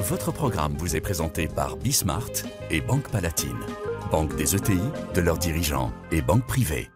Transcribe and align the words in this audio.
Votre 0.00 0.32
programme 0.32 0.76
vous 0.78 0.96
est 0.96 1.00
présenté 1.00 1.46
par 1.46 1.76
Bismart 1.76 2.30
et 2.70 2.80
Banque 2.80 3.10
Palatine, 3.10 3.58
banque 4.10 4.34
des 4.34 4.56
ETI, 4.56 4.80
de 5.14 5.20
leurs 5.20 5.36
dirigeants 5.36 5.92
et 6.10 6.22
banque 6.22 6.46
privée. 6.46 6.88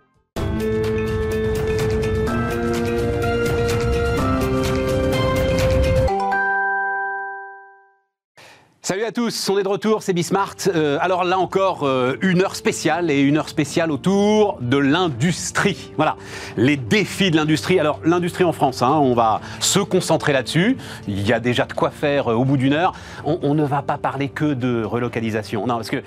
Salut 8.85 9.05
à 9.05 9.13
tous, 9.13 9.49
on 9.49 9.57
est 9.57 9.63
de 9.63 9.69
retour, 9.69 10.03
c'est 10.03 10.13
Bismart. 10.13 10.57
Euh, 10.67 10.99
alors 11.01 11.25
là 11.25 11.39
encore, 11.39 11.85
euh, 11.85 12.19
une 12.21 12.43
heure 12.43 12.55
spéciale 12.55 13.11
et 13.11 13.19
une 13.19 13.39
heure 13.39 13.49
spéciale 13.49 13.91
autour 13.91 14.59
de 14.61 14.77
l'industrie. 14.77 15.91
Voilà, 15.97 16.19
les 16.59 16.77
défis 16.77 17.31
de 17.31 17.37
l'industrie. 17.37 17.81
Alors 17.81 17.99
l'industrie 18.05 18.45
en 18.45 18.53
France, 18.53 18.83
hein, 18.83 18.93
on 18.93 19.15
va 19.15 19.41
se 19.59 19.79
concentrer 19.79 20.35
là-dessus. 20.35 20.77
Il 21.09 21.27
y 21.27 21.33
a 21.33 21.41
déjà 21.41 21.65
de 21.65 21.73
quoi 21.73 21.89
faire 21.89 22.31
euh, 22.31 22.35
au 22.35 22.45
bout 22.45 22.59
d'une 22.59 22.75
heure. 22.75 22.93
On, 23.25 23.39
on 23.41 23.55
ne 23.55 23.65
va 23.65 23.81
pas 23.81 23.97
parler 23.97 24.29
que 24.29 24.53
de 24.53 24.85
relocalisation. 24.85 25.67
Non, 25.67 25.77
parce 25.77 25.89
que, 25.89 26.03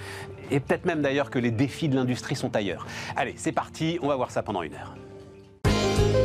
et 0.51 0.59
peut-être 0.59 0.85
même 0.85 1.01
d'ailleurs 1.01 1.31
que 1.31 1.39
les 1.39 1.49
défis 1.49 1.89
de 1.89 1.95
l'industrie 1.95 2.35
sont 2.35 2.55
ailleurs. 2.55 2.85
Allez, 3.15 3.33
c'est 3.37 3.53
parti, 3.53 3.97
on 4.03 4.07
va 4.07 4.15
voir 4.15 4.29
ça 4.29 4.43
pendant 4.43 4.61
une 4.61 4.75
heure. 4.75 4.93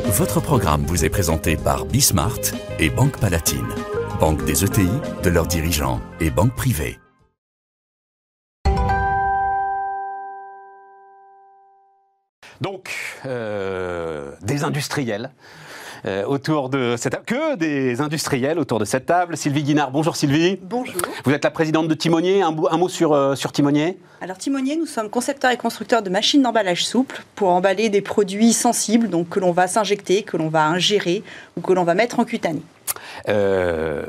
Votre 0.05 0.41
programme 0.41 0.83
vous 0.85 1.05
est 1.05 1.09
présenté 1.09 1.57
par 1.57 1.85
Bismart 1.85 2.39
et 2.79 2.89
Banque 2.89 3.19
Palatine, 3.19 3.67
banque 4.19 4.45
des 4.45 4.63
ETI, 4.63 4.89
de 5.23 5.29
leurs 5.29 5.47
dirigeants 5.47 6.01
et 6.19 6.29
banque 6.29 6.55
privée. 6.55 6.99
Donc, 12.61 12.91
euh, 13.25 14.31
des 14.41 14.63
industriels. 14.63 15.31
Euh, 16.05 16.25
autour 16.25 16.69
de 16.69 16.95
cette 16.97 17.13
table, 17.13 17.25
que 17.25 17.55
des 17.55 18.01
industriels 18.01 18.59
autour 18.59 18.79
de 18.79 18.85
cette 18.85 19.05
table. 19.05 19.37
Sylvie 19.37 19.63
Guinard, 19.63 19.91
bonjour 19.91 20.15
Sylvie. 20.15 20.59
Bonjour. 20.61 21.01
Vous 21.23 21.31
êtes 21.31 21.43
la 21.43 21.51
présidente 21.51 21.87
de 21.87 21.93
Timonier. 21.93 22.41
Un, 22.41 22.55
un 22.71 22.77
mot 22.77 22.89
sur, 22.89 23.13
euh, 23.13 23.35
sur 23.35 23.51
Timonier 23.51 23.97
Alors 24.21 24.37
Timonier, 24.37 24.75
nous 24.75 24.85
sommes 24.85 25.09
concepteurs 25.09 25.51
et 25.51 25.57
constructeurs 25.57 26.01
de 26.01 26.09
machines 26.09 26.41
d'emballage 26.41 26.85
souple 26.85 27.23
pour 27.35 27.49
emballer 27.49 27.89
des 27.89 28.01
produits 28.01 28.53
sensibles, 28.53 29.09
donc 29.09 29.29
que 29.29 29.39
l'on 29.39 29.51
va 29.51 29.67
s'injecter, 29.67 30.23
que 30.23 30.37
l'on 30.37 30.49
va 30.49 30.65
ingérer 30.67 31.23
ou 31.57 31.61
que 31.61 31.73
l'on 31.73 31.83
va 31.83 31.93
mettre 31.93 32.19
en 32.19 32.25
cutanée. 32.25 32.61
Euh, 33.29 34.03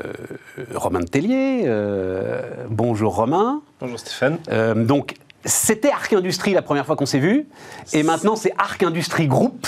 Romain 0.73 0.99
de 0.99 1.05
Tellier, 1.05 1.63
euh, 1.65 2.41
bonjour 2.69 3.15
Romain. 3.15 3.61
Bonjour 3.79 3.99
Stéphane. 3.99 4.37
Euh, 4.49 4.73
donc, 4.73 5.15
c'était 5.43 5.91
Arc 5.91 6.11
Industrie 6.13 6.53
la 6.53 6.61
première 6.61 6.85
fois 6.85 6.95
qu'on 6.95 7.05
s'est 7.05 7.19
vu, 7.19 7.45
et 7.93 8.03
maintenant 8.03 8.35
c'est 8.35 8.53
Arc 8.57 8.81
Industrie 8.83 9.27
Group. 9.27 9.67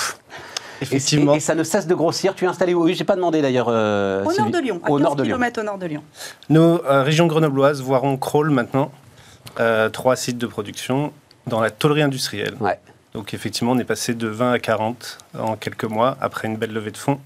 Et, 0.80 0.84
Effectivement, 0.84 1.34
et 1.36 1.40
ça 1.40 1.56
ne 1.56 1.64
cesse 1.64 1.88
de 1.88 1.96
grossir. 1.96 2.36
Tu 2.36 2.46
es 2.46 2.48
installé 2.48 2.74
où? 2.74 2.84
Oui, 2.84 2.94
j'ai 2.94 3.04
pas 3.04 3.16
demandé 3.16 3.42
d'ailleurs. 3.42 3.68
euh, 3.70 4.24
Au 4.24 4.34
nord 4.34 4.50
de 4.52 4.60
Lyon, 4.60 4.80
à 4.84 4.90
Au 4.92 4.96
15 4.98 5.04
nord 5.04 5.16
de 5.16 5.24
Lyon. 5.24 5.36
au 5.36 5.64
nord 5.64 5.78
de 5.78 5.86
Lyon. 5.88 6.04
nos 6.50 6.84
euh, 6.86 7.04
régions 7.04 7.28
grenobloises 7.28 7.82
voiront 7.82 8.18
crawl 8.18 8.50
maintenant. 8.50 8.92
Euh, 9.60 9.90
trois 9.90 10.16
sites 10.16 10.38
de 10.38 10.46
production 10.48 11.12
dans 11.48 11.60
la 11.62 11.72
tôlerie 11.72 12.04
industrielle. 12.04 12.56
Ouais. 12.60 12.78
Donc 13.14 13.34
effectivement, 13.34 13.72
on 13.72 13.80
est 13.80 13.84
passé 13.86 14.14
de 14.14 14.28
20 14.28 14.52
à 14.52 14.60
40 14.60 15.18
en 15.40 15.56
quelques 15.56 15.86
mois 15.86 16.18
après 16.22 16.48
une 16.48 16.58
belle 16.58 16.74
levée 16.74 16.92
de 16.92 16.98
fonds. 16.98 17.20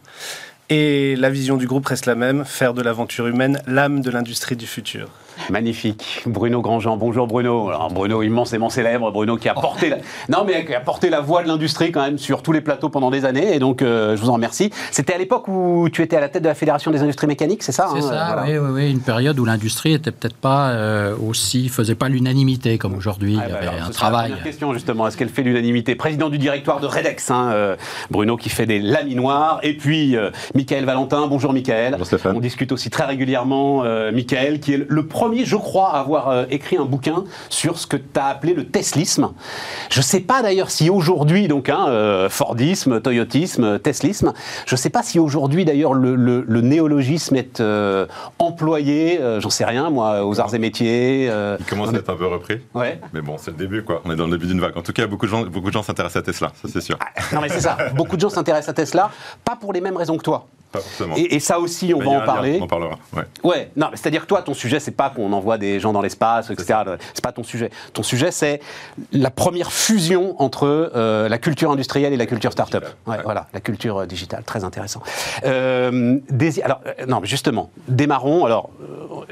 Et 0.69 1.17
la 1.17 1.29
vision 1.29 1.57
du 1.57 1.67
groupe 1.67 1.85
reste 1.87 2.05
la 2.05 2.15
même, 2.15 2.45
faire 2.45 2.73
de 2.73 2.81
l'aventure 2.81 3.27
humaine 3.27 3.61
l'âme 3.67 3.99
de 3.99 4.09
l'industrie 4.09 4.55
du 4.55 4.67
futur. 4.67 5.09
Magnifique. 5.49 6.23
Bruno 6.25 6.61
Grandjean. 6.61 6.97
Bonjour 6.97 7.27
Bruno. 7.27 7.69
Alors, 7.69 7.91
Bruno 7.91 8.21
immensément 8.21 8.69
célèbre. 8.69 9.11
Bruno 9.11 9.37
qui 9.37 9.49
a 9.49 9.53
porté 9.53 9.89
la... 9.89 9.97
Non, 10.29 10.45
mais 10.45 10.65
qui 10.65 10.73
a 10.73 10.79
porté 10.79 11.09
la 11.09 11.21
voix 11.21 11.43
de 11.43 11.47
l'industrie 11.47 11.91
quand 11.91 12.01
même 12.01 12.17
sur 12.17 12.41
tous 12.43 12.51
les 12.51 12.61
plateaux 12.61 12.89
pendant 12.89 13.09
des 13.11 13.25
années. 13.25 13.55
Et 13.55 13.59
donc, 13.59 13.81
euh, 13.81 14.15
je 14.15 14.21
vous 14.21 14.29
en 14.29 14.33
remercie. 14.33 14.71
C'était 14.91 15.13
à 15.13 15.17
l'époque 15.17 15.47
où 15.47 15.89
tu 15.91 16.01
étais 16.01 16.17
à 16.17 16.19
la 16.21 16.29
tête 16.29 16.43
de 16.43 16.47
la 16.47 16.55
Fédération 16.55 16.91
des 16.91 17.01
industries 17.01 17.27
mécaniques, 17.27 17.63
c'est 17.63 17.71
ça 17.71 17.89
C'est 17.91 17.99
hein, 17.99 18.01
ça, 18.01 18.33
voilà. 18.33 18.43
oui, 18.45 18.57
oui, 18.57 18.69
oui, 18.73 18.91
une 18.91 19.01
période 19.01 19.39
où 19.39 19.45
l'industrie 19.45 19.93
était 19.93 20.11
peut-être 20.11 20.35
pas 20.35 20.69
euh, 20.71 21.15
aussi, 21.27 21.69
faisait 21.69 21.95
pas 21.95 22.09
l'unanimité 22.09 22.77
comme 22.77 22.93
aujourd'hui. 22.95 23.37
Ah, 23.39 23.45
Il 23.45 23.49
y 23.49 23.51
bah, 23.51 23.57
avait 23.57 23.67
alors, 23.67 23.83
un 23.83 23.87
la 23.87 23.93
travail. 23.93 24.29
première 24.29 24.43
question 24.43 24.73
justement, 24.73 25.07
est-ce 25.07 25.17
qu'elle 25.17 25.29
fait 25.29 25.43
l'unanimité? 25.43 25.95
Président 25.95 26.29
du 26.29 26.37
directoire 26.37 26.79
de 26.79 26.87
Redex, 26.87 27.31
hein, 27.31 27.49
euh, 27.51 27.75
Bruno 28.09 28.37
qui 28.37 28.49
fait 28.49 28.65
des 28.65 28.79
laminoirs, 28.79 29.59
et 29.63 29.75
puis 29.75 30.15
euh, 30.15 30.29
Michael 30.55 30.85
Valentin. 30.85 31.27
Bonjour 31.27 31.53
Michael. 31.53 31.91
Bonjour 31.93 32.07
Stéphane. 32.07 32.35
On 32.35 32.39
discute 32.39 32.71
aussi 32.71 32.89
très 32.89 33.05
régulièrement, 33.05 33.83
euh, 33.83 34.11
Michael, 34.11 34.59
qui 34.59 34.73
est 34.73 34.85
le 34.87 35.05
premier, 35.07 35.30
je 35.45 35.55
crois, 35.55 35.91
à 35.95 35.99
avoir 35.99 36.29
euh, 36.29 36.45
écrit 36.49 36.77
un 36.77 36.85
bouquin 36.85 37.23
sur 37.49 37.77
ce 37.77 37.87
que 37.87 37.97
tu 37.97 38.19
as 38.19 38.25
appelé 38.25 38.53
le 38.53 38.65
Teslisme. 38.67 39.31
Je 39.89 39.99
ne 39.99 40.03
sais 40.03 40.19
pas 40.19 40.41
d'ailleurs 40.41 40.69
si 40.69 40.89
aujourd'hui, 40.89 41.47
donc 41.47 41.69
hein, 41.69 41.85
euh, 41.89 42.29
Fordisme, 42.29 43.01
Toyotisme, 43.01 43.79
Teslisme, 43.79 44.33
je 44.65 44.75
ne 44.75 44.77
sais 44.77 44.89
pas 44.89 45.03
si 45.03 45.19
aujourd'hui 45.19 45.65
d'ailleurs 45.65 45.93
le, 45.93 46.15
le- 46.15 46.45
le 46.47 46.61
néologisme 46.61 47.35
est 47.35 47.59
euh, 47.59 48.05
employé, 48.39 49.19
euh, 49.21 49.39
j'en 49.39 49.49
sais 49.49 49.65
rien 49.65 49.89
moi, 49.89 50.25
aux 50.25 50.39
arts 50.39 50.53
et 50.55 50.59
métiers. 50.59 51.27
euh, 51.29 51.57
Il 51.59 51.65
commence 51.65 51.93
à 51.93 51.97
être 51.97 52.09
un 52.09 52.15
peu 52.15 52.27
repris. 52.27 52.59
ouais. 52.73 52.99
Mais 53.13 53.21
bon, 53.21 53.35
c'est 53.37 53.51
le 53.51 53.57
début, 53.57 53.83
quoi. 53.83 54.01
On 54.05 54.11
est 54.11 54.15
dans 54.15 54.25
le 54.25 54.31
début 54.31 54.47
d'une 54.47 54.59
vague. 54.61 54.77
En 54.77 54.81
tout 54.81 54.93
cas, 54.93 55.07
beaucoup 55.07 55.25
de 55.25 55.31
gens, 55.31 55.43
beaucoup 55.43 55.67
de 55.69 55.73
gens 55.73 55.83
s'intéressent 55.83 56.21
à 56.21 56.25
Tesla, 56.25 56.51
ça 56.61 56.67
c'est 56.71 56.81
sûr. 56.81 56.97
Non 57.33 57.41
mais 57.41 57.49
c'est 57.49 57.61
ça. 57.61 57.77
Beaucoup 57.95 58.15
de 58.15 58.21
gens 58.21 58.29
s'intéressent 58.29 58.69
à 58.69 58.73
Tesla, 58.73 59.09
pas 59.45 59.55
pour 59.55 59.73
les 59.73 59.81
mêmes 59.81 59.97
raisons 59.97 60.17
que 60.17 60.23
toi. 60.23 60.47
Pas 60.71 60.79
forcément. 60.79 61.15
Et, 61.17 61.35
et 61.35 61.39
ça 61.39 61.59
aussi, 61.59 61.93
on 61.93 61.99
Mais 61.99 62.05
va 62.05 62.11
en 62.11 62.19
lien, 62.19 62.25
parler. 62.25 62.57
On 62.59 62.63
en 62.63 62.67
parlera. 62.67 62.97
Ouais. 63.13 63.23
Ouais, 63.43 63.71
non, 63.75 63.87
mais 63.91 63.97
c'est-à-dire 63.97 64.21
que 64.21 64.27
toi, 64.27 64.41
ton 64.41 64.53
sujet, 64.53 64.79
c'est 64.79 64.91
pas 64.91 65.09
qu'on 65.09 65.31
envoie 65.33 65.57
des 65.57 65.79
gens 65.79 65.91
dans 65.93 66.01
l'espace, 66.01 66.49
etc. 66.49 66.79
C'est 67.13 67.23
pas 67.23 67.31
ton 67.33 67.43
sujet. 67.43 67.69
Ton 67.93 68.03
sujet, 68.03 68.31
c'est 68.31 68.61
la 69.11 69.29
première 69.31 69.71
fusion 69.71 70.41
entre 70.41 70.65
euh, 70.95 71.27
la 71.27 71.37
culture 71.37 71.71
industrielle 71.71 72.13
et 72.13 72.17
la 72.17 72.25
culture 72.25 72.51
start-up. 72.53 72.85
Ouais, 73.05 73.17
Ouais. 73.17 73.23
Voilà, 73.23 73.47
la 73.53 73.59
culture 73.59 73.97
euh, 73.99 74.05
digitale, 74.05 74.43
très 74.43 74.63
intéressant. 74.63 75.01
Euh, 75.43 76.19
des- 76.29 76.61
alors, 76.61 76.79
non, 77.07 77.19
justement, 77.23 77.69
démarrons. 77.87 78.45
Alors, 78.45 78.69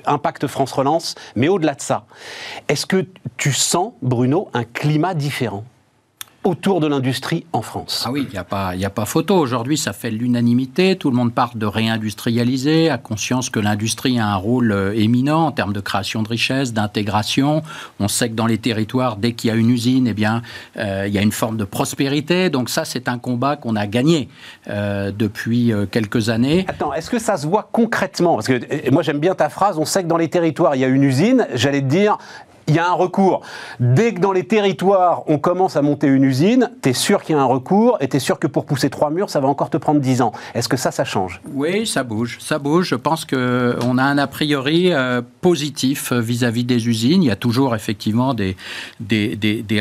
impact 0.06 0.48
France 0.48 0.72
Relance, 0.74 1.16
mais 1.36 1.48
au-delà 1.48 1.74
de 1.76 1.82
ça, 1.82 2.04
est-ce 2.68 2.86
que 2.86 3.06
tu 3.38 3.54
sens, 3.54 3.94
Bruno, 4.02 4.50
un 4.54 4.64
climat 4.66 5.14
différent? 5.14 5.64
Autour 6.50 6.80
de 6.80 6.88
l'industrie 6.88 7.46
en 7.54 7.62
France 7.62 8.04
Ah 8.06 8.12
oui, 8.12 8.26
il 8.28 8.32
n'y 8.34 8.38
a, 8.38 8.44
pas- 8.44 8.76
y 8.76 8.84
a 8.86 8.90
pas 8.90 9.06
photo. 9.06 9.36
Aujourd'hui, 9.38 9.78
ça 9.78 9.94
fait 9.94 10.10
l'unanimité. 10.12 10.96
Tout 10.96 11.10
le 11.12 11.16
monde 11.16 11.32
parle 11.34 11.58
de 11.58 11.66
réindustrialiser, 11.66 12.90
a 12.90 12.98
conscience 12.98 13.50
que 13.50 13.60
l'industrie 13.60 14.20
a 14.20 14.28
un 14.28 14.36
rôle 14.36 14.72
euh, 14.72 14.94
éminent 14.96 15.46
en 15.46 15.52
termes 15.52 15.74
de 15.74 15.80
création 15.80 16.24
de 16.24 16.28
richesse, 16.30 16.74
d'intégration. 16.74 17.62
On 18.00 18.08
sait 18.08 18.30
que 18.30 18.34
dans 18.36 18.48
les 18.48 18.58
territoires, 18.58 19.16
dès 19.16 19.34
qu'il 19.34 19.50
y 19.50 19.52
a 19.52 19.56
une 19.56 19.70
usine, 19.70 20.08
eh 20.08 20.14
bien, 20.14 20.42
euh, 20.78 21.06
il 21.08 21.14
y 21.14 21.18
a 21.18 21.22
une 21.22 21.32
forme 21.32 21.58
de 21.58 21.64
prospérité. 21.66 22.50
Donc 22.50 22.70
ça, 22.70 22.84
c'est 22.84 23.08
un 23.08 23.18
combat 23.20 23.56
qu'on 23.56 23.76
a 23.76 23.88
gagné 23.88 24.28
euh, 24.70 25.12
depuis 25.18 25.72
quelques 25.92 26.30
années. 26.30 26.66
Attends, 26.68 26.94
est-ce 26.94 27.10
que 27.10 27.20
ça 27.20 27.38
se 27.38 27.46
voit 27.48 27.70
concrètement? 27.72 28.36
Parce 28.36 28.48
que 28.48 28.90
moi 28.92 29.04
j'aime 29.04 29.20
bien 29.20 29.36
ta 29.36 29.50
phrase, 29.50 29.78
on 29.78 29.86
sait 29.86 30.04
que 30.04 30.08
dans 30.08 30.18
les 30.18 30.30
territoires 30.30 30.76
il 30.76 30.82
y 30.82 30.84
a 30.86 30.88
une 30.88 31.04
usine, 31.04 31.48
j'allais 31.54 31.82
te 31.82 31.86
dire, 31.88 32.18
il 32.70 32.76
y 32.76 32.80
a 32.80 32.88
un 32.88 32.94
recours. 32.94 33.42
Dès 33.80 34.14
que 34.14 34.20
dans 34.20 34.32
les 34.32 34.46
territoires 34.46 35.24
on 35.28 35.38
commence 35.40 35.76
à 35.76 35.82
monter 35.82 36.08
une 36.08 36.24
usine, 36.24 36.72
tu 36.82 36.90
es 36.90 36.94
sûr 36.94 37.24
qu'il 37.24 37.36
y 37.36 37.40
a 37.40 37.42
un 37.42 37.46
recours 37.46 37.98
et 38.00 38.08
tu 38.08 38.18
es 38.18 38.20
sûr 38.20 38.40
que 38.40 38.48
pour 38.48 38.66
pousser 38.66 38.90
trois 38.90 39.10
murs, 39.10 39.30
ça 39.30 39.40
va 39.40 39.48
encore 39.48 39.70
te 39.70 39.78
prendre 39.78 40.00
10 40.00 40.22
ans. 40.22 40.32
Est-ce 40.54 40.70
que 40.70 40.78
ça, 40.78 40.92
ça 40.92 41.04
change? 41.04 41.42
Oui, 41.54 41.86
ça 41.88 42.04
bouge, 42.04 42.38
ça 42.40 42.60
bouge. 42.60 42.90
Je 42.90 42.96
pense 42.96 43.26
que 43.26 43.76
on 43.84 43.98
a 43.98 44.04
un 44.04 44.18
a 44.18 44.28
priori 44.28 44.92
euh, 44.92 45.22
positif 45.42 46.12
euh, 46.12 46.20
vis-à-vis 46.20 46.64
des 46.64 46.88
usines. 46.88 47.24
Il 47.24 47.28
y 47.28 47.32
a 47.32 47.36
toujours 47.36 47.76
effectivement 47.76 48.34
des, 48.34 48.56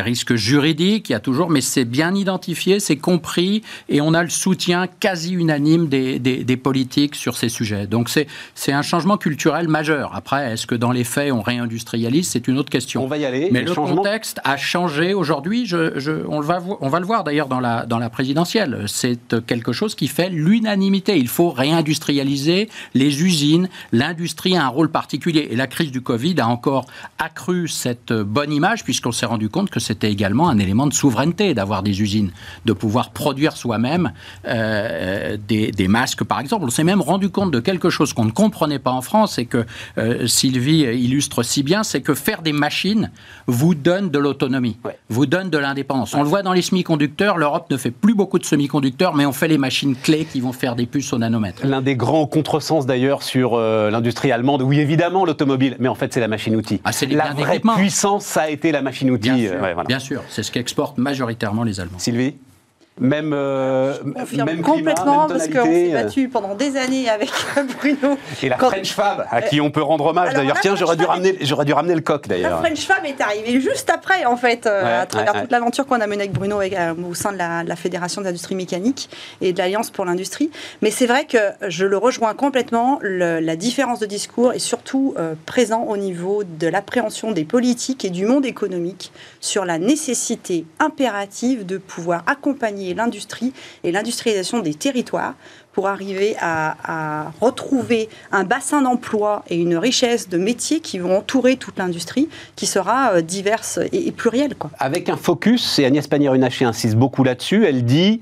risques 0.01 0.35
juridiques, 0.35 1.11
il 1.11 1.13
y 1.13 1.15
a 1.15 1.21
toujours, 1.21 1.51
mais 1.51 1.61
c'est 1.61 1.85
bien 1.85 2.15
identifié, 2.15 2.81
c'est 2.81 2.97
compris, 2.97 3.63
et 3.89 4.01
on 4.01 4.15
a 4.15 4.23
le 4.23 4.31
soutien 4.31 4.87
quasi 4.87 5.35
unanime 5.35 5.89
des, 5.89 6.19
des- 6.19 6.57
politiques 6.57 7.15
sur 7.15 7.37
ces 7.37 7.49
sujets. 7.49 7.87
Donc 7.87 8.09
c'est 8.09 8.73
un 8.73 8.83
changement 8.83 9.17
culturel 9.17 9.69
majeur. 9.69 10.13
Après, 10.15 10.53
est-ce 10.53 10.67
que 10.67 10.75
dans 10.75 10.91
les 10.91 11.05
faits 11.05 11.33
on 11.33 11.41
réindustrialise? 11.41 12.29
C'est 12.29 12.49
une 12.49 12.59
autre 12.59 12.71
question. 12.71 12.78
On 13.03 13.07
va 13.07 13.19
y 13.19 13.25
aller. 13.25 13.49
Mais 13.53 13.63
le 13.63 13.73
contexte 13.97 14.41
a 14.45 14.57
changé 14.57 15.15
aujourd'hui. 15.15 15.67
Je, 15.67 15.99
je- 15.99 16.25
on, 16.29 16.41
va, 16.41 16.59
vo- 16.59 16.79
on 16.81 16.89
va 16.89 17.01
le 17.01 17.07
voir 17.07 17.25
d'ailleurs 17.25 17.49
dans 17.49 17.61
la, 17.61 17.87
dans 17.87 17.99
la 17.99 18.11
présidentielle. 18.11 18.85
C'est 18.87 19.19
quelque 19.47 19.73
chose 19.73 19.95
qui 19.95 20.09
fait 20.09 20.29
l'unanimité. 20.31 21.17
Il 21.19 21.29
faut 21.29 21.51
réindustrialiser 21.51 22.69
les 22.95 23.23
usines. 23.23 23.69
L'industrie 23.93 24.57
a 24.57 24.65
un 24.65 24.69
rôle 24.69 24.91
particulier. 24.91 25.49
Et 25.51 25.57
la 25.57 25.67
crise 25.67 25.91
du 25.91 26.01
Covid 26.01 26.41
a 26.41 26.49
encore 26.49 26.87
accru 27.19 27.69
cette 27.69 28.13
bonne 28.13 28.53
image, 28.53 28.85
puisqu'on 28.85 29.13
s'est 29.13 29.27
rendu 29.27 29.49
compte 29.49 29.71
que 29.71 29.81
c'était 29.81 30.11
également 30.11 30.49
un 30.49 30.59
élément 30.59 30.87
de 30.87 30.95
souveraineté 30.95 31.55
d'avoir 31.55 31.83
des 31.83 32.01
usines, 32.03 32.31
de 32.65 32.73
pouvoir 32.73 33.11
produire 33.11 33.57
soi-même 33.57 34.13
euh, 34.47 35.37
des, 35.49 35.71
des 35.73 35.89
masques, 35.89 36.25
par 36.25 36.41
exemple. 36.41 36.65
On 36.65 36.71
s'est 36.71 36.85
même 36.85 37.01
rendu 37.01 37.29
compte 37.31 37.51
de 37.51 37.61
quelque 37.61 37.91
chose 37.91 38.13
qu'on 38.13 38.25
ne 38.25 38.31
comprenait 38.31 38.79
pas 38.79 38.93
en 38.93 39.03
France 39.03 39.39
et 39.39 39.47
que 39.47 39.65
euh, 39.99 40.27
Sylvie 40.27 40.81
illustre 40.83 41.43
si 41.43 41.63
bien, 41.63 41.83
c'est 41.83 42.01
que 42.01 42.15
faire 42.15 42.43
des 42.43 42.53
machines 42.69 43.11
vous 43.47 43.75
donne 43.75 44.11
de 44.11 44.19
l'autonomie, 44.19 44.77
Ouais. 44.85 44.99
vous 45.09 45.25
donne 45.25 45.49
de 45.49 45.57
l'indépendance. 45.57 46.13
On 46.15 46.23
le 46.23 46.29
voit 46.29 46.43
dans 46.43 46.53
les 46.53 46.61
semi-conducteurs, 46.61 47.39
l'Europe 47.39 47.71
ne 47.71 47.79
fait 47.79 47.91
plus 47.91 48.15
beaucoup 48.15 48.39
de 48.39 48.45
semi-conducteurs, 48.45 49.15
mais 49.15 49.25
on 49.25 49.33
fait 49.33 49.49
les 49.49 49.57
machines 49.57 49.97
clés 49.97 50.27
qui 50.31 50.41
vont 50.43 50.53
faire 50.53 50.77
des 50.77 50.85
puces 50.85 51.11
au 51.15 51.19
nanomètre. 51.19 51.65
L'un 51.65 51.81
des 51.81 51.97
grands 51.97 52.27
contresens 52.27 52.85
d'ailleurs 52.85 53.23
sur 53.23 53.55
euh, 53.55 53.91
l'industrie 53.91 54.33
allemande, 54.33 54.61
oui 54.61 54.81
évidemment 54.81 55.25
l'automobile, 55.25 55.77
mais 55.79 55.89
en 55.89 55.95
fait 55.95 56.13
c'est 56.13 56.21
la 56.21 56.29
machine-outil. 56.29 56.83
Ah, 56.85 56.91
la 57.11 57.33
vraie 57.33 57.61
puissance, 57.61 58.25
ça 58.27 58.43
a 58.43 58.49
été 58.51 58.71
la 58.71 58.83
machine-outil. 58.83 59.31
Bien 59.31 59.45
euh, 59.53 59.63
ouais, 59.63 59.73
voilà. 59.73 59.87
bien 59.87 59.99
sûr, 59.99 60.23
c'est 60.29 60.43
ce 60.43 60.53
qu'exportent 60.53 60.99
majoritairement 60.99 61.63
les 61.65 61.81
Allemands. 61.81 61.99
Sylvie 61.99 62.35
Même, 63.01 63.33
euh, 63.35 63.95
confirme 64.15 64.47
même 64.49 64.63
complètement 64.63 65.27
climat, 65.27 65.29
même 65.29 65.29
parce 65.29 65.49
qu'on 65.49 65.65
s'est 65.73 65.95
euh, 65.95 66.03
battu 66.03 66.29
pendant 66.29 66.55
des 66.55 66.77
années 66.77 67.09
avec 67.09 67.31
Bruno. 67.81 68.17
Et 68.43 68.49
la 68.49 68.57
Quand- 68.57 68.71
French 68.71 68.93
Fab, 68.93 69.27
à 69.31 69.43
qui 69.43 69.61
on 69.61 69.71
peut 69.71 69.83
rendre 69.83 70.07
hommage 70.07 70.35
d'ailleurs. 70.35 70.55
la 70.57 70.61
Tiens, 70.61 70.77
j'aurais 70.77 70.97
dû, 70.97 71.05
ramener, 71.05 71.37
j'aurais 71.43 71.65
dû 71.65 71.73
ramener 71.73 71.95
le 71.95 72.01
coq 72.01 72.27
La 72.27 72.35
d'ailleurs. 72.37 72.59
French 72.61 72.81
Fab 72.87 73.05
est 73.05 73.21
arrivée 73.21 73.61
juste 73.61 73.91
après, 73.91 74.25
en 74.25 74.37
fait, 74.37 74.67
euh, 74.67 74.83
Ouais, 74.83 74.93
à 74.93 75.07
travers 75.07 75.35
ouais, 75.35 75.41
toute 75.43 75.51
ouais. 75.51 75.57
l'aventure 75.59 75.87
qu'on 75.87 76.01
a 76.01 76.07
menée 76.07 76.23
avec 76.23 76.33
Bruno 76.33 76.61
et, 76.63 76.73
euh, 76.77 76.95
au 77.09 77.15
sein 77.15 77.33
de 77.33 77.39
la, 77.39 77.63
de 77.65 77.69
la 77.69 77.77
Fédération 77.77 78.21
des 78.23 78.29
industries 78.29 78.55
mécaniques 78.55 79.09
et 79.41 79.53
de 79.53 79.59
l'Alliance 79.59 79.91
pour 79.91 80.05
l'industrie. 80.05 80.51
Mais 80.83 80.91
c'est 80.91 81.07
vrai 81.07 81.25
que 81.25 81.39
je 81.69 81.85
le 81.87 81.97
rejoins 81.97 82.35
complètement. 82.35 82.99
le- 83.03 83.41
la 83.41 83.57
différence 83.57 83.99
de 84.01 84.07
discours 84.07 84.53
est 84.53 84.59
surtout 84.59 85.15
euh, 85.19 85.35
présent 85.47 85.83
au 85.85 85.97
niveau 85.97 86.43
de 86.45 86.67
l'appréhension 86.67 87.33
des 87.33 87.45
politiques 87.45 88.05
et 88.05 88.11
du 88.11 88.27
monde 88.27 88.45
économique 88.47 89.13
sur 89.41 89.65
la 89.65 89.79
nécessité 89.79 90.65
impérative 90.81 91.65
de 91.67 91.79
pouvoir 91.79 92.23
accompagner 92.27 92.88
l'industrie 92.95 93.53
et 93.85 93.93
l'industrialisation 93.93 94.61
des 94.61 94.75
territoires 94.75 95.35
pour 95.73 95.87
arriver 95.87 96.35
à, 96.41 97.31
retrouver 97.41 98.09
un 98.33 98.43
bassin 98.43 98.83
d'emploi 98.83 99.45
et 99.49 99.57
une 99.57 99.77
richesse 99.77 100.29
de 100.29 100.37
métiers 100.37 100.81
qui 100.81 100.99
vont 100.99 101.19
entourer 101.19 101.57
toute 101.57 101.79
l'industrie, 101.79 102.29
qui 102.57 102.67
sera 102.67 103.13
euh, 103.13 103.21
diverse 103.21 103.79
et, 103.93 104.11
plurielle. 104.11 104.55
Avec 104.81 105.09
un 105.09 105.17
focus, 105.17 105.79
et 105.79 105.85
Agnès 105.85 106.07
Pannier-Runacher 106.09 106.65
insiste 106.65 106.97
beaucoup 106.97 107.23
là-dessus, 107.23 107.65
elle 107.65 107.85
dit 107.85 108.21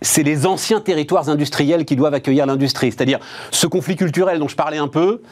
c'est 0.00 0.22
les 0.22 0.46
anciens 0.46 0.80
territoires 0.80 1.28
industriels 1.28 1.84
qui 1.84 1.96
doivent 1.96 2.14
accueillir 2.14 2.46
l'industrie. 2.46 2.92
C'est-à-dire, 2.92 3.18
ce 3.50 3.66
conflit 3.66 3.96
culturel 3.96 4.38
dont 4.38 4.46
je 4.46 4.54
parlais 4.54 4.78
un 4.78 4.88
peu, 4.88 5.22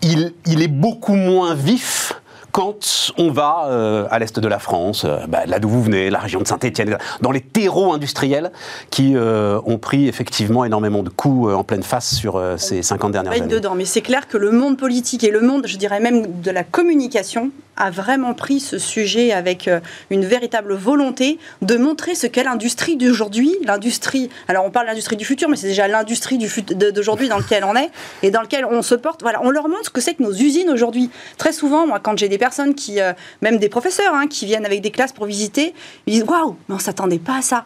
il, 0.00 0.32
il 0.46 0.62
est 0.62 0.68
beaucoup 0.68 1.16
moins 1.16 1.54
vif 1.54 2.14
quand 2.54 3.12
on 3.18 3.32
va 3.32 3.66
euh, 3.66 4.06
à 4.12 4.20
l'est 4.20 4.38
de 4.38 4.46
la 4.46 4.60
France, 4.60 5.04
euh, 5.04 5.26
bah, 5.26 5.44
là 5.44 5.58
d'où 5.58 5.68
vous 5.68 5.82
venez, 5.82 6.08
la 6.08 6.20
région 6.20 6.40
de 6.40 6.46
Saint-Étienne, 6.46 6.96
dans 7.20 7.32
les 7.32 7.40
terreaux 7.40 7.92
industriels 7.92 8.52
qui 8.90 9.16
euh, 9.16 9.60
ont 9.66 9.78
pris 9.78 10.06
effectivement 10.06 10.64
énormément 10.64 11.02
de 11.02 11.08
coups 11.08 11.52
en 11.52 11.64
pleine 11.64 11.82
face 11.82 12.14
sur 12.14 12.40
ces 12.56 12.82
50 12.82 13.10
dernières 13.10 13.32
années. 13.32 13.48
dedans, 13.48 13.74
mais 13.74 13.84
c'est 13.84 14.02
clair 14.02 14.28
que 14.28 14.38
le 14.38 14.52
monde 14.52 14.78
politique 14.78 15.24
et 15.24 15.32
le 15.32 15.40
monde, 15.40 15.66
je 15.66 15.76
dirais 15.76 15.98
même 15.98 16.40
de 16.42 16.50
la 16.52 16.62
communication, 16.62 17.50
a 17.76 17.90
vraiment 17.90 18.34
pris 18.34 18.60
ce 18.60 18.78
sujet 18.78 19.32
avec 19.32 19.68
une 20.10 20.24
véritable 20.24 20.74
volonté 20.74 21.40
de 21.60 21.76
montrer 21.76 22.14
ce 22.14 22.28
qu'est 22.28 22.44
l'industrie 22.44 22.96
d'aujourd'hui, 22.96 23.52
l'industrie. 23.64 24.30
Alors 24.46 24.64
on 24.64 24.70
parle 24.70 24.86
de 24.86 24.90
l'industrie 24.90 25.16
du 25.16 25.24
futur, 25.24 25.48
mais 25.48 25.56
c'est 25.56 25.66
déjà 25.66 25.88
l'industrie 25.88 26.38
d'aujourd'hui 26.38 27.28
dans 27.28 27.38
lequel 27.38 27.64
on 27.64 27.74
est 27.74 27.90
et 28.22 28.30
dans 28.30 28.42
lequel 28.42 28.64
on 28.64 28.82
se 28.82 28.94
porte. 28.94 29.22
Voilà, 29.22 29.40
on 29.42 29.50
leur 29.50 29.68
montre 29.68 29.86
ce 29.86 29.90
que 29.90 30.00
c'est 30.00 30.14
que 30.14 30.22
nos 30.22 30.32
usines 30.32 30.70
aujourd'hui. 30.70 31.10
Très 31.36 31.52
souvent, 31.52 31.84
moi, 31.88 31.98
quand 31.98 32.16
j'ai 32.16 32.28
des 32.28 32.38
personnes 32.44 32.74
qui, 32.74 33.00
euh, 33.00 33.14
même 33.40 33.56
des 33.56 33.70
professeurs, 33.70 34.14
hein, 34.14 34.26
qui 34.26 34.44
viennent 34.44 34.66
avec 34.66 34.82
des 34.82 34.90
classes 34.90 35.14
pour 35.14 35.24
visiter, 35.24 35.72
ils 36.06 36.12
disent 36.12 36.24
waouh, 36.24 36.56
mais 36.68 36.74
on 36.74 36.78
s'attendait 36.78 37.18
pas 37.18 37.38
à 37.38 37.42
ça. 37.42 37.64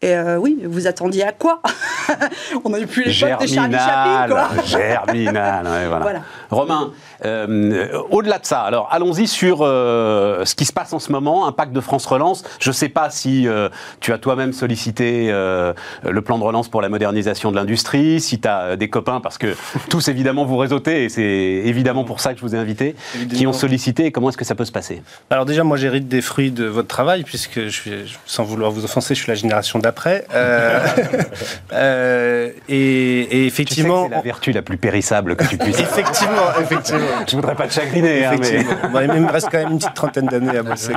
Et 0.00 0.14
euh, 0.14 0.36
oui, 0.36 0.60
vous 0.64 0.86
attendiez 0.86 1.24
à 1.24 1.32
quoi? 1.32 1.60
On 2.64 2.72
a 2.72 2.78
eu 2.78 2.86
plus 2.86 3.04
les 3.04 3.10
potes 3.10 3.42
de 3.42 3.46
Charlie 3.46 3.48
Chaplin, 3.48 3.78
Germinal, 3.78 4.30
quoi. 4.30 4.48
germinal, 4.64 5.66
ouais, 5.66 5.86
voilà. 5.88 6.02
Voilà. 6.02 6.20
Romain, 6.50 6.92
euh, 7.24 7.98
au-delà 8.10 8.38
de 8.38 8.46
ça, 8.46 8.60
alors 8.60 8.88
allons-y 8.92 9.26
sur 9.26 9.58
euh, 9.62 10.44
ce 10.44 10.54
qui 10.54 10.66
se 10.66 10.72
passe 10.72 10.92
en 10.92 11.00
ce 11.00 11.10
moment, 11.10 11.48
impact 11.48 11.72
de 11.72 11.80
France 11.80 12.06
Relance. 12.06 12.44
Je 12.60 12.70
ne 12.70 12.74
sais 12.74 12.88
pas 12.88 13.10
si 13.10 13.48
euh, 13.48 13.70
tu 13.98 14.12
as 14.12 14.18
toi-même 14.18 14.52
sollicité 14.52 15.30
euh, 15.30 15.72
le 16.08 16.22
plan 16.22 16.38
de 16.38 16.44
relance 16.44 16.68
pour 16.68 16.80
la 16.80 16.88
modernisation 16.88 17.50
de 17.50 17.56
l'industrie, 17.56 18.20
si 18.20 18.38
tu 18.38 18.46
as 18.46 18.76
des 18.76 18.88
copains, 18.88 19.20
parce 19.20 19.36
que 19.36 19.56
tous 19.90 20.06
évidemment 20.06 20.44
vous 20.44 20.58
réseautez, 20.58 21.04
et 21.04 21.08
c'est 21.08 21.22
évidemment 21.22 22.04
pour 22.04 22.20
ça 22.20 22.34
que 22.34 22.38
je 22.38 22.44
vous 22.44 22.54
ai 22.54 22.58
invité, 22.58 22.94
qui 23.34 23.48
ont 23.48 23.52
sollicité, 23.52 24.06
et 24.06 24.12
comment 24.12 24.28
est-ce 24.28 24.38
que 24.38 24.44
ça 24.44 24.54
peut 24.54 24.64
se 24.64 24.72
passer? 24.72 25.02
Alors 25.30 25.44
déjà, 25.44 25.64
moi, 25.64 25.76
j'hérite 25.76 26.06
des 26.06 26.22
fruits 26.22 26.52
de 26.52 26.66
votre 26.66 26.88
travail, 26.88 27.24
puisque 27.24 27.64
je 27.64 27.68
suis, 27.68 28.16
sans 28.26 28.44
vouloir 28.44 28.70
vous 28.70 28.84
offenser, 28.84 29.16
je 29.16 29.22
suis 29.22 29.28
la 29.28 29.34
génération 29.34 29.80
d'après. 29.88 30.26
Euh, 30.34 30.80
euh, 31.72 32.50
et, 32.68 33.20
et 33.20 33.26
Tu 33.28 33.32
sais 33.32 33.38
que 33.40 33.46
effectivement, 33.46 34.04
c'est 34.08 34.14
la 34.16 34.20
vertu 34.20 34.52
la 34.52 34.60
plus 34.60 34.76
périssable 34.76 35.34
que 35.34 35.44
tu 35.44 35.56
puisses. 35.56 35.80
effectivement, 35.80 36.48
effectivement. 36.60 37.06
je 37.26 37.36
voudrais 37.36 37.54
pas 37.54 37.66
te 37.66 37.72
chagriner, 37.72 38.26
hein, 38.26 38.32
mais... 38.38 38.46
Effectivement. 38.48 38.90
Bon, 38.92 39.00
il 39.14 39.20
me 39.22 39.30
reste 39.32 39.48
quand 39.50 39.58
même 39.58 39.72
une 39.72 39.78
petite 39.78 39.94
trentaine 39.94 40.26
d'années 40.26 40.58
à 40.58 40.62
bosser. 40.62 40.92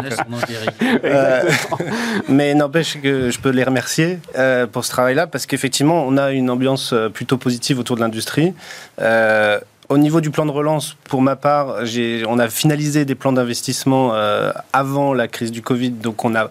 Euh, 1.06 1.42
mais 2.28 2.54
n'empêche 2.54 3.02
que 3.02 3.30
je 3.30 3.40
peux 3.40 3.52
les 3.52 3.64
remercier 3.64 4.20
euh, 4.38 4.68
pour 4.68 4.84
ce 4.84 4.90
travail-là 4.92 5.28
parce 5.28 5.46
qu'effectivement, 5.46 6.04
on 6.06 6.18
a 6.18 6.32
une 6.32 6.50
ambiance 6.50 6.94
plutôt 7.14 7.38
positive 7.38 7.80
autour 7.80 7.96
de 7.96 8.02
l'industrie. 8.02 8.54
Euh, 9.00 9.58
au 9.88 9.98
niveau 9.98 10.20
du 10.22 10.32
plan 10.32 10.46
de 10.46 10.52
relance, 10.52 10.96
pour 11.10 11.22
ma 11.22 11.36
part, 11.36 11.86
j'ai- 11.86 12.24
on 12.28 12.40
a 12.40 12.50
finalisé 12.50 13.06
des 13.06 13.16
plans 13.16 13.34
d'investissement 13.34 14.12
euh, 14.14 14.52
avant 14.74 15.14
la 15.14 15.28
crise 15.28 15.52
du 15.52 15.62
Covid, 15.62 15.92
donc 15.92 16.24
on 16.26 16.34
a 16.36 16.50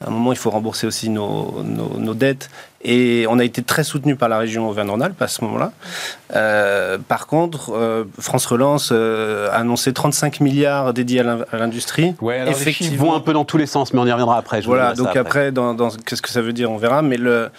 à 0.00 0.08
un 0.08 0.10
moment, 0.10 0.32
il 0.32 0.38
faut 0.38 0.50
rembourser 0.50 0.86
aussi 0.86 1.08
nos, 1.08 2.14
dettes. 2.14 2.50
Et 2.88 3.26
on 3.28 3.40
a 3.40 3.44
été 3.44 3.62
très 3.62 3.82
soutenu 3.82 4.14
par 4.14 4.28
la 4.28 4.38
région 4.38 4.68
Auvergne-Rhône-Alpes 4.68 5.20
à 5.20 5.26
ce 5.26 5.42
moment-là. 5.44 5.72
Euh, 6.34 6.98
par 6.98 7.26
contre, 7.26 7.72
euh, 7.74 8.04
France 8.20 8.46
Relance 8.46 8.90
euh, 8.92 9.48
a 9.50 9.56
annoncé 9.56 9.92
35 9.92 10.40
milliards 10.40 10.92
dédiés 10.94 11.20
à 11.20 11.22
l'in- 11.24 11.44
à 11.52 11.56
l'industrie. 11.56 12.14
Ouais, 12.20 12.38
alors 12.40 12.54
les 12.54 12.72
chiffres 12.72 12.96
vont 12.96 13.14
un 13.14 13.20
peu 13.20 13.32
dans 13.32 13.44
tous 13.44 13.56
les 13.58 13.66
sens, 13.66 13.92
mais 13.92 13.98
on 14.00 14.06
y 14.06 14.12
reviendra 14.12 14.38
après. 14.38 14.62
je 14.62 14.66
Voilà, 14.66 14.94
donc 14.94 15.08
après, 15.16 15.50
dans, 15.52 15.74
dans- 15.74 15.90
qu'est-ce 15.90 16.22
que 16.22 16.28
ça 16.30 16.40
veut 16.42 16.52
dire, 16.52 16.70
on 16.70 16.76
verra. 16.76 17.02
Mais 17.02 17.16
le, 17.16 17.50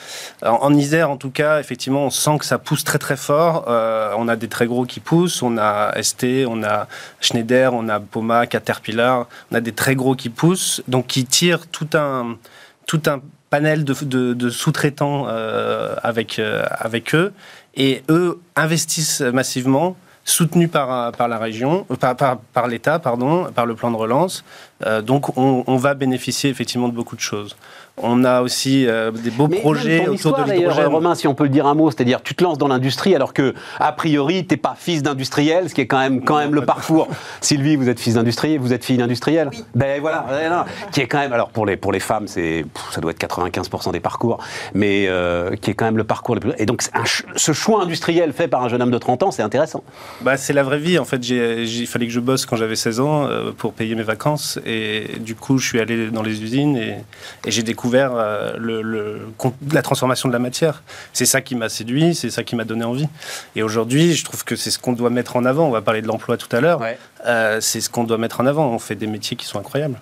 en, 0.45 0.49
en 0.61 0.73
Isère, 0.73 1.09
en 1.09 1.17
tout 1.17 1.29
cas, 1.29 1.59
effectivement, 1.59 2.05
on 2.05 2.09
sent 2.09 2.37
que 2.39 2.45
ça 2.45 2.57
pousse 2.57 2.83
très 2.85 2.97
très 2.99 3.17
fort. 3.17 3.65
Euh, 3.67 4.13
on 4.17 4.27
a 4.29 4.35
des 4.37 4.47
très 4.47 4.65
gros 4.65 4.85
qui 4.85 5.01
poussent. 5.01 5.41
On 5.41 5.57
a 5.57 5.91
ST, 6.01 6.45
on 6.47 6.63
a 6.63 6.87
Schneider, 7.19 7.73
on 7.73 7.89
a 7.89 7.99
Poma, 7.99 8.47
Caterpillar. 8.47 9.27
On 9.51 9.55
a 9.55 9.59
des 9.61 9.73
très 9.73 9.95
gros 9.95 10.15
qui 10.15 10.29
poussent, 10.29 10.81
donc 10.87 11.07
qui 11.07 11.25
tirent 11.25 11.67
tout 11.67 11.89
un, 11.95 12.37
tout 12.85 13.01
un 13.07 13.19
panel 13.49 13.83
de, 13.83 14.49
sous-traitants 14.49 15.25
euh, 15.27 15.95
avec, 16.03 16.39
euh, 16.39 16.63
avec 16.71 17.15
eux. 17.15 17.33
Et 17.75 18.03
eux 18.09 18.39
investissent 18.55 19.21
massivement 19.21 19.95
soutenus 20.25 20.69
par, 20.69 21.11
la 21.17 21.37
région, 21.37 21.85
euh, 21.89 22.13
par 22.53 22.67
l'État, 22.67 22.99
pardon, 22.99 23.45
par 23.53 23.65
le 23.65 23.75
plan 23.75 23.91
de 23.91 23.95
relance. 23.95 24.43
Euh, 24.85 25.01
donc 25.01 25.37
on, 25.37 25.63
on 25.65 25.77
va 25.77 25.93
bénéficier 25.93 26.49
effectivement 26.49 26.87
de 26.87 26.93
beaucoup 26.93 27.15
de 27.15 27.21
choses. 27.21 27.55
On 27.99 28.23
a 28.23 28.41
aussi 28.41 28.85
euh, 28.85 29.09
des 29.09 29.31
beaux 29.31 29.47
Mais 29.47 29.59
projets 29.59 29.89
même 29.89 29.97
ton 29.97 30.11
autour 30.13 30.15
histoire, 30.15 30.45
de 30.45 30.51
l'hydrogène. 30.51 30.85
Romain, 30.85 31.15
si 31.15 31.27
on 31.27 31.33
peut 31.33 31.45
le 31.45 31.49
dire 31.49 31.65
un 31.65 31.73
mot, 31.73 31.89
c'est-à-dire 31.89 32.21
tu 32.21 32.35
te 32.35 32.43
lances 32.43 32.59
dans 32.59 32.67
l'industrie 32.67 33.15
alors 33.15 33.33
que 33.33 33.55
a 33.79 33.91
priori 33.91 34.45
t'es 34.45 34.57
pas 34.57 34.75
fils 34.77 35.01
d'industriel, 35.01 35.69
ce 35.69 35.73
qui 35.73 35.81
est 35.81 35.87
quand 35.87 35.97
même 35.97 36.23
quand 36.23 36.37
même 36.37 36.53
le 36.53 36.63
parcours. 36.63 37.07
Sylvie, 37.41 37.75
vous 37.75 37.89
êtes 37.89 37.99
fils 37.99 38.13
d'industriel, 38.13 38.59
vous 38.59 38.71
êtes 38.71 38.85
fille 38.85 38.97
d'industriel. 38.97 39.49
Oui. 39.51 39.63
Ben 39.73 39.99
voilà, 39.99 40.25
non, 40.47 40.63
qui 40.91 41.01
est 41.01 41.07
quand 41.07 41.17
même 41.17 41.33
alors 41.33 41.49
pour 41.49 41.65
les 41.65 41.75
pour 41.75 41.91
les 41.91 41.99
femmes 41.99 42.27
c'est 42.27 42.65
ça 42.91 43.01
doit 43.01 43.11
être 43.11 43.19
95% 43.19 43.91
des 43.91 43.99
parcours, 43.99 44.37
mais 44.75 45.05
euh, 45.07 45.55
qui 45.55 45.71
est 45.71 45.73
quand 45.73 45.85
même 45.85 45.97
le 45.97 46.03
parcours 46.03 46.35
le 46.35 46.41
plus. 46.41 46.53
Et 46.59 46.67
donc 46.67 46.83
un 46.93 47.03
ce 47.35 47.51
choix 47.51 47.81
industriel 47.81 48.31
fait 48.31 48.47
par 48.47 48.63
un 48.63 48.69
jeune 48.69 48.81
homme 48.83 48.91
de 48.91 48.97
30 48.99 49.23
ans, 49.23 49.31
c'est 49.31 49.41
intéressant. 49.41 49.83
Bah, 50.21 50.37
c'est 50.37 50.53
la 50.53 50.63
vraie 50.63 50.77
vie. 50.77 50.99
En 50.99 51.05
fait, 51.05 51.27
il 51.29 51.87
fallait 51.87 52.05
que 52.05 52.13
je 52.13 52.19
bosse 52.19 52.45
quand 52.45 52.55
j'avais 52.55 52.75
16 52.75 52.99
ans 52.99 53.25
euh, 53.25 53.51
pour 53.57 53.73
payer 53.73 53.95
mes 53.95 54.03
vacances. 54.03 54.59
Et 54.69 55.19
du 55.19 55.33
coup, 55.33 55.57
je 55.59 55.65
suis 55.67 55.79
allé 55.79 56.09
dans 56.11 56.23
les 56.23 56.43
usines 56.43 56.75
et, 56.75 56.95
et 57.45 57.51
j'ai 57.51 57.63
découvert 57.63 58.11
euh, 58.15 58.53
le, 58.57 58.81
le- 58.81 59.21
con- 59.37 59.53
la 59.71 59.81
transformation 59.81 60.27
de 60.27 60.33
la 60.33 60.39
matière. 60.39 60.83
C'est 61.13 61.25
ça 61.25 61.39
qui 61.39 61.55
m'a 61.55 61.69
séduit, 61.69 62.13
c'est 62.15 62.29
ça 62.29 62.43
qui 62.43 62.55
m'a 62.57 62.65
donné 62.65 62.83
envie. 62.83 63.07
Et 63.55 63.63
aujourd'hui, 63.63 64.13
je 64.13 64.25
trouve 64.25 64.43
que 64.43 64.57
c'est 64.57 64.69
ce 64.71 64.77
qu'on 64.77 64.91
doit 64.91 65.09
mettre 65.09 65.37
en 65.37 65.45
avant. 65.45 65.67
On 65.67 65.71
va 65.71 65.81
parler 65.81 66.01
de 66.01 66.07
l'emploi 66.07 66.35
tout 66.35 66.53
à 66.53 66.59
l'heure. 66.59 66.81
Ouais. 66.81 66.97
Euh, 67.25 67.59
c'est 67.61 67.79
ce 67.79 67.89
qu'on 67.89 68.03
doit 68.03 68.17
mettre 68.17 68.41
en 68.41 68.45
avant. 68.45 68.67
On 68.67 68.79
fait 68.79 68.95
des 68.95 69.07
métiers 69.07 69.37
qui 69.37 69.45
sont 69.45 69.57
incroyables. 69.57 69.99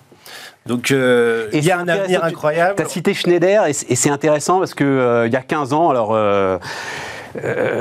Donc, 0.66 0.90
euh, 0.90 1.48
il 1.52 1.64
y 1.64 1.70
a 1.70 1.78
un 1.78 1.86
avenir 1.86 2.24
incroyable. 2.24 2.74
Tu 2.76 2.82
as 2.82 2.88
cité 2.88 3.14
Schneider 3.14 3.66
et 3.66 3.72
c'est 3.72 4.10
intéressant 4.10 4.58
parce 4.58 4.74
que 4.74 4.82
euh, 4.82 5.28
y 5.28 5.36
a 5.36 5.42
15 5.42 5.72
ans, 5.74 5.90
alors. 5.90 6.10
euh, 6.12 6.58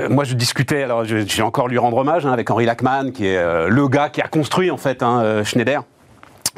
moi, 0.10 0.24
je 0.24 0.34
discutais, 0.34 0.84
alors 0.84 1.06
je- 1.06 1.26
j'ai 1.26 1.42
encore 1.42 1.68
lui 1.68 1.78
rendre 1.78 1.98
hommage 1.98 2.26
hein, 2.26 2.32
avec 2.34 2.50
Henri 2.52 2.66
Lachman, 2.66 3.12
qui 3.12 3.26
est 3.28 3.38
euh, 3.38 3.70
le 3.70 3.88
gars 3.88 4.10
qui 4.10 4.22
a 4.22 4.28
construit 4.28 4.70
en 4.70 4.78
fait 4.78 5.02
hein, 5.02 5.44
Schneider 5.44 5.82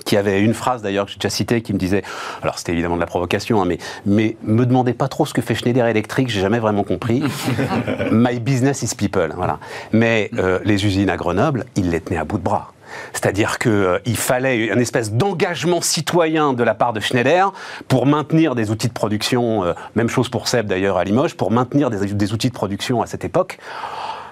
qui 0.06 0.18
avait 0.18 0.42
une 0.42 0.54
phrase 0.54 0.82
d'ailleurs 0.82 1.06
que 1.06 1.12
j'ai 1.12 1.18
déjà 1.18 1.30
citée 1.30 1.62
qui 1.62 1.74
me 1.74 1.78
disait, 1.78 2.04
alors 2.42 2.58
c'était 2.58 2.74
évidemment 2.74 2.96
de 2.96 3.02
la 3.02 3.08
provocation, 3.08 3.62
hein, 3.62 3.66
mais, 3.66 3.78
mais 4.06 4.38
me 4.44 4.66
demandez 4.66 4.94
pas 4.94 5.08
trop 5.08 5.26
ce 5.26 5.34
que 5.34 5.42
fait 5.42 5.56
Schneider 5.56 5.86
Electric, 5.86 6.30
j'ai 6.30 6.42
jamais 6.42 6.60
vraiment 6.60 6.84
compris. 6.84 7.24
My 8.12 8.40
business 8.40 8.84
is 8.84 8.96
people, 8.96 9.34
voilà. 9.36 9.60
Mais 9.92 10.30
euh, 10.38 10.60
les 10.64 10.86
usines 10.86 11.10
à 11.10 11.18
Grenoble, 11.18 11.66
ils 11.76 11.90
les 11.90 12.02
tenaient 12.02 12.20
à 12.20 12.26
bout 12.26 12.38
de 12.38 12.44
bras. 12.44 12.74
C'est-à-dire 13.14 13.60
qu'il 13.60 14.16
fallait 14.16 14.68
une 14.68 14.80
espèce 14.80 15.12
d'engagement 15.12 15.82
citoyen 15.82 16.54
de 16.54 16.64
la 16.64 16.74
part 16.74 16.94
de 16.94 17.00
Schneider 17.00 17.52
pour 17.88 18.06
maintenir 18.06 18.56
des 18.56 18.72
outils 18.72 18.88
de 18.88 18.94
production, 18.94 19.64
euh, 19.64 19.74
même 19.96 20.10
chose 20.10 20.30
pour 20.30 20.48
Seb 20.48 20.68
d'ailleurs 20.68 20.98
à 20.98 21.04
Limoges, 21.04 21.36
pour 21.36 21.52
maintenir 21.52 21.90
des, 21.90 22.14
des 22.14 22.34
outils 22.34 22.50
de 22.50 22.54
production 22.54 23.02
à 23.02 23.06
cette 23.06 23.26
époque, 23.26 23.60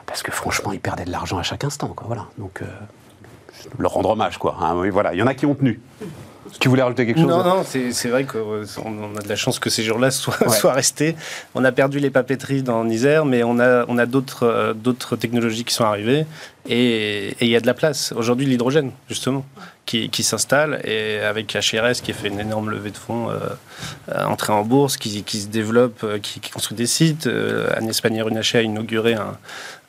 parce 0.05 0.23
que 0.23 0.31
franchement, 0.31 0.71
ils 0.71 0.79
perdaient 0.79 1.05
de 1.05 1.11
l'argent 1.11 1.37
à 1.37 1.43
chaque 1.43 1.63
instant. 1.63 1.89
Quoi, 1.89 2.05
voilà. 2.07 2.25
Donc, 2.37 2.61
euh, 2.61 2.65
leur 3.77 3.91
rendre 3.91 4.09
hommage, 4.09 4.37
quoi. 4.37 4.55
hein, 4.61 4.73
voilà, 4.91 5.13
il 5.13 5.19
y 5.19 5.23
en 5.23 5.27
a 5.27 5.33
qui 5.33 5.45
ont 5.45 5.55
tenu. 5.55 5.79
Tu 6.59 6.69
voulais 6.69 6.83
rajouter 6.83 7.05
quelque 7.07 7.19
chose 7.19 7.27
Non, 7.27 7.43
non, 7.43 7.63
c'est 7.65 8.07
vrai 8.07 8.23
qu'on 8.23 8.63
on 8.85 9.17
a 9.17 9.21
de 9.21 9.27
la 9.27 9.35
chance 9.35 9.59
que 9.59 9.69
ces 9.69 9.83
jours-là 9.83 10.11
soient, 10.11 10.35
Ouais. 10.41 10.49
soient 10.55 10.73
restés. 10.73 11.15
On 11.55 11.65
a 11.65 11.71
perdu 11.71 11.99
les 11.99 12.09
papeteries 12.11 12.61
dans 12.63 12.83
l'Isère, 12.83 13.25
mais 13.25 13.43
on 13.43 13.59
a, 13.59 13.83
on 13.87 13.97
a 13.97 14.05
d'autres 14.05 14.43
euh, 14.43 14.73
d'autres 14.73 15.15
technologies 15.15 15.65
qui 15.65 15.73
sont 15.73 15.83
arrivées. 15.83 16.25
Et 16.67 17.35
il 17.41 17.47
y 17.47 17.55
a 17.55 17.59
de 17.59 17.67
la 17.67 17.73
place. 17.73 18.13
Aujourd'hui, 18.15 18.45
l'hydrogène, 18.45 18.91
justement, 19.07 19.45
qui, 19.85 20.23
s'installe, 20.23 20.81
et 20.83 21.19
avec 21.19 21.53
HRS 21.53 22.01
qui 22.03 22.11
a 22.11 22.13
fait 22.13 22.27
une 22.27 22.39
énorme 22.39 22.71
levée 22.71 22.89
de 22.89 22.97
fonds, 22.97 23.29
euh, 23.29 24.25
entrée 24.25 24.51
en 24.51 24.63
bourse, 24.63 24.97
qui, 24.97 25.21
se 25.21 25.47
développe, 25.47 26.03
euh, 26.03 26.17
qui, 26.17 26.39
construit 26.39 26.75
des 26.75 26.87
sites. 26.87 27.27
Euh, 27.27 27.69
Agnès 27.75 27.99
Pannier-Runacher 28.01 28.59
a 28.59 28.61
inauguré 28.63 29.13
un, 29.13 29.37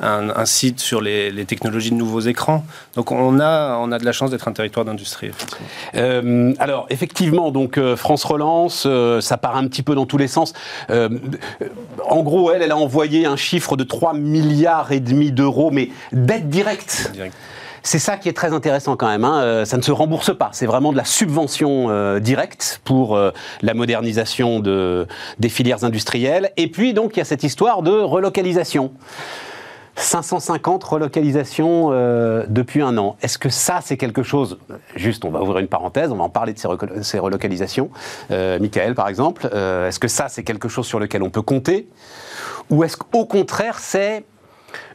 un, 0.00 0.44
site 0.44 0.80
sur 0.80 1.00
les, 1.00 1.44
technologies 1.46 1.90
de 1.90 1.96
nouveaux 1.96 2.20
écrans. 2.20 2.64
Donc 2.94 3.12
on 3.12 3.40
a, 3.40 3.76
on 3.78 3.92
a 3.92 3.98
de 3.98 4.04
la 4.04 4.12
chance 4.12 4.30
d'être 4.30 4.48
un 4.48 4.52
territoire 4.52 4.84
d'industrie. 4.84 5.30
Euh, 5.94 6.52
alors 6.58 6.86
effectivement, 6.90 7.50
donc 7.50 7.78
euh, 7.78 7.96
France 7.96 8.24
Relance, 8.24 8.86
ça 9.20 9.36
part 9.36 9.56
un 9.56 9.66
petit 9.68 9.82
peu 9.82 9.94
dans 9.94 10.06
tous 10.06 10.18
les 10.18 10.28
sens. 10.28 10.52
en 10.88 12.22
gros, 12.22 12.50
elle, 12.52 12.62
elle 12.62 12.72
a 12.72 12.76
envoyé 12.76 13.26
un 13.26 13.36
chiffre 13.36 13.76
de 13.76 13.84
3 13.84 14.14
milliards 14.14 14.92
et 14.92 15.00
demi 15.00 15.32
d'euros, 15.32 15.70
mais 15.70 15.90
d'aide 16.12 16.48
directe. 16.48 16.65
C'est 17.82 18.00
ça 18.00 18.16
qui 18.16 18.28
est 18.28 18.32
très 18.32 18.52
intéressant 18.52 18.96
quand 18.96 19.06
même. 19.06 19.24
Hein. 19.24 19.64
ça 19.64 19.76
ne 19.76 19.82
se 19.82 19.92
rembourse 19.92 20.36
pas. 20.36 20.50
C'est 20.52 20.66
vraiment 20.66 20.90
de 20.90 20.96
la 20.96 21.04
subvention 21.04 22.18
directe 22.18 22.80
pour 22.82 23.16
la 23.62 23.74
modernisation 23.74 24.58
de, 24.58 25.06
des 25.38 25.48
filières 25.48 25.84
industrielles. 25.84 26.50
Et 26.56 26.68
puis 26.68 26.94
donc 26.94 27.16
il 27.16 27.20
y 27.20 27.22
a 27.22 27.24
cette 27.24 27.44
histoire 27.44 27.82
de 27.82 27.92
relocalisation. 27.92 28.92
550 29.96 30.84
relocalisations 30.84 31.88
euh, 31.90 32.44
depuis 32.48 32.82
un 32.82 32.96
an. 32.98 33.16
Est-ce 33.22 33.38
que 33.38 33.48
ça, 33.48 33.80
c'est 33.82 33.96
quelque 33.96 34.22
chose, 34.22 34.58
juste 34.94 35.24
on 35.24 35.30
va 35.30 35.40
ouvrir 35.42 35.58
une 35.58 35.68
parenthèse, 35.68 36.12
on 36.12 36.16
va 36.16 36.24
en 36.24 36.28
parler 36.28 36.52
de 36.52 36.58
ces, 37.02 37.18
relocalisations, 37.18 37.90
euh, 38.30 38.58
Michael 38.58 38.94
par 38.94 39.08
exemple, 39.08 39.48
euh, 39.52 39.88
est-ce 39.88 39.98
que 39.98 40.08
ça, 40.08 40.28
c'est 40.28 40.44
quelque 40.44 40.68
chose 40.68 40.86
sur 40.86 41.00
lequel 41.00 41.22
on 41.22 41.30
peut 41.30 41.42
compter? 41.42 41.88
Ou 42.70 42.84
est-ce 42.84 42.96
qu'au 42.96 43.24
contraire, 43.24 43.78
c'est 43.78 44.24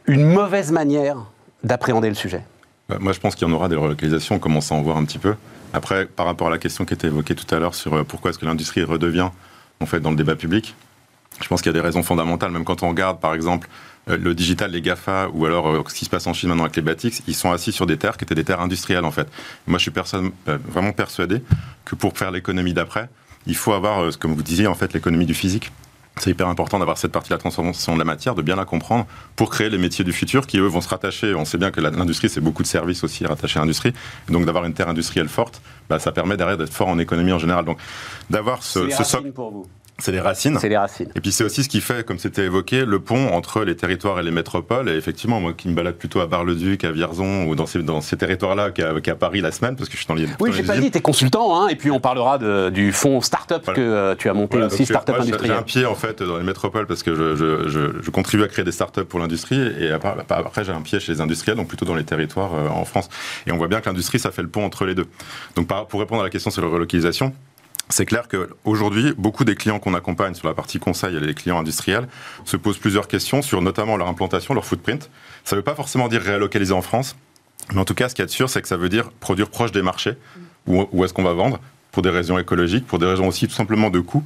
une 0.06 0.24
mauvaise 0.24 0.70
manière 0.70 1.16
d'appréhender 1.64 2.08
le 2.08 2.14
sujet 2.14 2.42
bah, 2.88 2.98
Moi, 3.00 3.12
je 3.12 3.20
pense 3.20 3.34
qu'il 3.34 3.46
y 3.46 3.50
en 3.50 3.54
aura 3.54 3.68
des 3.68 3.76
relocalisations, 3.76 4.36
on 4.36 4.38
commence 4.38 4.72
à 4.72 4.74
en 4.74 4.82
voir 4.82 4.96
un 4.96 5.04
petit 5.04 5.18
peu. 5.18 5.34
Après, 5.72 6.06
par 6.06 6.26
rapport 6.26 6.48
à 6.48 6.50
la 6.50 6.58
question 6.58 6.84
qui 6.84 6.94
était 6.94 7.06
évoquée 7.06 7.34
tout 7.34 7.52
à 7.54 7.58
l'heure 7.58 7.74
sur 7.74 8.04
pourquoi 8.04 8.30
est-ce 8.30 8.38
que 8.38 8.44
l'industrie 8.44 8.84
redevient 8.84 9.30
en 9.80 9.86
fait 9.86 10.00
dans 10.00 10.10
le 10.10 10.16
débat 10.16 10.36
public, 10.36 10.74
je 11.40 11.48
pense 11.48 11.62
qu'il 11.62 11.70
y 11.70 11.74
a 11.74 11.78
des 11.78 11.84
raisons 11.84 12.02
fondamentales, 12.02 12.50
même 12.50 12.64
quand 12.64 12.82
on 12.82 12.88
regarde 12.88 13.20
par 13.20 13.34
exemple 13.34 13.68
euh, 14.08 14.16
le 14.16 14.34
digital, 14.34 14.70
les 14.70 14.80
GAFA, 14.80 15.28
ou 15.32 15.46
alors 15.46 15.68
euh, 15.68 15.82
ce 15.88 15.94
qui 15.94 16.04
se 16.04 16.10
passe 16.10 16.26
en 16.26 16.34
Chine 16.34 16.48
maintenant 16.48 16.64
avec 16.64 16.76
les 16.76 16.82
Batix, 16.82 17.22
ils 17.26 17.34
sont 17.34 17.52
assis 17.52 17.72
sur 17.72 17.86
des 17.86 17.96
terres 17.96 18.16
qui 18.16 18.24
étaient 18.24 18.34
des 18.34 18.44
terres 18.44 18.60
industrielles 18.60 19.04
en 19.04 19.10
fait. 19.10 19.28
Moi, 19.66 19.78
je 19.78 19.90
suis 19.90 19.92
euh, 20.14 20.58
vraiment 20.68 20.92
persuadé 20.92 21.42
que 21.84 21.94
pour 21.94 22.16
faire 22.16 22.30
l'économie 22.30 22.74
d'après, 22.74 23.08
il 23.46 23.56
faut 23.56 23.72
avoir, 23.72 24.16
comme 24.18 24.34
vous 24.34 24.42
disiez, 24.42 24.68
en 24.68 24.74
fait, 24.74 24.92
l'économie 24.92 25.26
du 25.26 25.34
physique. 25.34 25.72
C'est 26.18 26.30
hyper 26.30 26.46
important 26.48 26.78
d'avoir 26.78 26.98
cette 26.98 27.12
partie 27.12 27.30
de 27.30 27.34
la 27.34 27.38
transformation 27.38 27.94
de 27.94 27.98
la 27.98 28.04
matière, 28.04 28.34
de 28.34 28.42
bien 28.42 28.54
la 28.56 28.64
comprendre 28.64 29.06
pour 29.34 29.48
créer 29.50 29.70
les 29.70 29.78
métiers 29.78 30.04
du 30.04 30.12
futur 30.12 30.46
qui, 30.46 30.58
eux, 30.58 30.66
vont 30.66 30.82
se 30.82 30.88
rattacher. 30.88 31.34
On 31.34 31.44
sait 31.44 31.58
bien 31.58 31.70
que 31.70 31.80
l'industrie, 31.80 32.28
c'est 32.28 32.40
beaucoup 32.40 32.62
de 32.62 32.68
services 32.68 33.02
aussi 33.02 33.24
rattachés 33.24 33.58
à 33.58 33.62
l'industrie. 33.62 33.92
Donc, 34.28 34.44
d'avoir 34.44 34.64
une 34.64 34.74
terre 34.74 34.88
industrielle 34.88 35.28
forte, 35.28 35.62
bah, 35.88 35.98
ça 35.98 36.12
permet 36.12 36.36
derrière 36.36 36.58
d'être 36.58 36.72
fort 36.72 36.88
en 36.88 36.98
économie 36.98 37.32
en 37.32 37.38
général. 37.38 37.64
Donc, 37.64 37.78
d'avoir 38.28 38.62
ce, 38.62 38.90
ce 38.90 39.04
socle. 39.04 39.32
pour 39.32 39.50
vous. 39.50 39.66
C'est 39.98 40.12
les 40.12 40.20
racines. 40.20 40.58
C'est 40.58 40.68
les 40.68 40.76
racines. 40.76 41.10
Et 41.14 41.20
puis 41.20 41.32
c'est 41.32 41.44
aussi 41.44 41.62
ce 41.62 41.68
qui 41.68 41.80
fait, 41.80 42.04
comme 42.04 42.18
c'était 42.18 42.44
évoqué, 42.44 42.84
le 42.84 42.98
pont 42.98 43.28
entre 43.28 43.62
les 43.62 43.76
territoires 43.76 44.18
et 44.18 44.22
les 44.22 44.30
métropoles. 44.30 44.88
Et 44.88 44.96
effectivement, 44.96 45.40
moi 45.40 45.52
qui 45.52 45.68
me 45.68 45.74
balade 45.74 45.94
plutôt 45.94 46.20
à 46.20 46.26
Bar-le-Duc, 46.26 46.84
à 46.84 46.90
Vierzon 46.90 47.44
ou 47.44 47.54
dans 47.54 47.66
ces, 47.66 47.82
dans 47.82 48.00
ces 48.00 48.16
territoires-là 48.16 48.70
qu'à 48.70 49.14
Paris 49.14 49.40
la 49.40 49.52
semaine, 49.52 49.76
parce 49.76 49.88
que 49.88 49.94
je 49.94 49.98
suis 49.98 50.08
dans 50.08 50.14
les. 50.14 50.26
Oui, 50.40 50.50
j'ai 50.52 50.62
pas 50.62 50.76
dit, 50.76 50.90
tu 50.90 50.98
es 50.98 51.00
consultant, 51.00 51.60
hein, 51.60 51.68
et 51.68 51.76
puis 51.76 51.90
on 51.90 52.00
parlera 52.00 52.38
de, 52.38 52.70
du 52.70 52.92
fonds 52.92 53.20
start-up 53.20 53.64
que 53.66 53.80
euh, 53.80 54.14
tu 54.16 54.28
as 54.28 54.34
monté 54.34 54.58
aussi, 54.58 54.86
start-up 54.86 55.16
industriel. 55.20 55.52
J'ai 55.52 55.58
un 55.58 55.62
pied 55.62 55.86
en 55.86 55.94
fait 55.94 56.22
dans 56.22 56.38
les 56.38 56.44
métropoles 56.44 56.86
parce 56.86 57.02
que 57.02 57.14
je, 57.14 57.36
je, 57.36 57.68
je, 58.02 58.10
contribue 58.10 58.42
à 58.42 58.48
créer 58.48 58.64
des 58.64 58.72
start-up 58.72 59.08
pour 59.08 59.20
l'industrie, 59.20 59.60
et 59.60 59.90
après, 59.90 60.64
j'ai 60.64 60.72
un 60.72 60.82
pied 60.82 61.00
chez 61.00 61.12
les 61.12 61.20
industriels, 61.20 61.56
donc 61.56 61.68
plutôt 61.68 61.84
dans 61.84 61.94
les 61.94 62.04
territoires 62.04 62.54
euh, 62.54 62.68
en 62.68 62.84
France. 62.84 63.08
Et 63.46 63.52
on 63.52 63.56
voit 63.56 63.68
bien 63.68 63.80
que 63.80 63.88
l'industrie, 63.88 64.18
ça 64.18 64.30
fait 64.30 64.42
le 64.42 64.48
pont 64.48 64.64
entre 64.64 64.84
les 64.84 64.94
deux. 64.94 65.06
Donc 65.54 65.68
pour 65.88 66.00
répondre 66.00 66.22
à 66.22 66.24
la 66.24 66.30
question 66.30 66.50
sur 66.50 66.62
la 66.62 66.68
relocalisation, 66.68 67.32
c'est 67.88 68.06
clair 68.06 68.26
qu'aujourd'hui, 68.28 69.12
beaucoup 69.16 69.44
des 69.44 69.54
clients 69.54 69.78
qu'on 69.78 69.94
accompagne 69.94 70.34
sur 70.34 70.48
la 70.48 70.54
partie 70.54 70.78
conseil 70.78 71.16
et 71.16 71.20
les 71.20 71.34
clients 71.34 71.58
industriels 71.58 72.08
se 72.44 72.56
posent 72.56 72.78
plusieurs 72.78 73.08
questions 73.08 73.42
sur 73.42 73.60
notamment 73.60 73.96
leur 73.96 74.08
implantation, 74.08 74.54
leur 74.54 74.64
footprint. 74.64 75.10
Ça 75.44 75.56
ne 75.56 75.60
veut 75.60 75.64
pas 75.64 75.74
forcément 75.74 76.08
dire 76.08 76.22
réalocaliser 76.22 76.72
en 76.72 76.82
France, 76.82 77.16
mais 77.72 77.80
en 77.80 77.84
tout 77.84 77.94
cas, 77.94 78.08
ce 78.08 78.14
qu'il 78.14 78.22
y 78.22 78.24
a 78.24 78.26
de 78.26 78.30
sûr, 78.30 78.48
c'est 78.48 78.62
que 78.62 78.68
ça 78.68 78.76
veut 78.76 78.88
dire 78.88 79.10
produire 79.20 79.50
proche 79.50 79.72
des 79.72 79.82
marchés. 79.82 80.14
Où, 80.66 81.04
est-ce 81.04 81.12
qu'on 81.12 81.24
va 81.24 81.32
vendre 81.32 81.58
pour 81.90 82.02
des 82.02 82.10
raisons 82.10 82.38
écologiques, 82.38 82.86
pour 82.86 82.98
des 82.98 83.06
raisons 83.06 83.26
aussi 83.26 83.48
tout 83.48 83.54
simplement 83.54 83.90
de 83.90 83.98
coût. 83.98 84.24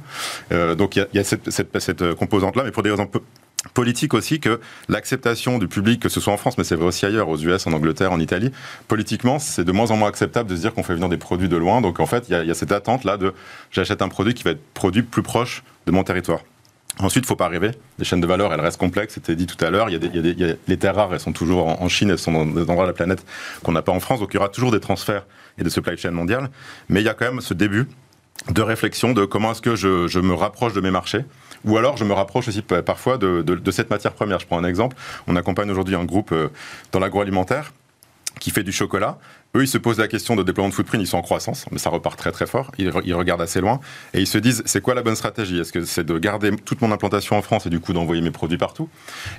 Euh, 0.51 0.75
donc 0.75 0.95
il 0.95 1.07
y 1.13 1.19
a, 1.19 1.23
cette, 1.23 1.49
cette 1.49 2.13
composante-là, 2.13 2.63
mais 2.63 2.71
pour 2.71 2.83
des 2.83 2.91
raisons 2.91 3.09
politique 3.73 4.13
aussi 4.13 4.39
que 4.39 4.59
l'acceptation 4.87 5.57
du 5.57 5.67
public, 5.67 6.01
que 6.01 6.09
ce 6.09 6.19
soit 6.19 6.33
en 6.33 6.37
France, 6.37 6.57
mais 6.57 6.63
c'est 6.63 6.75
vrai 6.75 6.85
aussi 6.85 7.05
ailleurs, 7.05 7.29
aux 7.29 7.37
US, 7.37 7.67
en 7.67 7.73
Angleterre, 7.73 8.11
en 8.11 8.19
Italie, 8.19 8.51
politiquement, 8.87 9.39
c'est 9.39 9.63
de 9.63 9.71
moins 9.71 9.91
en 9.91 9.97
moins 9.97 10.09
acceptable 10.09 10.49
de 10.49 10.55
se 10.55 10.61
dire 10.61 10.73
qu'on 10.73 10.83
fait 10.83 10.93
venir 10.93 11.09
des 11.09 11.17
produits 11.17 11.49
de 11.49 11.57
loin. 11.57 11.81
Donc 11.81 11.99
en 11.99 12.05
fait, 12.05 12.25
il 12.29 12.35
y, 12.35 12.51
a 12.51 12.53
cette 12.53 12.71
attente-là 12.71 13.17
de 13.17 13.33
j'achète 13.71 14.01
un 14.01 14.09
produit 14.09 14.33
qui 14.33 14.43
va 14.43 14.51
être 14.51 14.63
produit 14.73 15.03
plus 15.03 15.23
proche 15.23 15.63
de 15.85 15.91
mon 15.91 16.03
territoire. 16.03 16.41
Ensuite, 16.99 17.23
il 17.23 17.25
ne 17.25 17.29
faut 17.29 17.35
pas 17.35 17.47
rêver. 17.47 17.71
Les 17.99 18.05
chaînes 18.05 18.21
de 18.21 18.27
valeur, 18.27 18.51
elles 18.53 18.61
restent 18.61 18.79
complexes. 18.79 19.13
C'était 19.13 19.35
dit 19.35 19.45
tout 19.45 19.63
à 19.63 19.69
l'heure. 19.69 19.89
Il, 19.89 20.03
y 20.03 20.43
a 20.43 20.55
les 20.67 20.77
terres 20.77 20.95
rares, 20.95 21.13
elles 21.13 21.19
sont 21.19 21.33
toujours 21.33 21.67
en, 21.67 21.87
Chine, 21.89 22.09
elles 22.09 22.17
sont 22.17 22.31
dans 22.31 22.45
des 22.45 22.61
endroits 22.61 22.85
de 22.85 22.89
la 22.89 22.93
planète 22.93 23.23
qu'on 23.63 23.71
n'a 23.71 23.83
pas 23.83 23.91
en 23.91 23.99
France. 23.99 24.19
Donc, 24.19 24.29
il 24.33 24.37
y 24.37 24.39
aura 24.39 24.49
toujours 24.49 24.71
des 24.71 24.79
transferts 24.79 25.23
et 25.59 25.63
des 25.63 25.69
supply 25.69 25.95
chains 25.95 26.09
mondiales. 26.09 26.49
Mais 26.89 27.01
il 27.01 27.05
y 27.05 27.09
a 27.09 27.13
quand 27.13 27.25
même 27.25 27.41
ce 27.41 27.53
début 27.53 27.87
de 28.49 28.61
réflexion 28.63 29.13
de 29.13 29.25
comment 29.25 29.51
est-ce 29.51 29.61
que 29.61 29.75
je, 29.75 30.07
je 30.07 30.19
me 30.19 30.33
rapproche 30.33 30.73
de 30.73 30.81
mes 30.81 30.89
marchés 30.89 31.23
ou 31.65 31.77
alors, 31.77 31.97
je 31.97 32.03
me 32.03 32.13
rapproche 32.13 32.47
aussi 32.47 32.61
parfois 32.61 33.17
de, 33.17 33.71
cette 33.71 33.89
matière 33.89 34.13
première. 34.13 34.39
Je 34.39 34.45
prends 34.45 34.57
un 34.57 34.63
exemple. 34.63 34.95
On 35.27 35.35
accompagne 35.35 35.69
aujourd'hui 35.69 35.95
un 35.95 36.05
groupe 36.05 36.31
euh, 36.31 36.49
dans 36.91 36.99
l'agroalimentaire 36.99 37.71
qui 38.39 38.51
fait 38.51 38.63
du 38.63 38.71
chocolat. 38.71 39.17
Eux, 39.55 39.63
ils 39.63 39.67
se 39.67 39.77
posent 39.77 39.97
la 39.97 40.07
question 40.07 40.35
de 40.35 40.43
déploiement 40.43 40.69
de 40.69 40.73
footprint, 40.73 41.01
ils 41.01 41.07
sont 41.07 41.17
en 41.17 41.21
croissance, 41.21 41.65
mais 41.71 41.79
ça 41.79 41.89
repart 41.89 42.17
très 42.17 42.31
très 42.31 42.45
fort. 42.45 42.71
Ils, 42.77 42.89
regardent 42.89 43.41
assez 43.41 43.61
loin 43.61 43.79
et 44.13 44.19
ils 44.19 44.27
se 44.27 44.37
disent 44.37 44.61
c'est 44.65 44.81
quoi 44.81 44.93
la 44.93 45.01
bonne 45.01 45.15
stratégie? 45.15 45.59
Est-ce 45.59 45.71
que 45.71 45.85
c'est 45.85 46.03
de 46.03 46.17
garder 46.19 46.51
toute 46.55 46.81
mon 46.81 46.91
implantation 46.91 47.37
en 47.37 47.41
France 47.41 47.65
et 47.65 47.69
du 47.69 47.79
coup 47.79 47.93
d'envoyer 47.93 48.21
mes 48.21 48.31
produits 48.31 48.57
partout? 48.57 48.89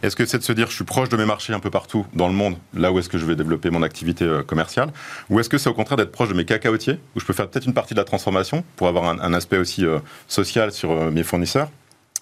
Est-ce 0.03 0.17
que 0.17 0.27
c'est 0.27 0.39
de 0.39 0.43
se 0.43 0.53
dire 0.53 0.71
je 0.71 0.75
suis 0.75 0.85
proche 0.85 1.09
de 1.09 1.17
mes 1.17 1.27
marchés 1.27 1.53
un 1.53 1.61
peu 1.61 1.71
partout 1.71 2.07
dans 2.15 2.27
le 2.27 2.35
monde, 2.35 2.57
là 2.75 2.91
où 2.91 2.99
est-ce 2.99 3.09
que 3.09 3.19
je 3.19 3.27
vais 3.27 3.37
développer 3.37 3.71
mon 3.71 3.83
activité 3.83 4.25
euh, 4.25 4.43
commerciale? 4.43 4.93
Ou 5.31 5.41
est-ce 5.41 5.49
que 5.49 5.59
c'est 5.59 5.69
au 5.69 5.75
contraire 5.75 5.97
d'être 5.97 6.13
proche 6.13 6.31
de 6.31 6.35
mes 6.35 6.45
cacaotiers, 6.45 6.99
où 7.15 7.21
je 7.21 7.25
peux 7.25 7.35
faire 7.35 7.49
peut-être 7.49 7.67
une 7.67 7.75
partie 7.75 7.95
de 7.95 8.01
la 8.01 8.05
transformation 8.05 8.65
pour 8.77 8.89
avoir 8.89 9.05
un, 9.05 9.33
aspect 9.35 9.59
aussi 9.59 9.85
euh, 9.85 9.99
social 10.27 10.73
sur 10.73 11.11
mes 11.13 11.23
fournisseurs? 11.23 11.69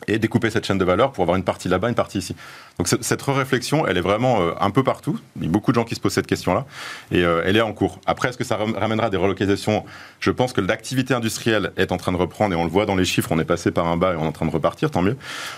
Et 0.09 0.19
découper 0.19 0.50
cette 0.50 0.67
chaîne 0.67 0.79
de 0.79 0.85
valeur 0.85 1.12
pour 1.12 1.23
avoir 1.23 1.37
une 1.37 1.45
partie 1.45 1.69
là-bas, 1.69 1.88
une 1.88 1.95
partie 1.95 2.19
ici. 2.19 2.37
Donc 2.79 2.88
cette 2.88 3.23
réflexion, 3.23 3.87
elle 3.87 3.97
est 3.97 4.03
vraiment 4.03 4.41
euh, 4.41 4.53
un 4.61 4.71
peu 4.71 4.83
partout. 4.83 5.19
Il 5.37 5.45
y 5.45 5.47
a 5.47 5.50
beaucoup 5.50 5.73
de 5.73 5.76
gens 5.76 5.85
qui 5.85 5.95
se 5.95 6.00
posent 6.00 6.12
cette 6.12 6.26
question-là 6.26 6.67
et 7.11 7.23
euh, 7.23 7.43
elle 7.45 7.57
est 7.57 7.62
en 7.62 7.73
cours. 7.73 7.99
Après, 8.07 8.29
est-ce 8.29 8.37
que 8.37 8.45
ça 8.45 8.57
ramènera 8.57 9.09
des 9.09 9.17
relocalisations? 9.17 9.85
Je 10.21 10.31
pense 10.31 10.53
que 10.53 10.61
l'activité 10.61 11.15
industrielle 11.15 11.73
est 11.76 11.93
en 11.93 11.97
train 11.97 12.12
de 12.12 12.19
reprendre 12.19 12.55
et 12.55 12.57
on 12.57 12.65
le 12.65 12.71
voit 12.71 12.87
dans 12.87 12.97
les 12.97 13.05
chiffres. 13.05 13.31
On 13.33 13.38
est 13.38 13.45
passé 13.45 13.71
par 13.71 13.87
un 13.87 13.97
bas 13.97 14.12
et 14.12 14.17
on 14.17 14.25
est 14.25 14.29
en 14.29 14.33
train 14.33 14.47
de 14.47 14.50
repartir, 14.50 14.91
tant 14.91 15.03
mieux. 15.03 15.17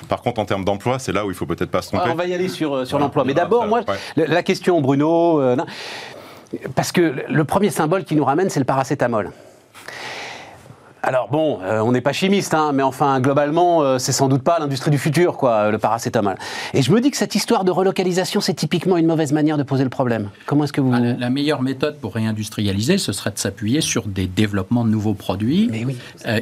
Par 0.09 0.23
contre, 0.23 0.41
en 0.41 0.45
termes 0.45 0.65
d'emploi, 0.65 0.99
c'est 0.99 1.13
là 1.13 1.27
où 1.27 1.31
il 1.31 1.37
faut 1.37 1.47
peut-être 1.47 1.71
pas 1.71 1.83
se 1.83 1.89
tromper. 1.89 2.11
on 2.11 2.15
va 2.15 2.27
y 2.27 2.35
aller 2.35 2.49
sur, 2.49 2.75
euh, 2.75 2.85
sur 2.85 2.99
l'emploi. 2.99 3.25
Mais 3.25 3.35
d'abord, 3.35 3.67
moi, 3.67 3.83
la 4.17 4.43
question, 4.43 4.81
Bruno, 4.81 5.43
parce 6.75 6.93
que 6.93 7.25
le 7.29 7.45
premier 7.45 7.71
symbole 7.71 8.05
qui 8.05 8.15
nous 8.15 8.25
ramène, 8.25 8.51
c'est 8.51 8.61
le 8.61 8.65
paracétamol. 8.65 9.33
Alors 11.09 11.29
bon, 11.31 11.61
euh, 11.63 11.81
on 11.81 11.93
n'est 11.93 12.03
pas 12.03 12.13
chimiste, 12.13 12.53
hein, 12.53 12.73
mais 12.75 12.83
enfin 12.83 13.19
globalement, 13.19 13.81
euh, 13.81 13.97
c'est 13.97 14.13
sans 14.13 14.29
doute 14.29 14.43
pas 14.43 14.59
l'industrie 14.59 14.91
du 14.91 14.99
futur, 14.99 15.39
quoi, 15.39 15.53
euh, 15.53 15.71
le 15.71 15.79
paracétamol. 15.79 16.37
Et 16.75 16.83
je 16.83 16.93
me 16.93 17.01
dis 17.01 17.11
que 17.11 17.17
cette 17.17 17.35
histoire 17.35 17.65
de 17.65 17.71
relocalisation, 17.71 18.43
c'est 18.43 18.53
typiquement 18.53 18.99
une 18.99 19.07
mauvaise 19.07 19.33
manière 19.33 19.57
de 19.57 19.63
poser 19.63 19.85
le 19.85 19.89
problème. 19.89 20.29
Comment 20.45 20.65
est-ce 20.65 20.73
que 20.75 20.83
vous... 20.83 20.93
Ah, 20.93 21.01
la, 21.01 21.31
meilleure 21.31 21.63
méthode 21.63 21.97
pour 21.99 22.13
réindustrialiser, 22.13 22.99
ce 22.99 23.13
serait 23.13 23.31
de 23.31 23.39
s'appuyer 23.39 23.81
sur 23.81 24.07
des 24.07 24.27
développements 24.27 24.85
de 24.85 24.91
nouveaux 24.91 25.15
produits 25.15 25.71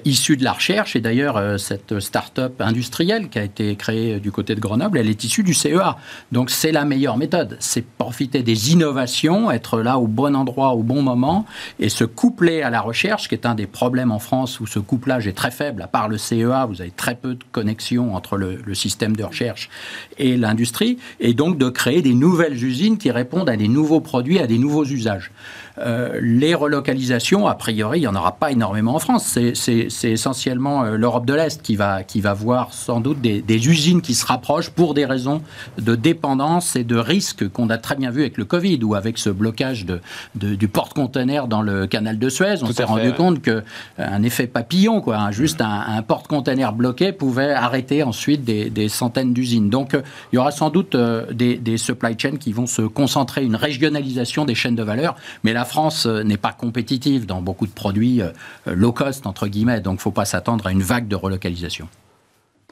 issus 0.04 0.37
de 0.37 0.42
la 0.42 0.52
recherche. 0.52 0.96
Et 0.96 1.00
d'ailleurs, 1.00 1.61
cette 1.61 2.00
start-up 2.00 2.61
industrielle 2.61 3.28
qui 3.28 3.38
a 3.38 3.44
été 3.44 3.76
créée 3.76 4.18
du 4.18 4.32
côté 4.32 4.56
de 4.56 4.61
Grenoble, 4.61 4.99
elle 4.99 5.08
est 5.08 5.23
issue 5.23 5.44
du 5.44 5.54
CEA. 5.54 5.96
Donc 6.32 6.50
c'est 6.50 6.73
la 6.73 6.85
meilleure 6.85 7.18
méthode. 7.18 7.56
C'est 7.61 7.85
profiter 7.85 8.42
des 8.42 8.73
innovations, 8.73 9.50
être 9.50 9.80
là 9.80 9.99
au 9.99 10.08
bon 10.08 10.35
endroit, 10.35 10.75
au 10.75 10.82
bon 10.82 11.02
moment, 11.02 11.44
et 11.78 11.88
se 11.88 12.02
coupler 12.04 12.62
à 12.62 12.70
la 12.70 12.80
recherche, 12.80 13.28
qui 13.28 13.37
est 13.37 13.46
un 13.46 13.54
des 13.54 13.66
problèmes 13.66 14.11
en 14.11 14.18
France 14.18 14.55
où 14.60 14.66
ce 14.66 14.78
couplage 14.78 15.26
est 15.26 15.32
très 15.32 15.50
faible, 15.50 15.82
à 15.82 15.86
part 15.86 16.08
le 16.08 16.18
CEA, 16.18 16.66
vous 16.66 16.80
avez 16.80 16.90
très 16.90 17.14
peu 17.14 17.34
de 17.34 17.44
connexion 17.52 18.14
entre 18.14 18.36
le, 18.36 18.75
système 18.75 19.16
de 19.16 19.25
recherche 19.25 19.70
et 20.18 20.36
l'industrie, 20.36 20.98
et 21.18 21.32
donc 21.32 21.56
de 21.58 21.68
créer 21.68 22.02
des 22.02 22.14
nouvelles 22.14 22.62
usines 22.62 22.98
qui 22.98 23.10
répondent 23.10 23.48
à 23.48 23.56
des 23.56 23.68
nouveaux 23.68 24.00
produits, 24.00 24.38
à 24.38 24.46
des 24.46 24.58
nouveaux 24.58 24.84
usages. 24.84 25.30
Euh, 25.78 26.18
les 26.23 26.54
relocalisations, 26.54 27.47
a 27.47 27.54
priori, 27.54 27.99
il 27.99 28.02
n'y 28.02 28.06
en 28.06 28.14
aura 28.14 28.37
pas 28.37 28.52
énormément 28.52 28.95
en 28.95 28.99
France. 28.99 29.38
C'est 29.54 30.11
essentiellement 30.11 30.85
euh, 30.85 30.97
l'Europe 30.97 31.26
de 31.26 31.35
l'Est 31.35 31.62
qui 31.62 31.76
va, 31.76 32.02
qui 32.02 32.21
va 32.21 32.35
voir 32.35 32.73
sans 32.73 33.00
doute 33.00 33.21
des, 33.21 33.42
usines 33.68 34.02
qui 34.02 34.14
se 34.14 34.25
rapprochent 34.26 34.71
pour 34.71 34.95
des 34.95 35.04
raisons 35.04 35.42
de 35.78 35.95
dépendance 35.95 36.76
et 36.76 36.85
de 36.85 36.97
risque 36.97 37.49
qu'on 37.49 37.71
a 37.71 37.78
très 37.78 37.97
bien 37.97 38.11
vu 38.11 38.21
avec 38.21 38.37
le 38.37 38.45
Covid 38.45 38.78
ou 38.85 38.95
avec 38.95 39.18
ce 39.18 39.30
blocage 39.30 39.87
de, 39.87 40.00
du 40.35 40.68
porte-container 40.68 41.49
dans 41.49 41.62
le 41.62 41.87
canal 41.87 42.18
de 42.18 42.28
Suez. 42.28 42.62
On 42.62 42.73
s'est 42.73 42.85
rendu 42.85 43.12
compte 43.12 43.42
qu'un 43.42 44.23
effet 44.23 44.37
effet 44.37 44.47
papillon, 44.47 45.00
quoi. 45.00 45.16
Hein. 45.16 45.30
Juste 45.30 45.61
un, 45.61 46.02
porte-container 46.02 46.73
bloqué 46.73 47.12
pouvait 47.12 47.52
arrêter 47.52 48.02
ensuite 48.02 48.45
des, 48.45 48.88
centaines 48.88 49.33
d'usines. 49.33 49.71
Donc, 49.71 49.95
euh, 49.95 50.02
il 50.33 50.37
y 50.37 50.38
aura 50.38 50.50
sans 50.50 50.71
doute 50.71 50.95
euh, 50.95 51.33
des, 51.33 51.56
des, 51.56 51.76
supply 51.76 52.14
chains 52.18 52.37
qui 52.37 52.52
vont 52.52 52.66
se 52.66 52.83
concentrer, 52.83 53.45
une 53.45 53.56
régionalisation 53.56 54.45
des 54.45 54.54
chaînes 54.54 54.76
de 54.76 54.83
valeur. 54.83 55.16
Mais 55.42 55.52
la 55.52 55.64
France 55.66 56.06
n'est 56.06 56.38
pas 56.38 56.52
compétitive 56.52 57.26
dans 57.26 57.42
beaucoup 57.42 57.66
de 57.66 57.73
produits 57.73 58.23
low 58.64 58.92
cost, 58.92 59.26
entre 59.26 59.46
guillemets. 59.46 59.80
Donc, 59.80 59.94
il 59.94 59.96
ne 59.96 60.00
faut 60.00 60.11
pas 60.11 60.25
s'attendre 60.25 60.66
à 60.66 60.73
une 60.73 60.82
vague 60.82 61.08
de 61.08 61.16
relocalisation. 61.16 61.88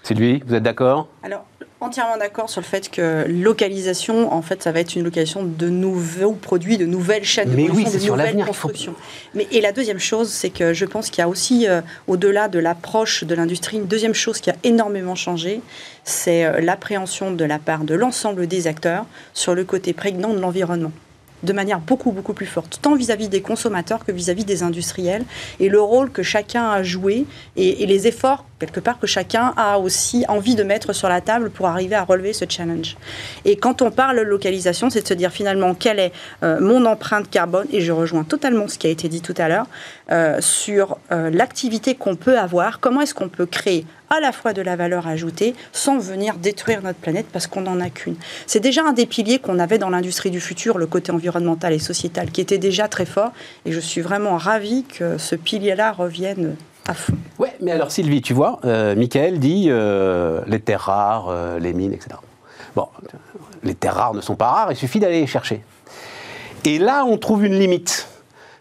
Sylvie, 0.02 0.42
vous 0.46 0.54
êtes 0.54 0.62
d'accord? 0.62 1.08
Alors, 1.22 1.46
entièrement 1.80 2.16
d'accord 2.16 2.50
sur 2.50 2.60
le 2.60 2.66
fait 2.66 2.90
que 2.90 3.24
localisation, 3.28 4.32
en 4.32 4.42
fait, 4.42 4.62
ça 4.62 4.72
va 4.72 4.80
être 4.80 4.96
une 4.96 5.04
localisation 5.04 5.44
de 5.44 5.68
nouveaux 5.68 6.32
produits, 6.32 6.78
de 6.78 6.86
nouvelles 6.86 7.24
chaînes 7.24 7.50
de 7.50 7.56
Mais 7.56 7.70
oui, 7.70 7.84
de 7.84 8.06
nouvelles 8.06 8.44
constructions. 8.44 8.94
Mais, 9.34 9.46
et 9.50 9.60
la 9.60 9.72
deuxième 9.72 9.98
chose, 9.98 10.28
c'est 10.28 10.50
que 10.50 10.74
je 10.74 10.84
pense 10.84 11.10
qu'il 11.10 11.20
y 11.20 11.22
a 11.22 11.28
aussi, 11.28 11.68
euh, 11.68 11.80
au-delà 12.06 12.48
de 12.48 12.58
l'approche 12.58 13.24
de 13.24 13.34
l'industrie, 13.34 13.76
une 13.76 13.86
deuxième 13.86 14.14
chose 14.14 14.40
qui 14.40 14.50
a 14.50 14.56
énormément 14.62 15.14
changé, 15.14 15.60
c'est 16.04 16.44
euh, 16.44 16.60
l'appréhension 16.60 17.30
de 17.30 17.44
la 17.44 17.58
part 17.58 17.84
de 17.84 17.94
l'ensemble 17.94 18.46
des 18.46 18.66
acteurs 18.66 19.06
sur 19.32 19.54
le 19.54 19.64
côté 19.64 19.92
prégnant 19.92 20.32
de 20.32 20.38
l'environnement 20.38 20.92
de 21.44 21.52
manière 21.52 21.80
beaucoup, 21.80 22.10
beaucoup 22.12 22.32
plus 22.32 22.46
forte, 22.46 22.78
tant 22.82 22.94
vis-à-vis 22.94 23.28
des 23.28 23.40
consommateurs 23.40 24.04
que 24.04 24.12
vis-à-vis 24.12 24.44
des 24.44 24.62
industriels, 24.62 25.24
et 25.60 25.68
le 25.68 25.80
rôle 25.80 26.10
que 26.10 26.22
chacun 26.22 26.70
a 26.70 26.82
joué 26.82 27.26
et, 27.56 27.86
les 27.86 28.06
efforts, 28.06 28.44
quelque 28.58 28.80
part, 28.80 28.98
que 28.98 29.06
chacun 29.06 29.52
a 29.56 29.78
aussi 29.78 30.24
envie 30.28 30.54
de 30.54 30.62
mettre 30.62 30.92
sur 30.92 31.08
la 31.08 31.20
table 31.20 31.50
pour 31.50 31.66
arriver 31.66 31.94
à 31.94 32.04
relever 32.04 32.32
ce 32.32 32.44
challenge. 32.48 32.96
Et 33.44 33.56
quand 33.56 33.82
on 33.82 33.90
parle 33.90 34.20
localisation, 34.20 34.90
c'est 34.90 35.02
de 35.02 35.08
se 35.08 35.14
dire 35.14 35.30
finalement 35.30 35.74
quelle 35.74 35.98
est 35.98 36.12
euh, 36.42 36.60
mon 36.60 36.84
empreinte 36.86 37.30
carbone, 37.30 37.66
et 37.72 37.80
je 37.80 37.92
rejoins 37.92 38.24
totalement 38.24 38.68
ce 38.68 38.78
qui 38.78 38.86
a 38.86 38.90
été 38.90 39.08
dit 39.08 39.20
tout 39.20 39.34
à 39.36 39.48
l'heure, 39.48 39.66
euh, 40.10 40.40
sur 40.40 40.98
euh, 41.12 41.30
l'activité 41.30 41.94
qu'on 41.94 42.16
peut 42.16 42.38
avoir, 42.38 42.80
comment 42.80 43.00
est-ce 43.00 43.14
qu'on 43.14 43.28
peut 43.28 43.46
créer 43.46 43.86
à 44.16 44.21
la 44.21 44.33
fois 44.33 44.52
de 44.52 44.62
la 44.62 44.76
valeur 44.76 45.06
ajoutée 45.06 45.54
sans 45.73 45.99
venir 45.99 46.37
détruire 46.37 46.83
notre 46.83 46.99
planète 46.99 47.26
parce 47.33 47.47
qu'on 47.47 47.62
n'en 47.62 47.80
a 47.80 47.90
qu'une. 47.90 48.16
C'est 48.47 48.61
déjà 48.61 48.83
un 48.85 48.92
des 48.92 49.06
piliers 49.06 49.38
qu'on 49.38 49.59
avait 49.59 49.78
dans 49.78 49.90
l'industrie 49.90 50.30
du 50.30 50.40
futur, 50.40 50.78
le 50.78 50.87
côté 50.87 51.12
environnemental 51.12 51.73
et 51.73 51.78
sociétal, 51.78 52.30
qui 52.30 52.40
était 52.40 52.59
déjà 52.59 52.88
très 52.88 53.06
fort. 53.06 53.33
Et 53.66 53.73
je 53.73 53.80
suis 53.80 54.00
vraiment 54.00 54.37
ravie 54.37 54.85
que 54.85 55.18
ce 55.18 55.35
pilier-là 55.35 55.92
revienne 55.92 56.56
à 56.87 56.94
fond. 56.94 57.14
Ouais, 57.38 57.54
mais 57.61 57.73
alors 57.73 57.90
Sylvie, 57.90 58.23
tu 58.23 58.35
vois, 58.35 58.61
euh, 58.64 58.94
Michael 58.94 59.38
dit 59.38 59.66
euh, 59.68 60.40
les 60.47 60.61
terres 60.61 60.80
rares, 60.80 61.28
euh, 61.28 61.59
les 61.59 61.73
mines, 61.73 61.92
etc. 61.92 62.16
Bon, 62.76 62.88
les 63.62 63.75
terres 63.75 63.94
rares 63.94 64.14
ne 64.14 64.21
sont 64.21 64.37
pas 64.37 64.49
rares, 64.50 64.73
il 64.73 64.76
suffit 64.76 65.00
d'aller 65.00 65.21
les 65.21 65.26
chercher. 65.26 65.62
Et 66.64 66.78
là, 66.78 67.04
on 67.04 67.18
trouve 67.18 67.44
une 67.44 67.59
limite. 67.59 68.09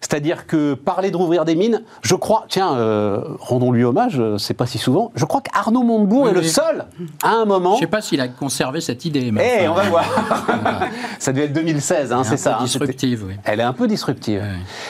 C'est-à-dire 0.03 0.47
que 0.47 0.73
parler 0.73 1.11
de 1.11 1.15
rouvrir 1.15 1.45
des 1.45 1.55
mines, 1.55 1.81
je 2.01 2.15
crois, 2.15 2.45
tiens, 2.49 2.75
euh, 2.75 3.21
rendons-lui 3.39 3.85
hommage, 3.85 4.19
euh, 4.19 4.37
c'est 4.37 4.53
pas 4.53 4.65
si 4.65 4.77
souvent, 4.77 5.13
je 5.15 5.23
crois 5.23 5.39
qu'Arnaud 5.39 5.81
Montebourg 5.83 6.27
est 6.27 6.33
le 6.33 6.43
seul, 6.43 6.87
à 7.23 7.29
un 7.29 7.45
moment... 7.45 7.71
Je 7.71 7.75
ne 7.75 7.79
sais 7.79 7.87
pas 7.87 8.01
s'il 8.01 8.19
a 8.19 8.27
conservé 8.27 8.81
cette 8.81 9.05
idée. 9.05 9.31
Mais 9.31 9.61
eh, 9.61 9.67
on 9.69 9.73
va 9.73 9.83
voir. 9.83 10.03
ça 11.19 11.31
devait 11.31 11.45
être 11.45 11.53
2016, 11.53 12.11
hein, 12.11 12.25
c'est 12.25 12.35
ça. 12.35 12.57
Hein, 12.57 12.65
disruptive, 12.65 13.23
oui. 13.25 13.35
Elle 13.45 13.61
est 13.61 13.63
un 13.63 13.71
peu 13.71 13.87
disruptive. 13.87 14.43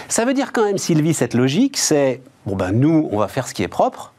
Ça 0.07 0.25
veut 0.25 0.33
dire 0.33 0.51
quand 0.51 0.65
même, 0.65 0.79
Sylvie, 0.79 1.13
cette 1.13 1.35
logique, 1.35 1.77
c'est, 1.77 2.23
bon 2.47 2.55
ben 2.55 2.71
nous, 2.71 3.07
on 3.11 3.19
va 3.19 3.27
faire 3.27 3.47
ce 3.47 3.53
qui 3.53 3.61
est 3.61 3.67
propre, 3.67 4.12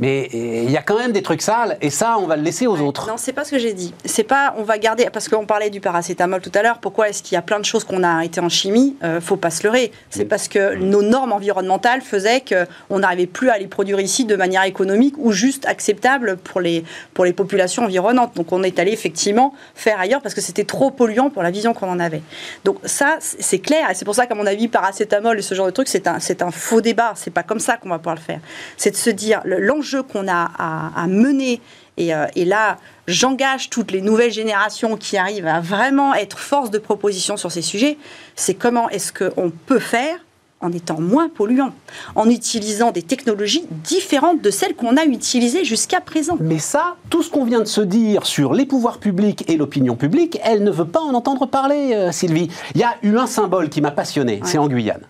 mais 0.00 0.28
euh, 0.34 0.64
il 0.64 0.70
y 0.70 0.76
a 0.76 0.82
quand 0.82 0.98
même 0.98 1.12
des 1.12 1.22
trucs 1.22 1.42
sales, 1.42 1.76
et 1.80 1.90
ça, 1.90 2.16
on 2.18 2.26
va 2.26 2.36
le 2.36 2.42
laisser 2.42 2.66
aux 2.66 2.80
autres. 2.80 3.06
Non, 3.06 3.16
c'est 3.16 3.34
pas 3.34 3.44
ce 3.44 3.50
que 3.50 3.58
j'ai 3.58 3.74
dit. 3.74 3.94
C'est 4.04 4.24
pas, 4.24 4.54
on 4.56 4.62
va 4.62 4.78
garder, 4.78 5.06
parce 5.12 5.28
qu'on 5.28 5.44
parlait 5.44 5.70
du 5.70 5.80
paracétamol 5.80 6.40
tout 6.40 6.52
à 6.54 6.62
l'heure. 6.62 6.78
Pourquoi 6.78 7.10
est-ce 7.10 7.22
qu'il 7.22 7.34
y 7.34 7.38
a 7.38 7.42
plein 7.42 7.60
de 7.60 7.64
choses 7.66 7.84
qu'on 7.84 8.02
a 8.02 8.08
arrêtées 8.08 8.40
en 8.40 8.48
chimie 8.48 8.96
euh, 9.04 9.20
Faut 9.20 9.36
pas 9.36 9.50
se 9.50 9.62
leurrer. 9.64 9.92
C'est 10.08 10.24
parce 10.24 10.48
que 10.48 10.74
nos 10.74 11.02
normes 11.02 11.32
environnementales 11.32 12.00
faisaient 12.00 12.42
qu'on 12.42 12.98
n'arrivait 12.98 13.26
plus 13.26 13.50
à 13.50 13.58
les 13.58 13.66
produire 13.66 14.00
ici 14.00 14.24
de 14.24 14.36
manière 14.36 14.64
économique 14.64 15.14
ou 15.18 15.32
juste 15.32 15.66
acceptable 15.66 16.38
pour 16.38 16.60
les 16.60 16.84
pour 17.12 17.24
les 17.24 17.32
populations 17.32 17.84
environnantes. 17.84 18.34
Donc 18.36 18.52
on 18.52 18.62
est 18.62 18.78
allé 18.78 18.92
effectivement 18.92 19.54
faire 19.74 20.00
ailleurs 20.00 20.22
parce 20.22 20.34
que 20.34 20.40
c'était 20.40 20.64
trop 20.64 20.90
polluant 20.90 21.28
pour 21.28 21.42
la 21.42 21.50
vision 21.50 21.74
qu'on 21.74 21.90
en 21.90 22.00
avait. 22.00 22.22
Donc 22.64 22.78
ça, 22.84 23.18
c'est 23.20 23.58
clair, 23.58 23.90
et 23.90 23.94
c'est 23.94 24.04
pour 24.04 24.14
ça 24.14 24.26
qu'à 24.26 24.34
mon 24.34 24.46
avis, 24.46 24.68
paracétamol 24.68 25.38
et 25.38 25.42
ce 25.42 25.54
genre 25.54 25.66
de 25.66 25.72
trucs, 25.72 25.88
c'est 25.88 26.06
un 26.06 26.20
c'est 26.20 26.40
un 26.40 26.50
faux 26.50 26.80
débat. 26.80 27.12
C'est 27.16 27.32
pas 27.32 27.42
comme 27.42 27.60
ça 27.60 27.76
qu'on 27.76 27.90
va 27.90 27.98
pouvoir 27.98 28.16
le 28.16 28.20
faire. 28.20 28.40
C'est 28.76 28.90
de 28.90 28.96
se 28.96 29.10
dire 29.10 29.42
l'enjeu 29.44 29.89
qu'on 29.98 30.28
a 30.28 30.50
à, 30.94 31.06
mener. 31.06 31.60
Euh, 31.98 32.26
et, 32.34 32.44
là, 32.44 32.78
j'engage 33.06 33.70
toutes 33.70 33.90
les 33.90 34.00
nouvelles 34.00 34.32
générations 34.32 34.96
qui 34.96 35.16
arrivent 35.16 35.46
à 35.46 35.60
vraiment 35.60 36.14
être 36.14 36.38
force 36.38 36.70
de 36.70 36.78
proposition 36.78 37.36
sur 37.36 37.52
ces 37.52 37.62
sujets. 37.62 37.98
C'est 38.36 38.54
comment 38.54 38.88
est-ce 38.88 39.12
qu'on 39.12 39.50
peut 39.50 39.78
faire 39.78 40.18
en 40.60 40.72
étant 40.72 41.00
moins 41.00 41.28
polluant, 41.28 41.72
en 42.14 42.28
utilisant 42.28 42.90
des 42.90 43.02
technologies 43.02 43.64
différentes 43.70 44.42
de 44.42 44.50
celles 44.50 44.74
qu'on 44.74 44.96
a 44.96 45.04
utilisées 45.04 45.64
jusqu'à 45.64 46.00
présent. 46.00 46.36
Mais 46.38 46.58
ça, 46.58 46.96
tout 47.08 47.22
ce 47.22 47.30
qu'on 47.30 47.44
vient 47.44 47.60
de 47.60 47.64
se 47.64 47.80
dire 47.80 48.26
sur 48.26 48.52
les 48.52 48.66
pouvoirs 48.66 48.98
publics 48.98 49.44
et 49.48 49.56
l'opinion 49.56 49.96
publique, 49.96 50.38
elle 50.44 50.62
ne 50.62 50.70
veut 50.70 50.84
pas 50.84 51.00
en 51.00 51.14
entendre 51.14 51.46
parler, 51.46 51.94
euh, 51.94 52.12
Sylvie. 52.12 52.50
Il 52.74 52.80
y 52.80 52.84
a 52.84 52.94
eu 53.02 53.16
un 53.16 53.26
symbole 53.26 53.70
qui 53.70 53.80
m'a 53.80 53.90
passionné, 53.90 54.40
c'est 54.44 54.58
en 54.58 54.68
Guyane. 54.68 55.02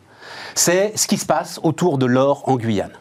C'est 0.54 0.92
ce 0.96 1.06
qui 1.06 1.16
se 1.16 1.26
passe 1.26 1.58
autour 1.62 1.98
de 1.98 2.06
l'or 2.06 2.42
en 2.46 2.56
Guyane. 2.56 2.92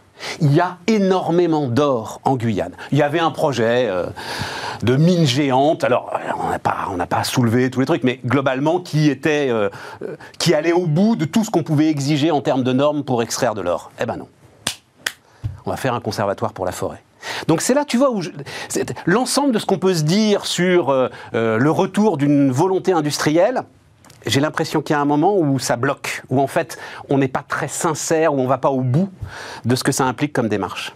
Il 0.42 0.54
y 0.54 0.60
a 0.60 0.78
énormément 0.88 1.68
d'or 1.68 2.22
en 2.24 2.36
Guyane. 2.36 2.74
Il 2.92 2.98
y 2.98 3.02
avait 3.02 3.20
un 3.20 3.32
projet 3.32 3.88
euh, 3.90 4.08
de 4.84 4.96
mine 4.96 5.26
géante. 5.26 5.84
Alors, 5.84 6.12
on 6.44 6.50
n'a 6.50 6.60
pas, 6.60 6.88
pas 7.10 7.24
soulevé 7.24 7.70
tous 7.70 7.80
les 7.80 7.86
trucs, 7.86 8.04
mais 8.04 8.20
globalement, 8.26 8.80
qui 8.80 9.10
était, 9.10 9.50
euh, 9.50 9.70
euh, 10.02 10.16
qui 10.38 10.54
allait 10.54 10.74
au 10.74 10.86
bout 10.86 11.16
de 11.16 11.26
tout 11.26 11.44
ce 11.44 11.50
qu'on 11.50 11.64
pouvait 11.64 11.90
exiger 11.90 12.32
en 12.32 12.42
termes 12.42 12.64
de 12.64 12.74
normes 12.74 13.04
pour 13.04 13.22
extraire 13.22 13.56
de 13.56 13.62
l'or. 13.62 13.92
Eh 14.02 14.06
ben 14.06 14.18
non. 14.18 14.28
On 15.66 15.72
va 15.72 15.78
faire 15.78 15.94
un 15.94 16.02
conservatoire 16.02 16.54
pour 16.54 16.66
la 16.66 16.72
forêt. 16.72 17.04
Donc 17.48 17.62
c'est 17.62 17.74
là, 17.74 17.84
tu 17.86 17.98
vois, 17.98 18.12
où 18.12 18.22
l'ensemble 19.06 19.52
de 19.52 19.60
ce 19.60 19.66
qu'on 19.66 19.78
peut 19.78 19.94
se 19.94 20.04
dire 20.04 20.46
sur 20.46 21.10
le 21.34 21.70
retour 21.70 22.18
d'une 22.18 22.50
volonté 22.50 22.94
industrielle, 22.94 23.64
j'ai 24.26 24.40
l'impression 24.40 24.82
qu'il 24.82 24.94
y 24.94 24.98
a 24.98 25.02
un 25.02 25.06
moment 25.06 25.38
où 25.38 25.60
ça 25.60 25.76
bloque, 25.76 26.24
où 26.30 26.40
en 26.40 26.48
fait 26.48 26.78
on 27.10 27.18
n'est 27.18 27.28
pas 27.28 27.44
très 27.48 27.68
sincère, 27.68 28.34
où 28.34 28.40
on 28.40 28.44
ne 28.44 28.50
va 28.50 28.58
pas 28.58 28.70
au 28.70 28.82
bout 28.82 29.10
de 29.66 29.76
ce 29.76 29.84
que 29.84 29.92
ça 29.92 30.06
implique 30.06 30.34
comme 30.34 30.50
démarche. 30.50 30.94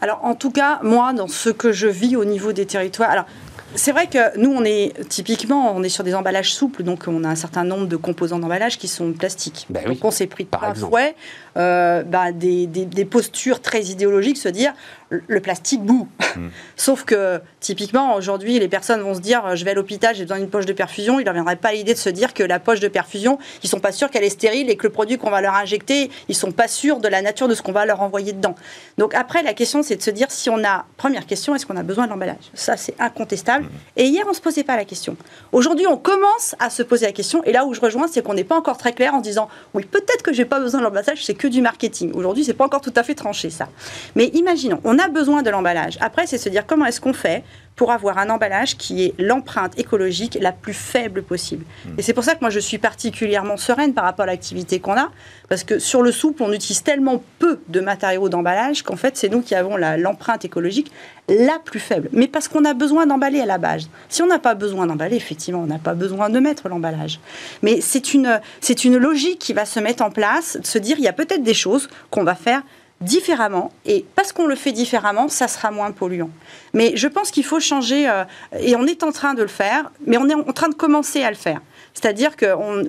Alors 0.00 0.24
en 0.24 0.34
tout 0.34 0.50
cas, 0.50 0.80
moi, 0.82 1.12
dans 1.12 1.28
ce 1.28 1.50
que 1.50 1.72
je 1.72 1.86
vis 1.86 2.16
au 2.16 2.24
niveau 2.24 2.52
des 2.52 2.64
territoires, 2.64 3.10
alors 3.10 3.26
c'est 3.74 3.92
vrai 3.92 4.06
que 4.06 4.38
nous, 4.38 4.50
on 4.50 4.64
est 4.64 4.92
typiquement, 5.08 5.74
on 5.74 5.82
est 5.82 5.88
sur 5.88 6.04
des 6.04 6.14
emballages 6.14 6.54
souples, 6.54 6.82
donc 6.82 7.04
on 7.06 7.24
a 7.24 7.28
un 7.28 7.34
certain 7.34 7.64
nombre 7.64 7.86
de 7.86 7.96
composants 7.96 8.38
d'emballage 8.38 8.78
qui 8.78 8.88
sont 8.88 9.12
plastiques. 9.12 9.66
Ben 9.70 9.84
donc 9.86 10.04
on 10.04 10.10
s'est 10.10 10.26
pris 10.26 10.44
de 10.44 10.48
plein 10.48 10.74
fouet 10.74 11.14
euh, 11.56 12.02
bah, 12.02 12.32
des, 12.32 12.66
des, 12.66 13.04
postures 13.04 13.60
très 13.60 13.82
idéologiques, 13.82 14.38
se 14.38 14.48
dire 14.48 14.72
le 15.10 15.40
plastique 15.40 15.82
boue. 15.82 16.08
Mm. 16.36 16.48
Sauf 16.76 17.04
que 17.04 17.40
typiquement 17.60 18.14
aujourd'hui, 18.14 18.58
les 18.58 18.68
personnes 18.68 19.02
vont 19.02 19.14
se 19.14 19.20
dire 19.20 19.54
je 19.54 19.64
vais 19.64 19.72
à 19.72 19.74
l'hôpital, 19.74 20.14
j'ai 20.14 20.22
besoin 20.22 20.38
d'une 20.38 20.48
poche 20.48 20.66
de 20.66 20.72
perfusion. 20.72 21.20
Il 21.20 21.26
ne 21.26 21.32
viendrait 21.32 21.56
pas 21.56 21.72
l'idée 21.72 21.92
de 21.92 21.98
se 21.98 22.08
dire 22.08 22.32
que 22.32 22.42
la 22.42 22.58
poche 22.58 22.80
de 22.80 22.88
perfusion, 22.88 23.38
ils 23.62 23.68
sont 23.68 23.80
pas 23.80 23.92
sûrs 23.92 24.10
qu'elle 24.10 24.24
est 24.24 24.30
stérile 24.30 24.70
et 24.70 24.76
que 24.76 24.86
le 24.86 24.92
produit 24.92 25.18
qu'on 25.18 25.30
va 25.30 25.40
leur 25.40 25.54
injecter, 25.54 26.10
ils 26.28 26.34
sont 26.34 26.52
pas 26.52 26.68
sûrs 26.68 27.00
de 27.00 27.08
la 27.08 27.20
nature 27.22 27.48
de 27.48 27.54
ce 27.54 27.62
qu'on 27.62 27.72
va 27.72 27.84
leur 27.84 28.00
envoyer 28.00 28.32
dedans. 28.32 28.54
Donc 28.98 29.14
après, 29.14 29.42
la 29.42 29.52
question 29.52 29.82
c'est 29.82 29.96
de 29.96 30.02
se 30.02 30.10
dire 30.10 30.30
si 30.30 30.48
on 30.48 30.64
a 30.64 30.86
première 30.96 31.26
question, 31.26 31.54
est-ce 31.54 31.66
qu'on 31.66 31.76
a 31.76 31.82
besoin 31.82 32.06
de 32.06 32.10
l'emballage? 32.10 32.50
Ça 32.54 32.76
c'est 32.76 32.94
incontestable. 32.98 33.66
Mm. 33.66 33.70
Et 33.96 34.04
hier 34.06 34.24
on 34.28 34.32
se 34.32 34.40
posait 34.40 34.64
pas 34.64 34.76
la 34.76 34.84
question. 34.84 35.16
Aujourd'hui 35.52 35.86
on 35.86 35.98
commence 35.98 36.54
à 36.58 36.70
se 36.70 36.82
poser 36.82 37.04
la 37.06 37.12
question. 37.12 37.44
Et 37.44 37.52
là 37.52 37.66
où 37.66 37.74
je 37.74 37.80
rejoins, 37.80 38.08
c'est 38.08 38.22
qu'on 38.22 38.34
n'est 38.34 38.44
pas 38.44 38.56
encore 38.56 38.78
très 38.78 38.92
clair 38.92 39.14
en 39.14 39.20
disant 39.20 39.48
oui 39.74 39.84
peut-être 39.84 40.22
que 40.22 40.32
j'ai 40.32 40.44
pas 40.44 40.60
besoin 40.60 40.80
de 40.80 40.84
l'emballage, 40.84 41.24
c'est 41.24 41.34
du 41.48 41.62
marketing. 41.62 42.12
Aujourd'hui, 42.14 42.44
c'est 42.44 42.54
pas 42.54 42.64
encore 42.64 42.80
tout 42.80 42.92
à 42.96 43.02
fait 43.02 43.14
tranché 43.14 43.50
ça. 43.50 43.68
Mais 44.14 44.26
imaginons, 44.34 44.80
on 44.84 44.98
a 44.98 45.08
besoin 45.08 45.42
de 45.42 45.50
l'emballage. 45.50 45.98
Après, 46.00 46.26
c'est 46.26 46.38
se 46.38 46.48
dire 46.48 46.66
comment 46.66 46.86
est-ce 46.86 47.00
qu'on 47.00 47.12
fait 47.12 47.44
pour 47.76 47.90
avoir 47.90 48.18
un 48.18 48.28
emballage 48.30 48.76
qui 48.76 49.04
est 49.04 49.14
l'empreinte 49.18 49.78
écologique 49.78 50.38
la 50.40 50.52
plus 50.52 50.74
faible 50.74 51.22
possible. 51.22 51.64
Hmm. 51.84 51.98
Et 51.98 52.02
c'est 52.02 52.12
pour 52.12 52.24
ça 52.24 52.34
que 52.34 52.40
moi 52.40 52.50
je 52.50 52.60
suis 52.60 52.78
particulièrement 52.78 53.56
sereine 53.56 53.94
par 53.94 54.04
rapport 54.04 54.24
à 54.24 54.26
l'activité 54.26 54.80
qu'on 54.80 54.96
a, 54.96 55.10
parce 55.48 55.64
que 55.64 55.78
sur 55.78 56.02
le 56.02 56.12
souple, 56.12 56.42
on 56.42 56.52
utilise 56.52 56.82
tellement 56.82 57.22
peu 57.38 57.60
de 57.68 57.80
matériaux 57.80 58.28
d'emballage 58.28 58.82
qu'en 58.82 58.96
fait 58.96 59.16
c'est 59.16 59.28
nous 59.28 59.42
qui 59.42 59.54
avons 59.54 59.76
l'empreinte 59.76 60.44
écologique 60.44 60.92
la 61.28 61.58
plus 61.58 61.80
faible. 61.80 62.08
Mais 62.12 62.26
parce 62.26 62.48
qu'on 62.48 62.64
a 62.64 62.74
besoin 62.74 63.06
d'emballer 63.06 63.40
à 63.40 63.46
la 63.46 63.58
base. 63.58 63.88
Si 64.08 64.22
on 64.22 64.26
n'a 64.26 64.38
pas 64.38 64.54
besoin 64.54 64.86
d'emballer, 64.86 65.16
effectivement, 65.16 65.60
on 65.60 65.66
n'a 65.66 65.78
pas 65.78 65.94
besoin 65.94 66.30
de 66.30 66.38
mettre 66.40 66.68
l'emballage. 66.68 67.20
Mais 67.62 67.80
c'est 67.80 68.12
une, 68.12 68.40
c'est 68.60 68.84
une 68.84 68.96
logique 68.96 69.38
qui 69.38 69.52
va 69.52 69.64
se 69.64 69.80
mettre 69.80 70.02
en 70.02 70.10
place, 70.10 70.58
de 70.60 70.66
se 70.66 70.78
dire 70.78 70.96
il 70.98 71.04
y 71.04 71.08
a 71.08 71.12
peut-être 71.12 71.42
des 71.42 71.54
choses 71.54 71.88
qu'on 72.10 72.24
va 72.24 72.34
faire 72.34 72.62
différemment. 73.02 73.72
Et 73.84 74.04
parce 74.14 74.32
qu'on 74.32 74.46
le 74.46 74.54
fait 74.54 74.72
différemment, 74.72 75.28
ça 75.28 75.48
sera 75.48 75.70
moins 75.70 75.90
polluant. 75.90 76.30
Mais 76.72 76.92
je 76.96 77.08
pense 77.08 77.30
qu'il 77.30 77.44
faut 77.44 77.60
changer, 77.60 78.08
euh, 78.08 78.24
et 78.58 78.76
on 78.76 78.86
est 78.86 79.02
en 79.02 79.12
train 79.12 79.34
de 79.34 79.42
le 79.42 79.48
faire, 79.48 79.90
mais 80.06 80.16
on 80.16 80.28
est 80.28 80.34
en 80.34 80.52
train 80.52 80.68
de 80.68 80.74
commencer 80.74 81.22
à 81.22 81.30
le 81.30 81.36
faire. 81.36 81.60
C'est-à-dire 81.94 82.36
qu'on 82.36 82.84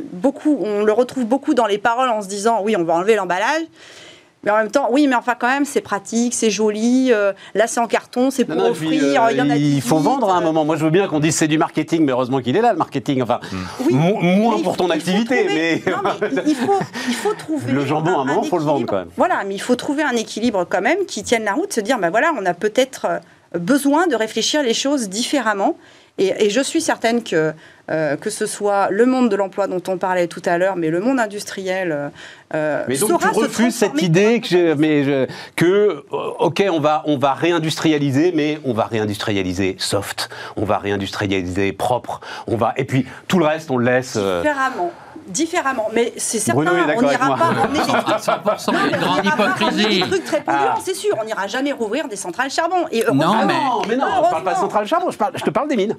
on 0.46 0.84
le 0.84 0.92
retrouve 0.92 1.26
beaucoup 1.26 1.54
dans 1.54 1.66
les 1.66 1.78
paroles 1.78 2.10
en 2.10 2.22
se 2.22 2.28
disant 2.28 2.62
oui, 2.64 2.76
on 2.78 2.84
va 2.84 2.96
enlever 2.96 3.16
l'emballage. 3.16 3.64
Mais 4.44 4.52
en 4.52 4.58
même 4.58 4.72
temps, 4.72 4.90
oui, 4.92 5.08
mais 5.08 5.16
enfin 5.16 5.36
quand 5.40 5.48
même, 5.48 5.64
c'est 5.66 5.80
pratique, 5.82 6.34
c'est 6.34 6.50
joli. 6.50 7.12
euh, 7.14 7.32
là, 7.56 7.66
c'est 7.68 7.80
en 7.80 7.88
carton, 7.88 8.30
c'est 8.30 8.44
pour 8.44 8.56
Non, 8.56 8.64
non, 8.64 8.70
et 8.70 8.74
puis, 8.74 8.88
offrir. 8.88 9.24
euh, 9.24 9.32
il 9.32 9.38
y 9.38 9.42
en 9.42 9.50
a 9.50 9.56
il 9.56 9.62
18, 9.62 9.82
faut 9.82 9.98
vendre 10.00 10.30
à 10.30 10.36
un 10.38 10.42
moment. 10.42 10.66
Moi, 10.66 10.76
je 10.76 10.84
veux 10.84 10.90
bien 10.92 11.08
qu'on 11.08 11.20
dise 11.22 11.36
c'est 11.36 11.48
du 11.48 11.58
marketing, 11.58 12.04
mais 12.06 12.12
heureusement 12.12 12.42
qu'il 12.42 12.58
est 12.58 12.62
là, 12.62 12.72
le 12.74 12.78
marketing. 12.78 13.22
Enfin, 13.22 13.40
Oui, 13.80 13.94
mo- 13.94 14.20
moins 14.22 14.56
il 14.58 14.64
pour 14.64 14.74
faut- 14.76 14.84
ton 14.84 14.88
il 14.88 14.92
activité, 14.94 15.46
trouver- 15.46 15.82
mais. 15.86 15.92
Non, 15.92 15.98
mais 16.04 16.28
il- 16.32 16.50
il 16.50 16.56
faut, 16.56 16.80
il 17.08 17.14
faut 17.16 17.34
trouver. 17.34 17.72
Le 17.72 17.86
jambon, 17.86 18.18
à 18.18 18.22
un 18.22 18.26
moment, 18.26 18.44
faut 18.44 18.58
le 18.58 18.66
vendre, 18.66 18.86
quand 18.86 18.98
même. 18.98 19.10
Voilà, 19.16 19.44
mais 19.48 19.56
il 19.56 19.62
faut 19.62 19.76
trouver 19.76 20.04
un 20.04 20.16
équilibre 20.16 20.66
quand 20.70 20.82
même 20.82 21.06
qui 21.08 21.24
tienne 21.24 21.46
la 21.46 21.54
route, 21.54 21.72
se 21.72 21.80
dire, 21.82 21.98
ben 22.00 22.10
voilà, 22.10 22.34
on 22.38 22.46
a 22.46 22.54
peut-être 22.54 23.06
euh, 23.10 23.20
besoin 23.60 24.08
de 24.08 24.16
réfléchir 24.16 24.62
les 24.62 24.74
choses 24.74 25.08
différemment. 25.10 25.78
Et, 26.20 26.46
et 26.46 26.50
je 26.52 26.62
suis 26.62 26.80
certaine 26.80 27.24
que, 27.24 27.54
euh, 27.90 28.16
que 28.18 28.30
ce 28.30 28.46
soit 28.46 28.90
le 28.92 29.08
monde 29.08 29.30
de 29.30 29.36
l'emploi 29.36 29.66
dont 29.66 29.82
on 29.88 29.98
parlait 29.98 30.28
tout 30.28 30.44
à 30.46 30.60
l'heure, 30.60 30.76
mais 30.76 30.90
le 30.92 31.00
monde 31.00 31.20
industriel 31.20 31.92
euh, 31.92 32.10
euh, 32.54 32.84
Mais 32.88 32.98
donc 32.98 33.10
tu 33.10 33.26
saura 33.26 33.32
refuses 33.32 33.74
cette 33.76 34.00
idée 34.00 34.40
que, 34.40 34.48
je- 34.48 34.74
mais 34.76 35.04
je- 35.04 35.26
que 35.56 35.66
euh, 35.66 36.04
ok 36.40 36.64
on 36.72 36.80
va 36.80 37.02
on 37.08 37.18
va 37.18 37.34
réindustrialiser 37.34 38.32
mais 38.36 38.60
on 38.64 38.74
va 38.74 38.84
réindustrialiser 38.86 39.76
soft, 39.80 40.30
on 40.56 40.66
va 40.66 40.78
réindustrialiser 40.78 41.72
propre, 41.74 42.22
on 42.46 42.58
va 42.58 42.74
et 42.78 42.84
puis 42.86 43.08
tout 43.28 43.40
le 43.40 43.46
reste 43.46 43.72
on 43.72 43.78
le 43.78 43.86
laisse. 43.86 44.14
euh, 44.16 44.42
différemment. 44.44 44.92
Différemment, 45.28 45.88
mais 45.94 46.14
c'est 46.18 46.40
certain, 46.40 46.62
on 46.62 47.02
n'ira 47.02 47.36
pas 47.36 47.52
emmener 47.64 47.80
des 47.80 47.86
trucs. 47.86 48.18
100%, 48.20 48.72
il 48.72 48.74
y 48.74 48.78
a 48.78 48.86
une 48.88 48.92
Non, 48.92 48.92
mais 48.92 48.98
on 48.98 49.00
grande 49.00 49.24
n'ira 49.24 49.36
pas 49.38 49.44
emmener 49.44 49.84
hypocrisie. 49.84 50.02
Des 50.02 50.08
trucs 50.10 50.24
très 50.26 50.42
polluants, 50.44 50.62
Ah. 50.72 50.78
c'est 50.84 50.94
sûr. 50.96 51.16
On 51.22 51.26
n'ira 51.26 51.48
jamais 51.48 51.72
rouvrir 51.72 52.08
des 52.08 52.16
centrales 52.16 52.50
charbon. 52.52 52.86
Et 52.92 53.04
Non, 53.06 53.14
mais- 53.14 53.54
non 53.54 53.82
mais 53.88 53.96
non, 53.96 54.06
je 54.06 54.22
parle 54.22 54.32
pas 54.32 54.40
de 54.40 54.46
Heureusement. 54.46 54.56
centrale 54.62 54.88
charbon, 54.88 55.12
je, 55.12 55.18
parle- 55.18 55.34
je 55.36 55.44
te 55.44 55.50
parle 55.50 55.68
des 55.70 55.76
mines. 55.78 55.98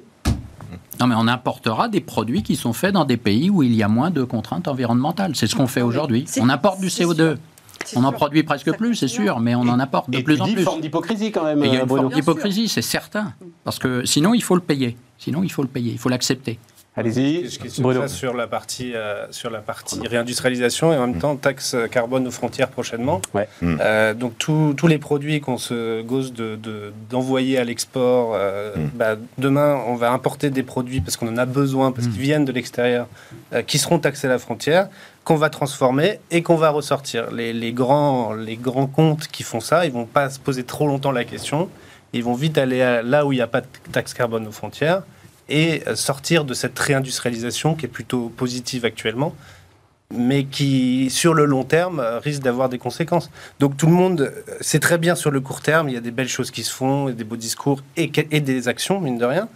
Non, 1.01 1.07
mais 1.09 1.15
on 1.19 1.27
importera 1.27 1.89
des 1.89 2.01
produits 2.01 2.43
qui 2.43 2.55
sont 2.55 2.73
faits 2.73 2.93
dans 2.95 3.05
des 3.05 3.17
pays 3.17 3.51
où 3.51 3.63
il 3.63 3.75
y 3.75 3.83
a 3.83 3.89
moins 3.89 4.11
de 4.11 4.23
contraintes 4.23 4.69
environnementales. 4.69 5.35
C'est 5.35 5.47
ce 5.47 5.57
qu'on 5.57 5.67
fait 5.67 5.83
aujourd'hui. 5.83 6.25
On 6.41 6.49
importe 6.49 6.81
du 6.81 6.89
c'est 6.91 7.05
CO2. 7.05 7.31
sûr. 7.31 7.39
C'est 7.87 7.99
On 7.99 8.05
en 8.05 8.13
produit 8.13 8.45
presque 8.45 8.73
plus, 8.77 8.95
c'est 8.95 9.09
sûr, 9.09 9.41
mais 9.41 9.55
on 9.55 9.63
en 9.63 9.79
apporte 9.81 10.09
de 10.09 10.19
et 10.19 10.23
plus 10.23 10.37
tu 10.37 10.43
en 10.43 10.47
dis 10.47 10.55
plus. 10.55 10.63
forme 10.63 10.81
d'hypocrisie 10.81 11.33
quand 11.33 11.45
même. 11.45 11.63
Il 11.65 11.75
y 11.75 11.77
a 11.77 11.83
une 11.83 11.89
forme 11.89 12.11
d'hypocrisie, 12.13 12.69
c'est 12.69 12.81
certain. 12.81 13.33
Parce 13.65 13.79
que 13.79 14.05
sinon, 14.07 14.33
il 14.33 14.43
faut 14.43 14.55
le 14.55 14.63
payer. 14.63 14.97
Sinon, 15.19 15.43
il 15.43 15.51
faut 15.53 15.61
le 15.63 15.69
payer. 15.69 15.93
Il 15.93 15.99
faut 15.99 16.09
l'accepter. 16.09 16.59
Allez-y, 16.97 17.49
Bruno. 17.81 18.03
ça 18.03 18.09
sur 18.09 18.35
la 18.35 18.47
partie 18.47 18.93
euh, 18.95 19.27
sur 19.33 19.51
la 19.51 19.59
partie 19.59 20.07
réindustrialisation 20.07 20.93
et 20.93 20.97
en 20.97 21.09
même 21.09 21.19
temps 21.19 21.35
taxe 21.35 21.75
carbone 21.91 22.27
aux 22.29 22.31
frontières 22.31 22.69
prochainement? 22.69 23.21
Ouais. 23.35 23.49
Mm. 23.63 23.77
Euh, 23.81 24.15
donc 24.15 24.39
tous 24.39 24.75
tous 24.77 24.87
les 24.87 24.99
produits 24.99 25.41
qu'on 25.41 25.59
se 25.59 26.03
gosse 26.03 26.33
de 26.33 26.55
de- 26.55 26.93
d'envoyer 27.11 27.59
à 27.59 27.65
l'export, 27.65 28.35
euh, 28.37 28.77
Mm. 28.77 28.91
bah, 28.95 29.17
demain 29.39 29.81
on 29.89 29.97
va 29.97 30.13
importer 30.13 30.51
des 30.51 30.63
produits 30.63 31.01
parce 31.01 31.17
qu'on 31.17 31.27
en 31.29 31.37
a 31.37 31.47
besoin 31.47 31.91
parce 31.91 32.07
qu'ils 32.07 32.21
viennent 32.21 32.45
de 32.45 32.53
l'extérieur, 32.53 33.09
euh, 33.53 33.63
qui 33.63 33.79
seront 33.79 33.99
taxés 33.99 34.29
à 34.29 34.31
la 34.31 34.39
frontière, 34.39 34.89
qu'on 35.25 35.35
va 35.37 35.51
transformer 35.51 36.21
et 36.31 36.43
qu'on 36.43 36.55
va 36.57 36.71
ressortir. 36.71 37.33
Les, 37.33 37.53
les 37.53 37.73
grands 37.73 38.35
les 38.35 38.57
grands 38.57 38.87
comptes 38.87 39.27
qui 39.27 39.43
font 39.43 39.61
ça, 39.61 39.85
ils 39.85 39.91
vont 39.93 40.07
pas 40.07 40.31
se 40.31 40.39
poser 40.39 40.63
trop 40.63 40.87
longtemps 40.87 41.11
la 41.13 41.25
question. 41.25 41.69
Ils 42.13 42.23
vont 42.23 42.35
vite 42.35 42.57
aller 42.57 42.83
à- 42.83 43.03
là 43.03 43.27
où 43.27 43.33
il 43.33 43.37
n'y 43.37 43.43
a 43.43 43.49
pas 43.49 43.63
de 43.63 43.67
taxe 43.91 44.15
carbone 44.15 44.47
aux 44.47 44.53
frontières 44.53 45.03
et 45.49 45.83
euh, 45.87 45.97
sortir 45.97 46.45
de 46.45 46.55
cette 46.55 46.79
réindustrialisation 46.79 47.75
qui 47.75 47.87
est 47.87 47.89
plutôt 47.89 48.29
positive 48.29 48.85
actuellement, 48.85 49.35
mais 50.15 50.45
qui, 50.45 51.11
sur 51.11 51.35
le 51.35 51.45
long 51.45 51.65
terme, 51.65 52.01
euh, 52.01 52.19
risque 52.19 52.43
d'avoir 52.43 52.69
des 52.69 52.79
conséquences. 52.79 53.31
Donc 53.61 53.77
tout 53.77 53.87
le 53.87 53.93
monde, 53.93 54.21
euh, 54.21 54.43
c'est 54.61 54.81
très 54.81 54.99
bien 54.99 55.15
sur 55.15 55.31
le 55.31 55.41
court 55.41 55.61
terme, 55.61 55.89
il 55.89 55.95
y 55.95 55.99
a 55.99 56.01
des 56.01 56.11
belles 56.11 56.29
choses 56.29 56.51
qui 56.51 56.63
se 56.63 56.73
font, 56.73 57.11
des 57.11 57.25
beaux 57.25 57.37
discours 57.37 57.83
et, 57.97 58.07
des 58.09 58.69
actions, 58.69 59.01
mine 59.01 59.19
de 59.19 59.25
rien. 59.25 59.49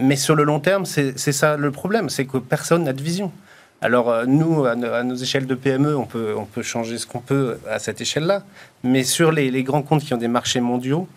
Mais 0.00 0.16
sur 0.16 0.36
le 0.36 0.44
long 0.44 0.60
terme, 0.60 0.86
c'est 0.86 1.16
ça 1.16 1.56
le 1.56 1.72
problème, 1.72 2.08
c'est 2.08 2.24
que 2.24 2.38
personne 2.38 2.84
n'a 2.84 2.92
de 2.92 3.02
vision. 3.02 3.32
Alors 3.80 4.26
nous, 4.26 4.64
à, 4.64 4.76
no- 4.76 4.92
à 4.92 5.02
nos 5.02 5.16
échelles 5.16 5.46
de 5.46 5.54
PME, 5.56 5.96
on 5.96 6.04
peut, 6.06 6.36
changer 6.62 6.98
ce 6.98 7.06
qu'on 7.06 7.18
peut 7.20 7.58
à 7.68 7.80
cette 7.80 8.00
échelle-là, 8.00 8.44
mais 8.84 9.02
sur 9.02 9.32
les, 9.32 9.50
les 9.50 9.62
grands 9.64 9.82
comptes 9.82 10.04
qui 10.04 10.14
ont 10.14 10.18
des 10.18 10.28
marchés 10.28 10.60
mondiaux, 10.60 11.08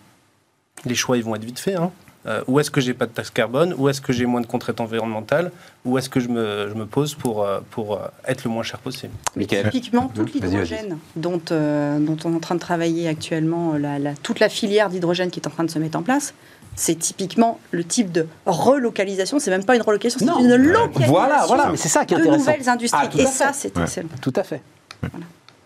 les 0.86 0.96
choix 0.96 1.18
ils 1.18 1.24
vont 1.24 1.36
être 1.36 1.44
vite 1.44 1.60
faits. 1.60 1.76
hein. 1.78 1.92
Euh, 2.28 2.42
où 2.48 2.60
est-ce 2.60 2.70
que 2.70 2.80
j'ai 2.82 2.94
pas 2.94 3.08
de 3.08 3.12
taxe 3.12 3.32
carbone? 3.32 3.74
Où 3.78 3.90
est-ce 3.90 4.00
que 4.00 4.14
j'ai 4.14 4.28
moins 4.28 4.42
de 4.42 4.46
contraintes 4.46 4.80
environnementales? 4.80 5.52
Où 5.86 5.98
est-ce 5.98 6.08
que 6.08 6.20
je 6.20 6.28
me, 6.28 6.68
je 6.70 6.76
me 6.76 6.86
pose 6.86 7.16
pour, 7.16 7.44
euh, 7.44 7.60
pour 7.72 7.96
euh, 7.96 8.08
être 8.28 8.44
le 8.44 8.52
moins 8.52 8.62
cher 8.62 8.78
possible? 8.80 9.12
Michael. 9.36 9.72
Typiquement, 9.72 10.08
tout 10.14 10.22
Vas-y, 10.26 10.40
vas-y. 10.40 10.50
l'hydrogène 10.52 10.98
dont, 11.16 11.42
euh, 11.52 11.98
dont 12.00 12.18
on 12.26 12.34
est 12.34 12.36
en 12.36 12.40
train 12.40 12.54
de 12.56 12.60
travailler 12.60 13.08
actuellement, 13.08 13.74
la- 13.74 13.98
la- 13.98 14.14
toute 14.14 14.40
la 14.40 14.50
filière 14.50 14.90
d'hydrogène 14.90 15.32
qui 15.32 15.40
est 15.40 15.48
en 15.48 15.52
train 15.52 15.64
de 15.64 15.72
se 15.72 15.80
mettre 15.80 15.98
en 15.98 16.04
place, 16.04 16.36
c'est 16.76 16.96
typiquement 16.96 17.60
le 17.72 17.84
type 17.84 18.12
de 18.12 18.28
relocalisation. 18.46 19.40
C'est 19.40 19.50
même 19.52 19.66
pas 19.66 19.76
une 19.76 19.82
relocalisation, 19.82 20.20
c'est 20.38 20.44
une 20.44 20.56
localisation 20.56 21.12
Voilà, 21.12 21.46
voilà, 21.48 21.70
mais 21.72 21.78
c'est 21.78 21.90
ça 21.90 22.06
qui 22.06 22.14
est 22.14 22.18
de 22.18 22.22
intéressant. 22.22 22.52
nouvelles 22.52 22.70
industries. 22.70 23.08
Ah, 23.14 23.22
Et 23.22 23.26
ça, 23.26 23.52
c'est 23.52 23.76
Ouais. 23.76 23.84
excellent. 23.84 24.10
Tout 24.22 24.34
à 24.36 24.44
fait. 24.44 24.62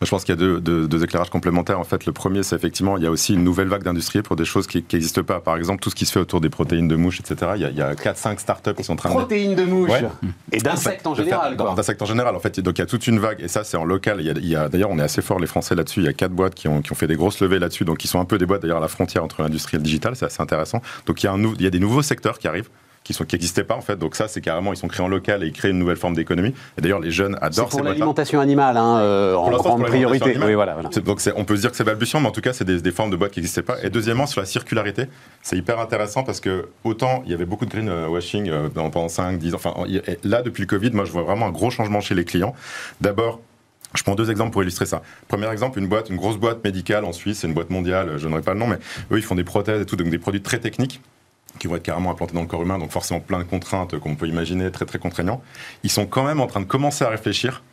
Je 0.06 0.10
pense 0.12 0.24
qu'il 0.24 0.34
y 0.34 0.38
a 0.38 0.40
deux, 0.40 0.62
deux- 0.62 0.88
deux 0.88 1.04
éclairages 1.04 1.30
complémentaires. 1.30 1.80
En 1.80 1.84
fait, 1.84 2.06
le 2.06 2.12
premier, 2.12 2.44
c'est 2.44 2.56
effectivement, 2.56 2.98
il 2.98 3.04
y 3.04 3.08
a 3.08 3.12
aussi 3.12 3.34
une 3.34 3.44
nouvelle 3.44 3.68
vague 3.68 3.84
d'industrie 3.84 4.22
pour 4.22 4.36
des 4.36 4.46
choses 4.46 4.68
qui 4.68 4.78
n'existent 4.94 5.24
pas. 5.24 5.40
Par 5.40 5.58
exemple, 5.58 5.82
tout 5.82 5.90
ce 5.90 5.96
qui 5.96 6.06
se 6.06 6.12
fait 6.12 6.20
autour 6.20 6.42
des 6.42 6.50
protéines 6.50 6.88
de 6.88 6.96
mouches, 6.96 7.20
etc. 7.20 7.52
Il 7.56 7.62
y 7.62 7.66
a, 7.66 7.70
il 7.70 7.76
y 7.78 7.82
a 7.82 7.94
4-5 7.96 8.40
startups 8.40 8.74
qui 8.76 8.84
sont 8.84 8.94
en 8.94 8.96
train 8.96 9.10
de... 9.10 9.16
Protéines 9.16 9.56
de 9.56 9.64
mouche 9.66 9.90
Ouais. 9.90 10.04
et 10.52 10.58
d'insectes 10.60 11.06
en 11.08 11.16
général. 11.16 11.58
quoi. 11.58 11.74
D'insectes 11.76 12.02
en 12.02 12.06
général, 12.06 12.36
en 12.36 12.40
fait. 12.40 12.60
Donc 12.60 12.78
il 12.78 12.82
y 12.82 12.84
a 12.84 12.88
toute 12.88 13.08
une 13.08 13.20
vague, 13.20 13.42
et 13.42 13.48
ça 13.48 13.64
c'est 13.64 13.78
en 13.78 13.86
local. 13.86 14.18
Il 14.20 14.28
y 14.28 14.30
a, 14.30 14.34
il 14.34 14.48
y 14.48 14.56
a- 14.56 14.70
d'ailleurs, 14.70 14.90
on 14.92 15.00
est 15.00 15.04
assez 15.04 15.22
fort 15.22 15.40
les 15.40 15.48
Français 15.48 15.76
là-dessus. 15.76 16.02
Il 16.02 16.06
y 16.06 16.10
a 16.10 16.14
quatre 16.14 16.32
boîtes 16.34 16.56
qui 16.56 16.68
ont, 16.68 16.82
qui 16.82 16.92
ont 16.92 16.96
fait 16.96 17.08
des 17.08 17.16
grosses 17.16 17.40
levées 17.42 17.60
là-dessus, 17.60 17.86
donc 17.86 17.98
qui 17.98 18.08
sont 18.08 18.20
un 18.20 18.26
peu 18.26 18.38
des 18.38 18.46
boîtes 18.46 18.62
d'ailleurs 18.62 18.78
à 18.78 18.82
la 18.82 18.88
frontière 18.88 19.24
entre 19.24 19.42
l'industrie 19.42 19.76
et 19.78 19.80
le 19.80 19.84
digital. 19.84 20.16
C'est 20.16 20.26
assez 20.26 20.42
intéressant. 20.42 20.82
Donc 21.06 21.24
il 21.24 21.26
y 21.26 21.30
a, 21.30 21.34
un 21.34 21.38
nou- 21.38 21.56
il 21.58 21.64
y 21.64 21.68
a 21.68 21.72
des 21.72 21.80
nouveaux 21.80 22.02
secteurs 22.04 22.38
qui 22.40 22.48
arrivent 22.48 22.70
qui 23.14 23.36
n'existaient 23.36 23.64
pas 23.64 23.76
en 23.76 23.82
fait 23.82 23.98
donc 23.98 24.16
ça 24.16 24.28
c'est 24.28 24.42
carrément 24.42 24.74
ils 24.74 24.78
sont 24.78 24.88
créés 24.88 25.06
en 25.06 25.08
local 25.08 25.44
et 25.44 25.48
ils 25.48 25.54
créent 25.54 25.70
une 25.70 25.80
nouvelle 25.80 25.98
forme 25.98 26.16
d'économie 26.16 26.54
et 26.78 26.82
d'ailleurs 26.82 27.00
les 27.00 27.12
jeunes 27.12 27.38
adorent 27.42 27.72
ces 27.72 27.78
pour 27.78 27.82
boîtes 27.82 27.94
l'alimentation 27.94 28.40
animale, 28.40 28.78
hein, 28.78 29.00
euh, 29.00 29.36
en 29.36 29.50
grande 29.50 29.84
priorité. 29.84 30.38
Oui, 30.44 30.54
voilà, 30.54 30.76
Donc 30.76 31.20
on 31.36 31.46
peut 31.46 31.56
se 31.56 31.62
dire 31.62 31.72
que 31.72 31.78
c'est 31.78 31.84
balbutiant, 31.84 32.20
mais 32.20 32.28
en 32.28 32.32
tout 32.32 32.42
cas, 32.42 32.54
c'est 32.54 32.66
des, 32.66 32.82
des 32.82 32.92
formes 32.92 33.10
de 33.10 33.16
boîtes 33.16 33.32
qui 33.32 33.40
n'existaient 33.40 33.62
pas. 33.62 33.78
Et 33.84 33.90
deuxièmement, 33.90 34.26
sur 34.26 34.42
la 34.42 34.46
circularité, 34.46 35.06
c'est 35.42 35.58
hyper 35.58 35.80
intéressant 35.80 36.24
parce 36.24 36.40
que 36.40 36.70
autant 36.84 37.24
il 37.26 37.32
y 37.32 37.34
avait 37.34 37.46
beaucoup 37.46 37.66
de 37.66 37.72
greenwashing 37.72 38.50
euh, 38.50 38.70
pendant 38.70 39.10
5, 39.10 39.38
10 39.38 39.54
ans. 39.54 39.58
Enfin, 39.58 39.74
là, 40.24 40.42
depuis 40.42 40.62
le 40.62 40.68
Covid, 40.68 40.92
moi, 40.92 41.06
je 41.06 41.12
vois 41.12 41.24
vraiment 41.24 41.48
un 41.48 41.52
gros 41.52 41.70
changement 41.70 42.02
chez 42.02 42.16
les 42.16 42.26
clients. 42.26 42.54
D'abord, 43.02 43.40
je 43.94 44.04
prends 44.04 44.16
deux 44.16 44.30
exemples 44.30 44.52
pour 44.52 44.62
illustrer 44.62 44.86
ça. 44.86 45.02
Premier 45.28 45.50
exemple, 45.52 45.80
une 45.80 45.88
boîte, 45.88 46.10
une 46.10 46.18
grosse 46.18 46.38
boîte 46.38 46.64
médicale 46.64 47.06
en 47.06 47.14
Suisse, 47.14 47.40
c'est 47.40 47.48
une 47.48 47.54
boîte 47.54 47.70
mondiale, 47.70 48.18
je 48.18 48.28
n'aurai 48.28 48.42
pas 48.42 48.54
le 48.54 48.60
nom, 48.60 48.68
mais 48.68 48.78
eux, 49.12 49.18
ils 49.18 49.24
font 49.24 49.36
des 49.36 49.46
prothèses 49.46 49.82
et 49.82 49.86
tout, 49.86 49.96
donc 49.96 50.10
des 50.10 50.18
produits 50.18 50.42
très 50.42 50.60
techniques 50.60 51.02
qui 51.60 51.68
vont 51.68 51.76
être 51.76 51.84
carrément 51.84 52.12
implantés 52.12 52.34
dans 52.34 52.42
le 52.42 52.48
corps 52.48 52.62
humain, 52.62 52.78
donc 52.78 52.92
forcément 52.92 53.20
plein 53.20 53.40
de 53.40 53.44
contraintes 53.44 53.98
qu'on 54.00 54.16
peut 54.16 54.28
imaginer, 54.28 54.72
très 54.72 54.86
très 54.86 55.00
contraignants. 55.00 55.42
Ils 55.84 55.90
sont 55.90 56.06
quand 56.06 56.24
même 56.24 56.40
en 56.40 56.48
train 56.48 56.62
de 56.62 56.66
commencer 56.66 57.04
à 57.06 57.10
réfléchir 57.10 57.64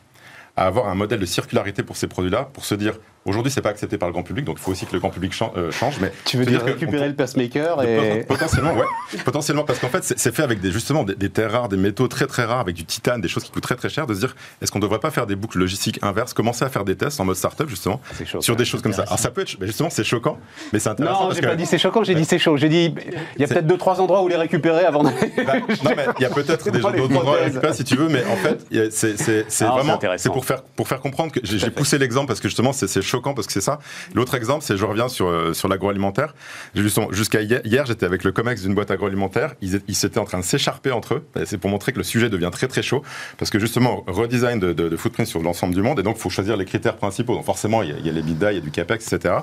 à 0.55 0.65
avoir 0.67 0.87
un 0.87 0.95
modèle 0.95 1.19
de 1.19 1.25
circularité 1.25 1.83
pour 1.83 1.97
ces 1.97 2.07
produits-là, 2.07 2.49
pour 2.53 2.65
se 2.65 2.75
dire, 2.75 2.99
aujourd'hui, 3.25 3.51
c'est 3.51 3.61
pas 3.61 3.69
accepté 3.69 3.97
par 3.97 4.09
le 4.09 4.13
grand 4.13 4.23
public, 4.23 4.45
donc 4.45 4.57
il 4.59 4.63
faut 4.63 4.71
aussi 4.71 4.85
que 4.85 4.93
le 4.93 4.99
grand 4.99 5.09
public 5.09 5.33
euh, 5.55 5.71
change. 5.71 5.95
Mais 6.01 6.11
Tu 6.25 6.37
veux 6.37 6.45
dire 6.45 6.63
récupérer 6.63 7.07
le 7.07 7.15
pacemaker 7.15 7.81
et... 7.83 8.25
Potentiellement, 8.27 8.73
ouais. 8.73 8.85
Potentiellement, 9.25 9.63
parce 9.63 9.79
qu'en 9.79 9.89
fait, 9.89 10.03
c'est 10.03 10.33
fait 10.35 10.43
avec 10.43 10.59
des, 10.61 10.71
justement 10.71 11.03
des, 11.03 11.15
des 11.15 11.29
terres 11.29 11.51
rares, 11.51 11.69
des 11.69 11.77
métaux 11.77 12.07
très 12.07 12.27
très 12.27 12.43
rares, 12.43 12.59
avec 12.59 12.75
du 12.75 12.85
titane, 12.85 13.21
des 13.21 13.27
choses 13.27 13.43
qui 13.43 13.51
coûtent 13.51 13.63
très 13.63 13.75
très 13.75 13.89
cher, 13.89 14.07
de 14.07 14.13
se 14.13 14.19
dire, 14.19 14.35
est-ce 14.61 14.71
qu'on 14.71 14.79
ne 14.79 14.83
devrait 14.83 14.99
pas 14.99 15.11
faire 15.11 15.25
des 15.27 15.35
boucles 15.35 15.59
logistiques 15.59 15.99
inverses, 16.01 16.33
commencer 16.33 16.65
à 16.65 16.69
faire 16.69 16.83
des 16.85 16.95
tests 16.95 17.19
en 17.19 17.25
mode 17.25 17.35
startup, 17.35 17.69
justement, 17.69 18.01
chaud. 18.25 18.41
sur 18.41 18.55
des 18.55 18.65
choses 18.65 18.81
comme 18.81 18.93
ça. 18.93 19.03
Alors 19.03 19.19
ça 19.19 19.31
peut 19.31 19.41
être, 19.41 19.55
mais 19.59 19.67
justement, 19.67 19.89
c'est 19.89 20.03
choquant, 20.03 20.37
mais 20.71 20.79
c'est 20.79 20.89
intéressant. 20.89 21.25
Non, 21.29 21.31
j'ai 21.33 21.41
que- 21.41 21.47
pas 21.47 21.55
dit 21.55 21.65
c'est 21.65 21.77
choquant, 21.77 22.03
j'ai 22.03 22.15
dit 22.15 22.25
c'est 22.25 22.39
chaud. 22.39 22.57
J'ai 22.57 22.69
dit 22.69 22.93
il 23.35 23.41
y 23.41 23.45
a 23.45 23.47
peut-être 23.47 23.67
deux 23.67 23.77
trois 23.77 24.01
endroits 24.01 24.21
où 24.23 24.27
les 24.27 24.35
récupérer 24.35 24.85
avant 24.85 25.03
d'aller. 25.03 25.31
Bah, 25.45 25.53
non, 25.59 25.91
mais 25.95 26.05
il 26.19 26.23
y 26.23 26.25
a 26.25 26.29
peut-être 26.29 26.65
des 26.71 26.79
d'autres 26.79 27.03
endroits 27.17 27.39
à 27.39 27.43
récupérer 27.45 27.73
si 27.73 27.83
tu 27.83 27.95
veux, 27.95 28.09
mais 28.09 28.23
en 28.25 28.35
fait, 28.35 28.65
c'est 28.91 29.65
vraiment 29.65 29.93
intéressant. 29.95 30.23
c'est 30.23 30.29
pour 30.33 30.45
faire 30.45 30.61
pour 30.63 30.87
faire 30.87 30.99
comprendre 30.99 31.31
que 31.31 31.39
j'ai 31.43 31.69
poussé 31.69 31.97
l'exemple 31.97 32.27
parce 32.27 32.39
que 32.39 32.47
justement 32.49 32.73
c'est 32.73 32.87
c'est 32.87 33.01
choquant 33.13 33.33
parce 33.33 33.47
que 33.47 33.53
c'est 33.53 33.61
ça. 33.61 33.79
L'autre 34.13 34.35
exemple, 34.35 34.63
c'est 34.63 34.77
je 34.77 34.85
reviens 34.85 35.07
sur 35.07 35.27
euh, 35.27 35.53
sur 35.53 35.67
l'agroalimentaire. 35.67 36.33
Jusqu'à 36.75 37.41
hier, 37.41 37.85
j'étais 37.85 38.05
avec 38.05 38.23
le 38.23 38.31
comex 38.31 38.61
d'une 38.61 38.73
boîte 38.73 38.91
agroalimentaire. 38.91 39.53
Ils, 39.61 39.81
ils 39.87 40.05
étaient 40.05 40.19
en 40.19 40.25
train 40.25 40.39
de 40.39 40.43
s'écharper 40.43 40.91
entre 40.91 41.15
eux. 41.15 41.27
C'est 41.45 41.57
pour 41.57 41.69
montrer 41.69 41.91
que 41.93 41.99
le 41.99 42.03
sujet 42.03 42.29
devient 42.29 42.49
très 42.51 42.67
très 42.67 42.81
chaud 42.81 43.03
parce 43.37 43.51
que 43.51 43.59
justement 43.59 44.03
redesign 44.07 44.59
de, 44.59 44.97
footprint 44.97 45.27
sur 45.27 45.41
l'ensemble 45.41 45.73
du 45.73 45.81
monde 45.81 45.99
et 45.99 46.03
donc 46.03 46.17
faut 46.17 46.29
choisir 46.29 46.57
les 46.57 46.65
critères 46.65 46.95
principaux. 46.95 47.35
Donc 47.35 47.45
forcément, 47.45 47.83
il 47.83 47.89
y 48.05 48.09
a, 48.09 48.11
les 48.11 48.21
bidas, 48.21 48.51
il 48.51 48.55
y 48.55 48.57
a 48.57 48.61
du 48.61 48.71
capex, 48.71 49.11
etc. 49.11 49.35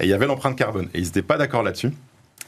Et 0.00 0.04
il 0.04 0.10
y 0.10 0.12
avait 0.12 0.26
l'empreinte 0.26 0.56
carbone 0.56 0.88
et 0.94 0.98
ils 0.98 1.04
n'étaient 1.04 1.22
pas 1.22 1.38
d'accord 1.38 1.62
là-dessus. 1.62 1.92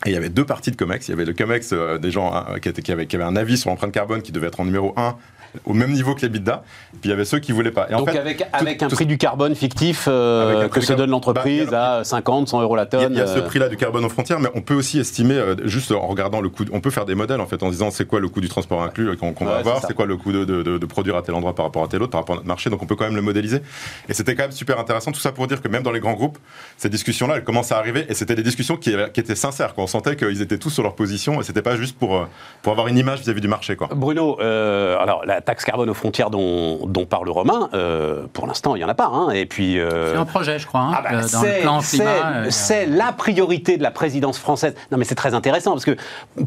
Et 0.04 0.10
il 0.10 0.12
y 0.12 0.16
avait 0.16 0.28
deux 0.28 0.44
parties 0.44 0.70
de 0.70 0.76
COMEX. 0.76 1.08
Il 1.08 1.12
y 1.12 1.14
avait 1.14 1.24
le 1.24 1.32
COMEX 1.32 1.70
euh, 1.72 1.96
des 1.96 2.10
gens 2.10 2.34
hein, 2.34 2.58
qui, 2.60 2.68
étaient- 2.68 2.92
avaient, 2.92 3.06
qui 3.06 3.16
avaient 3.16 3.24
un 3.24 3.36
avis 3.36 3.56
sur 3.56 3.70
l'empreinte 3.70 3.92
carbone 3.92 4.20
qui 4.20 4.30
devait 4.30 4.48
être 4.48 4.60
en 4.60 4.66
numéro 4.66 4.92
1 4.96 5.16
au 5.64 5.72
même 5.74 5.92
niveau 5.92 6.14
que 6.14 6.20
les 6.22 6.28
bidas. 6.28 6.62
Puis 6.92 7.00
il 7.04 7.10
y 7.10 7.12
avait 7.12 7.24
ceux 7.24 7.38
qui 7.38 7.52
voulaient 7.52 7.70
pas. 7.70 7.86
Et 7.90 7.94
en 7.94 7.98
Donc 7.98 8.10
fait, 8.10 8.18
avec, 8.18 8.38
tout- 8.38 8.44
avec 8.52 8.82
un 8.82 8.88
tout- 8.88 8.96
prix 8.96 9.06
du 9.06 9.18
carbone 9.18 9.54
fictif 9.54 10.06
euh, 10.08 10.68
que 10.68 10.80
se 10.80 10.92
donne 10.92 11.10
l'entreprise 11.10 11.68
Bah, 11.70 11.98
à 11.98 12.04
50, 12.04 12.48
100 12.48 12.62
euros 12.62 12.76
la 12.76 12.86
tonne. 12.86 13.12
il 13.12 13.18
y 13.18 13.20
a 13.20 13.26
ce 13.26 13.38
euh, 13.38 13.42
prix-là 13.42 13.68
du 13.68 13.76
carbone 13.76 14.04
aux 14.04 14.08
frontières, 14.08 14.40
mais 14.40 14.48
on 14.54 14.60
peut 14.62 14.74
aussi 14.74 14.98
estimer, 14.98 15.34
euh, 15.34 15.54
juste 15.64 15.92
en 15.92 16.06
regardant 16.06 16.40
le 16.40 16.48
coût, 16.48 16.64
on 16.72 16.80
peut 16.80 16.90
faire 16.90 17.04
des 17.04 17.14
modèles 17.14 17.40
en 17.40 17.46
fait, 17.46 17.62
en 17.62 17.70
disant 17.70 17.90
c'est 17.90 18.06
quoi 18.06 18.20
le 18.20 18.28
coût 18.28 18.40
du 18.40 18.48
transport 18.48 18.82
inclus 18.82 19.16
qu'on 19.16 19.32
va 19.44 19.56
avoir, 19.56 19.80
c'est 19.86 19.94
quoi 19.94 20.06
le 20.06 20.16
coût 20.16 20.32
de, 20.32 20.44
de- 20.44 20.62
de- 20.62 20.78
de 20.78 20.86
produire 20.86 21.16
à 21.16 21.22
tel 21.22 21.34
endroit 21.34 21.54
par 21.54 21.66
rapport 21.66 21.84
à 21.84 21.88
tel 21.88 22.02
autre, 22.02 22.10
par 22.12 22.20
rapport 22.22 22.34
à 22.34 22.38
notre 22.38 22.48
marché, 22.48 22.70
donc 22.70 22.82
on 22.82 22.86
peut 22.86 22.96
quand 22.96 23.04
même 23.04 23.16
le 23.16 23.22
modéliser. 23.22 23.60
Et 24.08 24.14
c'était 24.14 24.34
quand 24.34 24.44
même 24.44 24.52
super 24.52 24.78
intéressant, 24.80 25.12
tout 25.12 25.20
ça 25.20 25.32
pour 25.32 25.46
dire 25.46 25.60
que 25.62 25.68
même 25.68 25.82
dans 25.82 25.92
les 25.92 26.00
grands 26.00 26.14
groupes, 26.14 26.38
ces 26.76 26.88
discussions-là, 26.88 27.36
elles 27.36 27.44
commencent 27.44 27.72
à 27.72 27.78
arriver, 27.78 28.06
et 28.08 28.14
c'était 28.14 28.34
des 28.34 28.42
discussions 28.42 28.76
qui, 28.76 28.94
qui 29.12 29.20
étaient 29.20 29.34
sincères, 29.34 29.74
quoi. 29.74 29.84
on 29.84 29.86
sentait 29.86 30.16
qu'ils 30.16 30.42
étaient 30.42 30.58
tous 30.58 30.70
sur 30.70 30.82
leur 30.82 30.94
position, 30.94 31.40
et 31.40 31.44
c'était 31.44 31.62
pas 31.62 31.76
juste 31.76 31.98
pour, 31.98 32.26
pour 32.62 32.72
avoir 32.72 32.88
une 32.88 32.98
image 32.98 33.20
vis-à-vis 33.20 33.40
du 33.40 33.48
marché. 33.48 33.76
Quoi. 33.76 33.88
Bruno, 33.94 34.38
euh, 34.40 34.96
alors 34.98 35.24
la, 35.26 35.35
la 35.36 35.42
taxe 35.42 35.64
carbone 35.64 35.90
aux 35.90 35.94
frontières 35.94 36.30
dont, 36.30 36.86
dont 36.86 37.04
parle 37.04 37.28
Romain, 37.28 37.68
euh, 37.74 38.26
pour 38.32 38.46
l'instant, 38.46 38.74
il 38.74 38.78
n'y 38.78 38.84
en 38.84 38.88
a 38.88 38.94
pas. 38.94 39.10
Hein. 39.12 39.30
Et 39.30 39.44
puis, 39.44 39.78
euh, 39.78 40.12
c'est 40.12 40.18
un 40.18 40.24
projet, 40.24 40.58
je 40.58 40.66
crois, 40.66 40.80
hein, 40.80 40.92
ah 40.96 41.02
bah, 41.02 41.10
dans 41.10 41.42
le 41.42 41.60
plan 41.60 41.80
climat. 41.80 42.50
C'est 42.50 42.86
la 42.86 43.12
priorité 43.12 43.76
de 43.76 43.82
la 43.82 43.90
présidence 43.90 44.38
française. 44.38 44.74
Non, 44.90 44.96
mais 44.96 45.04
c'est 45.04 45.14
très 45.14 45.34
intéressant, 45.34 45.72
parce 45.72 45.84
que, 45.84 45.96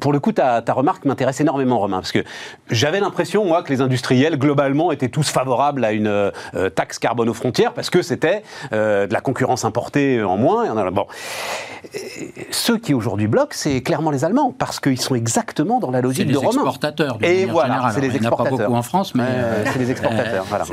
pour 0.01 0.11
le 0.11 0.19
coup, 0.19 0.31
ta, 0.31 0.63
ta 0.63 0.73
remarque 0.73 1.05
m'intéresse 1.05 1.39
énormément, 1.39 1.77
Romain, 1.77 1.97
parce 1.97 2.11
que 2.11 2.23
j'avais 2.71 2.99
l'impression, 2.99 3.45
moi, 3.45 3.61
que 3.61 3.71
les 3.71 3.81
industriels, 3.81 4.37
globalement, 4.37 4.91
étaient 4.91 5.09
tous 5.09 5.29
favorables 5.29 5.85
à 5.85 5.91
une 5.91 6.31
taxe 6.73 6.97
carbone 6.97 7.29
aux 7.29 7.35
frontières, 7.35 7.73
parce 7.73 7.91
que 7.91 8.01
c'était 8.01 8.41
de 8.71 9.13
la 9.13 9.21
concurrence 9.21 9.65
importée 9.65 10.23
en 10.23 10.37
moins. 10.37 10.65
Et 10.65 10.91
bon. 10.91 11.05
Ceux 12.51 12.77
qui 12.77 12.93
aujourd'hui 12.93 13.27
bloquent, 13.27 13.55
c'est 13.55 13.81
clairement 13.81 14.11
les 14.11 14.25
Allemands, 14.25 14.53
parce 14.57 14.79
qu'ils 14.79 14.99
sont 14.99 15.15
exactement 15.15 15.79
dans 15.79 15.91
la 15.91 16.01
logique 16.01 16.27
de 16.27 16.37
Romain. 16.37 16.49
exportateurs. 16.49 17.17
Et 17.21 17.45
voilà, 17.45 17.91
c'est 17.93 18.01
les 18.01 18.15
exportateurs. 18.15 18.78
En 18.79 18.81
France, 18.81 19.13
mais 19.13 19.27
c'est 19.73 19.77
les 19.79 19.91
exportateurs. 19.91 20.45
voilà. 20.47 20.63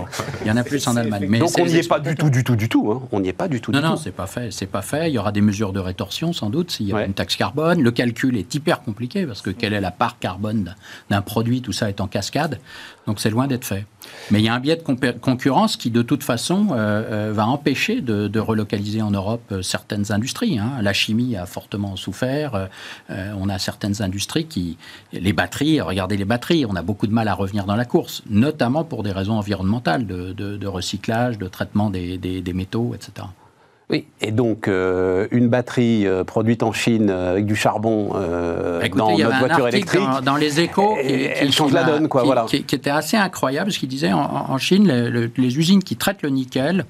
Il 0.42 0.47
y 0.47 0.51
en 0.53 0.57
a 0.57 0.62
plus 0.62 0.87
en 0.87 0.95
Allemagne. 0.97 1.27
Mais 1.29 1.40
Donc 1.40 1.51
on 1.59 1.66
n'y 1.66 1.75
est 1.77 1.88
pas 1.88 1.99
du 1.99 2.14
tout, 2.14 2.31
du 2.31 2.45
tout, 2.45 2.55
du 2.55 2.69
tout. 2.69 2.92
Hein. 2.92 3.03
On 3.11 3.19
n'y 3.19 3.29
est 3.31 3.33
pas 3.33 3.49
du 3.49 3.61
tout. 3.61 3.73
Non, 3.73 3.81
du 3.81 3.85
non, 3.85 3.97
c'est 3.97 4.12
pas 4.12 4.29
fait. 4.29 4.53
C'est 4.53 4.66
pas 4.66 4.83
fait. 4.83 5.11
Il 5.11 5.14
y 5.14 5.19
aura 5.19 5.33
des 5.33 5.40
mesures 5.40 5.73
de 5.73 5.81
rétorsion 5.81 6.33
sans 6.33 6.49
doute 6.49 6.71
s'il 6.71 6.87
y 6.87 6.92
a 6.92 7.05
une 7.05 7.14
taxe 7.14 7.35
carbone. 7.35 7.83
Le 7.83 7.90
calcul 7.90 8.37
est 8.37 8.55
hyper 8.55 8.83
compliqué 8.83 9.27
parce 9.27 9.42
que 9.42 9.51
quelle 9.51 9.73
est 9.73 9.81
la 9.81 9.90
part 9.90 10.21
carbone 10.21 10.77
d'un 11.11 11.21
produit 11.21 11.62
Tout 11.62 11.73
ça 11.73 11.88
est 11.88 12.01
en 12.01 12.07
cascade. 12.07 12.61
Donc 13.07 13.21
c'est 13.21 13.31
loin 13.31 13.47
d'être 13.47 13.64
fait. 13.64 13.87
Mais 14.31 14.40
il 14.40 14.45
y 14.45 14.49
a 14.49 14.55
un 14.55 14.61
biais 14.61 14.77
de 14.77 14.83
concurrence 15.21 15.77
qui, 15.77 15.90
de 15.90 16.03
toute 16.03 16.25
façon, 16.25 16.69
euh, 16.71 17.29
euh, 17.29 17.33
va 17.33 17.47
empêcher 17.47 18.01
de, 18.01 18.38
relocaliser 18.38 19.03
en 19.03 19.11
Europe 19.11 19.42
euh, 19.53 19.62
certaines 19.62 20.12
industries. 20.12 20.59
Hein. 20.59 20.73
La 20.83 20.92
chimie 20.92 21.37
a 21.37 21.47
fortement 21.47 21.97
souffert. 21.97 22.69
on 23.09 23.49
a 23.49 23.59
certaines 23.59 24.03
industries 24.03 24.47
qui... 24.47 24.77
Les 25.12 25.33
batteries, 25.33 25.81
regardez 25.81 26.16
les 26.16 26.25
batteries, 26.25 26.66
on 26.66 26.77
a 26.77 26.83
beaucoup 26.83 27.07
de 27.07 27.12
mal 27.12 27.29
à 27.29 27.35
revenir 27.35 27.64
dans 27.64 27.77
la 27.77 27.85
course, 27.85 28.23
notamment 28.29 28.85
pour 28.85 29.03
des 29.03 29.12
raisons 29.12 29.35
environnementales, 29.35 30.07
de, 30.07 30.66
recyclage, 30.66 31.38
de 31.38 31.49
traitement 31.49 31.90
des 31.90 32.53
métaux, 32.55 32.95
etc. 32.95 33.27
Oui, 33.88 34.05
et 34.20 34.33
donc 34.33 34.66
euh, 34.66 35.29
une 35.31 35.46
batterie 35.46 36.09
euh, 36.09 36.25
produite 36.25 36.64
en 36.64 36.72
Chine 36.72 37.09
euh, 37.09 37.31
avec 37.31 37.46
du 37.46 37.55
charbon 37.55 38.09
dans 38.09 39.16
notre 39.16 39.38
voiture 39.38 39.68
électrique. 39.68 40.03
Dans, 40.25 40.37
les 40.37 40.61
échos, 40.61 40.96
qui, 40.96 41.12
elle 41.12 41.53
change 41.53 41.72
la 41.72 41.85
donne, 41.85 42.09
quoi. 42.09 42.25
voilà. 42.25 42.46
Qui, 42.49 42.57
était 42.57 42.90
assez 42.90 43.16
incroyable, 43.16 43.70
ce 43.70 43.79
qu'il 43.79 43.88
disait 43.88 44.12
en, 44.12 44.59
Chine, 44.59 44.90
les, 45.37 45.59
usines 45.59 45.85
qui 45.85 45.96
traitent 45.96 46.22
le 46.22 46.31
nickel, 46.31 46.85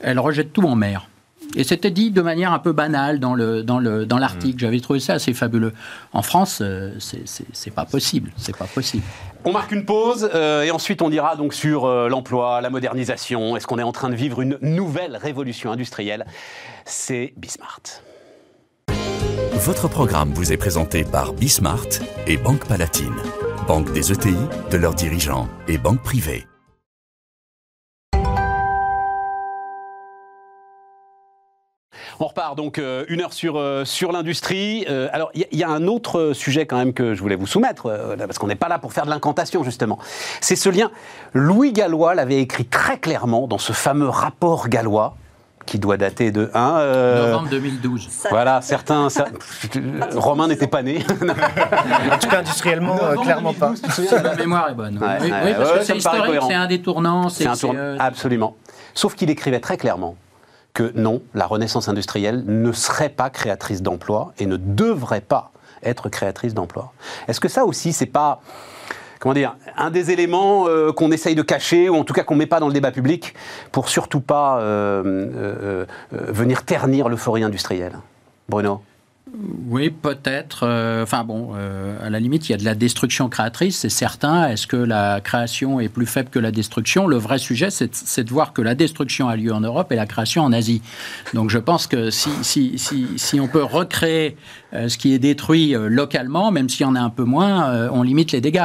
elles 0.00 0.18
rejettent 0.18 0.52
tout 0.52 0.62
en 0.62 0.74
mer. 0.74 1.09
Et 1.56 1.64
c'était 1.64 1.90
dit 1.90 2.10
de 2.10 2.22
manière 2.22 2.52
un 2.52 2.58
peu 2.58 2.72
banale 2.72 3.18
dans 3.18 3.34
le 3.34 3.62
dans 3.62 3.78
le 3.78 4.06
dans 4.06 4.18
l'article. 4.18 4.56
Mm. 4.56 4.60
J'avais 4.60 4.80
trouvé 4.80 5.00
ça 5.00 5.14
assez 5.14 5.34
fabuleux. 5.34 5.72
En 6.12 6.22
France, 6.22 6.60
euh, 6.62 6.92
c'est 6.98 7.74
pas 7.74 7.84
possible. 7.84 8.30
C'est 8.36 8.56
pas 8.56 8.66
possible. 8.66 9.02
On 9.44 9.52
marque 9.52 9.72
une 9.72 9.84
pause 9.84 10.28
euh, 10.34 10.62
et 10.62 10.70
ensuite 10.70 11.02
on 11.02 11.10
ira 11.10 11.34
donc 11.34 11.54
sur 11.54 11.86
euh, 11.86 12.08
l'emploi, 12.08 12.60
la 12.60 12.70
modernisation. 12.70 13.56
Est-ce 13.56 13.66
qu'on 13.66 13.78
est 13.78 13.84
en 13.84 13.92
train 13.92 14.10
de 14.10 14.14
vivre 14.14 14.42
une 14.42 14.58
nouvelle 14.60 15.16
révolution 15.16 15.72
industrielle? 15.72 16.26
C'est 16.84 17.32
Bismart. 17.36 18.02
Votre 19.52 19.88
programme 19.88 20.32
vous 20.32 20.52
est 20.52 20.56
présenté 20.56 21.04
par 21.04 21.32
Bismart 21.32 21.86
et 22.26 22.36
Banque 22.36 22.66
Palatine, 22.66 23.14
banque 23.66 23.92
des 23.92 24.10
ETI, 24.12 24.36
de 24.70 24.76
leurs 24.76 24.94
dirigeants 24.94 25.48
et 25.68 25.76
banque 25.76 26.02
privée. 26.02 26.46
On 32.22 32.26
repart 32.26 32.54
donc 32.54 32.78
euh, 32.78 33.06
une 33.08 33.22
heure 33.22 33.32
sur, 33.32 33.56
euh, 33.56 33.86
sur 33.86 34.12
l'industrie. 34.12 34.84
Euh, 34.90 35.08
alors, 35.14 35.30
il 35.32 35.46
y, 35.52 35.64
a 35.64 35.70
un 35.70 35.86
autre 35.86 36.32
sujet 36.34 36.66
quand 36.66 36.76
même 36.76 36.92
que 36.92 37.14
je 37.14 37.22
voulais 37.22 37.34
vous 37.34 37.46
soumettre, 37.46 37.90
parce 38.18 38.38
qu'on 38.38 38.46
n'est 38.46 38.56
pas 38.56 38.68
là 38.68 38.78
pour 38.78 38.92
faire 38.92 39.06
de 39.06 39.10
l'incantation, 39.10 39.64
justement. 39.64 39.98
C'est 40.42 40.54
ce 40.54 40.68
lien. 40.68 40.90
Louis 41.32 41.72
Gallois 41.72 42.14
l'avait 42.14 42.42
écrit 42.42 42.66
très 42.66 42.98
clairement 42.98 43.46
dans 43.46 43.56
ce 43.56 43.72
fameux 43.72 44.10
rapport 44.10 44.68
gallois 44.68 45.16
qui 45.64 45.78
doit 45.78 45.96
dater 45.96 46.30
de 46.30 46.50
1 46.52 47.22
novembre 47.22 47.48
2012. 47.48 48.08
Voilà, 48.28 48.60
certains. 48.60 49.08
Romain 50.14 50.48
n'était 50.48 50.66
pas 50.66 50.82
né. 50.82 50.98
en 52.12 52.18
tout 52.18 52.28
cas, 52.28 52.40
industriellement, 52.40 52.98
clairement 53.22 53.54
pas. 53.54 53.72
La 54.22 54.34
mémoire 54.34 54.68
est 54.68 54.74
bonne. 54.74 55.00
oui, 55.22 55.54
parce 55.56 55.72
que 55.72 55.84
c'est 55.84 55.96
historique, 55.96 56.42
c'est 56.46 56.54
un 56.54 56.66
détournant. 56.66 57.30
C'est 57.30 57.46
un 57.46 57.56
tournant. 57.56 57.96
Absolument. 57.98 58.56
Sauf 58.92 59.14
qu'il 59.14 59.30
écrivait 59.30 59.60
très 59.60 59.78
clairement 59.78 60.16
que 60.74 60.92
non, 60.94 61.22
la 61.34 61.46
renaissance 61.46 61.88
industrielle 61.88 62.44
ne 62.46 62.72
serait 62.72 63.08
pas 63.08 63.30
créatrice 63.30 63.82
d'emplois 63.82 64.32
et 64.38 64.46
ne 64.46 64.56
devrait 64.56 65.20
pas 65.20 65.52
être 65.82 66.08
créatrice 66.08 66.54
d'emplois. 66.54 66.92
Est-ce 67.28 67.40
que 67.40 67.48
ça 67.48 67.64
aussi, 67.64 67.92
c'est 67.92 68.06
pas 68.06 68.40
comment 69.20 69.34
dire, 69.34 69.54
un 69.76 69.90
des 69.90 70.10
éléments 70.10 70.66
euh, 70.66 70.92
qu'on 70.92 71.12
essaye 71.12 71.36
de 71.36 71.42
cacher, 71.42 71.88
ou 71.88 71.94
en 71.94 72.04
tout 72.04 72.14
cas 72.14 72.24
qu'on 72.24 72.34
ne 72.34 72.40
met 72.40 72.46
pas 72.46 72.58
dans 72.58 72.66
le 72.66 72.72
débat 72.72 72.90
public, 72.90 73.34
pour 73.70 73.88
surtout 73.88 74.20
pas 74.20 74.58
euh, 74.60 75.04
euh, 75.36 75.86
venir 76.10 76.64
ternir 76.64 77.08
l'euphorie 77.08 77.44
industrielle? 77.44 77.98
Bruno? 78.48 78.82
Oui, 79.68 79.90
peut-être. 79.90 80.64
Euh, 80.64 81.04
enfin 81.04 81.22
bon, 81.22 81.52
euh, 81.54 81.96
à 82.04 82.10
la 82.10 82.18
limite, 82.18 82.48
il 82.48 82.52
y 82.52 82.54
a 82.54 82.58
de 82.58 82.64
la 82.64 82.74
destruction 82.74 83.28
créatrice, 83.28 83.78
c'est 83.78 83.88
certain. 83.88 84.48
Est-ce 84.48 84.66
que 84.66 84.76
la 84.76 85.20
création 85.20 85.78
est 85.78 85.88
plus 85.88 86.06
faible 86.06 86.30
que 86.30 86.38
la 86.38 86.50
destruction? 86.50 87.06
Le 87.06 87.16
vrai 87.16 87.38
sujet, 87.38 87.68
c'est 87.70 88.24
de 88.24 88.30
voir 88.30 88.52
que 88.52 88.62
la 88.62 88.74
destruction 88.74 89.28
a 89.28 89.36
lieu 89.36 89.52
en 89.52 89.60
Europe 89.60 89.92
et 89.92 89.96
la 89.96 90.06
création 90.06 90.42
en 90.42 90.52
Asie. 90.52 90.82
Donc 91.34 91.50
je 91.50 91.58
pense 91.58 91.86
que 91.86 92.10
si, 92.10 92.30
si, 92.42 92.78
si, 92.78 93.06
si 93.16 93.38
on 93.40 93.46
peut 93.46 93.62
recréer 93.62 94.36
euh, 94.72 94.88
ce 94.88 94.98
qui 94.98 95.12
est 95.14 95.20
détruit 95.20 95.74
localement, 95.76 96.50
même 96.50 96.68
s'il 96.68 96.82
y 96.86 96.88
en 96.88 96.96
a 96.96 97.00
un 97.00 97.10
peu 97.10 97.24
moins, 97.24 97.88
on 97.92 98.02
limite 98.02 98.32
les 98.32 98.40
dégâts. 98.40 98.60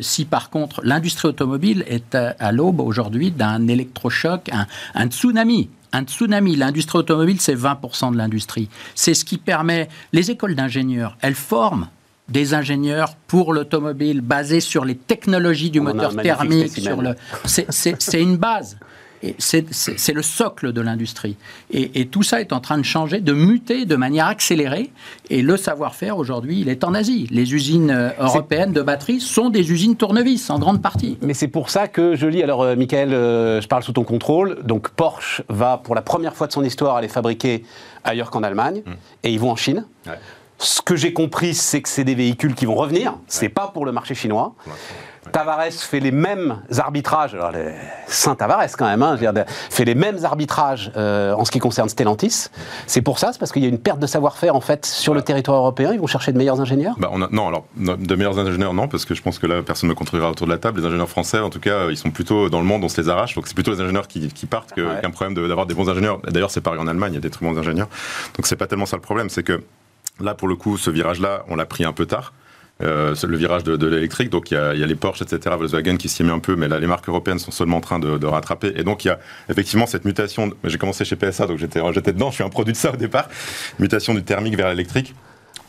si 0.00 0.24
par 0.24 0.50
contre 0.50 0.80
l'industrie 0.84 1.28
automobile 1.28 1.84
est 1.86 2.14
à, 2.14 2.52
l'aube 2.52 2.80
aujourd'hui 2.80 3.30
d'un 3.30 3.68
électrochoc, 3.68 4.48
un, 4.52 4.66
un 4.94 5.06
tsunami, 5.06 5.70
un 5.92 6.04
tsunami. 6.04 6.56
L'industrie 6.56 6.98
automobile, 6.98 7.40
c'est 7.40 7.54
20% 7.54 8.12
de 8.12 8.16
l'industrie. 8.16 8.68
C'est 8.94 9.14
ce 9.14 9.24
qui 9.24 9.38
permet. 9.38 9.88
Les 10.12 10.30
écoles 10.30 10.54
d'ingénieurs, 10.54 11.16
elles 11.20 11.34
forment 11.34 11.88
des 12.28 12.54
ingénieurs 12.54 13.14
pour 13.26 13.52
l'automobile 13.52 14.20
basés 14.20 14.60
sur 14.60 14.84
les 14.84 14.96
technologies 14.96 15.70
du 15.70 15.80
moteur 15.80 16.14
thermique. 16.14 16.78
Sur 16.78 17.00
le... 17.00 17.14
C'est 17.44 18.22
une 18.22 18.36
base. 18.36 18.78
C'est 19.38 20.12
le 20.12 20.22
socle 20.22 20.72
de 20.72 20.80
l'industrie. 20.80 21.36
Et, 21.70 22.06
tout 22.06 22.22
ça 22.22 22.40
est 22.40 22.52
en 22.52 22.60
train 22.60 22.78
de 22.78 22.84
changer, 22.84 23.20
de 23.20 23.32
muter 23.32 23.84
de 23.84 23.96
manière 23.96 24.26
accélérée. 24.26 24.90
Et 25.30 25.42
le 25.42 25.56
savoir-faire, 25.56 26.18
aujourd'hui, 26.18 26.60
il 26.60 26.68
est 26.68 26.84
en 26.84 26.94
Asie. 26.94 27.28
Les 27.30 27.54
usines 27.54 27.90
euh, 27.90 28.10
européennes 28.18 28.72
de 28.72 28.82
batteries 28.82 29.20
sont 29.20 29.50
des 29.50 29.72
usines 29.72 29.96
tournevis, 29.96 30.50
en 30.50 30.58
grande 30.58 30.80
partie. 30.80 31.18
Mais 31.22 31.34
c'est 31.34 31.48
pour 31.48 31.70
ça 31.70 31.88
que 31.88 32.16
je 32.16 32.26
lis, 32.26 32.42
alors 32.42 32.62
euh, 32.62 32.76
Michael, 32.76 33.12
euh, 33.12 33.60
je 33.60 33.68
parle 33.68 33.82
sous 33.82 33.92
ton 33.92 34.04
contrôle, 34.04 34.62
donc 34.64 34.88
Porsche 34.90 35.42
va 35.48 35.78
pour 35.78 35.94
la 35.94 36.02
première 36.02 36.34
fois 36.34 36.46
de 36.46 36.52
son 36.52 36.64
histoire 36.64 36.96
aller 36.96 37.08
fabriquer 37.08 37.64
ailleurs 38.04 38.30
qu'en 38.30 38.42
Allemagne, 38.42 38.82
mmh. 38.84 38.90
et 39.24 39.32
ils 39.32 39.40
vont 39.40 39.50
en 39.50 39.56
Chine. 39.56 39.84
Ce 40.58 40.82
que 40.82 40.96
j'ai 40.96 41.12
compris, 41.12 41.54
c'est 41.54 41.82
que 41.82 41.88
c'est 41.88 42.04
des 42.04 42.14
véhicules 42.14 42.54
qui 42.54 42.66
vont 42.66 42.74
revenir, 42.74 43.16
c'est 43.28 43.48
pas 43.48 43.68
pour 43.68 43.84
le 43.84 43.92
marché 43.92 44.14
chinois. 44.14 44.54
Tavares 45.28 45.72
fait 45.72 46.00
les 46.00 46.10
mêmes 46.10 46.62
arbitrages, 46.76 47.34
alors 47.34 47.52
les... 47.52 47.72
Saint 48.06 48.34
Tavares 48.34 48.76
quand 48.76 48.86
même, 48.86 49.02
hein, 49.02 49.16
fait 49.70 49.84
les 49.84 49.94
mêmes 49.94 50.24
arbitrages 50.24 50.90
euh, 50.96 51.34
en 51.34 51.44
ce 51.44 51.50
qui 51.50 51.58
concerne 51.58 51.88
Stellantis. 51.88 52.48
C'est 52.86 53.02
pour 53.02 53.18
ça, 53.18 53.32
c'est 53.32 53.38
parce 53.38 53.52
qu'il 53.52 53.62
y 53.62 53.66
a 53.66 53.68
une 53.68 53.78
perte 53.78 53.98
de 53.98 54.06
savoir-faire 54.06 54.54
en 54.54 54.60
fait 54.60 54.86
sur 54.86 55.14
le 55.14 55.22
territoire 55.22 55.58
européen. 55.58 55.92
Ils 55.92 56.00
vont 56.00 56.06
chercher 56.06 56.32
de 56.32 56.38
meilleurs 56.38 56.60
ingénieurs? 56.60 56.94
Bah, 56.98 57.10
on 57.12 57.22
a, 57.22 57.28
non, 57.30 57.48
alors 57.48 57.66
de 57.76 58.14
meilleurs 58.14 58.38
ingénieurs 58.38 58.74
non, 58.74 58.88
parce 58.88 59.04
que 59.04 59.14
je 59.14 59.22
pense 59.22 59.38
que 59.38 59.46
là 59.46 59.62
personne 59.62 59.88
ne 59.88 59.94
me 59.94 59.98
contredira 59.98 60.30
autour 60.30 60.46
de 60.46 60.52
la 60.52 60.58
table. 60.58 60.80
Les 60.80 60.86
ingénieurs 60.86 61.08
français, 61.08 61.38
en 61.38 61.50
tout 61.50 61.60
cas, 61.60 61.88
ils 61.90 61.96
sont 61.96 62.10
plutôt 62.10 62.48
dans 62.48 62.60
le 62.60 62.66
monde, 62.66 62.84
on 62.84 62.88
se 62.88 63.00
les 63.00 63.08
arrache. 63.08 63.34
Donc 63.34 63.46
c'est 63.46 63.54
plutôt 63.54 63.72
les 63.72 63.80
ingénieurs 63.80 64.08
qui, 64.08 64.28
partent 64.48 64.72
qu'un 64.72 65.10
problème 65.10 65.34
d'avoir 65.34 65.66
des 65.66 65.74
bons 65.74 65.88
ingénieurs. 65.90 66.20
D'ailleurs, 66.22 66.50
c'est 66.50 66.60
pareil 66.60 66.80
en 66.80 66.86
Allemagne, 66.86 67.12
il 67.12 67.16
y 67.16 67.18
a 67.18 67.20
des 67.20 67.30
très 67.30 67.44
bons 67.44 67.58
ingénieurs. 67.58 67.88
Donc 68.36 68.46
c'est 68.46 68.56
pas 68.56 68.66
tellement 68.66 68.86
ça 68.86 68.96
le 68.96 69.02
problème, 69.02 69.28
c'est 69.28 69.42
que 69.42 69.62
là 70.20 70.34
pour 70.34 70.48
le 70.48 70.56
coup, 70.56 70.78
ce 70.78 70.90
virage-là, 70.90 71.44
on 71.48 71.56
l'a 71.56 71.66
pris 71.66 71.84
un 71.84 71.92
peu 71.92 72.06
tard. 72.06 72.32
Euh, 72.80 73.12
le 73.26 73.36
virage 73.36 73.64
de, 73.64 73.86
l'électrique. 73.86 74.30
Donc 74.30 74.52
il 74.52 74.54
y, 74.54 74.56
a, 74.56 74.72
les 74.72 74.94
Porsche, 74.94 75.22
etc., 75.22 75.56
Volkswagen 75.58 75.96
qui 75.96 76.08
s'y 76.08 76.22
met 76.22 76.30
un 76.30 76.38
peu, 76.38 76.54
mais 76.54 76.68
là 76.68 76.78
les 76.78 76.86
marques 76.86 77.08
européennes 77.08 77.40
sont 77.40 77.50
seulement 77.50 77.78
en 77.78 77.80
train 77.80 77.98
de, 77.98 78.26
rattraper. 78.26 78.72
Et 78.76 78.84
donc 78.84 79.04
il 79.04 79.08
y 79.08 79.10
a 79.10 79.18
effectivement 79.48 79.86
cette 79.86 80.04
mutation. 80.04 80.52
J'ai 80.62 80.78
commencé 80.78 81.04
chez 81.04 81.16
PSA, 81.16 81.48
donc 81.48 81.58
j'étais 81.58 81.80
dedans. 82.12 82.30
Je 82.30 82.36
suis 82.36 82.44
un 82.44 82.48
produit 82.48 82.72
de 82.72 82.78
ça 82.78 82.92
au 82.92 82.96
départ. 82.96 83.28
Mutation 83.80 84.14
du 84.14 84.22
thermique 84.22 84.56
vers 84.56 84.68
l'électrique. 84.68 85.14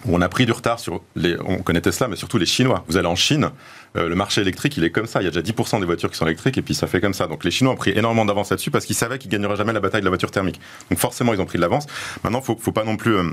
On 0.08 0.22
a 0.22 0.30
pris 0.30 0.46
du 0.46 0.52
retard 0.52 0.80
sur 0.80 1.02
les. 1.16 1.36
On 1.44 1.58
connaît 1.58 1.82
Tesla, 1.82 2.08
mais 2.08 2.16
surtout 2.16 2.38
les 2.38 2.46
Chinois. 2.46 2.86
Vous 2.88 2.96
allez 2.96 3.08
en 3.08 3.16
Chine, 3.16 3.50
euh, 3.98 4.08
le 4.08 4.16
marché 4.16 4.42
électrique, 4.42 4.78
il 4.78 4.84
est 4.84 4.92
comme 4.92 5.08
ça. 5.08 5.22
Il 5.22 5.26
y 5.26 5.28
a 5.28 5.32
déjà 5.32 5.42
10% 5.42 5.80
des 5.80 5.86
voitures 5.86 6.10
qui 6.10 6.18
sont 6.18 6.26
électriques, 6.26 6.58
et 6.58 6.62
puis 6.62 6.76
ça 6.76 6.88
fait 6.88 7.02
comme 7.02 7.14
ça. 7.14 7.28
Donc 7.28 7.44
les 7.44 7.52
Chinois 7.52 7.74
ont 7.74 7.78
pris 7.78 7.92
énormément 7.92 8.24
d'avance 8.24 8.52
là-dessus 8.52 8.72
parce 8.72 8.86
qu'ils 8.86 8.96
savaient 8.96 9.18
qu'ils 9.18 9.32
gagneraient 9.32 9.58
jamais 9.58 9.74
la 9.74 9.80
bataille 9.80 10.02
de 10.02 10.06
la 10.06 10.12
voiture 10.12 10.32
thermique. 10.32 10.62
Donc 10.90 11.00
forcément, 11.00 11.34
ils 11.34 11.42
ont 11.42 11.46
pris 11.46 11.58
de 11.58 11.64
l'avance. 11.64 11.86
Maintenant, 12.24 12.40
faut, 12.40 12.56
faut 12.56 12.72
pas 12.72 12.84
non 12.84 12.98
plus. 12.98 13.16
Euh, 13.16 13.24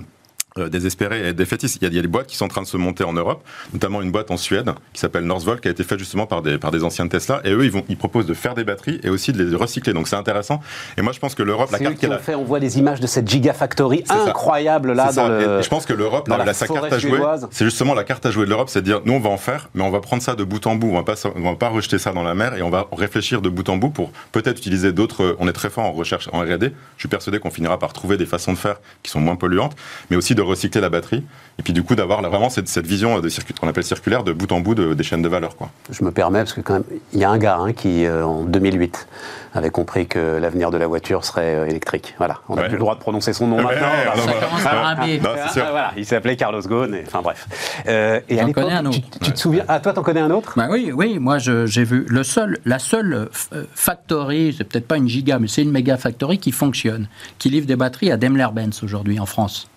désespérés 0.59 1.29
et 1.29 1.33
défaitistes. 1.33 1.79
Il 1.81 1.85
y, 1.85 1.87
a, 1.87 1.88
il 1.88 1.97
y, 1.97 1.99
a, 1.99 2.03
des 2.03 2.09
boîtes 2.09 2.27
qui 2.27 2.37
sont 2.37 2.47
en 2.47 2.49
train 2.49 2.62
de 2.62 2.66
se 2.66 2.77
monter 2.77 3.05
en 3.05 3.12
Europe, 3.12 3.42
notamment 3.73 4.03
une 4.03 4.11
boîte 4.11 4.31
en 4.31 4.37
Suède 4.37 4.71
qui 4.92 5.01
s'appelle 5.01 5.25
Northvolt, 5.25 5.61
qui 5.61 5.69
a 5.69 5.71
été 5.71 5.85
faite 5.85 5.99
justement 5.99 6.27
par 6.27 6.42
des, 6.42 6.59
par 6.59 6.71
des 6.71 6.85
anciens 6.85 7.05
de 7.05 7.11
Tesla. 7.11 7.40
Et 7.45 7.51
eux, 7.51 7.64
ils, 7.64 7.71
vont, 7.71 7.85
ils 7.88 7.97
proposent 7.97 8.27
de 8.27 8.35
faire 8.35 8.55
des 8.55 8.64
batteries 8.64 9.01
et 9.03 9.11
aussi 9.11 9.33
de 9.33 9.42
les 9.42 9.57
recycler. 9.57 9.92
Donc 9.92 10.09
c'est 10.09 10.16
intéressant. 10.16 10.61
Et 10.97 11.03
moi, 11.03 11.12
je 11.12 11.19
pense 11.19 11.35
que 11.35 11.42
l'Europe, 11.42 11.71
la 11.71 11.79
carte 11.79 11.97
qu'elle 11.97 12.12
a 12.12 12.19
fait, 12.19 12.35
on 12.35 12.45
voit 12.45 12.61
des 12.61 12.79
images 12.79 13.01
de 13.01 13.07
cette 13.07 13.29
gigafactory 13.29 14.05
incroyable 14.09 14.92
là 14.92 15.12
dans 15.12 15.29
le. 15.29 15.59
Et 15.61 15.62
je 15.62 15.69
pense 15.69 15.87
que 15.87 15.92
l'Europe, 15.92 16.29
la, 16.29 16.45
la, 16.45 16.55
sa 16.55 16.66
carte 16.66 16.92
à 16.92 16.99
jouer, 16.99 17.21
c'est 17.51 17.64
justement 17.64 17.95
la 17.95 18.05
carte 18.05 18.27
à 18.27 18.31
jouer 18.31 18.45
de 18.45 18.51
l'Europe, 18.51 18.69
c'est 18.69 18.81
de 18.81 18.87
dire 18.87 19.01
nous 19.05 19.14
on 19.14 19.21
va 19.21 19.31
en 19.31 19.37
faire, 19.37 19.69
mais 19.75 19.83
on 19.83 19.90
va 19.90 20.01
prendre 20.01 20.23
ça 20.23 20.35
de 20.35 20.45
bout 20.45 20.66
en 20.66 20.77
bout. 20.77 20.90
On 20.90 20.95
va 20.95 21.03
pas, 21.03 21.14
on 21.35 21.42
va 21.42 21.57
pas 21.57 21.69
rejeter 21.69 21.99
ça 21.99 22.12
dans 22.12 22.23
la 22.23 22.35
mer 22.35 22.55
et 22.55 22.62
on 22.62 22.71
va 22.71 22.87
réfléchir 22.92 23.42
de 23.42 23.49
bout 23.49 23.69
en 23.69 23.77
bout 23.77 23.90
pour 23.90 24.11
peut-être 24.33 24.59
utiliser 24.59 24.92
d'autres. 24.92 25.37
On 25.38 25.49
est 25.49 25.53
très 25.53 25.71
fort 25.71 25.85
en 25.85 25.92
recherche, 25.92 26.29
en 26.33 26.40
R&D. 26.40 26.73
Je 26.97 27.01
suis 27.01 27.09
persuadé 27.09 27.38
qu'on 27.38 27.51
finira 27.51 27.79
par 27.79 27.92
trouver 27.92 28.16
des 28.16 28.27
façons 28.27 28.53
de 28.53 28.59
faire 28.59 28.77
qui 29.03 29.11
sont 29.11 29.21
moins 29.21 29.37
polluantes, 29.37 29.77
mais 30.11 30.16
aussi 30.16 30.35
de 30.35 30.42
recycler 30.47 30.81
la 30.81 30.89
batterie 30.89 31.25
et 31.59 31.63
puis 31.63 31.73
du 31.73 31.83
coup 31.83 31.95
d'avoir 31.95 32.21
vraiment 32.23 32.51
cette, 32.51 32.69
cette, 32.69 32.87
vision 32.87 33.19
de 33.21 33.29
circuit 33.29 33.55
qu'on 33.55 33.69
appelle 33.69 33.85
circulaire 33.85 34.25
de 34.25 34.33
bout 34.33 34.51
en 34.53 34.61
bout 34.61 34.75
de, 34.75 34.95
des 34.95 35.03
chaînes 35.03 35.23
de 35.23 35.29
valeur. 35.29 35.57
Quoi. 35.57 35.71
Je 35.91 36.05
me 36.05 36.11
permets 36.11 36.41
parce 36.41 36.53
que 36.53 36.61
quand 36.61 36.75
même, 36.75 36.85
il 37.13 37.19
y 37.19 37.25
a 37.25 37.31
un 37.31 37.39
gars 37.39 37.59
hein, 37.59 37.73
qui 37.73 38.05
euh, 38.05 38.25
en 38.25 38.45
2008 38.45 39.09
avait 39.55 39.71
compris 39.71 40.07
que 40.07 40.37
l'avenir 40.37 40.71
de 40.71 40.77
la 40.77 40.87
voiture 40.87 41.25
serait 41.25 41.55
euh, 41.55 41.67
électrique. 41.67 42.15
Voilà, 42.19 42.41
on 42.49 42.57
n'a 42.57 42.63
ouais. 42.63 42.69
plus 42.69 42.75
le 42.75 42.81
droit 42.81 42.95
de 42.95 43.01
prononcer 43.01 43.33
son 43.33 43.47
nom 43.47 43.57
ouais, 43.57 43.65
maintenant. 43.65 43.89
Ouais, 43.89 44.21
ça 44.21 44.47
commence 44.47 44.63
par 44.63 44.87
un 44.87 44.95
B. 44.97 45.23
Non, 45.23 45.31
ah, 45.35 45.51
voilà, 45.55 45.93
il 45.97 46.05
s'appait 46.05 46.37
Carlos 46.37 46.61
Ghosn. 46.61 46.95
Et, 46.95 47.05
enfin 47.07 47.23
bref. 47.23 47.49
Euh, 47.89 48.21
et 48.29 48.39
à 48.39 48.45
l'époque, 48.45 48.71
tu, 48.93 49.01
tu 49.01 49.33
te 49.33 49.39
souviens? 49.39 49.65
Ah, 49.67 49.81
toi, 49.81 49.95
t'en 49.95 50.03
connais 50.03 50.21
un 50.21 50.31
autre? 50.31 50.53
Bah, 50.57 50.69
Oui, 50.71 50.93
oui. 50.95 51.19
Moi, 51.19 51.39
j'ai 51.39 51.85
vu 51.85 52.05
le 52.09 52.23
seul, 52.23 52.59
la 52.67 52.79
seule 52.79 53.31
factory, 53.75 54.55
c'est 54.57 54.65
peut-être 54.65 54.87
pas 54.87 54.99
une 54.99 55.09
giga, 55.09 55.39
mais 55.39 55.49
c'est 55.49 55.63
une 55.63 55.73
méga 55.73 55.97
factory 55.97 56.39
qui 56.39 56.53
fonctionne, 56.53 57.09
qui 57.39 57.49
livre 57.49 57.67
des 57.67 57.77
batteries 57.77 58.13
à 58.13 58.19
Daimler-Benz 58.19 58.83
aujourd'hui 58.83 59.19
en 59.19 59.27
France. 59.27 59.69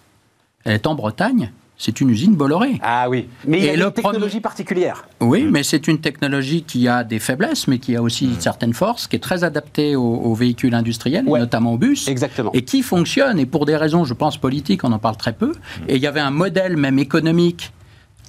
Elle 0.66 0.74
est 0.74 0.88
en 0.88 0.96
Bretagne. 0.96 1.52
C'est 1.82 2.02
une 2.02 2.10
usine 2.10 2.36
Bolloré. 2.36 2.78
Ah 2.84 3.10
oui, 3.10 3.30
mais 3.48 3.60
il 3.60 3.64
y 3.64 3.70
a 3.70 3.74
une 3.74 3.92
technologie 3.94 4.42
particulière. 4.42 5.08
Oui, 5.22 5.48
mais 5.50 5.64
c'est 5.64 5.88
une 5.88 6.00
technologie 6.02 6.64
qui 6.64 6.90
a 6.90 7.06
des 7.06 7.20
faiblesses, 7.20 7.70
mais 7.70 7.80
qui 7.80 7.96
a 7.96 8.02
aussi 8.02 8.28
mmh. 8.28 8.40
certaines 8.40 8.74
forces, 8.74 9.08
qui 9.08 9.16
est 9.16 9.20
très 9.20 9.46
adaptée 9.46 9.96
aux, 9.96 10.02
aux 10.02 10.34
véhicules 10.34 10.74
industriels, 10.74 11.24
ouais. 11.26 11.40
notamment 11.40 11.72
aux 11.72 11.78
bus. 11.78 12.10
Exactement. 12.10 12.52
Et 12.54 12.64
qui 12.64 12.82
fonctionne, 12.82 13.40
et 13.40 13.46
pour 13.46 13.66
des 13.66 13.78
raisons, 13.78 14.04
je 14.04 14.14
pense, 14.14 14.36
politiques, 14.36 14.84
on 14.84 14.92
en 14.92 15.00
parle 15.00 15.16
très 15.16 15.32
peu. 15.32 15.52
Mmh. 15.52 15.84
Et 15.88 15.96
il 15.96 16.02
y 16.02 16.08
avait 16.08 16.20
un 16.20 16.32
modèle 16.32 16.76
même 16.76 17.00
économique 17.00 17.72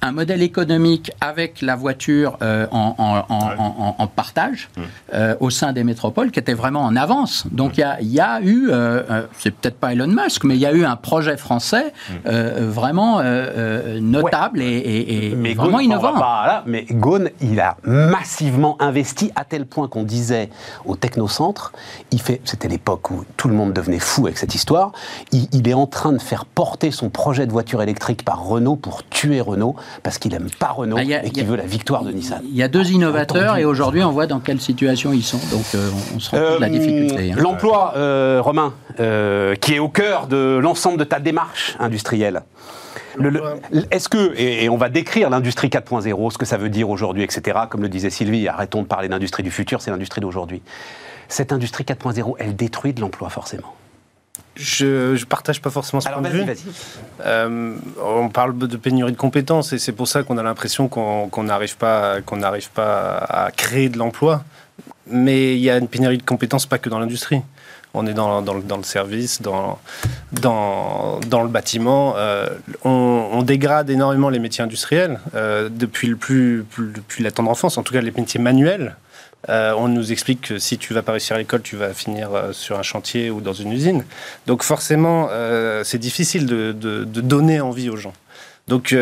un 0.01 0.11
modèle 0.11 0.41
économique 0.41 1.11
avec 1.21 1.61
la 1.61 1.75
voiture 1.75 2.37
euh, 2.41 2.65
en, 2.71 2.95
en, 2.97 3.15
ouais. 3.17 3.55
en, 3.57 3.95
en, 3.97 4.07
partage 4.07 4.69
euh, 5.13 5.35
au 5.39 5.49
sein 5.49 5.73
des 5.73 5.83
métropoles 5.83 6.31
qui 6.31 6.39
était 6.39 6.53
vraiment 6.53 6.81
en 6.81 6.95
avance. 6.95 7.45
Donc 7.51 7.77
il 7.77 7.87
y, 8.01 8.15
y, 8.15 8.19
a 8.19 8.41
eu, 8.41 8.69
euh, 8.71 9.23
c'est 9.37 9.51
peut-être 9.51 9.77
pas 9.77 9.93
Elon 9.93 10.07
Musk, 10.07 10.43
mais 10.43 10.55
il 10.55 10.59
y 10.59 10.65
a 10.65 10.73
eu 10.73 10.85
un 10.85 10.95
projet 10.95 11.37
français 11.37 11.93
vraiment 12.25 13.21
notable 14.01 14.61
et, 14.61 14.65
et, 14.65 15.27
et 15.31 15.35
mais 15.35 15.53
vraiment 15.53 15.79
innovant. 15.79 16.13
Pas, 16.13 16.47
là, 16.47 16.63
mais 16.65 16.85
Ghosn, 16.89 17.29
il 17.41 17.59
a 17.59 17.77
massivement 17.83 18.81
investi 18.81 19.31
à 19.35 19.45
tel 19.45 19.65
point 19.65 19.87
qu'on 19.87 20.03
disait 20.03 20.49
au 20.85 20.95
technocentre, 20.95 21.71
il 22.11 22.21
fait, 22.21 22.41
c'était 22.43 22.67
l'époque 22.67 23.11
où 23.11 23.23
tout 23.37 23.47
le 23.47 23.53
monde 23.53 23.73
devenait 23.73 23.99
fou 23.99 24.25
avec 24.25 24.37
cette 24.37 24.55
histoire, 24.55 24.91
il, 25.31 25.47
il 25.51 25.67
est 25.67 25.73
en 25.73 25.87
train 25.87 26.11
de 26.11 26.21
faire 26.21 26.45
porter 26.45 26.91
son 26.91 27.09
projet 27.09 27.45
de 27.45 27.51
voiture 27.51 27.81
électrique 27.81 28.25
par 28.25 28.43
Renault 28.43 28.75
pour 28.75 29.03
tuer 29.07 29.41
Renault 29.41 29.75
parce 30.03 30.17
qu'il 30.17 30.31
n'aime 30.31 30.49
pas 30.59 30.69
Renault 30.69 30.97
ah, 30.99 31.01
a, 31.01 31.25
et 31.25 31.29
qu'il 31.31 31.45
veut 31.45 31.55
la 31.55 31.65
victoire 31.65 32.03
de 32.03 32.11
Nissan. 32.11 32.41
Il 32.45 32.55
y 32.55 32.63
a 32.63 32.67
deux 32.67 32.91
innovateurs 32.91 33.57
et 33.57 33.65
aujourd'hui 33.65 34.03
on 34.03 34.11
voit 34.11 34.27
dans 34.27 34.39
quelle 34.39 34.61
situation 34.61 35.13
ils 35.13 35.23
sont. 35.23 35.39
Donc 35.51 35.65
euh, 35.75 35.89
on 36.15 36.19
se 36.19 36.31
rend 36.31 36.37
compte 36.37 36.45
euh, 36.45 36.55
de 36.55 36.61
la 36.61 36.69
difficulté. 36.69 37.31
Hein. 37.31 37.35
L'emploi, 37.37 37.93
euh, 37.95 38.41
Romain, 38.41 38.73
qui 38.97 39.73
est 39.73 39.79
au 39.79 39.89
cœur 39.89 40.27
de 40.27 40.59
l'ensemble 40.61 40.97
de 40.97 41.03
ta 41.03 41.19
démarche 41.19 41.75
industrielle. 41.79 42.43
Est-ce 43.91 44.07
que, 44.07 44.33
et, 44.37 44.63
et, 44.63 44.69
on 44.69 44.77
va 44.77 44.87
décrire 44.87 45.29
l'industrie 45.29 45.67
4.0, 45.67 46.31
ce 46.31 46.37
que 46.37 46.45
ça 46.45 46.57
veut 46.57 46.69
dire 46.69 46.89
aujourd'hui, 46.89 47.23
etc., 47.23 47.59
comme 47.69 47.81
le 47.81 47.89
disait 47.89 48.09
Sylvie, 48.09 48.47
arrêtons 48.47 48.83
de 48.83 48.87
parler 48.87 49.09
d'industrie 49.09 49.43
du 49.43 49.51
futur, 49.51 49.81
c'est 49.81 49.91
l'industrie 49.91 50.21
d'aujourd'hui. 50.21 50.61
Cette 51.27 51.51
industrie 51.51 51.83
4.0, 51.83 52.35
elle 52.39 52.55
détruit 52.55 52.93
de 52.93 53.01
l'emploi 53.01 53.29
forcément 53.29 53.75
je 54.55 55.17
ne 55.17 55.25
partage 55.25 55.61
pas 55.61 55.69
forcément 55.69 56.01
ce 56.01 56.07
Alors, 56.07 56.21
point 56.21 56.29
de 56.29 56.35
vue. 56.35 56.45
Euh, 57.25 57.75
on 58.03 58.29
parle 58.29 58.57
de 58.57 58.77
pénurie 58.77 59.11
de 59.11 59.17
compétences 59.17 59.73
et 59.73 59.79
c'est 59.79 59.93
pour 59.93 60.07
ça 60.07 60.23
qu'on 60.23 60.37
a 60.37 60.43
l'impression 60.43 60.87
qu'on 60.87 61.43
n'arrive 61.43 61.77
pas, 61.77 62.21
qu'on 62.21 62.37
n'arrive 62.37 62.69
pas 62.71 63.17
à 63.17 63.51
créer 63.51 63.89
de 63.89 63.97
l'emploi. 63.97 64.43
Mais 65.07 65.55
il 65.55 65.61
y 65.61 65.69
a 65.69 65.77
une 65.77 65.87
pénurie 65.87 66.17
de 66.17 66.23
compétences 66.23 66.65
pas 66.65 66.77
que 66.77 66.89
dans 66.89 66.99
l'industrie. 66.99 67.41
On 67.93 68.07
est 68.07 68.13
dans, 68.13 68.39
le 68.39 68.83
service, 68.83 69.41
dans, 69.41 69.77
le 70.31 71.47
bâtiment. 71.47 72.13
Euh, 72.15 72.47
on, 72.85 73.43
dégrade 73.43 73.89
énormément 73.89 74.29
les 74.29 74.39
métiers 74.39 74.63
industriels 74.63 75.19
euh, 75.35 75.67
depuis, 75.69 76.15
plus, 76.15 76.65
la 77.19 77.31
tendre 77.31 77.51
enfance, 77.51 77.77
en 77.77 77.83
tout 77.83 77.93
cas 77.93 78.01
les 78.01 78.11
métiers 78.11 78.39
manuels. 78.39 78.95
Euh, 79.49 79.73
on 79.75 79.87
nous 79.87 80.11
explique 80.11 80.41
que 80.49 80.59
si 80.59 80.77
tu 80.77 80.93
vas 80.93 81.01
pas 81.01 81.13
réussir 81.13 81.35
à 81.35 81.39
l'école, 81.39 81.63
tu 81.63 81.75
vas 81.75 81.93
finir 81.93 82.29
sur 82.53 82.79
un 82.79 82.83
chantier 82.83 83.29
ou 83.29 83.41
dans 83.41 83.53
une 83.53 83.73
usine. 83.73 84.05
Donc 84.47 84.63
forcément, 84.63 85.29
c'est 85.83 85.97
difficile 85.97 86.45
de, 86.45 87.03
donner 87.03 87.59
envie 87.59 87.89
aux 87.89 87.97
gens. 87.97 88.13
Donc 88.69 88.95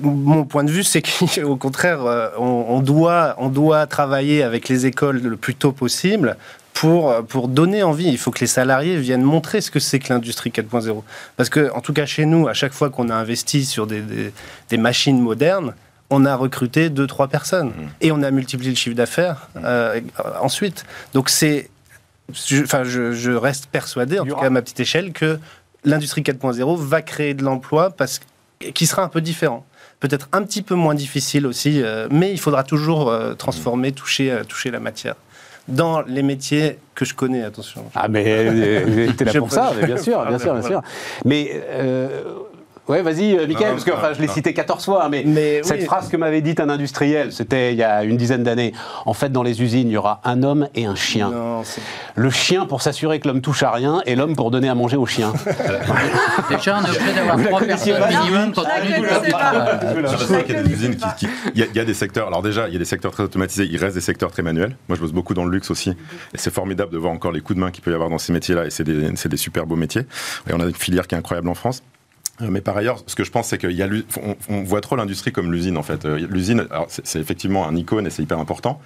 mon 0.00 0.44
point 0.44 0.62
de 0.62 0.70
vue, 0.70 0.84
c'est 0.84 1.02
qu'au 1.02 1.56
contraire, 1.56 2.00
on 2.38 2.80
doit 2.80 3.86
travailler 3.88 4.44
avec 4.44 4.68
les 4.68 4.86
écoles 4.86 5.20
le 5.20 5.36
plus 5.36 5.56
tôt 5.56 5.72
possible 5.72 6.36
pour, 6.78 7.14
pour 7.26 7.48
donner 7.48 7.82
envie. 7.82 8.08
Il 8.08 8.18
faut 8.18 8.30
que 8.30 8.40
les 8.40 8.46
salariés 8.46 8.96
viennent 8.96 9.22
montrer 9.22 9.60
ce 9.60 9.70
que 9.70 9.80
c'est 9.80 9.98
que 9.98 10.12
l'industrie 10.12 10.50
4.0. 10.50 11.02
Parce 11.36 11.48
que, 11.48 11.72
en 11.72 11.80
tout 11.80 11.92
cas, 11.92 12.06
chez 12.06 12.24
nous, 12.24 12.46
à 12.46 12.54
chaque 12.54 12.72
fois 12.72 12.88
qu'on 12.88 13.10
a 13.10 13.14
investi 13.14 13.64
sur 13.64 13.86
des, 13.86 14.00
des, 14.00 14.32
des 14.68 14.76
machines 14.76 15.20
modernes, 15.20 15.74
on 16.10 16.24
a 16.24 16.36
recruté 16.36 16.88
deux, 16.88 17.06
trois 17.06 17.26
personnes. 17.26 17.68
Mmh. 17.68 17.88
Et 18.00 18.12
on 18.12 18.22
a 18.22 18.30
multiplié 18.30 18.70
le 18.70 18.76
chiffre 18.76 18.94
d'affaires 18.94 19.48
euh, 19.56 20.00
ensuite. 20.40 20.84
Donc 21.14 21.30
c'est. 21.30 21.68
Enfin, 22.62 22.84
je, 22.84 23.12
je, 23.12 23.30
reste 23.30 23.66
persuadé, 23.66 24.18
en 24.18 24.26
tout 24.26 24.36
cas 24.36 24.46
à 24.46 24.50
ma 24.50 24.60
petite 24.60 24.80
échelle, 24.80 25.12
que 25.12 25.40
l'industrie 25.84 26.20
4.0 26.20 26.76
va 26.76 27.00
créer 27.00 27.32
de 27.32 27.42
l'emploi 27.42 27.90
parce 27.90 28.20
qui 28.74 28.86
sera 28.86 29.02
un 29.02 29.08
peu 29.08 29.20
différent. 29.20 29.66
Peut-être 30.00 30.28
un 30.32 30.42
petit 30.42 30.62
peu 30.62 30.74
moins 30.74 30.94
difficile 30.94 31.46
aussi, 31.46 31.82
euh, 31.82 32.06
mais 32.10 32.30
il 32.30 32.38
faudra 32.38 32.62
toujours 32.62 33.08
euh, 33.08 33.34
transformer, 33.34 33.92
toucher, 33.92 34.30
euh, 34.30 34.44
toucher 34.44 34.70
la 34.70 34.80
matière 34.80 35.16
dans 35.68 36.02
les 36.02 36.22
métiers 36.22 36.78
que 36.94 37.04
je 37.04 37.14
connais, 37.14 37.44
attention. 37.44 37.84
Ah, 37.94 38.08
mais 38.08 38.24
euh, 38.26 39.12
t'es 39.16 39.24
là 39.24 39.32
pour 39.38 39.52
ça, 39.52 39.72
bien 39.84 39.96
sûr, 39.96 40.24
bien 40.26 40.38
sûr, 40.38 40.54
bien 40.54 40.62
sûr. 40.62 40.82
Mais 41.24 41.62
euh, 41.68 42.22
oui, 42.88 43.02
vas-y, 43.02 43.36
euh, 43.36 43.46
Michael, 43.46 43.72
parce 43.72 43.84
que 43.84 43.90
enfin, 43.90 44.12
je 44.14 44.20
l'ai 44.20 44.28
cité 44.28 44.54
14 44.54 44.84
fois, 44.84 45.04
hein, 45.04 45.08
mais, 45.10 45.22
mais, 45.26 45.62
cette 45.62 45.80
oui. 45.80 45.86
phrase 45.86 46.08
que 46.08 46.16
m'avait 46.16 46.40
dite 46.40 46.58
un 46.58 46.70
industriel, 46.70 47.32
c'était 47.32 47.72
il 47.72 47.78
y 47.78 47.82
a 47.82 48.02
une 48.02 48.16
dizaine 48.16 48.42
d'années. 48.42 48.72
En 49.04 49.12
fait, 49.12 49.30
dans 49.30 49.42
les 49.42 49.62
usines, 49.62 49.88
il 49.88 49.92
y 49.92 49.96
aura 49.96 50.20
un 50.24 50.42
homme 50.42 50.68
et 50.74 50.86
un 50.86 50.94
chien. 50.94 51.30
Non, 51.30 51.62
le 52.14 52.30
chien 52.30 52.64
pour 52.64 52.80
s'assurer 52.80 53.20
que 53.20 53.28
l'homme 53.28 53.42
touche 53.42 53.62
à 53.62 53.70
rien 53.70 54.00
et 54.06 54.16
l'homme 54.16 54.34
pour 54.34 54.50
donner 54.50 54.68
à 54.68 54.74
manger 54.74 54.96
au 54.96 55.04
chien. 55.04 55.32
Déjà, 56.50 56.78
on 56.78 56.84
est 56.86 56.96
obligé 56.96 57.14
d'avoir 57.14 57.42
trois 57.42 57.60
personnes 57.60 58.08
minimum 58.08 58.52
quand 58.54 58.64
Il 61.54 61.66
y 61.74 61.80
a 61.80 61.84
des 61.84 61.94
secteurs, 61.94 62.28
alors 62.28 62.42
déjà, 62.42 62.68
il 62.68 62.72
y 62.72 62.76
a 62.76 62.78
des 62.78 62.84
secteurs 62.84 63.12
très 63.12 63.22
automatisés, 63.22 63.68
il 63.70 63.76
reste 63.76 63.94
des 63.94 64.00
secteurs 64.00 64.30
très 64.30 64.42
manuels. 64.42 64.76
Moi, 64.88 64.96
je 64.96 65.02
bosse 65.02 65.12
beaucoup 65.12 65.34
dans 65.34 65.44
le 65.44 65.50
luxe 65.50 65.70
aussi, 65.70 65.90
et 65.90 65.94
c'est 66.36 66.52
formidable 66.52 66.92
de 66.92 66.98
voir 66.98 67.12
encore 67.12 67.32
les 67.32 67.40
coups 67.40 67.56
de 67.56 67.60
main 67.60 67.70
qu'il 67.70 67.82
peut 67.82 67.90
y 67.90 67.94
avoir 67.94 68.08
dans 68.08 68.18
ces 68.18 68.32
métiers-là, 68.32 68.66
et 68.66 68.70
c'est 68.70 68.84
des, 68.84 69.10
des 69.10 69.36
super 69.36 69.66
beaux 69.66 69.76
métiers. 69.76 70.02
Et 70.48 70.54
on 70.54 70.60
a 70.60 70.64
une 70.64 70.74
filière 70.74 71.06
qui 71.06 71.14
est 71.14 71.18
incroyable 71.18 71.48
en 71.48 71.54
France. 71.54 71.82
Mais 72.40 72.60
par 72.60 72.76
ailleurs, 72.76 73.02
ce 73.06 73.14
que 73.14 73.24
je 73.24 73.30
pense, 73.30 73.48
c'est 73.48 73.58
qu'il 73.58 73.72
y 73.72 73.82
a, 73.82 73.88
on, 74.48 74.62
voit 74.62 74.80
trop 74.80 74.96
l'industrie 74.96 75.32
comme 75.32 75.52
l'usine 75.52 75.76
en 75.76 75.82
fait. 75.82 76.04
L'usine, 76.04 76.66
c'est 76.88 77.18
effectivement 77.18 77.66
un 77.66 77.74
icône 77.74 78.06
et 78.06 78.10
c'est 78.10 78.22
hyper 78.22 78.38
important. 78.38 78.80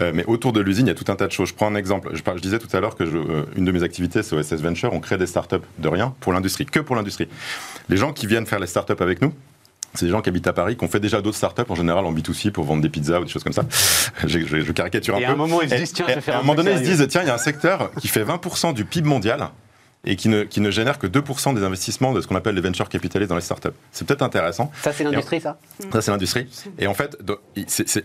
Euh, 0.00 0.12
mais 0.14 0.24
autour 0.26 0.52
de 0.52 0.60
l'usine, 0.60 0.86
il 0.86 0.90
y 0.90 0.92
a 0.92 0.94
tout 0.94 1.10
un 1.10 1.16
tas 1.16 1.26
de 1.26 1.32
choses. 1.32 1.50
Je 1.50 1.54
prends 1.54 1.68
un 1.68 1.76
exemple. 1.76 2.10
Je, 2.12 2.22
je 2.24 2.40
disais 2.40 2.58
tout 2.58 2.74
à 2.76 2.80
l'heure 2.80 2.96
que 2.96 3.06
je, 3.06 3.16
euh, 3.16 3.44
une 3.56 3.64
de 3.64 3.72
mes 3.72 3.82
activités, 3.82 4.22
c'est 4.22 4.34
OSS 4.34 4.60
Venture. 4.60 4.92
On 4.92 5.00
crée 5.00 5.18
des 5.18 5.26
startups 5.26 5.56
de 5.78 5.88
rien 5.88 6.14
pour 6.20 6.32
l'industrie, 6.32 6.66
que 6.66 6.80
pour 6.80 6.96
l'industrie. 6.96 7.28
Les 7.88 7.96
gens 7.96 8.12
qui 8.12 8.26
viennent 8.26 8.46
faire 8.46 8.58
les 8.58 8.66
startups 8.66 9.00
avec 9.00 9.22
nous, 9.22 9.32
c'est 9.94 10.06
des 10.06 10.12
gens 10.12 10.20
qui 10.20 10.28
habitent 10.28 10.46
à 10.46 10.52
Paris, 10.52 10.76
qui 10.76 10.84
ont 10.84 10.88
fait 10.88 11.00
déjà 11.00 11.22
d'autres 11.22 11.36
startups, 11.36 11.62
en 11.68 11.74
général 11.74 12.04
en 12.04 12.12
B2C, 12.12 12.50
pour 12.50 12.64
vendre 12.64 12.82
des 12.82 12.88
pizzas 12.88 13.20
ou 13.20 13.24
des 13.24 13.30
choses 13.30 13.44
comme 13.44 13.52
ça. 13.52 13.64
je, 14.26 14.40
je, 14.40 14.60
je 14.60 14.72
caricature 14.72 15.14
un 15.14 15.18
et 15.18 15.22
peu. 15.22 15.30
À 15.30 15.32
un 15.32 15.36
moment, 15.36 15.62
ils 15.62 15.70
se 15.70 15.74
disent, 15.76 15.92
tiens, 15.92 16.06
je 16.08 16.14
vais 16.14 16.20
faire 16.20 16.36
À 16.36 16.38
un 16.38 16.42
moment 16.42 16.54
donné, 16.54 16.72
ils 16.72 16.78
se 16.78 16.82
disent, 16.82 17.06
tiens, 17.08 17.22
il 17.22 17.28
y 17.28 17.30
a 17.30 17.34
un 17.34 17.38
secteur 17.38 17.90
qui 18.00 18.08
fait 18.08 18.24
20% 18.24 18.74
du 18.74 18.84
PIB 18.84 19.08
mondial 19.08 19.50
et 20.06 20.16
qui 20.16 20.28
ne, 20.28 20.44
qui 20.44 20.60
ne 20.60 20.70
génère 20.70 20.98
que 20.98 21.06
2% 21.06 21.54
des 21.54 21.62
investissements 21.64 22.12
de 22.12 22.20
ce 22.20 22.26
qu'on 22.26 22.36
appelle 22.36 22.54
les 22.54 22.60
venture 22.60 22.88
capitalistes 22.88 23.28
dans 23.28 23.36
les 23.36 23.42
startups. 23.42 23.68
C'est 23.92 24.06
peut-être 24.06 24.22
intéressant. 24.22 24.70
Ça, 24.82 24.92
c'est 24.92 25.04
l'industrie, 25.04 25.40
ça 25.40 25.58
Ça, 25.92 26.00
c'est 26.00 26.10
l'industrie. 26.10 26.46
Et 26.78 26.86
en 26.86 26.94
fait, 26.94 27.16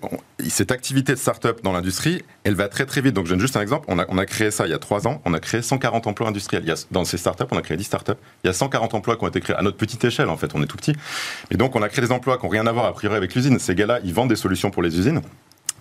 on, 0.02 0.18
cette 0.50 0.72
activité 0.72 1.14
de 1.14 1.18
startup 1.18 1.64
dans 1.64 1.72
l'industrie, 1.72 2.24
elle 2.44 2.56
va 2.56 2.68
très 2.68 2.86
très 2.86 3.02
vite. 3.02 3.14
Donc, 3.14 3.28
je 3.28 3.32
donne 3.32 3.40
juste 3.40 3.56
un 3.56 3.62
exemple. 3.62 3.86
On 3.88 4.00
a, 4.00 4.06
on 4.10 4.18
a 4.18 4.26
créé 4.26 4.52
ça 4.52 4.66
il 4.66 4.72
y 4.72 4.74
a 4.74 4.80
3 4.80 5.08
ans. 5.08 5.22
On 5.26 5.34
a 5.34 5.40
créé 5.40 5.62
140 5.62 6.08
emplois 6.08 6.28
industriels. 6.28 6.64
Il 6.64 6.70
y 6.70 6.72
a, 6.72 6.86
dans 6.90 7.06
ces 7.06 7.18
startups, 7.18 7.46
on 7.52 7.58
a 7.58 7.62
créé 7.62 7.78
10 7.78 7.84
startups. 7.84 8.12
Il 8.44 8.48
y 8.48 8.50
a 8.50 8.54
140 8.54 8.94
emplois 8.96 9.16
qui 9.16 9.24
ont 9.24 9.28
été 9.28 9.40
créés 9.40 9.56
à 9.56 9.62
notre 9.62 9.78
petite 9.78 10.04
échelle, 10.04 10.30
en 10.30 10.38
fait. 10.38 10.52
On 10.56 10.64
est 10.64 10.68
tout 10.68 10.78
petit. 10.78 10.96
Et 11.52 11.58
donc, 11.58 11.76
on 11.76 11.84
a 11.84 11.90
créé 11.90 12.04
des 12.04 12.12
emplois 12.12 12.38
qui 12.38 12.46
n'ont 12.46 12.52
rien 12.52 12.66
à 12.66 12.72
voir, 12.72 12.86
a 12.86 12.94
priori, 12.94 13.16
avec 13.16 13.36
l'usine. 13.36 13.60
Ces 13.60 13.76
gars-là, 13.76 14.00
ils 14.04 14.14
vendent 14.14 14.30
des 14.30 14.36
solutions 14.36 14.72
pour 14.72 14.82
les 14.82 14.98
usines. 14.98 15.22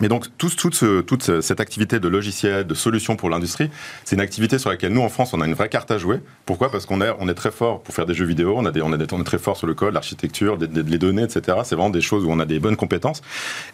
Mais 0.00 0.08
donc, 0.08 0.26
tout, 0.38 0.48
ce- 0.48 1.00
toute 1.02 1.22
ce- 1.22 1.40
cette 1.40 1.60
activité 1.60 2.00
de 2.00 2.08
logiciel, 2.08 2.66
de 2.66 2.74
solutions 2.74 3.16
pour 3.16 3.30
l'industrie, 3.30 3.70
c'est 4.04 4.16
une 4.16 4.22
activité 4.22 4.58
sur 4.58 4.70
laquelle 4.70 4.92
nous, 4.92 5.02
en 5.02 5.08
France, 5.08 5.34
on 5.34 5.40
a 5.40 5.46
une 5.46 5.54
vraie 5.54 5.68
carte 5.68 5.90
à 5.90 5.98
jouer. 5.98 6.20
Pourquoi? 6.46 6.70
Parce 6.70 6.86
qu'on 6.86 7.00
est, 7.00 7.12
on 7.18 7.28
est 7.28 7.34
très 7.34 7.50
fort 7.50 7.82
pour 7.82 7.94
faire 7.94 8.06
des 8.06 8.14
jeux 8.14 8.24
vidéo, 8.24 8.54
on, 8.56 8.64
a 8.64 8.70
des, 8.70 8.82
on, 8.82 8.92
a 8.92 8.96
des, 8.96 9.06
on 9.12 9.20
est 9.20 9.24
très 9.24 9.38
fort 9.38 9.56
sur 9.56 9.66
le 9.66 9.74
code, 9.74 9.94
l'architecture, 9.94 10.56
les 10.58 10.98
données, 10.98 11.22
etc. 11.22 11.58
C'est 11.64 11.74
vraiment 11.74 11.90
des 11.90 12.00
choses 12.00 12.24
où 12.24 12.30
on 12.30 12.40
a 12.40 12.46
des 12.46 12.58
bonnes 12.60 12.76
compétences. 12.76 13.20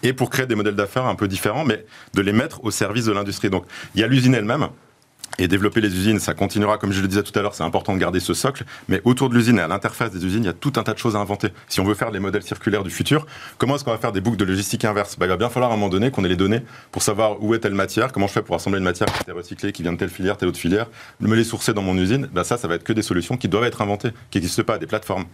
Et 0.02 0.12
pour 0.12 0.30
créer 0.30 0.46
des 0.46 0.54
modèles 0.56 0.74
d'affaires 0.76 1.06
un 1.06 1.14
peu 1.14 1.28
différents, 1.28 1.64
mais 1.64 1.84
de 2.14 2.20
les 2.22 2.32
mettre 2.32 2.64
au 2.64 2.70
service 2.70 3.04
de 3.04 3.12
l'industrie. 3.12 3.50
Donc, 3.50 3.64
il 3.94 4.00
y 4.00 4.04
a 4.04 4.06
l'usine 4.06 4.34
elle-même. 4.34 4.68
Et 5.38 5.48
développer 5.48 5.80
les 5.80 5.94
usines, 5.94 6.18
ça 6.18 6.32
continuera, 6.32 6.78
comme 6.78 6.92
je 6.92 7.02
le 7.02 7.08
disais 7.08 7.22
tout 7.22 7.38
à 7.38 7.42
l'heure, 7.42 7.54
c'est 7.54 7.62
important 7.62 7.92
de 7.92 7.98
garder 7.98 8.20
ce 8.20 8.32
socle. 8.32 8.64
Mais 8.88 9.02
autour 9.04 9.28
de 9.28 9.34
l'usine 9.34 9.58
et 9.58 9.62
à 9.62 9.68
l'interface 9.68 10.10
des 10.10 10.24
usines, 10.24 10.44
il 10.44 10.46
y 10.46 10.50
a 10.50 10.54
tout 10.54 10.72
un 10.76 10.82
tas 10.82 10.94
de 10.94 10.98
choses 10.98 11.14
à 11.14 11.18
inventer. 11.18 11.48
Si 11.68 11.80
on 11.80 11.84
veut 11.84 11.94
faire 11.94 12.10
les 12.10 12.20
modèles 12.20 12.42
circulaires 12.42 12.84
du 12.84 12.90
futur, 12.90 13.26
comment 13.58 13.76
est-ce 13.76 13.84
qu'on 13.84 13.90
va 13.90 13.98
faire 13.98 14.12
des 14.12 14.20
boucles 14.20 14.38
de 14.38 14.44
logistique 14.44 14.84
inverse? 14.84 15.18
Bah, 15.18 15.26
Il 15.26 15.28
va 15.28 15.36
bien 15.36 15.50
falloir 15.50 15.70
à 15.70 15.74
un 15.74 15.76
moment 15.76 15.90
donné 15.90 16.10
qu'on 16.10 16.24
ait 16.24 16.28
les 16.28 16.36
données 16.36 16.62
pour 16.90 17.02
savoir 17.02 17.42
où 17.42 17.54
est 17.54 17.58
telle 17.58 17.74
matière, 17.74 18.12
comment 18.12 18.26
je 18.26 18.32
fais 18.32 18.42
pour 18.42 18.56
assembler 18.56 18.78
une 18.78 18.84
matière 18.84 19.08
qui 19.12 19.28
est 19.28 19.32
recyclée, 19.32 19.72
qui 19.72 19.82
vient 19.82 19.92
de 19.92 19.98
telle 19.98 20.08
filière, 20.08 20.36
telle 20.36 20.48
autre 20.48 20.58
filière, 20.58 20.86
me 21.20 21.34
les 21.34 21.44
sourcer 21.44 21.74
dans 21.74 21.82
mon 21.82 21.96
usine. 21.98 22.28
Bah, 22.32 22.44
ça, 22.44 22.56
ça 22.56 22.66
va 22.66 22.76
être 22.76 22.84
que 22.84 22.92
des 22.92 23.02
solutions 23.02 23.36
qui 23.36 23.48
doivent 23.48 23.64
être 23.64 23.82
inventées, 23.82 24.12
qui 24.30 24.38
n'existent 24.38 24.62
pas, 24.64 24.78
des 24.78 24.86
plateformes. 24.86 25.24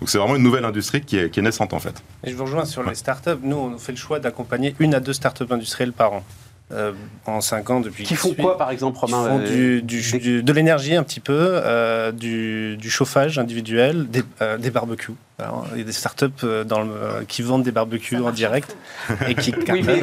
Donc 0.00 0.08
c'est 0.08 0.18
vraiment 0.18 0.36
une 0.36 0.42
nouvelle 0.42 0.64
industrie 0.64 1.00
qui 1.00 1.16
est, 1.16 1.30
qui 1.30 1.40
est 1.40 1.42
naissante 1.42 1.72
en 1.72 1.78
fait. 1.78 2.02
Et 2.24 2.30
je 2.30 2.36
vous 2.36 2.44
rejoins 2.44 2.64
sur 2.64 2.82
les 2.82 2.94
startups. 2.94 3.30
Nous, 3.42 3.56
on 3.56 3.78
fait 3.78 3.92
le 3.92 3.98
choix 3.98 4.18
d'accompagner 4.18 4.74
une 4.80 4.94
à 4.94 5.00
deux 5.00 5.12
startups 5.12 5.44
industrielles 5.50 5.92
par 5.92 6.12
an. 6.12 6.24
Euh, 6.72 6.92
en 7.26 7.40
5 7.40 7.70
ans 7.70 7.80
depuis. 7.80 8.04
Qui 8.04 8.14
font 8.16 8.34
quoi, 8.34 8.56
par 8.56 8.70
exemple, 8.70 8.96
Ils 9.02 9.14
Romain 9.14 9.28
font 9.28 9.40
euh, 9.40 9.46
du, 9.46 9.82
du- 9.82 10.18
du- 10.18 10.42
de 10.42 10.52
l'énergie 10.52 10.94
un 10.96 11.02
petit 11.02 11.20
peu, 11.20 11.32
euh, 11.38 12.10
du, 12.10 12.76
du 12.78 12.90
chauffage 12.90 13.38
individuel, 13.38 14.08
des, 14.08 14.22
euh, 14.40 14.56
des 14.56 14.70
barbecues. 14.70 15.12
Alors, 15.38 15.66
il 15.72 15.78
y 15.78 15.82
a 15.82 15.84
des 15.84 15.92
startups 15.92 16.26
euh, 16.44 16.62
dans 16.64 16.80
le, 16.82 16.90
euh, 16.92 17.20
qui 17.26 17.42
vendent 17.42 17.64
des 17.64 17.72
barbecues 17.72 18.16
en 18.18 18.30
direct 18.30 18.76
et 19.28 19.34
qui 19.34 19.52
Oui, 19.68 19.82
mais, 19.84 20.00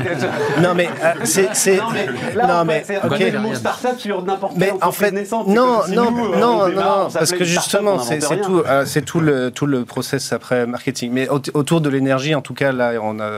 Non 0.62 0.76
mais 0.76 0.88
euh, 1.04 1.14
c'est 1.24 1.50
c'est 1.56 1.78
non, 1.78 1.90
mais 1.94 2.06
là, 2.36 2.48
non 2.48 2.54
on 2.62 2.66
mais 2.66 2.84
ok. 2.90 3.00
on 3.04 3.08
connaît 3.10 3.32
le 3.32 3.40
mot 3.40 3.56
start-up 3.56 3.98
sur 3.98 4.22
n'importe 4.24 4.58
Mais 4.58 4.68
quelle 4.68 4.76
en 4.84 4.92
fait, 4.92 5.12
non, 5.12 5.24
non, 5.48 5.82
nous, 5.88 6.36
non, 6.38 6.62
on 6.64 6.70
non, 6.70 7.08
parce 7.14 7.32
que 7.32 7.46
justement, 7.46 7.98
c'est 8.00 8.20
tout, 8.42 8.60
euh, 8.68 8.86
c'est 8.86 9.02
tout 9.04 9.22
le 9.22 9.52
tout 9.52 9.66
le 9.66 9.86
process 9.86 10.32
après 10.34 10.68
marketing. 10.68 11.12
Mais 11.14 11.30
au- 11.30 11.42
autour 11.54 11.80
de 11.82 11.90
l'énergie, 11.90 12.36
en 12.36 12.42
tout 12.42 12.54
cas, 12.54 12.74
là, 12.74 12.94
on 13.02 13.20
a, 13.22 13.32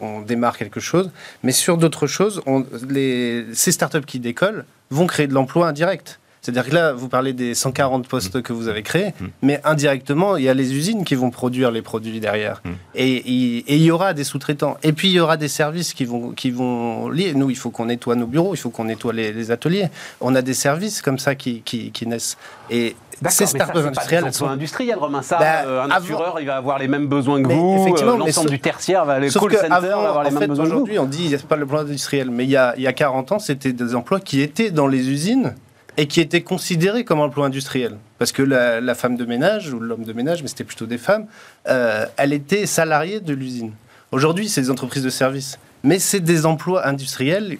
on 0.00 0.20
démarre 0.20 0.56
quelque 0.56 0.80
chose. 0.80 1.10
Mais 1.42 1.52
sur 1.52 1.76
d'autres 1.76 2.06
choses, 2.06 2.42
on, 2.46 2.64
les, 2.88 3.46
ces 3.52 3.72
startups 3.72 4.04
qui 4.06 4.20
décollent 4.20 4.64
vont 4.90 5.06
créer 5.06 5.26
de 5.26 5.34
l'emploi 5.34 5.68
indirect. 5.68 6.20
C'est-à-dire 6.44 6.68
que 6.68 6.74
là, 6.74 6.92
vous 6.92 7.08
parlez 7.08 7.32
des 7.32 7.54
140 7.54 8.06
postes 8.06 8.42
que 8.42 8.52
vous 8.52 8.68
avez 8.68 8.82
créés, 8.82 9.14
Mm. 9.18 9.24
mais 9.40 9.60
indirectement, 9.64 10.36
il 10.36 10.44
y 10.44 10.48
a 10.50 10.52
les 10.54 10.74
usines 10.74 11.02
qui 11.04 11.14
vont 11.14 11.30
produire 11.30 11.70
les 11.70 11.80
produits 11.80 12.20
derrière. 12.20 12.60
Mm. 12.64 12.70
Et, 12.96 13.30
il- 13.66 13.82
y 13.82 13.90
aura 13.90 14.12
des 14.12 14.24
sous-traitants. 14.24 14.76
Et 14.82 14.92
puis, 14.92 15.08
il 15.08 15.14
y 15.14 15.20
aura 15.20 15.38
des 15.38 15.48
services 15.48 15.94
qui 15.94 16.04
vont, 16.04 16.32
qui 16.32 16.50
vont 16.50 17.08
lier. 17.08 17.32
Nous, 17.32 17.48
il 17.48 17.56
faut 17.56 17.70
qu'on 17.70 17.86
nettoie 17.86 18.14
nos 18.14 18.26
bureaux, 18.26 18.52
il 18.54 18.58
faut 18.58 18.68
qu'on 18.68 18.84
nettoie 18.84 19.14
les, 19.14 19.32
les 19.32 19.50
ateliers. 19.50 19.88
On 20.20 20.34
a 20.34 20.42
des 20.42 20.52
services 20.54 21.00
comme 21.00 21.18
ça 21.18 21.34
qui, 21.34 21.62
qui, 21.62 21.90
qui 21.92 22.06
naissent. 22.06 22.36
Et 22.70 22.94
ces 23.30 23.46
startups 23.46 23.72
c'est 23.74 23.80
pas 23.82 23.88
industrielles, 23.88 24.24
emplois 24.24 24.50
industriels, 24.50 24.98
Romain. 24.98 25.22
Ça, 25.22 25.38
Bah, 25.38 25.44
euh, 25.66 25.80
un 25.82 25.90
avant- 25.90 25.96
assureur, 26.04 26.36
il 26.40 26.46
va 26.46 26.56
avoir 26.56 26.78
les 26.78 26.88
mêmes 26.88 27.06
besoins 27.06 27.40
que 27.42 27.48
Mais 27.48 27.54
vous. 27.54 27.78
effectivement, 27.80 28.14
euh, 28.14 28.18
L'ensemble 28.18 28.50
du 28.50 28.60
tertiaire, 28.60 29.04
va, 29.06 29.18
les 29.18 29.30
call 29.30 29.48
que 29.48 29.56
centers 29.56 29.72
avant, 29.72 30.02
va 30.02 30.08
avoir 30.08 30.24
les 30.24 30.30
mêmes 30.30 30.40
fait, 30.40 30.46
besoins 30.48 30.64
que 30.64 30.70
vous. 30.70 30.74
aujourd'hui, 30.76 30.98
on 30.98 31.06
dit 31.06 31.22
il 31.24 31.28
n'y 31.28 31.34
a 31.34 31.38
pas 31.38 31.56
le 31.56 31.64
plan 31.64 31.78
industriel, 31.80 32.30
mais 32.30 32.44
il 32.44 32.50
y 32.50 32.56
a, 32.56 32.74
il 32.76 32.82
y 32.82 32.86
a 32.86 32.92
40 32.92 33.32
ans, 33.32 33.38
c'était 33.38 33.72
des 33.72 33.94
emplois 33.94 34.20
qui 34.20 34.40
étaient 34.42 34.70
dans 34.70 34.86
les 34.88 35.08
usines 35.08 35.54
et 35.96 36.06
qui 36.06 36.20
étaient 36.20 36.42
considérés 36.42 37.04
comme 37.04 37.20
emplois 37.20 37.46
industriels. 37.46 37.98
Parce 38.18 38.32
que 38.32 38.42
la, 38.42 38.80
la 38.80 38.94
femme 38.94 39.16
de 39.16 39.24
ménage, 39.24 39.72
ou 39.72 39.80
l'homme 39.80 40.04
de 40.04 40.12
ménage, 40.12 40.42
mais 40.42 40.48
c'était 40.48 40.64
plutôt 40.64 40.86
des 40.86 40.98
femmes, 40.98 41.26
euh, 41.68 42.06
elle 42.16 42.32
était 42.32 42.66
salariée 42.66 43.20
de 43.20 43.32
l'usine. 43.32 43.72
Aujourd'hui, 44.10 44.48
c'est 44.48 44.60
des 44.60 44.70
entreprises 44.70 45.02
de 45.02 45.10
services. 45.10 45.58
Mais 45.82 45.98
c'est 45.98 46.20
des 46.20 46.46
emplois 46.46 46.86
industriels 46.86 47.58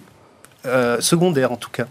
euh, 0.65 0.99
secondaires, 0.99 1.51
en 1.51 1.57
tout 1.57 1.69
cas. 1.69 1.85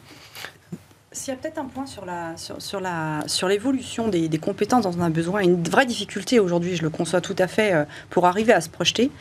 S'il 1.13 1.33
y 1.33 1.37
a 1.37 1.39
peut-être 1.39 1.59
un 1.59 1.67
point 1.67 1.87
sur 1.87 2.05
la 2.05 2.37
sur, 2.37 2.61
sur 2.61 2.81
la 2.81 3.23
sur 3.29 3.47
l'évolution 3.47 4.09
des, 4.09 4.29
des 4.29 4.39
compétences 4.39 4.83
dont 4.83 4.95
on 4.99 5.03
a 5.03 5.11
besoin, 5.11 5.43
une 5.43 5.63
vraie 5.63 5.87
difficulté 5.87 6.41
aujourd'hui, 6.41 6.75
je 6.75 6.83
le 6.83 6.91
conçois 6.91 7.21
tout 7.21 7.37
à 7.39 7.47
fait, 7.47 7.73
euh, 7.73 7.85
pour 8.11 8.27
arriver 8.27 8.53
à 8.53 8.61
se 8.61 8.69
projeter. 8.69 9.13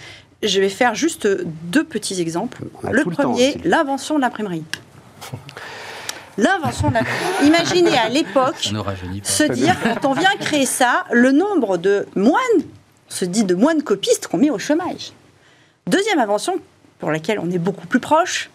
Je 0.42 0.60
vais 0.60 0.70
faire 0.70 0.96
juste 0.96 1.28
deux 1.66 1.84
petits 1.84 2.20
exemples. 2.20 2.64
Le 2.92 3.04
premier, 3.04 3.58
l'invention 3.64 4.16
de 4.16 4.22
l'imprimerie. 4.22 4.64
L'invention 6.38 6.90
de 6.90 6.96
l'imprimerie. 6.96 7.48
Imaginez 7.48 7.98
à 7.98 8.10
l'époque 8.10 8.58
se 9.24 9.44
dire, 9.44 9.76
quand 9.84 10.10
on 10.10 10.14
vient 10.14 10.36
créer 10.40 10.66
ça, 10.66 11.06
le 11.12 11.32
nombre 11.32 11.78
de 11.78 12.08
moines, 12.16 12.42
on 12.58 13.14
se 13.14 13.26
dit 13.26 13.44
de 13.44 13.56
moines 13.56 13.84
copistes 13.84 14.28
qu'on 14.28 14.38
met 14.38 14.50
au 14.50 14.58
chômage. 14.58 15.14
Deuxième 15.88 16.20
invention, 16.20 16.56
pour 17.00 17.12
laquelle 17.12 17.40
on 17.40 17.52
est 17.52 17.60
beaucoup 17.60 17.86
plus 17.86 18.00
proche, 18.00 18.50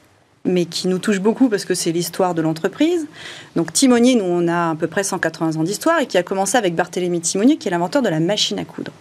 mais 0.44 0.64
qui 0.64 0.88
nous 0.88 0.98
touche 0.98 1.20
beaucoup 1.20 1.48
parce 1.48 1.64
que 1.64 1.74
c'est 1.74 1.92
l'histoire 1.92 2.34
de 2.34 2.42
l'entreprise. 2.42 3.06
Donc 3.54 3.72
Timonier, 3.72 4.14
nous, 4.14 4.24
on 4.24 4.48
a 4.48 4.70
à 4.70 4.74
peu 4.74 4.86
près 4.86 5.04
180 5.04 5.56
ans 5.56 5.62
d'histoire 5.62 6.00
et 6.00 6.06
qui 6.06 6.18
a 6.18 6.22
commencé 6.22 6.56
avec 6.56 6.74
Barthélemy 6.74 7.20
Timonier, 7.20 7.58
qui 7.58 7.68
est 7.68 7.70
l'inventeur 7.70 8.02
de 8.02 8.08
la 8.08 8.20
machine 8.20 8.58
à 8.58 8.64
coudre. 8.64 8.92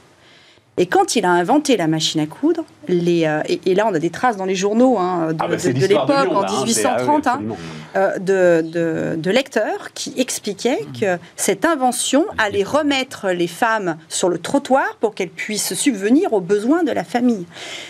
Et 0.79 0.85
quand 0.85 1.15
il 1.15 1.25
a 1.25 1.31
inventé 1.31 1.75
la 1.75 1.87
machine 1.87 2.21
à 2.21 2.27
coudre, 2.27 2.63
les, 2.87 3.25
euh, 3.25 3.41
et, 3.47 3.59
et 3.65 3.73
là 3.75 3.87
on 3.89 3.93
a 3.95 3.99
des 3.99 4.11
traces 4.11 4.37
dans 4.37 4.45
les 4.45 4.53
journaux 4.55 4.97
hein, 4.99 5.29
de, 5.33 5.37
Ah 5.39 5.47
bah, 5.47 5.55
de- 5.55 5.71
de 5.71 5.85
l'époque, 5.87 6.09
en 6.31 6.41
là, 6.41 6.47
hein, 6.49 6.55
c'est- 6.59 6.65
1830, 6.65 7.27
ah 7.27 7.39
hein, 7.41 7.55
euh, 7.95 9.15
de, 9.17 9.29
lecteurs 9.31 9.91
qui 9.95 10.13
expliquaient 10.17 10.85
que 10.99 11.17
cette 11.35 11.65
invention 11.65 12.25
allait 12.37 12.63
remettre 12.63 13.29
les 13.31 13.47
femmes 13.47 13.97
sur 14.07 14.29
le 14.29 14.37
trottoir 14.37 14.85
pour 14.99 15.15
qu'elles 15.15 15.29
puissent 15.29 15.73
subvenir 15.73 16.33
aux 16.33 16.41
besoins 16.41 16.83
de 16.83 16.91
la 16.91 17.03
famille. 17.03 17.45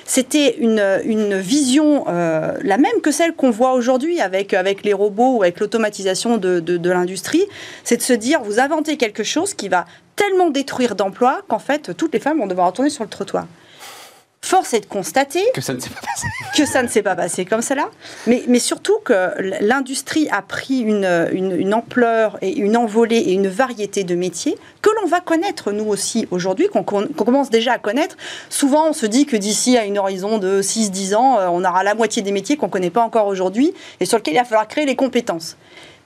C'était 0.06 0.56
une, 0.60 0.82
une 1.04 1.38
vision 1.38 2.06
euh, 2.08 2.54
la 2.64 2.78
même 2.78 3.02
que 3.04 3.12
celle 3.12 3.34
qu'on 3.34 3.52
voit 3.52 3.74
aujourd'hui 3.74 4.22
avec, 4.22 4.54
avec 4.54 4.84
les 4.84 4.94
robots 4.94 5.38
ou 5.38 5.42
avec 5.44 5.60
l'automatisation 5.60 6.38
de 6.38 6.90
l'industrie. 6.90 7.44
C'est 7.84 7.98
de 7.98 8.02
se 8.02 8.14
dire, 8.14 8.42
vous 8.44 8.60
inventez 8.62 8.96
quelque 8.98 9.24
chose 9.24 9.54
qui 9.54 9.68
va 9.68 9.86
tellement 10.18 10.50
détruire 10.50 10.96
d'emplois 10.96 11.42
qu'en 11.48 11.60
fait, 11.60 11.96
toutes 11.96 12.14
les 12.14 12.20
femmes 12.20 12.40
vont 12.40 12.48
devoir 12.48 12.68
retourner 12.68 12.90
sur 12.90 13.06
le 13.06 13.10
trottoir. 13.10 13.46
Force 14.42 14.74
est 14.74 14.82
de 14.82 14.86
constater 14.86 15.44
Que 15.54 15.62
ça 15.62 15.74
ne 15.74 15.80
s'est 15.80 15.90
pas 15.90 16.00
passé. 16.00 16.28
que 16.56 16.66
ça 16.66 16.84
ne 16.84 16.88
s'est 16.88 17.02
pas 17.02 17.16
passé 17.16 17.44
comme 17.44 17.62
cela, 17.62 17.90
mais, 18.28 18.44
mais 18.48 18.60
surtout 18.60 18.98
que 19.04 19.32
l'industrie 19.62 20.30
a 20.32 20.42
pris 20.42 20.80
une, 20.80 21.28
une, 21.34 21.52
une 21.52 21.74
ampleur 21.74 22.38
et 22.42 22.56
une 22.56 22.78
envolée 22.78 23.18
et 23.18 23.34
une 23.34 23.48
variété 23.48 24.04
de 24.04 24.16
métiers 24.16 24.58
que 24.82 24.90
l'on 25.02 25.08
va 25.08 25.20
connaître 25.20 25.72
nous 25.72 25.86
aussi 25.86 26.28
aujourd'hui, 26.32 26.70
qu'on 26.70 26.84
qu'on 26.84 27.08
commence 27.08 27.50
déjà 27.50 27.74
à 27.74 27.78
connaître. 27.78 28.16
Souvent, 28.50 28.90
on 28.90 28.94
se 28.94 29.06
dit 29.06 29.26
que 29.26 29.36
d'ici 29.36 29.76
à 29.76 29.86
une 29.86 29.98
horizon 29.98 30.38
de 30.38 30.62
6-10 30.62 31.16
ans, 31.16 31.40
euh, 31.40 31.48
on 31.52 31.66
aura 31.66 31.84
la 31.84 31.96
moitié 31.96 32.22
des 32.22 32.32
métiers 32.32 32.56
qu'on 32.58 32.68
ne 32.68 32.72
connaît 32.72 32.90
pas 32.92 33.02
encore 33.02 33.28
aujourd'hui 33.28 33.74
et 34.00 34.06
sur 34.06 34.18
lesquels 34.18 34.36
il 34.36 34.40
va 34.40 34.46
falloir 34.46 34.68
créer 34.68 34.86
les 34.86 34.96
compétences. 34.96 35.58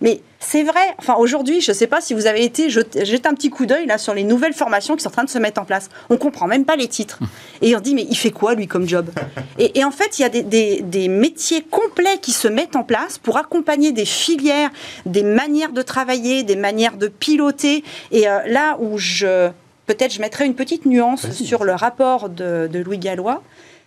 Mais 0.01 0.21
c'est 0.39 0.63
vrai, 0.63 0.81
enfin 0.97 1.13
aujourd'hui, 1.15 1.61
je 1.61 1.71
ne 1.71 1.75
sais 1.75 1.85
pas 1.87 2.01
si 2.01 2.13
vous 2.15 2.25
avez 2.25 2.43
été 2.43 2.69
jeter 2.71 3.27
un 3.27 3.35
petit 3.35 3.51
coup 3.51 3.67
d'œil 3.67 3.85
là 3.85 3.99
sur 3.99 4.13
les 4.15 4.23
nouvelles 4.23 4.53
formations 4.53 4.95
qui 4.95 5.03
sont 5.03 5.09
en 5.09 5.11
train 5.11 5.23
de 5.23 5.29
se 5.29 5.37
mettre 5.37 5.61
en 5.61 5.65
place. 5.65 5.89
On 6.09 6.17
comprend 6.17 6.47
même 6.47 6.65
pas 6.65 6.75
les 6.75 6.87
titres. 6.87 7.19
Et 7.61 7.75
on 7.75 7.77
se 7.77 7.83
dit, 7.83 7.93
mais 7.93 8.07
il 8.09 8.15
fait 8.15 8.31
quoi 8.31 8.55
lui 8.55 8.65
comme 8.67 8.87
job? 8.89 9.11
Et, 9.59 9.77
et 9.79 9.83
en 9.83 9.91
fait, 9.91 10.17
il 10.17 10.23
y 10.23 10.25
a 10.25 10.29
des, 10.29 10.41
des- 10.41 10.81
des 10.81 11.07
métiers 11.07 11.61
complets 11.61 12.17
qui 12.19 12.31
se 12.31 12.47
mettent 12.47 12.75
en 12.75 12.83
place 12.83 13.19
pour 13.19 13.37
accompagner 13.37 13.91
des 13.91 14.05
filières, 14.05 14.71
des 15.05 15.21
manières 15.23 15.71
de 15.71 15.83
travailler, 15.83 16.41
des 16.43 16.55
manières 16.55 16.97
de 16.97 17.07
piloter. 17.07 17.83
Et 18.11 18.27
euh, 18.27 18.39
là 18.47 18.77
où 18.79 18.97
je, 18.97 19.49
peut-être 19.85 20.13
je 20.13 20.21
mettrai 20.21 20.45
une 20.47 20.55
petite 20.55 20.87
nuance 20.87 21.29
sur 21.31 21.63
le 21.63 21.73
rapport 21.73 22.29
de, 22.29 22.67
de 22.71 22.79
Louis 22.79 22.97
Gallois, 22.97 23.43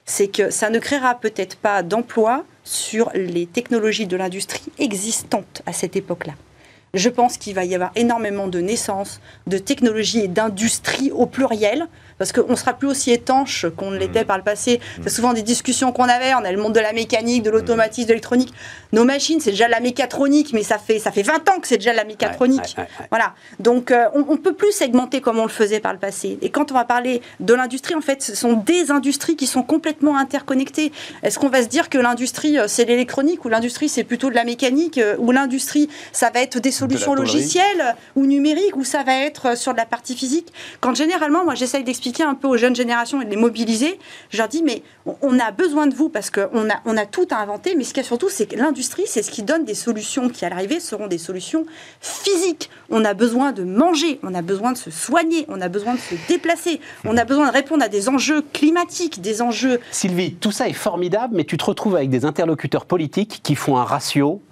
c'est 0.07 0.29
que 0.29 0.51
ça 0.51 0.71
ne 0.71 0.79
créera 0.79 1.15
peut-être 1.17 1.57
pas 1.57 1.83
d'emploi 1.83 2.45
sur 2.65 3.11
les 3.15 3.47
technologies 3.47 4.07
de 4.07 4.17
l'industrie 4.17 4.73
existantes 4.79 5.62
à 5.67 5.73
cette 5.73 5.97
époque-là. 5.97 6.33
Je 6.95 7.09
pense 7.09 7.37
qu'il 7.37 7.55
va 7.55 7.65
y 7.65 7.75
avoir 7.75 7.91
énormément 7.97 8.47
de 8.47 8.61
naissances, 8.61 9.21
de 9.47 9.59
technologies 9.59 10.21
et 10.21 10.29
d'industries 10.29 11.11
au 11.11 11.27
pluriel, 11.27 11.89
parce 12.19 12.33
qu'on 12.33 12.51
ne 12.51 12.57
sera 12.57 12.75
plus 12.75 12.89
aussi 12.89 13.11
étanche 13.11 13.67
qu'on 13.77 13.91
ne 13.91 13.99
l'était 13.99 14.25
par 14.25 14.37
le 14.37 14.45
passé. 14.45 14.81
C'est 15.03 15.11
souvent 15.11 15.33
des 15.33 15.43
discussions 15.43 15.93
qu'on 15.93 16.05
avait, 16.05 16.35
on 16.35 16.45
a 16.45 16.53
le 16.53 16.61
monde 16.61 16.75
de 16.75 16.81
la 16.81 16.93
mécanique, 16.93 17.43
de 17.43 17.51
l'automatisme, 17.51 18.07
de 18.07 18.12
l'électronique. 18.12 18.53
Nos 18.93 19.05
machines, 19.05 19.41
c'est 19.41 19.51
déjà 19.51 19.67
de 19.67 19.73
la 19.73 19.81
mécatronique, 19.81 20.53
mais 20.53 20.62
ça 20.62 20.79
fait, 20.79 20.99
ça 20.99 21.11
fait 21.11 21.23
20 21.23 21.49
ans 21.49 21.61
que 21.61 21.67
c'est 21.67 21.79
déjà 21.79 21.93
de 21.93 21.97
la 21.97 22.05
mécatronique. 22.05 22.75
Ouais, 22.77 22.85
ouais, 22.85 22.89
ouais. 23.01 23.07
Voilà. 23.11 23.35
Donc, 23.59 23.91
euh, 23.91 24.07
on, 24.15 24.25
on 24.29 24.37
peut 24.37 24.55
plus 24.55 24.73
segmenter 24.73 25.21
comme 25.21 25.39
on 25.39 25.45
le 25.45 25.49
faisait 25.49 25.81
par 25.81 25.93
le 25.93 25.99
passé. 25.99 26.39
Et 26.43 26.51
quand 26.51 26.71
on 26.71 26.75
va 26.75 26.85
parler 26.85 27.23
de 27.41 27.55
l'industrie, 27.55 27.95
en 27.95 28.01
fait, 28.01 28.23
ce 28.23 28.35
sont 28.35 28.53
des 28.53 28.91
industries 28.91 29.37
qui 29.37 29.47
sont 29.47 29.62
complètement 29.62 30.17
interconnectées. 30.17 30.93
Est-ce 31.23 31.39
qu'on 31.39 31.49
va 31.49 31.62
se 31.62 31.69
dire 31.69 31.89
que 31.89 31.99
l'industrie, 31.99 32.59
euh, 32.59 32.69
c'est 32.69 32.85
l'électronique, 32.85 33.45
ou 33.45 33.49
l'industrie, 33.49 33.89
c'est 33.89 34.05
plutôt 34.05 34.31
de 34.31 34.35
la 34.35 34.45
mécanique, 34.45 34.99
euh, 34.99 35.17
ou 35.19 35.33
l'industrie, 35.33 35.89
ça 36.12 36.31
va 36.31 36.41
être 36.41 36.61
des 36.61 36.71
solution 36.75 37.15
logicielle 37.15 37.97
ou 38.17 38.27
numérique 38.27 38.77
ou 38.77 38.85
ça 38.85 39.03
va 39.03 39.15
être 39.17 39.57
sur 39.57 39.73
de 39.73 39.79
la 39.79 39.87
partie 39.87 40.15
physique? 40.15 40.53
Quand 40.81 40.95
généralement, 40.95 41.45
moi, 41.45 41.55
j'essaye 41.55 41.85
d'expliquer 41.85 42.14
un 42.23 42.35
peu 42.35 42.49
aux 42.49 42.57
jeunes 42.57 42.77
générations 42.77 43.21
et 43.21 43.25
de 43.25 43.31
les 43.31 43.37
mobiliser, 43.37 43.99
je 44.31 44.39
leur 44.39 44.49
dis, 44.49 44.62
mais 44.62 44.83
on 45.23 45.39
a 45.39 45.51
besoin 45.51 45.87
de 45.87 45.95
vous 45.95 46.09
parce 46.09 46.31
qu'on 46.31 46.71
a, 46.71 46.81
on 46.85 46.97
a 46.97 47.07
tout 47.07 47.27
à 47.31 47.37
inventer, 47.37 47.75
mais 47.77 47.85
ce 47.85 47.95
qu'il 47.95 48.03
y 48.03 48.07
a 48.07 48.09
surtout, 48.09 48.29
c'est 48.29 48.47
que 48.47 48.57
l'industrie, 48.57 49.05
c'est 49.07 49.23
ce 49.23 49.31
qui 49.31 49.43
donne 49.43 49.65
des 49.65 49.75
solutions 49.75 50.29
qui, 50.29 50.45
à 50.45 50.49
l'arrivée, 50.49 50.81
seront 50.81 51.07
des 51.07 51.19
solutions 51.19 51.67
physiques. 52.01 52.71
On 52.91 53.05
a 53.05 53.15
besoin 53.15 53.53
de 53.53 53.65
manger, 53.65 54.21
on 54.23 54.35
a 54.35 54.43
besoin 54.43 54.73
de 54.73 54.79
se 54.79 54.91
soigner, 54.91 55.45
on 55.49 55.61
a 55.61 55.69
besoin 55.69 55.95
de 55.95 56.01
se 56.01 56.15
déplacer, 56.29 56.81
on 57.05 57.17
a 57.17 57.25
besoin 57.25 57.49
de 57.49 57.53
répondre 57.53 57.83
à 57.83 57.89
des 57.89 58.09
enjeux 58.09 58.43
climatiques, 58.53 59.21
des 59.21 59.43
enjeux... 59.43 59.81
Sylvie, 59.91 60.35
tout 60.35 60.53
ça 60.53 60.69
est 60.69 60.73
formidable, 60.73 61.35
mais 61.37 61.45
tu 61.45 61.57
te 61.57 61.65
retrouves 61.65 61.97
avec 61.97 62.11
des 62.11 62.25
interlocuteurs 62.25 62.87
politiques 62.87 63.41
qui 63.43 63.55
font 63.55 63.77
un 63.77 63.85
ratio, 63.85 64.43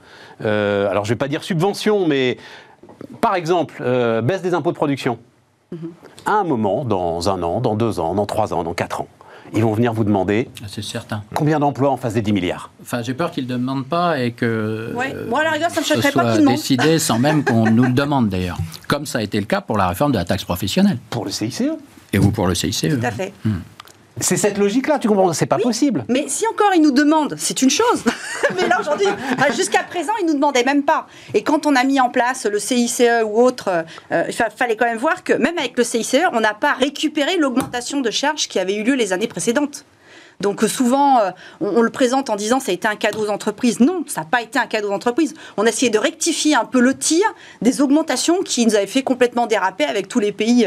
euh, 0.45 0.89
alors 0.89 1.05
je 1.05 1.11
ne 1.11 1.15
vais 1.15 1.19
pas 1.19 1.29
dire 1.29 1.45
subvention, 1.45 2.07
mais 2.07 2.39
par 3.21 3.35
exemple, 3.35 3.77
euh, 3.81 4.23
baisse 4.23 4.43
des 4.43 4.55
impôts 4.55 4.71
de 4.71 4.77
production. 4.77 5.19
Mhm. 5.73 5.91
À 6.27 6.33
un 6.33 6.45
moment, 6.45 6.85
dans 6.85 7.29
un 7.29 7.43
an, 7.43 7.61
dans 7.61 7.75
deux 7.75 7.99
ans, 7.99 8.15
dans 8.15 8.27
trois 8.27 8.53
ans, 8.53 8.63
dans 8.63 8.75
quatre 8.75 9.01
ans, 9.01 9.09
ils 9.55 9.63
vont 9.63 9.73
venir 9.73 9.93
vous 9.93 10.05
demander 10.05 10.49
ah, 10.63 10.67
c'est 10.69 10.85
certain. 10.85 11.23
combien 11.35 11.59
d'emplois 11.59 11.91
en 11.91 11.97
face 11.97 12.15
des 12.15 12.23
10 12.23 12.33
milliards. 12.33 12.71
Enfin, 12.81 13.03
j'ai 13.03 13.15
peur 13.15 13.31
qu'ils 13.31 13.47
ne 13.47 13.55
demandent 13.55 13.87
pas 13.87 14.19
et 14.21 14.33
que 14.33 14.93
ouais. 14.95 15.15
Moi, 15.29 15.43
la 15.43 15.51
rigueur, 15.51 15.71
ça 15.71 15.81
me 15.81 15.87
ce 15.87 16.11
soit 16.11 16.39
décidé 16.39 16.99
sans 16.99 17.19
même 17.19 17.45
qu'on 17.45 17.71
nous 17.71 17.85
le 17.85 17.93
demande 17.93 18.29
d'ailleurs. 18.29 18.59
Comme 18.89 19.07
ça 19.07 19.19
a 19.19 19.23
été 19.23 19.39
le 19.41 19.47
cas 19.47 19.61
pour 19.61 19.77
la 19.77 19.89
réforme 19.89 20.13
de 20.13 20.19
la 20.19 20.25
taxe 20.25 20.45
professionnelle. 20.45 20.99
Pour 21.11 21.25
le 21.25 21.31
CICE 21.31 21.65
Et 22.13 22.19
vous 22.19 22.31
pour 22.31 22.47
le 22.47 22.55
CICE. 22.55 22.81
Tout 22.83 23.07
à 23.07 23.11
fait. 23.11 23.33
Hmm. 23.45 23.59
C'est 24.21 24.37
cette 24.37 24.59
logique-là, 24.59 24.99
tu 24.99 25.09
comprends 25.09 25.33
C'est 25.33 25.47
pas 25.47 25.59
possible. 25.59 26.05
Mais 26.09 26.25
si 26.29 26.47
encore 26.47 26.73
ils 26.75 26.83
nous 26.83 26.91
demandent, 26.91 27.35
c'est 27.39 27.63
une 27.63 27.71
chose. 27.71 28.05
mais 28.57 28.69
là 28.69 28.81
aujourd'hui, 28.81 29.07
jusqu'à 29.57 29.83
présent, 29.83 30.13
ils 30.21 30.27
nous 30.27 30.35
demandaient 30.35 30.65
même 30.65 30.83
pas. 30.83 31.07
Et 31.35 31.43
quand 31.43 31.67
on 31.67 31.75
a 31.75 31.85
mis 31.85 32.01
en 32.01 32.11
place 32.11 32.47
le 32.47 32.59
CICE 32.59 33.03
ou 33.25 33.41
autre, 33.41 33.85
euh, 34.13 34.25
il 34.29 34.35
fallait 34.57 34.77
quand 34.77 34.85
même 34.85 34.99
voir 34.99 35.25
que 35.25 35.33
même 35.33 35.59
avec 35.59 35.77
le 35.77 35.85
CICE, 35.85 36.17
on 36.33 36.41
n'a 36.41 36.55
pas 36.55 36.75
récupéré 36.75 37.37
l'augmentation 37.37 38.01
de 38.01 38.11
charges 38.11 38.49
qui 38.49 38.59
avait 38.59 38.77
eu 38.77 38.83
lieu 38.83 38.95
les 38.95 39.13
années 39.13 39.29
précédentes. 39.29 39.85
Donc 40.43 40.63
euh, 40.63 40.69
souvent, 40.69 41.19
euh, 41.21 41.31
on, 41.61 41.81
le 41.81 41.91
présente 41.91 42.29
en 42.29 42.37
disant 42.37 42.61
ça 42.61 42.73
a 42.73 42.75
été 42.75 42.87
un 42.87 42.97
cadeau 42.97 43.27
aux 43.27 43.31
entreprises. 43.31 43.81
Non, 43.81 44.05
ça 44.07 44.21
n'a 44.21 44.27
pas 44.27 44.43
été 44.43 44.59
un 44.59 44.67
cadeau 44.67 44.91
aux 44.91 44.93
entreprises. 44.93 45.35
On 45.57 45.65
a 45.65 45.69
essayé 45.69 45.91
de 45.91 45.99
rectifier 45.99 46.55
un 46.55 46.65
peu 46.65 46.81
le 46.81 46.95
tir 46.95 47.25
des 47.63 47.81
augmentations 47.81 48.43
qui 48.43 48.67
nous 48.67 48.75
avaient 48.75 48.87
fait 48.87 49.03
complètement 49.03 49.47
déraper 49.47 49.85
avec 49.85 50.09
tous 50.09 50.19
les 50.19 50.33
pays 50.33 50.67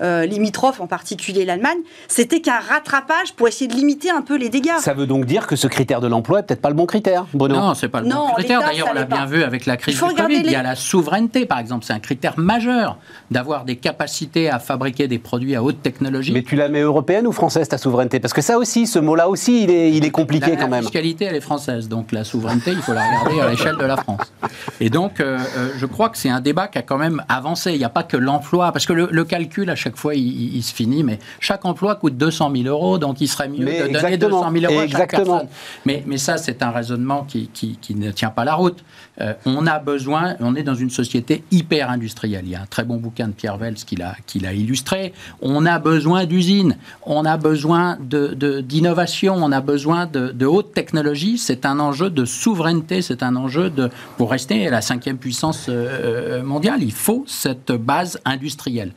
euh, 0.00 0.26
limitrophes, 0.26 0.80
en 0.80 0.86
particulier 0.86 1.44
l'Allemagne. 1.44 1.78
C'était 2.08 2.40
qu'un 2.40 2.60
rattrapage 2.60 3.34
pour 3.34 3.48
essayer 3.48 3.68
de 3.68 3.74
limiter 3.74 4.10
un 4.10 4.22
peu 4.22 4.36
les 4.36 4.48
dégâts. 4.48 4.78
Ça 4.78 4.94
veut 4.94 5.06
donc 5.06 5.26
dire 5.26 5.46
que 5.46 5.56
ce 5.56 5.66
critère 5.66 6.00
de 6.00 6.06
l'emploi 6.06 6.40
est 6.40 6.42
peut-être 6.44 6.62
pas 6.62 6.70
le 6.70 6.74
bon 6.74 6.86
critère, 6.86 7.26
Bruno? 7.34 7.56
Non, 7.56 7.74
c'est 7.74 7.88
pas 7.88 8.00
le 8.00 8.08
bon 8.08 8.32
critère. 8.34 8.60
D'ailleurs, 8.60 8.88
on 8.90 8.94
l'a 8.94 9.04
bien 9.04 9.26
vu 9.26 9.42
avec 9.42 9.66
la 9.66 9.76
crise 9.76 9.96
du 9.96 10.00
Covid. 10.00 10.42
Il 10.44 10.50
y 10.50 10.54
a 10.54 10.62
la 10.62 10.76
souveraineté, 10.76 11.46
par 11.46 11.58
exemple. 11.58 11.84
C'est 11.84 11.92
un 11.92 11.98
critère 11.98 12.38
majeur 12.38 12.98
d'avoir 13.30 13.64
des 13.64 13.76
capacités 13.76 14.48
à 14.48 14.58
fabriquer 14.58 15.08
des 15.08 15.18
produits 15.18 15.56
à 15.56 15.62
haute 15.62 15.82
technologie. 15.82 16.32
Mais 16.32 16.42
tu 16.42 16.54
la 16.54 16.68
mets 16.68 16.80
européenne 16.80 17.26
ou 17.26 17.32
française, 17.32 17.68
ta 17.68 17.78
souveraineté? 17.78 18.20
Parce 18.20 18.32
que 18.32 18.42
ça 18.42 18.58
aussi, 18.58 18.86
ce 18.86 18.98
mot 18.98 19.15
là 19.16 19.28
aussi, 19.28 19.64
il 19.64 19.70
est, 19.70 19.92
il 19.92 20.04
est 20.04 20.10
compliqué 20.10 20.52
quand 20.52 20.68
même. 20.68 20.70
La 20.70 20.82
fiscalité, 20.82 21.24
elle 21.24 21.36
est 21.36 21.40
française, 21.40 21.88
donc 21.88 22.12
la 22.12 22.24
souveraineté, 22.24 22.72
il 22.72 22.82
faut 22.82 22.92
la 22.92 23.02
regarder 23.02 23.40
à 23.40 23.48
l'échelle 23.50 23.76
de 23.76 23.84
la 23.84 23.96
France. 23.96 24.32
Et 24.80 24.90
donc, 24.90 25.20
euh, 25.20 25.38
euh, 25.56 25.70
je 25.76 25.86
crois 25.86 26.08
que 26.08 26.18
c'est 26.18 26.28
un 26.28 26.40
débat 26.40 26.68
qui 26.68 26.78
a 26.78 26.82
quand 26.82 26.98
même 26.98 27.22
avancé. 27.28 27.72
Il 27.72 27.78
n'y 27.78 27.84
a 27.84 27.88
pas 27.88 28.02
que 28.02 28.16
l'emploi, 28.16 28.72
parce 28.72 28.86
que 28.86 28.92
le, 28.92 29.24
calcul, 29.24 29.70
à 29.70 29.74
chaque 29.74 29.96
fois, 29.96 30.14
il, 30.14 30.62
se 30.62 30.74
finit, 30.74 31.02
mais 31.02 31.18
chaque 31.40 31.64
emploi 31.64 31.96
coûte 31.96 32.16
200 32.16 32.52
000 32.54 32.68
euros, 32.68 32.98
donc 32.98 33.20
il 33.20 33.28
serait 33.28 33.48
mieux 33.48 33.64
de 33.64 33.92
donner 33.92 34.16
200 34.16 34.52
000 34.52 34.72
euros 34.72 34.80
à 34.80 34.88
chaque 34.88 35.10
personne. 35.10 35.48
Mais, 35.84 36.02
mais 36.06 36.18
ça, 36.18 36.36
c'est 36.36 36.62
un 36.62 36.70
raisonnement 36.70 37.24
qui, 37.24 37.48
qui, 37.52 37.78
qui, 37.80 37.94
ne 37.94 38.10
tient 38.10 38.30
pas 38.30 38.44
la 38.44 38.54
route. 38.54 38.84
Euh, 39.20 39.34
on 39.46 39.66
a 39.66 39.78
besoin, 39.78 40.36
on 40.40 40.54
est 40.54 40.62
dans 40.62 40.74
une 40.74 40.90
société 40.90 41.42
hyper 41.50 41.90
industrielle. 41.90 42.44
Il 42.44 42.50
y 42.50 42.54
a 42.54 42.62
un 42.62 42.66
très 42.66 42.84
bon 42.84 42.96
bouquin 42.96 43.28
de 43.28 43.32
Pierre 43.32 43.56
Vels 43.56 43.74
qui 43.74 43.96
l'a 43.96 44.52
illustré. 44.52 45.12
On 45.40 45.64
a 45.66 45.78
besoin 45.78 46.26
d'usines, 46.26 46.76
on 47.02 47.24
a 47.24 47.36
besoin 47.36 47.98
d'innovation, 48.00 49.36
de, 49.36 49.40
on 49.42 49.52
a 49.52 49.60
besoin 49.60 50.06
de, 50.06 50.46
haute 50.46 50.72
technologie. 50.74 51.38
C'est 51.38 51.66
un 51.66 51.80
enjeu 51.80 52.10
de 52.10 52.24
souveraineté, 52.24 53.02
c'est 53.02 53.22
un 53.22 53.36
enjeu 53.36 53.70
de, 53.70 53.90
pour 54.16 54.30
rester 54.30 54.68
la 54.68 54.80
cinquième 54.80 55.18
puissance 55.18 55.66
euh, 55.68 56.42
mondiale, 56.42 56.82
il 56.82 56.92
faut 56.92 57.24
cette 57.26 57.72
base 57.72 58.20
industrielle. 58.24 58.92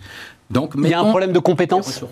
Donc, 0.50 0.74
il 0.76 0.90
y 0.90 0.94
a 0.94 1.00
un 1.00 1.10
problème 1.10 1.32
de 1.32 1.40
compétences 1.40 2.04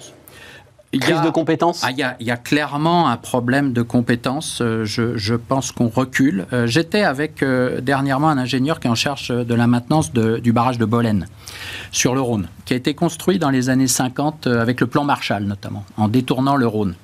Crise 0.99 1.21
de 1.21 1.29
compétences 1.29 1.81
ah, 1.83 1.91
il, 1.91 2.25
y 2.25 2.31
a, 2.31 2.37
clairement 2.37 3.09
un 3.09 3.17
problème 3.17 3.73
de 3.73 3.81
compétences. 3.81 4.59
Euh, 4.61 4.85
je, 4.85 5.35
pense 5.35 5.71
qu'on 5.71 5.89
recule. 5.89 6.45
Euh, 6.53 6.67
j'étais 6.67 7.03
avec 7.03 7.43
dernièrement 7.81 8.29
un 8.29 8.37
ingénieur 8.37 8.79
qui 8.79 8.87
est 8.87 8.89
en 8.89 8.95
charge 8.95 9.29
de 9.29 9.53
la 9.53 9.67
maintenance 9.67 10.11
du 10.11 10.51
barrage 10.51 10.77
de 10.77 10.85
Bolène, 10.85 11.27
sur 11.91 12.15
le 12.15 12.21
Rhône, 12.21 12.47
qui 12.65 12.73
a 12.73 12.77
été 12.77 12.93
construit 12.93 13.39
dans 13.39 13.49
les 13.49 13.69
années 13.69 13.87
50 13.87 14.47
avec 14.47 14.81
le 14.81 14.87
plan 14.87 15.03
Marshall 15.03 15.43
notamment, 15.43 15.83
en 15.97 16.07
détournant 16.07 16.55
le 16.55 16.67
Rhône. 16.67 16.95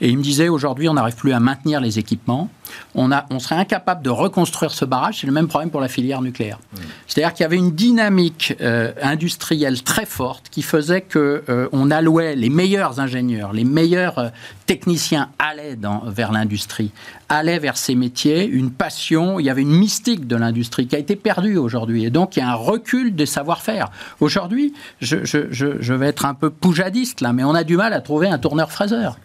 Et 0.00 0.08
il 0.08 0.18
me 0.18 0.22
disait 0.22 0.48
aujourd'hui, 0.48 0.88
on 0.88 0.94
n'arrive 0.94 1.16
plus 1.16 1.32
à 1.32 1.40
maintenir 1.40 1.80
les 1.80 1.98
équipements. 1.98 2.50
On, 2.94 3.10
a, 3.12 3.26
on 3.30 3.38
serait 3.38 3.56
incapable 3.56 4.02
de 4.02 4.10
reconstruire 4.10 4.72
ce 4.72 4.84
barrage. 4.84 5.20
C'est 5.20 5.26
le 5.26 5.32
même 5.32 5.48
problème 5.48 5.70
pour 5.70 5.80
la 5.80 5.88
filière 5.88 6.20
nucléaire. 6.20 6.58
Mmh. 6.58 6.76
C'est-à-dire 7.06 7.32
qu'il 7.32 7.42
y 7.44 7.46
avait 7.46 7.56
une 7.56 7.72
dynamique 7.72 8.54
euh, 8.60 8.92
industrielle 9.02 9.82
très 9.82 10.06
forte 10.06 10.48
qui 10.50 10.62
faisait 10.62 11.00
que 11.00 11.42
euh, 11.48 11.68
on 11.72 11.90
allouait 11.90 12.36
les 12.36 12.50
meilleurs 12.50 13.00
ingénieurs, 13.00 13.52
les 13.52 13.64
meilleurs 13.64 14.18
euh, 14.18 14.28
techniciens 14.66 15.30
allaient 15.38 15.76
dans, 15.76 16.02
vers 16.06 16.30
l'industrie, 16.30 16.92
allaient 17.28 17.58
vers 17.58 17.76
ces 17.76 17.94
métiers, 17.94 18.46
une 18.46 18.70
passion. 18.70 19.40
Il 19.40 19.46
y 19.46 19.50
avait 19.50 19.62
une 19.62 19.76
mystique 19.76 20.26
de 20.26 20.36
l'industrie 20.36 20.86
qui 20.86 20.96
a 20.96 20.98
été 20.98 21.16
perdue 21.16 21.56
aujourd'hui. 21.56 22.04
Et 22.04 22.10
donc 22.10 22.36
il 22.36 22.40
y 22.40 22.42
a 22.42 22.50
un 22.50 22.54
recul 22.54 23.14
des 23.14 23.26
savoir-faire. 23.26 23.90
Aujourd'hui, 24.20 24.74
je, 25.00 25.24
je, 25.24 25.50
je, 25.50 25.80
je 25.80 25.94
vais 25.94 26.08
être 26.08 26.26
un 26.26 26.34
peu 26.34 26.50
poujadiste 26.50 27.22
là, 27.22 27.32
mais 27.32 27.44
on 27.44 27.54
a 27.54 27.64
du 27.64 27.76
mal 27.76 27.92
à 27.94 28.00
trouver 28.00 28.28
un 28.28 28.38
tourneur-fraiseur 28.38 29.16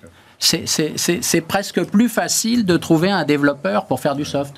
c'est 0.44 1.42
presque 1.48 1.84
plus 1.86 2.10
facile 2.10 2.66
de 2.66 2.78
trouver 2.78 3.10
un 3.10 3.24
développeur 3.24 3.86
pour 3.86 4.00
faire 4.00 4.16
du 4.16 4.26
soft. 4.26 4.56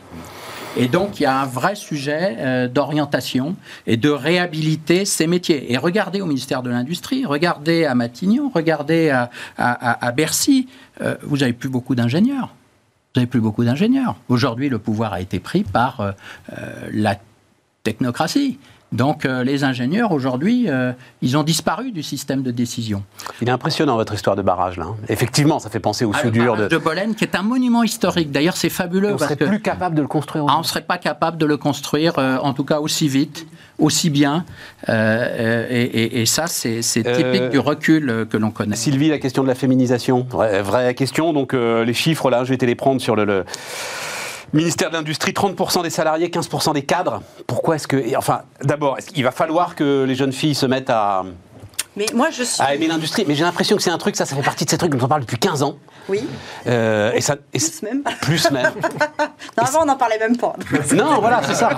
Et 0.77 0.87
donc, 0.87 1.19
il 1.19 1.23
y 1.23 1.25
a 1.25 1.39
un 1.39 1.45
vrai 1.45 1.75
sujet 1.75 2.35
euh, 2.39 2.67
d'orientation 2.67 3.55
et 3.87 3.95
de 3.95 4.09
réhabiliter 4.09 5.05
ces 5.05 5.25
métiers. 5.25 5.71
Et 5.71 5.77
regardez 5.77 6.19
au 6.19 6.25
ministère 6.25 6.63
de 6.63 6.69
l'Industrie, 6.69 7.23
regardez 7.23 7.85
à 7.85 7.95
Matignon, 7.95 8.51
regardez 8.53 9.09
à, 9.57 10.11
Bercy, 10.11 10.67
euh, 11.01 11.15
vous 11.23 11.37
n'avez 11.37 11.53
plus 11.53 11.69
beaucoup 11.69 11.95
d'ingénieurs. 11.95 12.53
Vous 13.13 13.21
n'avez 13.21 13.29
plus 13.29 13.39
beaucoup 13.39 13.63
d'ingénieurs. 13.63 14.15
Aujourd'hui, 14.27 14.67
le 14.67 14.79
pouvoir 14.79 15.13
a 15.13 15.21
été 15.21 15.39
pris 15.39 15.63
par 15.63 16.01
euh, 16.01 16.11
la 16.91 17.15
technocratie. 17.83 18.59
Donc 18.95 19.25
euh, 19.25 19.43
les 19.43 19.63
ingénieurs, 19.63 20.11
aujourd'hui, 20.13 20.65
euh, 20.69 20.93
ils 21.21 21.37
ont 21.37 21.43
disparu 21.43 21.91
du 21.91 22.01
système 22.01 22.43
de 22.43 22.51
décision. 22.51 23.03
Il 23.41 23.49
est 23.49 23.51
impressionnant 23.51 23.97
votre 23.97 24.13
histoire 24.13 24.37
de 24.37 24.41
barrage, 24.41 24.77
là. 24.77 24.87
Effectivement, 25.09 25.59
ça 25.59 25.69
fait 25.69 25.81
penser 25.81 26.05
aux 26.05 26.13
ah, 26.13 26.21
soudures. 26.21 26.55
de... 26.55 26.67
de 26.67 26.77
Bolène, 26.77 27.13
qui 27.13 27.25
est 27.25 27.35
un 27.35 27.41
monument 27.41 27.83
historique. 27.83 28.31
D'ailleurs, 28.31 28.55
c'est 28.55 28.69
fabuleux. 28.69 29.09
On 29.09 29.13
ne 29.13 29.17
serait 29.17 29.35
plus 29.35 29.61
capable 29.61 29.95
de 29.95 30.01
le 30.01 30.07
construire. 30.07 30.45
Ah, 30.47 30.55
on 30.55 30.59
ne 30.59 30.63
serait 30.63 30.81
pas 30.81 30.97
capable 30.97 31.37
de 31.37 31.45
le 31.45 31.57
construire, 31.57 32.17
euh, 32.17 32.37
en 32.37 32.53
tout 32.53 32.63
cas 32.63 32.79
aussi 32.79 33.09
vite, 33.09 33.45
aussi 33.79 34.09
bien. 34.09 34.45
Et, 34.87 36.23
ça, 36.25 36.47
c'est 36.47 36.81
typique 36.81 37.49
du 37.49 37.59
recul 37.59 38.25
que 38.29 38.37
l'on 38.37 38.51
connaît. 38.51 38.77
Sylvie, 38.77 39.09
la 39.09 39.19
question 39.19 39.43
de 39.43 39.47
la 39.47 39.55
féminisation. 39.55 40.25
Vraie, 40.29 40.95
question. 40.95 41.33
Donc 41.33 41.53
les 41.53 41.93
chiffres, 41.93 42.29
là, 42.29 42.45
je 42.45 42.51
vais 42.51 42.57
te 42.57 42.65
les 42.65 42.75
prendre 42.75 43.01
sur 43.01 43.15
le 43.15 43.43
Ministère 44.55 44.89
de 44.89 44.95
l'Industrie, 44.95 45.33
30% 45.33 45.83
des 45.83 45.89
salariés, 45.89 46.29
15% 46.29 46.73
des 46.73 46.83
cadres. 46.83 47.21
Pourquoi 47.45 47.75
est-ce 47.75 47.89
que. 47.89 48.15
Enfin, 48.15 48.43
d'abord, 48.63 48.97
il 49.13 49.21
va 49.21 49.31
falloir 49.31 49.75
que 49.75 50.05
les 50.07 50.15
jeunes 50.15 50.31
filles 50.31 50.55
se 50.55 50.65
mettent 50.65 50.89
à. 50.89 51.25
Mais 51.97 52.05
moi, 52.13 52.29
je 52.29 52.43
suis. 52.43 52.61
À 52.61 52.75
aimer 52.75 52.87
l'industrie. 52.87 53.25
Mais 53.27 53.35
j'ai 53.35 53.43
l'impression 53.43 53.75
que 53.75 53.81
c'est 53.81 53.89
un 53.89 53.97
truc, 53.97 54.15
ça, 54.15 54.25
ça 54.25 54.35
fait 54.35 54.41
partie 54.41 54.65
de 54.65 54.69
ces 54.69 54.77
trucs 54.77 54.91
dont 54.91 55.05
on 55.05 55.07
parle 55.07 55.21
depuis 55.21 55.37
15 55.37 55.63
ans. 55.63 55.77
Oui. 56.07 56.27
Euh, 56.67 57.11
et 57.13 57.21
ça, 57.21 57.35
plus 57.35 57.81
même. 57.81 58.03
Plus 58.21 58.51
même. 58.51 58.73
non, 59.57 59.63
avant, 59.63 59.83
on 59.83 59.85
n'en 59.85 59.95
parlait 59.95 60.19
même 60.19 60.37
pas. 60.37 60.55
non, 60.93 61.19
voilà, 61.19 61.41
c'est 61.43 61.55
ça. 61.55 61.69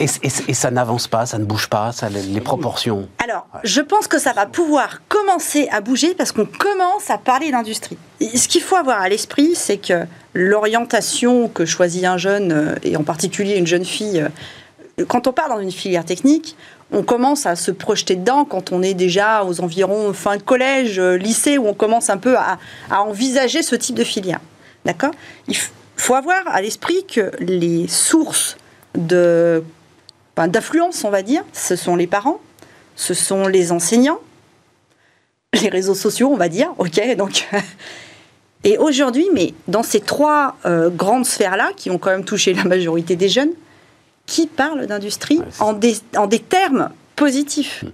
Et, 0.00 0.06
et, 0.48 0.54
ça 0.54 0.70
n'avance 0.70 1.08
pas, 1.08 1.26
ça 1.26 1.38
ne 1.38 1.44
bouge 1.44 1.68
pas, 1.68 1.92
ça, 1.92 2.08
les, 2.08 2.40
proportions. 2.40 3.08
Alors, 3.22 3.46
je 3.62 3.80
pense 3.80 4.06
que 4.06 4.18
ça 4.18 4.32
va 4.32 4.46
pouvoir 4.46 5.00
commencer 5.08 5.68
à 5.70 5.80
bouger 5.80 6.14
parce 6.14 6.32
qu'on 6.32 6.46
commence 6.46 7.10
à 7.10 7.18
parler 7.18 7.50
d'industrie. 7.50 7.98
Ce 8.20 8.48
qu'il 8.48 8.62
faut 8.62 8.76
avoir 8.76 9.00
à 9.00 9.08
l'esprit, 9.08 9.54
c'est 9.54 9.78
que 9.78 10.04
l'orientation 10.34 11.48
que 11.48 11.64
choisit 11.64 12.04
un 12.04 12.16
jeune, 12.16 12.52
euh, 12.52 12.74
et 12.82 12.96
en 12.96 13.02
particulier 13.02 13.56
une 13.56 13.66
jeune 13.66 13.84
fille, 13.84 14.20
euh, 15.00 15.04
quand 15.08 15.26
on 15.26 15.32
part 15.32 15.48
dans 15.48 15.60
une 15.60 15.72
filière 15.72 16.04
technique, 16.04 16.56
on 16.94 17.02
commence 17.02 17.44
à 17.44 17.56
se 17.56 17.72
projeter 17.72 18.14
dedans 18.14 18.44
quand 18.44 18.72
on 18.72 18.80
est 18.80 18.94
déjà 18.94 19.44
aux 19.44 19.60
environs 19.60 20.12
fin 20.12 20.36
de 20.36 20.42
collège, 20.42 20.98
euh, 20.98 21.16
lycée, 21.16 21.58
où 21.58 21.66
on 21.66 21.74
commence 21.74 22.08
un 22.08 22.18
peu 22.18 22.36
à, 22.36 22.58
envisager 22.90 23.62
ce 23.62 23.74
type 23.74 23.96
de 23.96 24.04
filière. 24.04 24.40
D'accord? 24.84 25.10
Il 25.48 25.56
faut 25.96 26.14
avoir 26.14 26.40
à 26.46 26.62
l'esprit 26.62 27.04
que 27.04 27.32
les 27.40 27.88
sources 27.88 28.56
de, 28.96 29.62
d'affluence, 30.36 31.04
on 31.04 31.10
va 31.10 31.22
dire, 31.22 31.42
ce 31.52 31.74
sont 31.74 31.96
les 31.96 32.06
parents, 32.06 32.40
ce 32.94 33.12
sont 33.12 33.48
les 33.48 33.72
enseignants, 33.72 34.20
les 35.60 35.68
réseaux 35.68 35.94
sociaux, 35.94 36.30
on 36.32 36.36
va 36.36 36.48
dire, 36.48 36.70
ok, 36.78 37.16
donc 37.16 37.48
Et 38.66 38.78
aujourd'hui, 38.78 39.26
mais 39.34 39.52
dans 39.68 39.82
ces 39.82 40.00
trois 40.00 40.56
euh, 40.64 40.88
grandes 40.88 41.26
sphères-là, 41.26 41.72
qui 41.76 41.90
ont 41.90 41.98
quand 41.98 42.10
même 42.10 42.24
touché 42.24 42.54
la 42.54 42.64
majorité 42.64 43.14
des 43.14 43.28
jeunes, 43.28 43.52
qui 44.26 44.46
parle 44.46 44.86
d'industrie 44.86 45.40
en, 45.60 45.72
des, 45.72 45.96
en 46.16 46.26
des 46.26 46.38
termes 46.38 46.90
positifs 47.16 47.84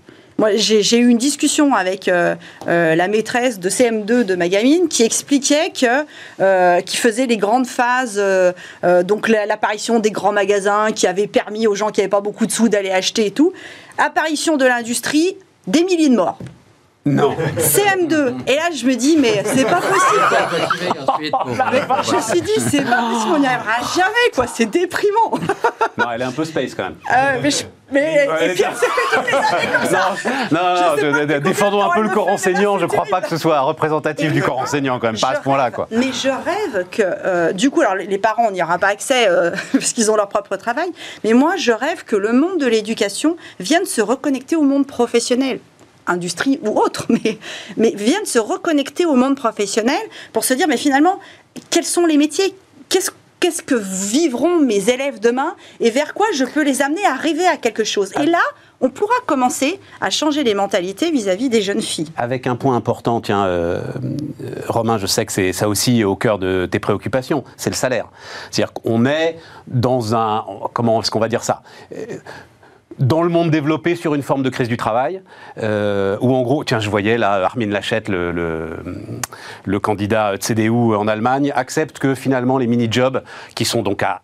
moi, 0.40 0.56
j'ai 0.56 0.96
eu 0.96 1.08
une 1.08 1.18
discussion 1.18 1.74
avec 1.74 2.08
euh, 2.08 2.34
euh, 2.66 2.94
la 2.94 3.08
maîtresse 3.08 3.60
de 3.60 3.68
CM2 3.68 4.24
de 4.24 4.34
ma 4.36 4.48
gamine 4.48 4.88
qui 4.88 5.02
expliquait 5.02 5.70
que, 5.70 6.06
euh, 6.40 6.80
qui 6.80 6.96
faisait 6.96 7.26
les 7.26 7.36
grandes 7.36 7.66
phases, 7.66 8.18
donc 9.04 9.28
l'apparition 9.28 9.98
des 9.98 10.10
grands 10.10 10.32
magasins 10.32 10.92
qui 10.92 11.06
avaient 11.06 11.26
permis 11.26 11.66
aux 11.66 11.74
gens 11.74 11.90
qui 11.90 12.00
n'avaient 12.00 12.08
pas 12.08 12.22
beaucoup 12.22 12.46
de 12.46 12.52
sous 12.52 12.70
d'aller 12.70 12.90
acheter 12.90 13.26
et 13.26 13.30
tout. 13.32 13.52
Apparition 13.98 14.56
de 14.56 14.64
l'industrie, 14.64 15.36
des 15.66 15.84
milliers 15.84 16.08
de 16.08 16.16
morts. 16.16 16.38
Non. 17.10 17.36
CM2. 17.58 18.34
Et 18.46 18.56
là, 18.56 18.70
je 18.74 18.86
me 18.86 18.94
dis, 18.94 19.16
mais 19.18 19.42
c'est 19.44 19.64
pas 19.64 19.80
possible. 19.80 20.20
je 22.02 22.16
me 22.16 22.20
suis 22.20 22.40
dit, 22.40 22.60
c'est 22.70 22.82
pas 22.82 23.02
possible, 23.02 23.32
on 23.34 23.38
n'y 23.38 23.46
arrivera 23.46 23.78
jamais, 23.94 24.30
quoi. 24.34 24.46
C'est 24.46 24.66
déprimant. 24.66 25.32
Non, 25.98 26.06
elle 26.14 26.22
est 26.22 26.24
un 26.24 26.32
peu 26.32 26.44
space 26.44 26.74
quand 26.74 26.84
même. 26.84 26.96
Euh, 27.12 27.38
mais, 27.42 27.50
je, 27.50 27.64
mais 27.92 28.28
et 28.42 28.48
puis, 28.50 28.62
fait 28.62 28.86
toutes 29.12 29.26
les 29.26 29.34
années 29.34 29.68
comme 29.72 29.90
ça. 29.90 30.14
Non, 30.50 30.60
non, 30.60 31.26
non 31.26 31.38
défendons 31.40 31.82
un 31.82 31.94
peu 31.94 32.02
le 32.02 32.08
corps 32.10 32.28
enseignant. 32.28 32.78
Je 32.78 32.86
crois 32.86 33.06
pas 33.10 33.20
que 33.20 33.28
ce 33.28 33.36
soit 33.36 33.60
représentatif 33.60 34.32
du 34.32 34.42
corps 34.42 34.58
enseignant 34.58 34.98
quand 34.98 35.08
même, 35.08 35.20
pas 35.20 35.30
à 35.30 35.36
ce 35.36 35.40
point-là, 35.42 35.70
quoi. 35.70 35.88
Mais 35.90 36.12
je 36.12 36.28
rêve 36.28 36.86
que, 36.90 37.02
euh, 37.02 37.52
du 37.52 37.70
coup, 37.70 37.80
alors 37.80 37.94
les 37.94 38.18
parents, 38.18 38.46
on 38.48 38.52
n'y 38.52 38.62
aura 38.62 38.78
pas 38.78 38.88
accès 38.88 39.28
euh, 39.28 39.50
parce 39.72 39.92
qu'ils 39.92 40.10
ont 40.10 40.16
leur 40.16 40.28
propre 40.28 40.56
travail. 40.56 40.90
Mais 41.24 41.32
moi, 41.32 41.56
je 41.56 41.72
rêve 41.72 42.04
que 42.04 42.16
le 42.16 42.32
monde 42.32 42.58
de 42.58 42.66
l'éducation 42.66 43.36
vienne 43.58 43.84
se 43.84 44.00
reconnecter 44.00 44.56
au 44.56 44.62
monde 44.62 44.86
professionnel 44.86 45.60
industrie 46.06 46.58
ou 46.62 46.78
autre, 46.78 47.06
mais, 47.10 47.38
mais 47.76 47.92
viennent 47.96 48.26
se 48.26 48.38
reconnecter 48.38 49.06
au 49.06 49.14
monde 49.14 49.36
professionnel 49.36 50.00
pour 50.32 50.44
se 50.44 50.54
dire, 50.54 50.68
mais 50.68 50.76
finalement, 50.76 51.18
quels 51.70 51.84
sont 51.84 52.06
les 52.06 52.16
métiers? 52.16 52.54
Qu'est-ce 52.88 53.10
qu'est-ce 53.40 53.62
que 53.62 53.74
vivront 53.74 54.60
mes 54.60 54.90
élèves 54.90 55.18
demain? 55.18 55.56
Et 55.80 55.90
vers 55.90 56.14
quoi 56.14 56.26
je 56.34 56.44
peux 56.44 56.62
les 56.62 56.82
amener 56.82 57.04
à 57.06 57.14
rêver 57.14 57.46
à 57.46 57.56
quelque 57.56 57.84
chose? 57.84 58.12
Et 58.20 58.26
là, 58.26 58.42
on 58.82 58.90
pourra 58.90 59.14
commencer 59.26 59.80
à 60.00 60.10
changer 60.10 60.44
les 60.44 60.54
mentalités 60.54 61.10
vis-à-vis 61.10 61.48
des 61.48 61.62
jeunes 61.62 61.82
filles. 61.82 62.10
Avec 62.16 62.46
un 62.46 62.56
point 62.56 62.76
important, 62.76 63.20
tiens, 63.20 63.44
euh, 63.46 63.82
Romain, 64.68 64.98
je 64.98 65.06
sais 65.06 65.26
que 65.26 65.32
c'est 65.32 65.52
ça 65.52 65.68
aussi 65.68 66.04
au 66.04 66.16
cœur 66.16 66.38
de 66.38 66.66
tes 66.70 66.78
préoccupations, 66.78 67.44
c'est 67.56 67.70
le 67.70 67.76
salaire. 67.76 68.08
C'est-à-dire 68.50 68.72
qu'on 68.72 69.04
est 69.06 69.38
dans 69.66 70.14
un, 70.14 70.44
comment 70.72 71.00
est-ce 71.00 71.10
qu'on 71.10 71.20
va 71.20 71.28
dire 71.28 71.44
ça? 71.44 71.62
Dans 73.00 73.22
le 73.22 73.30
monde 73.30 73.50
développé 73.50 73.96
sur 73.96 74.14
une 74.14 74.22
forme 74.22 74.42
de 74.42 74.50
crise 74.50 74.68
du 74.68 74.76
travail, 74.76 75.22
euh, 75.58 76.18
où 76.20 76.34
en 76.34 76.42
gros, 76.42 76.62
tiens, 76.64 76.80
je 76.80 76.90
voyais 76.90 77.16
là, 77.16 77.32
Armin 77.44 77.66
Lachette, 77.66 78.08
le, 78.08 78.30
le, 79.64 79.80
candidat 79.80 80.34
CDU 80.38 80.94
en 80.94 81.08
Allemagne, 81.08 81.50
accepte 81.56 81.98
que 81.98 82.14
finalement 82.14 82.58
les 82.58 82.66
mini-jobs, 82.66 83.22
qui 83.54 83.64
sont 83.64 83.82
donc 83.82 84.02
à 84.02 84.20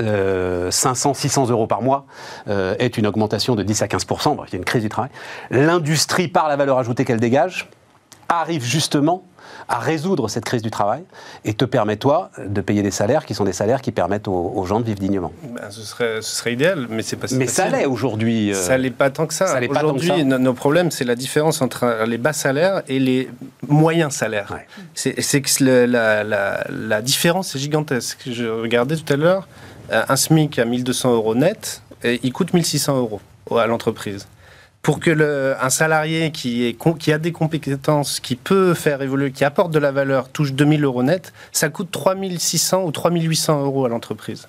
euh, 1.10 1.14
600 1.14 1.50
euros 1.50 1.66
par 1.66 1.82
mois, 1.82 2.06
euh, 2.48 2.74
est 2.78 2.96
une 2.96 3.06
augmentation 3.06 3.54
de 3.54 3.62
10 3.62 3.82
à 3.82 3.88
15 3.88 4.06
Bref, 4.06 4.48
il 4.48 4.52
y 4.52 4.56
a 4.56 4.58
une 4.58 4.64
crise 4.64 4.82
du 4.82 4.88
travail. 4.88 5.10
L'industrie, 5.50 6.28
par 6.28 6.48
la 6.48 6.56
valeur 6.56 6.78
ajoutée 6.78 7.04
qu'elle 7.04 7.20
dégage, 7.20 7.68
arrive 8.30 8.64
justement 8.64 9.22
à 9.68 9.78
résoudre 9.78 10.28
cette 10.28 10.44
crise 10.44 10.62
du 10.62 10.70
travail 10.70 11.02
et 11.44 11.54
te 11.54 11.64
permet, 11.64 11.96
toi, 11.96 12.30
de 12.44 12.60
payer 12.60 12.82
des 12.82 12.90
salaires 12.90 13.24
qui 13.24 13.34
sont 13.34 13.44
des 13.44 13.52
salaires 13.52 13.80
qui 13.80 13.92
permettent 13.92 14.28
aux, 14.28 14.64
gens 14.64 14.80
de 14.80 14.84
vivre 14.84 15.00
dignement 15.00 15.32
ben, 15.42 15.70
ce, 15.70 15.82
serait, 15.82 16.22
ce 16.22 16.36
serait 16.36 16.52
idéal, 16.52 16.86
mais 16.88 17.02
c'est 17.02 17.16
pas 17.16 17.26
Mais 17.32 17.46
ça 17.46 17.68
l'est 17.68 17.86
aujourd'hui. 17.86 18.52
Euh, 18.52 18.54
ça 18.54 18.78
l'est 18.78 18.90
pas 18.90 19.10
tant 19.10 19.26
que 19.26 19.34
ça. 19.34 19.58
Aujourd'hui, 19.68 20.24
nos 20.24 20.54
problèmes, 20.54 20.90
c'est 20.90 21.04
la 21.04 21.14
différence 21.14 21.62
entre 21.62 22.04
les 22.06 22.18
bas 22.18 22.32
salaires 22.32 22.82
et 22.88 22.98
les 22.98 23.28
moyens 23.68 24.14
salaires. 24.14 24.54
C'est 24.94 25.40
que 25.40 25.64
la, 25.64 26.24
la, 26.24 26.64
la, 26.68 27.02
différence 27.02 27.54
est 27.56 27.58
gigantesque. 27.58 28.18
Je 28.26 28.46
regardais 28.46 28.96
tout 28.96 29.12
à 29.12 29.16
l'heure, 29.16 29.48
euh, 29.90 30.02
un 30.08 30.16
SMIC 30.16 30.58
à 30.58 30.64
1200 30.64 31.14
euros 31.14 31.34
net, 31.34 31.82
et 32.04 32.20
il 32.22 32.32
coûte 32.32 32.52
1600 32.52 32.96
euros 32.98 33.20
à 33.50 33.66
l'entreprise 33.66 34.26
pour 34.82 34.98
que 34.98 35.10
le, 35.10 35.54
un 35.60 35.70
salarié 35.70 36.32
qui, 36.32 36.66
est, 36.66 36.76
qui 36.98 37.12
a 37.12 37.18
des 37.18 37.32
compétences, 37.32 38.18
qui 38.18 38.34
peut 38.34 38.74
faire 38.74 39.00
évoluer, 39.00 39.30
qui 39.30 39.44
apporte 39.44 39.70
de 39.70 39.78
la 39.78 39.92
valeur, 39.92 40.28
touche 40.28 40.52
2000 40.52 40.84
euros 40.84 41.04
net, 41.04 41.32
ça 41.52 41.68
coûte 41.68 41.90
3600 41.92 42.82
ou 42.84 42.90
3800 42.90 43.62
euros 43.62 43.86
à 43.86 43.88
l'entreprise. 43.88 44.48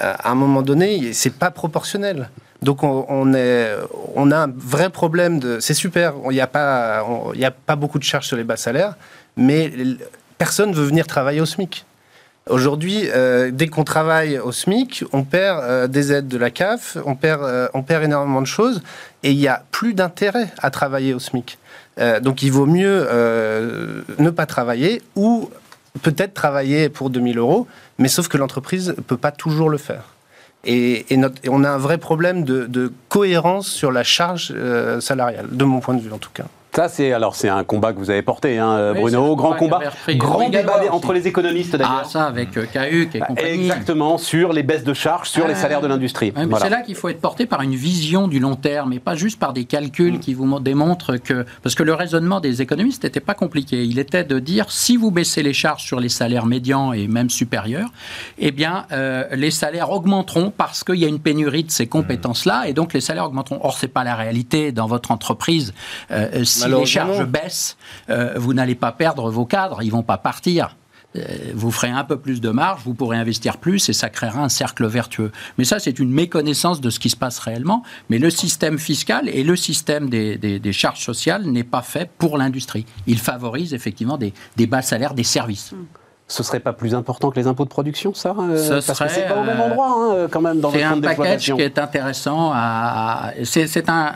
Euh, 0.00 0.14
à 0.18 0.30
un 0.30 0.34
moment 0.34 0.62
donné, 0.62 1.12
c'est 1.12 1.34
pas 1.34 1.50
proportionnel. 1.50 2.30
Donc 2.62 2.82
on, 2.82 3.34
est, 3.34 3.70
on 4.16 4.32
a 4.32 4.38
un 4.38 4.52
vrai 4.56 4.90
problème 4.90 5.38
de. 5.38 5.60
C'est 5.60 5.74
super, 5.74 6.14
il 6.24 6.32
n'y 6.32 6.40
a, 6.40 6.48
pas, 6.48 7.00
a 7.00 7.50
pas 7.50 7.76
beaucoup 7.76 8.00
de 8.00 8.04
charges 8.04 8.26
sur 8.26 8.36
les 8.36 8.42
bas 8.42 8.56
salaires, 8.56 8.96
mais 9.36 9.72
personne 10.38 10.72
veut 10.72 10.84
venir 10.84 11.06
travailler 11.06 11.40
au 11.40 11.46
SMIC. 11.46 11.84
Aujourd'hui, 12.48 13.02
euh, 13.14 13.50
dès 13.52 13.66
qu'on 13.66 13.84
travaille 13.84 14.38
au 14.38 14.52
SMIC, 14.52 15.04
on 15.12 15.24
perd 15.24 15.60
euh, 15.62 15.86
des 15.86 16.12
aides 16.12 16.28
de 16.28 16.38
la 16.38 16.50
CAF, 16.50 16.96
on 17.04 17.14
perd, 17.14 17.42
euh, 17.42 17.68
on 17.74 17.82
perd 17.82 18.04
énormément 18.04 18.40
de 18.40 18.46
choses, 18.46 18.82
et 19.22 19.32
il 19.32 19.36
n'y 19.36 19.48
a 19.48 19.62
plus 19.70 19.92
d'intérêt 19.92 20.48
à 20.58 20.70
travailler 20.70 21.14
au 21.14 21.18
SMIC. 21.18 21.58
donc 22.22 22.42
il 22.42 22.52
vaut 22.52 22.66
mieux 22.66 23.08
ne 24.18 24.30
pas 24.30 24.46
travailler 24.46 25.02
ou 25.16 25.50
peut-être 26.02 26.32
travailler 26.32 26.88
pour 26.88 27.10
2000 27.10 27.38
euros, 27.38 27.66
mais 27.98 28.08
sauf 28.08 28.28
que 28.28 28.36
l'entreprise 28.36 28.90
ne 28.96 29.02
peut 29.02 29.16
pas 29.16 29.32
toujours 29.32 29.68
le 29.68 29.78
faire. 29.78 30.04
Et, 30.64 31.06
on 31.48 31.64
a 31.64 31.70
un 31.70 31.78
vrai 31.78 31.98
problème 31.98 32.44
de 32.44 32.92
cohérence 33.08 33.66
sur 33.66 33.90
la 33.90 34.04
charge 34.04 34.54
salariale, 35.00 35.48
de 35.50 35.64
mon 35.64 35.80
point 35.80 35.94
de 35.94 36.00
vue 36.00 36.12
en 36.12 36.18
tout 36.18 36.30
cas. 36.32 36.46
Ça, 36.78 36.88
c'est 36.88 37.12
alors 37.12 37.34
c'est 37.34 37.48
un 37.48 37.64
combat 37.64 37.92
que 37.92 37.98
vous 37.98 38.08
avez 38.08 38.22
porté, 38.22 38.56
hein, 38.56 38.92
Bruno. 38.94 39.34
Grand 39.34 39.54
combat, 39.54 39.80
grand 40.10 40.48
débat 40.48 40.80
entre 40.92 41.12
les 41.12 41.26
économistes 41.26 41.74
d'ailleurs. 41.74 42.02
Ah, 42.04 42.08
ça 42.08 42.26
avec 42.26 42.56
euh, 42.56 42.66
et 43.12 43.18
compagnie. 43.18 43.64
Exactement, 43.64 44.16
sur 44.16 44.52
les 44.52 44.62
baisses 44.62 44.84
de 44.84 44.94
charges, 44.94 45.28
sur 45.28 45.48
les 45.48 45.54
ah. 45.54 45.56
salaires 45.56 45.80
de 45.80 45.88
l'industrie. 45.88 46.32
C'est 46.60 46.70
là 46.70 46.82
qu'il 46.82 46.94
faut 46.94 47.08
être 47.08 47.20
porté 47.20 47.46
par 47.46 47.62
une 47.62 47.74
vision 47.74 48.28
du 48.28 48.38
long 48.38 48.54
terme 48.54 48.92
et 48.92 49.00
pas 49.00 49.16
juste 49.16 49.40
par 49.40 49.54
des 49.54 49.64
calculs 49.64 50.14
mm. 50.14 50.20
qui 50.20 50.34
vous 50.34 50.60
démontrent 50.60 51.16
que. 51.16 51.44
Parce 51.64 51.74
que 51.74 51.82
le 51.82 51.94
raisonnement 51.94 52.38
des 52.38 52.62
économistes 52.62 53.02
n'était 53.02 53.18
pas 53.18 53.34
compliqué. 53.34 53.82
Il 53.82 53.98
était 53.98 54.22
de 54.22 54.38
dire 54.38 54.70
si 54.70 54.96
vous 54.96 55.10
baissez 55.10 55.42
les 55.42 55.54
charges 55.54 55.82
sur 55.82 55.98
les 55.98 56.08
salaires 56.08 56.46
médians 56.46 56.92
et 56.92 57.08
même 57.08 57.28
supérieurs, 57.28 57.90
eh 58.38 58.52
bien, 58.52 58.86
euh, 58.92 59.24
les 59.32 59.50
salaires 59.50 59.90
augmenteront 59.90 60.52
parce 60.56 60.84
qu'il 60.84 61.00
y 61.00 61.04
a 61.04 61.08
une 61.08 61.18
pénurie 61.18 61.64
de 61.64 61.72
ces 61.72 61.88
compétences-là 61.88 62.68
et 62.68 62.72
donc 62.72 62.92
les 62.92 63.00
salaires 63.00 63.24
augmenteront. 63.24 63.58
Or, 63.64 63.76
c'est 63.76 63.88
pas 63.88 64.04
la 64.04 64.14
réalité 64.14 64.70
dans 64.70 64.86
votre 64.86 65.10
entreprise. 65.10 65.74
Euh, 66.12 66.44
si 66.44 66.67
les 66.68 66.86
charges 66.86 67.24
baissent, 67.24 67.76
euh, 68.10 68.34
vous 68.36 68.54
n'allez 68.54 68.74
pas 68.74 68.92
perdre 68.92 69.30
vos 69.30 69.46
cadres, 69.46 69.82
ils 69.82 69.90
vont 69.90 70.02
pas 70.02 70.18
partir. 70.18 70.76
Euh, 71.16 71.22
vous 71.54 71.70
ferez 71.70 71.88
un 71.88 72.04
peu 72.04 72.18
plus 72.18 72.40
de 72.40 72.50
marge, 72.50 72.82
vous 72.84 72.92
pourrez 72.92 73.16
investir 73.16 73.56
plus 73.56 73.88
et 73.88 73.92
ça 73.94 74.10
créera 74.10 74.42
un 74.42 74.50
cercle 74.50 74.86
vertueux. 74.86 75.32
Mais 75.56 75.64
ça, 75.64 75.78
c'est 75.78 75.98
une 75.98 76.12
méconnaissance 76.12 76.80
de 76.80 76.90
ce 76.90 76.98
qui 76.98 77.08
se 77.08 77.16
passe 77.16 77.38
réellement. 77.38 77.82
Mais 78.10 78.18
le 78.18 78.28
système 78.28 78.78
fiscal 78.78 79.28
et 79.28 79.42
le 79.42 79.56
système 79.56 80.10
des, 80.10 80.72
charges 80.72 81.02
sociales 81.02 81.46
n'est 81.46 81.64
pas 81.64 81.82
fait 81.82 82.10
pour 82.18 82.36
l'industrie. 82.36 82.84
Il 83.06 83.18
favorise 83.18 83.72
effectivement 83.72 84.18
des, 84.18 84.32
bas 84.66 84.82
salaires 84.82 85.14
des 85.14 85.24
services. 85.24 85.72
Ce 86.30 86.42
serait 86.42 86.60
pas 86.60 86.74
plus 86.74 86.94
important 86.94 87.30
que 87.30 87.40
les 87.40 87.46
impôts 87.46 87.64
de 87.64 87.70
production, 87.70 88.12
ça 88.12 88.34
euh, 88.38 88.82
Parce 88.86 88.98
que 88.98 89.08
c'est 89.08 89.26
pas 89.26 89.40
au 89.40 89.44
même 89.44 89.60
endroit, 89.60 89.88
hein, 89.88 90.14
euh, 90.14 90.28
quand 90.30 90.42
même, 90.42 90.60
dans 90.60 90.70
C'est 90.70 90.82
un 90.82 91.00
package 91.00 91.54
qui 91.54 91.62
est 91.62 91.78
intéressant. 91.78 92.50
À, 92.52 93.32
c'est 93.44 93.88
un, 93.88 94.12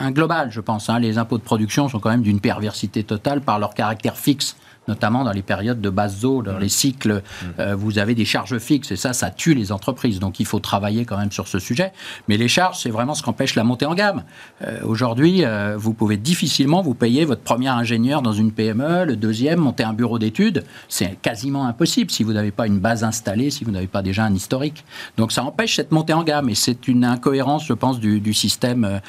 un, 0.00 0.10
global, 0.12 0.52
je 0.52 0.60
pense. 0.60 0.88
Hein. 0.88 1.00
Les 1.00 1.18
impôts 1.18 1.38
de 1.38 1.42
production 1.42 1.88
sont 1.88 1.98
quand 1.98 2.10
même 2.10 2.22
d'une 2.22 2.38
perversité 2.38 3.02
totale 3.02 3.40
par 3.40 3.58
leur 3.58 3.74
caractère 3.74 4.16
fixe 4.16 4.54
notamment 4.88 5.24
dans 5.24 5.32
les 5.32 5.42
périodes 5.42 5.80
de 5.80 5.90
basse 5.90 6.24
eau, 6.24 6.42
dans 6.42 6.54
mmh. 6.54 6.60
les 6.60 6.68
cycles, 6.68 7.12
mmh. 7.12 7.46
euh, 7.60 7.76
vous 7.76 7.98
avez 7.98 8.14
des 8.14 8.24
charges 8.24 8.58
fixes 8.58 8.90
et 8.90 8.96
ça, 8.96 9.12
ça 9.12 9.30
tue 9.30 9.54
les 9.54 9.72
entreprises. 9.72 10.18
Donc 10.18 10.40
il 10.40 10.46
faut 10.46 10.58
travailler 10.58 11.04
quand 11.04 11.16
même 11.16 11.32
sur 11.32 11.48
ce 11.48 11.58
sujet. 11.58 11.92
Mais 12.28 12.36
les 12.36 12.48
charges, 12.48 12.78
c'est 12.80 12.90
vraiment 12.90 13.14
ce 13.14 13.22
qu'empêche 13.22 13.54
la 13.54 13.64
montée 13.64 13.86
en 13.86 13.94
gamme. 13.94 14.24
Euh, 14.62 14.80
aujourd'hui, 14.84 15.44
euh, 15.44 15.76
vous 15.78 15.94
pouvez 15.94 16.16
difficilement 16.16 16.82
vous 16.82 16.94
payer 16.94 17.24
votre 17.24 17.42
premier 17.42 17.68
ingénieur 17.68 18.22
dans 18.22 18.32
une 18.32 18.52
PME, 18.52 19.04
le 19.04 19.16
deuxième, 19.16 19.60
monter 19.60 19.84
un 19.84 19.92
bureau 19.92 20.18
d'études. 20.18 20.64
C'est 20.88 21.20
quasiment 21.20 21.66
impossible 21.66 22.10
si 22.10 22.24
vous 22.24 22.32
n'avez 22.32 22.50
pas 22.50 22.66
une 22.66 22.78
base 22.78 23.04
installée, 23.04 23.50
si 23.50 23.64
vous 23.64 23.70
n'avez 23.70 23.86
pas 23.86 24.02
déjà 24.02 24.24
un 24.24 24.34
historique. 24.34 24.84
Donc 25.16 25.32
ça 25.32 25.44
empêche 25.44 25.76
cette 25.76 25.92
montée 25.92 26.14
en 26.14 26.24
gamme 26.24 26.48
et 26.48 26.54
c'est 26.54 26.88
une 26.88 27.04
incohérence, 27.04 27.66
je 27.66 27.74
pense, 27.74 28.00
du, 28.00 28.20
du 28.20 28.34
système 28.34 29.00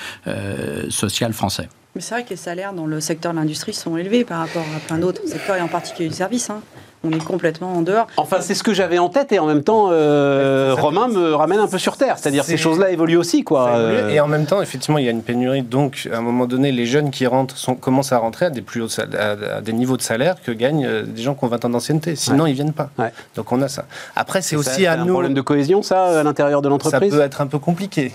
social 0.89 1.33
français. 1.33 1.69
Mais 1.95 2.01
c'est 2.01 2.15
vrai 2.15 2.23
que 2.23 2.29
les 2.29 2.35
salaires 2.35 2.73
dans 2.73 2.85
le 2.85 3.01
secteur 3.01 3.33
de 3.33 3.37
l'industrie 3.37 3.73
sont 3.73 3.97
élevés 3.97 4.23
par 4.23 4.39
rapport 4.39 4.65
à 4.75 4.79
plein 4.79 4.97
d'autres 4.97 5.27
secteurs 5.27 5.57
et 5.57 5.61
en 5.61 5.67
particulier 5.67 6.09
du 6.09 6.15
service. 6.15 6.49
Hein 6.49 6.61
on 7.03 7.11
est 7.11 7.23
complètement 7.23 7.73
en 7.73 7.81
dehors. 7.81 8.07
Enfin, 8.17 8.37
c'est 8.41 8.53
ce 8.53 8.63
que 8.63 8.73
j'avais 8.73 8.99
en 8.99 9.09
tête 9.09 9.31
et 9.31 9.39
en 9.39 9.47
même 9.47 9.63
temps, 9.63 9.89
euh, 9.91 10.75
Romain 10.77 11.07
me 11.07 11.33
ramène 11.33 11.59
un 11.59 11.67
peu 11.67 11.79
sur 11.79 11.97
terre. 11.97 12.17
C'est-à-dire 12.17 12.43
ces 12.43 12.57
choses-là 12.57 12.91
évoluent 12.91 13.17
aussi, 13.17 13.43
quoi. 13.43 13.69
Euh. 13.69 14.09
Et 14.09 14.19
en 14.19 14.27
même 14.27 14.45
temps, 14.45 14.61
effectivement, 14.61 14.99
il 14.99 15.05
y 15.05 15.07
a 15.07 15.11
une 15.11 15.23
pénurie. 15.23 15.63
Donc, 15.63 16.07
à 16.13 16.17
un 16.17 16.21
moment 16.21 16.45
donné, 16.45 16.71
les 16.71 16.85
jeunes 16.85 17.09
qui 17.09 17.25
rentrent 17.25 17.57
sont, 17.57 17.75
commencent 17.75 18.11
à 18.11 18.19
rentrer 18.19 18.45
à 18.45 18.49
des 18.51 18.61
plus 18.61 18.81
hauts 18.81 19.01
à, 19.17 19.61
des 19.61 19.73
niveaux 19.73 19.97
de 19.97 20.01
salaire 20.01 20.35
que 20.43 20.51
gagnent 20.51 20.85
euh, 20.85 21.03
des 21.03 21.23
gens 21.23 21.33
qui 21.33 21.43
ont 21.43 21.47
20 21.47 21.65
ans 21.65 21.69
d'ancienneté. 21.69 22.15
Sinon, 22.15 22.45
ils 22.45 22.53
viennent 22.53 22.73
pas. 22.73 22.91
Donc, 23.35 23.51
on 23.51 23.61
a 23.61 23.67
ça. 23.67 23.85
Après, 24.15 24.41
c'est 24.41 24.55
aussi 24.55 24.85
à 24.85 24.95
nous. 24.97 25.03
un 25.03 25.13
problème 25.13 25.33
de 25.33 25.41
cohésion, 25.41 25.81
ça, 25.81 26.19
à 26.19 26.23
l'intérieur 26.23 26.61
de 26.61 26.69
l'entreprise. 26.69 27.11
Ça 27.11 27.17
peut 27.17 27.23
être 27.23 27.41
un 27.41 27.47
peu 27.47 27.59
compliqué. 27.59 28.13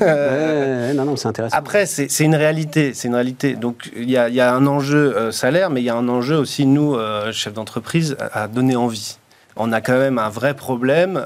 non, 0.00 1.04
non, 1.04 1.16
c'est 1.16 1.28
intéressant. 1.28 1.56
Après, 1.56 1.86
c'est 1.86 2.24
une 2.24 2.36
réalité. 2.36 2.92
C'est 2.94 3.08
une 3.08 3.14
réalité. 3.14 3.54
Donc, 3.54 3.90
il 3.96 4.08
y, 4.08 4.16
a, 4.16 4.28
y 4.28 4.40
a 4.40 4.54
un 4.54 4.66
enjeu 4.66 5.32
salaire, 5.32 5.70
mais 5.70 5.80
il 5.80 5.84
y 5.84 5.90
a 5.90 5.96
un 5.96 6.08
enjeu 6.08 6.36
aussi 6.36 6.66
nous, 6.66 6.96
chefs 7.32 7.54
d'entreprise, 7.54 8.16
à 8.32 8.48
donner 8.48 8.76
envie 8.76 9.18
on 9.60 9.72
a 9.72 9.80
quand 9.80 9.98
même 9.98 10.18
un 10.18 10.28
vrai 10.28 10.54
problème 10.54 11.20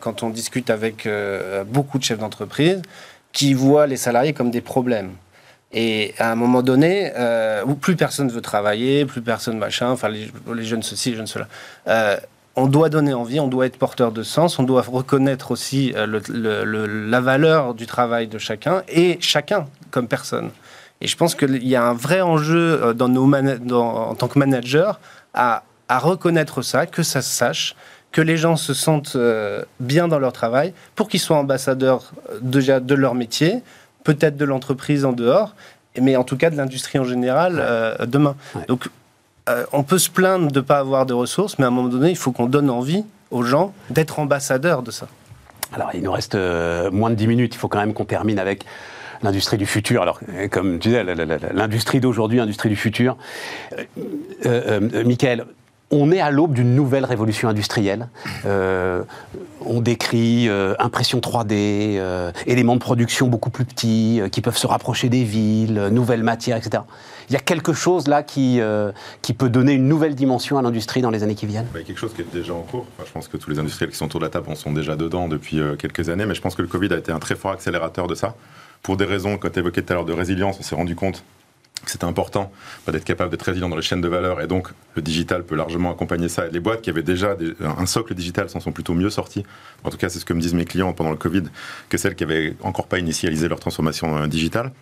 quand 0.00 0.24
on 0.24 0.30
discute 0.30 0.68
avec 0.68 1.08
beaucoup 1.68 1.98
de 1.98 2.02
chefs 2.02 2.18
d'entreprise 2.18 2.82
qui 3.32 3.54
voient 3.54 3.86
les 3.86 3.96
salariés 3.96 4.32
comme 4.32 4.50
des 4.50 4.60
problèmes. 4.60 5.12
Et 5.72 6.12
à 6.18 6.32
un 6.32 6.34
moment 6.34 6.62
donné, 6.62 7.12
où 7.66 7.74
plus 7.76 7.94
personne 7.94 8.30
veut 8.30 8.40
travailler, 8.40 9.04
plus 9.04 9.22
personne 9.22 9.58
machin, 9.58 9.90
enfin 9.90 10.08
les, 10.08 10.64
jeunes 10.64 10.82
ceci, 10.82 11.10
les 11.10 11.18
jeunes 11.18 11.28
cela, 11.28 11.46
on 12.56 12.66
doit 12.66 12.88
donner 12.88 13.14
envie, 13.14 13.38
on 13.38 13.46
doit 13.46 13.66
être 13.66 13.78
porteur 13.78 14.10
de 14.10 14.24
sens, 14.24 14.58
on 14.58 14.64
doit 14.64 14.82
reconnaître 14.82 15.52
aussi 15.52 15.94
la 15.94 17.20
valeur 17.20 17.74
du 17.74 17.86
travail 17.86 18.26
de 18.26 18.38
chacun 18.38 18.82
et 18.88 19.18
chacun 19.20 19.66
comme 19.92 20.08
personne. 20.08 20.50
Et 21.00 21.06
je 21.06 21.16
pense 21.16 21.36
qu'il 21.36 21.64
y 21.66 21.76
a 21.76 21.84
un 21.84 21.94
vrai 21.94 22.20
enjeu 22.20 22.82
euh, 22.82 22.92
dans 22.92 23.08
nos 23.08 23.32
en 23.32 24.14
tant 24.14 24.26
que 24.28 24.38
manager 24.38 24.98
à, 25.32 25.62
reconnaître 25.96 26.60
ça, 26.60 26.84
que 26.84 27.02
ça 27.02 27.22
se 27.22 27.30
sache, 27.30 27.74
que 28.12 28.20
les 28.20 28.36
gens 28.36 28.56
se 28.56 28.74
sentent 28.74 29.16
euh, 29.16 29.62
bien 29.80 30.08
dans 30.08 30.18
leur 30.18 30.32
travail 30.32 30.74
pour 30.94 31.08
qu'ils 31.08 31.20
soient 31.20 31.38
ambassadeurs 31.38 32.12
euh, 32.30 32.38
déjà 32.42 32.80
de 32.80 32.94
leur 32.94 33.14
métier, 33.14 33.62
peut-être 34.04 34.36
de 34.36 34.44
l'entreprise 34.44 35.06
en 35.06 35.12
dehors, 35.12 35.54
mais 35.98 36.16
en 36.16 36.24
tout 36.24 36.36
cas 36.36 36.50
de 36.50 36.56
l'industrie 36.56 36.98
en 36.98 37.04
général 37.04 37.62
demain. 38.06 38.36
Donc 38.68 38.88
on 39.72 39.82
peut 39.82 39.98
se 39.98 40.10
plaindre 40.10 40.52
de 40.52 40.60
ne 40.60 40.64
pas 40.64 40.78
avoir 40.78 41.06
de 41.06 41.14
ressources, 41.14 41.58
mais 41.58 41.64
à 41.64 41.68
un 41.68 41.70
moment 41.72 41.88
donné, 41.88 42.10
il 42.10 42.16
faut 42.16 42.30
qu'on 42.30 42.46
donne 42.46 42.70
envie 42.70 43.04
aux 43.30 43.42
gens 43.42 43.74
d'être 43.90 44.20
ambassadeurs 44.20 44.82
de 44.82 44.90
ça. 44.90 45.08
Alors 45.72 45.90
il 45.94 46.02
nous 46.02 46.12
reste 46.12 46.36
moins 46.92 47.10
de 47.10 47.16
10 47.16 47.26
minutes, 47.26 47.54
il 47.54 47.58
faut 47.58 47.68
quand 47.68 47.80
même 47.80 47.94
qu'on 47.94 48.04
termine 48.04 48.38
avec 48.38 48.64
l'industrie 49.22 49.58
du 49.58 49.66
futur. 49.66 50.02
Alors, 50.02 50.20
euh, 50.32 50.48
comme 50.48 50.78
tu 50.78 50.88
disais, 50.88 51.04
l'industrie 51.04 52.00
d'aujourd'hui, 52.00 52.38
l'industrie 52.38 52.68
du 52.68 52.76
futur. 52.76 53.16
Euh, 53.72 53.84
euh, 54.46 54.80
euh, 54.94 55.04
Michael, 55.04 55.46
on 55.90 56.12
est 56.12 56.20
à 56.20 56.30
l'aube 56.30 56.52
d'une 56.52 56.74
nouvelle 56.74 57.04
révolution 57.04 57.48
industrielle. 57.48 58.08
on 58.44 59.80
décrit 59.80 60.48
impression 60.78 61.20
3D, 61.20 62.32
éléments 62.46 62.74
de 62.74 62.80
production 62.80 63.28
beaucoup 63.28 63.50
plus 63.50 63.64
petits, 63.64 64.20
qui 64.32 64.40
peuvent 64.40 64.56
se 64.56 64.66
rapprocher 64.66 65.08
des 65.08 65.24
villes, 65.24 65.88
nouvelles 65.90 66.22
matières, 66.22 66.56
etc. 66.56 66.82
Il 67.30 67.34
y 67.34 67.36
a 67.36 67.40
quelque 67.40 67.72
chose 67.72 68.08
là 68.08 68.22
qui, 68.22 68.60
qui 69.22 69.32
peut 69.32 69.48
donner 69.48 69.72
une 69.72 69.88
nouvelle 69.88 70.14
dimension 70.14 70.58
à 70.58 70.62
l'industrie 70.62 71.00
dans 71.00 71.10
les 71.10 71.22
années 71.22 71.34
qui 71.34 71.46
viennent 71.46 71.66
Il 71.74 71.80
y 71.80 71.82
a 71.82 71.86
quelque 71.86 71.98
chose 71.98 72.14
qui 72.14 72.22
est 72.22 72.32
déjà 72.32 72.54
en 72.54 72.62
cours. 72.62 72.86
je 73.04 73.12
pense 73.12 73.28
que 73.28 73.36
tous 73.36 73.50
les 73.50 73.58
industriels 73.58 73.90
qui 73.90 73.96
sont 73.96 74.06
autour 74.06 74.20
de 74.20 74.26
la 74.26 74.30
table 74.30 74.50
en 74.50 74.54
sont 74.54 74.72
déjà 74.72 74.96
dedans 74.96 75.28
depuis 75.28 75.60
quelques 75.78 76.08
années, 76.08 76.26
mais 76.26 76.34
je 76.34 76.40
pense 76.40 76.54
que 76.54 76.62
le 76.62 76.68
Covid 76.68 76.92
a 76.92 76.96
été 76.96 77.12
un 77.12 77.18
très 77.18 77.34
fort 77.34 77.52
accélérateur 77.52 78.06
de 78.06 78.14
ça 78.14 78.34
pour 78.82 78.96
des 78.96 79.04
raisons, 79.04 79.36
quand 79.38 79.50
tu 79.50 79.58
évoquais 79.58 79.82
tout 79.82 79.92
à 79.92 79.96
l'heure 79.96 80.04
de 80.04 80.12
résilience, 80.12 80.56
on 80.58 80.62
s'est 80.62 80.74
rendu 80.74 80.94
compte 80.94 81.24
c'était 81.86 82.04
important 82.04 82.52
bah, 82.86 82.92
d'être 82.92 83.04
capable 83.04 83.30
d'être 83.30 83.42
résilient 83.42 83.68
dans 83.68 83.76
les 83.76 83.82
chaînes 83.82 84.00
de 84.00 84.08
valeur 84.08 84.40
et 84.40 84.46
donc 84.46 84.68
le 84.94 85.02
digital 85.02 85.44
peut 85.44 85.54
largement 85.54 85.90
accompagner 85.92 86.28
ça. 86.28 86.46
les 86.46 86.60
boîtes 86.60 86.82
qui 86.82 86.90
avaient 86.90 87.02
déjà 87.02 87.36
un 87.60 87.86
socle 87.86 88.14
digital 88.14 88.50
s'en 88.50 88.60
sont 88.60 88.72
plutôt 88.72 88.94
mieux 88.94 89.10
sorties. 89.10 89.44
En 89.84 89.90
tout 89.90 89.96
cas, 89.96 90.08
c'est 90.08 90.18
ce 90.18 90.24
que 90.24 90.34
me 90.34 90.40
disent 90.40 90.54
mes 90.54 90.64
clients 90.64 90.92
pendant 90.92 91.10
le 91.10 91.16
Covid 91.16 91.44
que 91.88 91.98
celles 91.98 92.14
qui 92.14 92.24
avaient 92.24 92.56
encore 92.62 92.86
pas 92.86 92.98
initialisé 92.98 93.48
leur 93.48 93.60
transformation 93.60 94.16
euh, 94.16 94.26
digitale. 94.26 94.72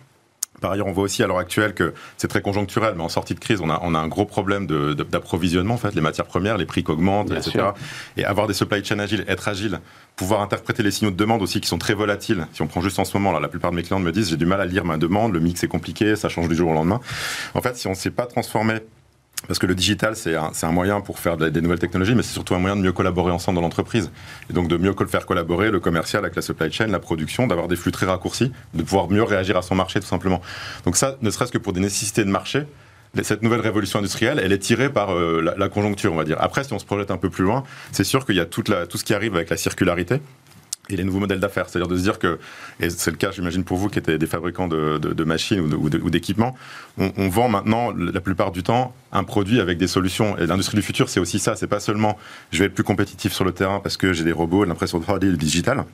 Par 0.61 0.71
ailleurs, 0.71 0.87
on 0.87 0.91
voit 0.91 1.03
aussi 1.03 1.23
à 1.23 1.27
l'heure 1.27 1.37
actuelle 1.37 1.73
que 1.73 1.93
c'est 2.17 2.27
très 2.27 2.41
conjoncturel, 2.41 2.95
mais 2.95 3.03
en 3.03 3.09
sortie 3.09 3.35
de 3.35 3.39
crise, 3.39 3.61
on 3.61 3.69
a, 3.69 3.79
on 3.83 3.93
a 3.93 3.99
un 3.99 4.07
gros 4.07 4.25
problème 4.25 4.65
d'approvisionnement, 4.65 5.75
en 5.75 5.77
fait, 5.77 5.93
les 5.93 6.01
matières 6.01 6.25
premières, 6.25 6.57
les 6.57 6.65
prix 6.65 6.83
qui 6.83 6.91
augmentent, 6.91 7.31
etc. 7.31 7.69
Et 8.17 8.25
avoir 8.25 8.47
des 8.47 8.53
supply 8.53 8.83
chains 8.83 8.99
agiles, 8.99 9.23
être 9.27 9.47
agile, 9.47 9.79
pouvoir 10.15 10.41
interpréter 10.41 10.81
les 10.81 10.91
signaux 10.91 11.11
de 11.11 11.15
demande 11.15 11.41
aussi 11.41 11.61
qui 11.61 11.67
sont 11.67 11.77
très 11.77 11.93
volatiles. 11.93 12.47
Si 12.53 12.61
on 12.61 12.67
prend 12.67 12.81
juste 12.81 12.97
en 12.97 13.05
ce 13.05 13.15
moment, 13.15 13.31
là, 13.31 13.39
la 13.39 13.47
plupart 13.49 13.71
de 13.71 13.75
mes 13.75 13.83
clients 13.83 13.99
me 13.99 14.11
disent 14.11 14.29
j'ai 14.29 14.37
du 14.37 14.47
mal 14.47 14.59
à 14.59 14.65
lire 14.65 14.83
ma 14.83 14.97
demande, 14.97 15.33
le 15.33 15.39
mix 15.39 15.63
est 15.63 15.67
compliqué, 15.67 16.15
ça 16.15 16.27
change 16.27 16.47
du 16.47 16.55
jour 16.55 16.71
au 16.71 16.73
lendemain. 16.73 16.99
En 17.53 17.61
fait, 17.61 17.77
si 17.77 17.87
on 17.87 17.91
ne 17.91 17.95
s'est 17.95 18.11
pas 18.11 18.25
transformé 18.25 18.79
parce 19.45 19.59
que 19.59 19.65
le 19.65 19.75
digital, 19.75 20.15
c'est 20.15 20.35
un, 20.35 20.51
un, 20.61 20.71
moyen 20.71 20.99
pour 20.99 21.19
faire 21.19 21.37
des 21.37 21.61
nouvelles 21.61 21.79
technologies, 21.79 22.15
mais 22.15 22.23
c'est 22.23 22.33
surtout 22.33 22.55
un 22.55 22.59
moyen 22.59 22.75
de 22.75 22.81
mieux 22.81 22.91
collaborer 22.91 23.31
ensemble 23.31 23.55
dans 23.55 23.61
l'entreprise. 23.61 24.11
Et 24.49 24.53
donc 24.53 24.67
de 24.67 24.77
mieux 24.77 24.93
faire 25.07 25.25
collaborer 25.25 25.69
le 25.69 25.79
commercial 25.79 26.23
avec 26.23 26.35
la 26.35 26.41
supply 26.41 26.71
chain, 26.71 26.87
la 26.87 26.99
production, 26.99 27.47
d'avoir 27.47 27.67
des 27.67 27.75
flux 27.75 27.91
très 27.91 28.07
raccourcis, 28.07 28.51
de 28.73 28.83
pouvoir 28.83 29.09
mieux 29.09 29.23
réagir 29.23 29.55
à 29.55 29.61
son 29.61 29.75
marché 29.75 29.99
tout 29.99 30.07
simplement. 30.07 30.41
Donc 30.85 30.97
ça, 30.97 31.17
ne 31.21 31.29
serait-ce 31.29 31.51
que 31.51 31.57
pour 31.59 31.73
des 31.73 31.79
nécessités 31.79 32.25
de 32.25 32.29
marché, 32.29 32.63
cette 33.23 33.41
nouvelle 33.41 33.61
révolution 33.61 33.99
industrielle, 33.99 34.39
elle 34.43 34.51
est 34.51 34.59
tirée 34.59 34.89
par 34.89 35.11
euh, 35.11 35.41
la, 35.57 35.69
conjoncture, 35.69 36.13
on 36.13 36.17
va 36.17 36.23
dire. 36.23 36.37
Après, 36.39 36.63
si 36.63 36.73
on 36.73 36.79
se 36.79 36.85
projette 36.85 37.11
un 37.11 37.17
peu 37.17 37.29
plus 37.29 37.43
loin, 37.43 37.63
c'est 37.91 38.03
sûr 38.03 38.25
qu'il 38.25 38.35
y 38.35 38.39
a 38.39 38.47
la, 38.67 38.85
tout 38.85 38.97
ce 38.97 39.03
qui 39.03 39.13
arrive 39.13 39.35
avec 39.35 39.49
la 39.49 39.57
circularité 39.57 40.19
et 40.89 40.95
les 40.95 41.03
nouveaux 41.03 41.19
modèles 41.19 41.39
d'affaires. 41.39 41.69
C'est-à-dire 41.69 41.87
de 41.87 41.97
se 41.97 42.03
dire 42.03 42.19
que, 42.19 42.39
et 42.79 42.89
c'est 42.89 43.11
le 43.11 43.17
cas, 43.17 43.31
j'imagine, 43.31 43.63
pour 43.63 43.77
vous 43.77 43.89
qui 43.89 43.99
êtes 43.99 44.09
des 44.09 44.27
fabricants 44.27 44.67
de, 44.67 45.23
machines 45.23 45.73
ou 45.73 46.09
d'équipements, 46.09 46.55
on, 46.97 47.29
vend 47.29 47.49
maintenant, 47.49 47.91
la 47.91 48.21
plupart 48.21 48.51
du 48.51 48.63
temps, 48.63 48.93
un 49.11 49.23
produit 49.23 49.59
avec 49.59 49.77
des 49.77 49.87
solutions. 49.87 50.37
Et 50.37 50.45
l'industrie 50.45 50.77
du 50.77 50.83
futur, 50.83 51.09
c'est 51.09 51.19
aussi 51.19 51.39
ça. 51.39 51.55
C'est 51.55 51.67
pas 51.67 51.79
seulement 51.79 52.17
je 52.51 52.59
vais 52.59 52.65
être 52.65 52.73
plus 52.73 52.83
compétitif 52.83 53.33
sur 53.33 53.43
le 53.43 53.51
terrain 53.51 53.79
parce 53.79 53.97
que 53.97 54.13
j'ai 54.13 54.23
des 54.23 54.31
robots, 54.31 54.63
l'impression 54.63 54.99
3D, 54.99 55.29
le 55.29 55.37
digital. 55.37 55.85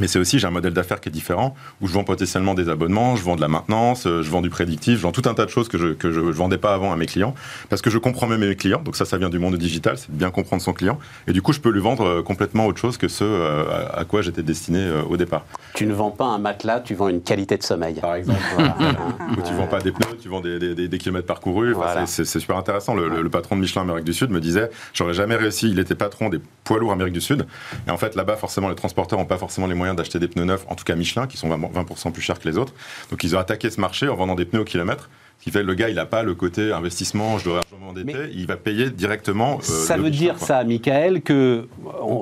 Mais 0.00 0.08
c'est 0.08 0.18
aussi, 0.18 0.38
j'ai 0.38 0.46
un 0.46 0.50
modèle 0.50 0.72
d'affaires 0.72 1.00
qui 1.00 1.08
est 1.08 1.12
différent, 1.12 1.54
où 1.80 1.86
je 1.86 1.92
vends 1.92 2.04
potentiellement 2.04 2.54
des 2.54 2.68
abonnements, 2.68 3.16
je 3.16 3.22
vends 3.22 3.36
de 3.36 3.40
la 3.40 3.48
maintenance, 3.48 4.06
euh, 4.06 4.22
je 4.22 4.30
vends 4.30 4.40
du 4.40 4.50
prédictif, 4.50 4.96
je 4.96 5.02
vends 5.02 5.12
tout 5.12 5.22
un 5.26 5.34
tas 5.34 5.44
de 5.44 5.50
choses 5.50 5.68
que 5.68 5.78
je 5.78 5.88
que 5.88 6.10
je, 6.10 6.20
vendais 6.20 6.58
pas 6.58 6.74
avant 6.74 6.92
à 6.92 6.96
mes 6.96 7.06
clients, 7.06 7.34
parce 7.68 7.82
que 7.82 7.90
je 7.90 7.98
comprends 7.98 8.26
même 8.26 8.40
mes 8.40 8.56
clients. 8.56 8.80
Donc 8.82 8.96
ça, 8.96 9.04
ça 9.04 9.18
vient 9.18 9.28
du 9.28 9.38
monde 9.38 9.56
digital, 9.56 9.98
c'est 9.98 10.10
de 10.10 10.16
bien 10.16 10.30
comprendre 10.30 10.62
son 10.62 10.72
client. 10.72 10.98
Et 11.26 11.32
du 11.32 11.42
coup, 11.42 11.52
je 11.52 11.60
peux 11.60 11.70
lui 11.70 11.80
vendre 11.80 12.04
euh, 12.04 12.22
complètement 12.22 12.66
autre 12.66 12.78
chose 12.78 12.96
que 12.96 13.08
ce 13.08 13.24
euh, 13.24 13.64
à 13.92 14.04
quoi 14.04 14.22
j'étais 14.22 14.42
destiné 14.42 14.90
au 15.08 15.16
départ. 15.16 15.44
Tu 15.74 15.86
ne 15.86 15.92
vends 15.92 16.10
pas 16.10 16.24
un 16.24 16.38
matelas, 16.38 16.80
tu 16.80 16.94
vends 16.94 17.08
une 17.08 17.22
qualité 17.22 17.56
de 17.56 17.62
sommeil. 17.62 17.94
Par 18.00 18.14
exemple. 18.14 18.40
Ou 19.38 19.42
tu 19.42 19.52
vends 19.54 19.66
pas 19.66 19.80
des 19.80 19.92
pneus, 19.92 20.16
tu 20.20 20.28
vends 20.28 20.40
des, 20.40 20.58
des, 20.58 20.88
des, 20.88 20.98
kilomètres 20.98 21.26
parcourus. 21.26 21.76
c'est 22.06 22.24
super 22.24 22.56
intéressant. 22.56 22.94
Le, 22.94 23.30
patron 23.30 23.56
de 23.56 23.60
Michelin 23.60 23.82
Amérique 23.82 24.04
du 24.04 24.12
Sud 24.12 24.30
me 24.30 24.40
disait, 24.40 24.70
j'aurais 24.92 25.14
jamais 25.14 25.36
réussi. 25.36 25.70
Il 25.70 25.78
était 25.78 25.94
patron 25.94 26.28
des 26.28 26.40
poids 26.64 26.78
lourds 26.78 26.92
Amérique 26.92 27.14
du 27.14 27.20
Sud. 27.20 27.46
Et 27.86 27.90
en 27.90 27.96
fait, 27.96 28.16
là-bas, 28.16 28.36
forcément, 28.36 28.68
les 28.68 28.74
transporteurs 28.74 29.18
n'ont 29.18 29.24
pas 29.24 29.38
forcément 29.38 29.66
les 29.66 29.74
moyens 29.74 29.89
d'acheter 29.94 30.18
des 30.18 30.28
pneus 30.28 30.44
neufs 30.44 30.64
en 30.68 30.74
tout 30.74 30.84
cas 30.84 30.94
Michelin, 30.94 31.26
qui 31.26 31.36
sont 31.36 31.48
20% 31.48 32.12
plus 32.12 32.22
chers 32.22 32.38
que 32.38 32.48
les 32.48 32.58
autres. 32.58 32.74
Donc 33.10 33.24
ils 33.24 33.36
ont 33.36 33.38
attaqué 33.38 33.70
ce 33.70 33.80
marché 33.80 34.08
en 34.08 34.16
vendant 34.16 34.34
des 34.34 34.44
pneus 34.44 34.60
au 34.60 34.64
kilomètre. 34.64 35.10
Ce 35.40 35.44
qui 35.44 35.50
fait 35.52 35.62
que 35.62 35.66
le 35.66 35.74
gars, 35.74 35.88
il 35.88 35.94
n'a 35.94 36.04
pas 36.04 36.22
le 36.22 36.34
côté 36.34 36.70
investissement, 36.70 37.38
je 37.38 37.44
dois 37.44 37.62
m'endetter, 37.80 38.30
il 38.34 38.46
va 38.46 38.56
payer 38.58 38.90
directement. 38.90 39.56
Euh, 39.56 39.62
ça 39.62 39.96
veut 39.96 40.10
dire 40.10 40.38
ça, 40.38 40.64
Michael, 40.64 41.22
que, 41.22 41.66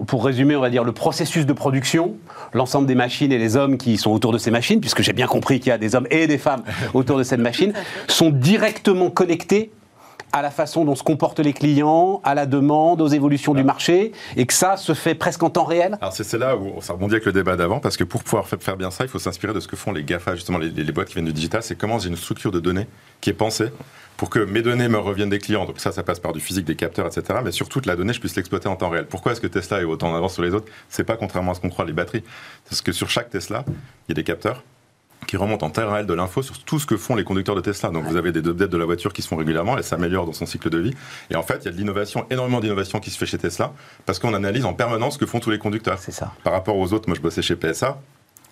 pour 0.06 0.24
résumer, 0.24 0.54
on 0.54 0.60
va 0.60 0.70
dire 0.70 0.84
le 0.84 0.92
processus 0.92 1.44
de 1.44 1.52
production, 1.52 2.14
l'ensemble 2.52 2.86
des 2.86 2.94
machines 2.94 3.32
et 3.32 3.38
les 3.38 3.56
hommes 3.56 3.76
qui 3.76 3.96
sont 3.96 4.12
autour 4.12 4.30
de 4.30 4.38
ces 4.38 4.52
machines, 4.52 4.80
puisque 4.80 5.02
j'ai 5.02 5.12
bien 5.12 5.26
compris 5.26 5.58
qu'il 5.58 5.70
y 5.70 5.72
a 5.72 5.78
des 5.78 5.96
hommes 5.96 6.06
et 6.12 6.28
des 6.28 6.38
femmes 6.38 6.62
autour 6.94 7.18
de 7.18 7.24
cette 7.24 7.40
machine, 7.48 7.72
sont 8.06 8.30
directement 8.30 9.10
connectés 9.10 9.72
à 10.32 10.42
la 10.42 10.50
façon 10.50 10.84
dont 10.84 10.94
se 10.94 11.02
comportent 11.02 11.40
les 11.40 11.52
clients, 11.52 12.20
à 12.24 12.34
la 12.34 12.46
demande, 12.46 13.00
aux 13.00 13.08
évolutions 13.08 13.54
du 13.54 13.64
marché, 13.64 14.12
et 14.36 14.46
que 14.46 14.54
ça 14.54 14.76
se 14.76 14.94
fait 14.94 15.14
presque 15.14 15.42
en 15.42 15.50
temps 15.50 15.64
réel 15.64 15.98
Alors 16.00 16.12
c'est 16.12 16.38
là 16.38 16.56
où 16.56 16.80
ça 16.80 16.92
rebondit 16.92 17.14
avec 17.14 17.26
le 17.26 17.32
débat 17.32 17.56
d'avant, 17.56 17.80
parce 17.80 17.96
que 17.96 18.04
pour 18.04 18.22
pouvoir 18.22 18.46
faire 18.46 18.76
bien 18.76 18.90
ça, 18.90 19.04
il 19.04 19.10
faut 19.10 19.18
s'inspirer 19.18 19.52
de 19.52 19.60
ce 19.60 19.68
que 19.68 19.76
font 19.76 19.92
les 19.92 20.04
GAFA, 20.04 20.34
justement 20.34 20.58
les, 20.58 20.70
boîtes 20.92 21.08
qui 21.08 21.14
viennent 21.14 21.26
du 21.26 21.32
digital, 21.32 21.62
c'est 21.62 21.76
comment 21.76 21.98
j'ai 21.98 22.08
une 22.08 22.16
structure 22.16 22.52
de 22.52 22.60
données 22.60 22.86
qui 23.20 23.30
est 23.30 23.34
pensée 23.34 23.68
pour 24.16 24.30
que 24.30 24.40
mes 24.40 24.62
données 24.62 24.88
me 24.88 24.98
reviennent 24.98 25.30
des 25.30 25.38
clients. 25.38 25.64
Donc 25.64 25.78
ça, 25.78 25.92
ça 25.92 26.02
passe 26.02 26.18
par 26.18 26.32
du 26.32 26.40
physique, 26.40 26.64
des 26.64 26.74
capteurs, 26.74 27.06
etc. 27.06 27.38
Mais 27.44 27.52
surtout 27.52 27.80
la 27.86 27.94
donnée, 27.94 28.12
je 28.12 28.18
puisse 28.18 28.34
l'exploiter 28.34 28.68
en 28.68 28.74
temps 28.74 28.88
réel. 28.88 29.06
Pourquoi 29.06 29.30
est-ce 29.30 29.40
que 29.40 29.46
Tesla 29.46 29.80
est 29.80 29.84
autant 29.84 30.10
en 30.10 30.16
avance 30.16 30.34
sur 30.34 30.42
les 30.42 30.54
autres? 30.54 30.66
C'est 30.88 31.04
pas 31.04 31.16
contrairement 31.16 31.52
à 31.52 31.54
ce 31.54 31.60
qu'on 31.60 31.68
croit 31.68 31.84
les 31.84 31.92
batteries. 31.92 32.24
Parce 32.68 32.82
que 32.82 32.90
sur 32.90 33.08
chaque 33.08 33.30
Tesla, 33.30 33.64
il 33.68 34.10
y 34.10 34.12
a 34.12 34.14
des 34.14 34.24
capteurs 34.24 34.64
qui 35.26 35.36
remonte 35.36 35.62
en 35.62 35.70
temps 35.70 35.90
réel 35.90 36.06
de 36.06 36.14
l'info 36.14 36.42
sur 36.42 36.58
tout 36.64 36.78
ce 36.78 36.86
que 36.86 36.96
font 36.96 37.14
les 37.14 37.24
conducteurs 37.24 37.54
de 37.54 37.60
Tesla. 37.60 37.90
Donc 37.90 38.04
vous 38.04 38.16
avez 38.16 38.32
des 38.32 38.40
updates 38.40 38.70
de 38.70 38.76
la 38.76 38.84
voiture 38.84 39.12
qui 39.12 39.22
se 39.22 39.28
font 39.28 39.36
régulièrement, 39.36 39.76
elle 39.76 39.84
s'améliore 39.84 40.26
dans 40.26 40.32
son 40.32 40.46
cycle 40.46 40.70
de 40.70 40.78
vie. 40.78 40.94
Et 41.30 41.36
en 41.36 41.42
fait, 41.42 41.58
il 41.62 41.64
y 41.66 41.68
a 41.68 41.72
de 41.72 41.76
l'innovation, 41.76 42.26
énormément 42.30 42.60
d'innovation 42.60 43.00
qui 43.00 43.10
se 43.10 43.18
fait 43.18 43.26
chez 43.26 43.38
Tesla, 43.38 43.72
parce 44.06 44.18
qu'on 44.18 44.34
analyse 44.34 44.64
en 44.64 44.74
permanence 44.74 45.14
ce 45.14 45.18
que 45.18 45.26
font 45.26 45.40
tous 45.40 45.50
les 45.50 45.58
conducteurs. 45.58 45.98
C'est 45.98 46.12
ça. 46.12 46.32
Par 46.44 46.52
rapport 46.52 46.76
aux 46.76 46.92
autres, 46.92 47.08
moi 47.08 47.16
je 47.16 47.20
bossais 47.20 47.42
chez 47.42 47.56
PSA, 47.56 47.98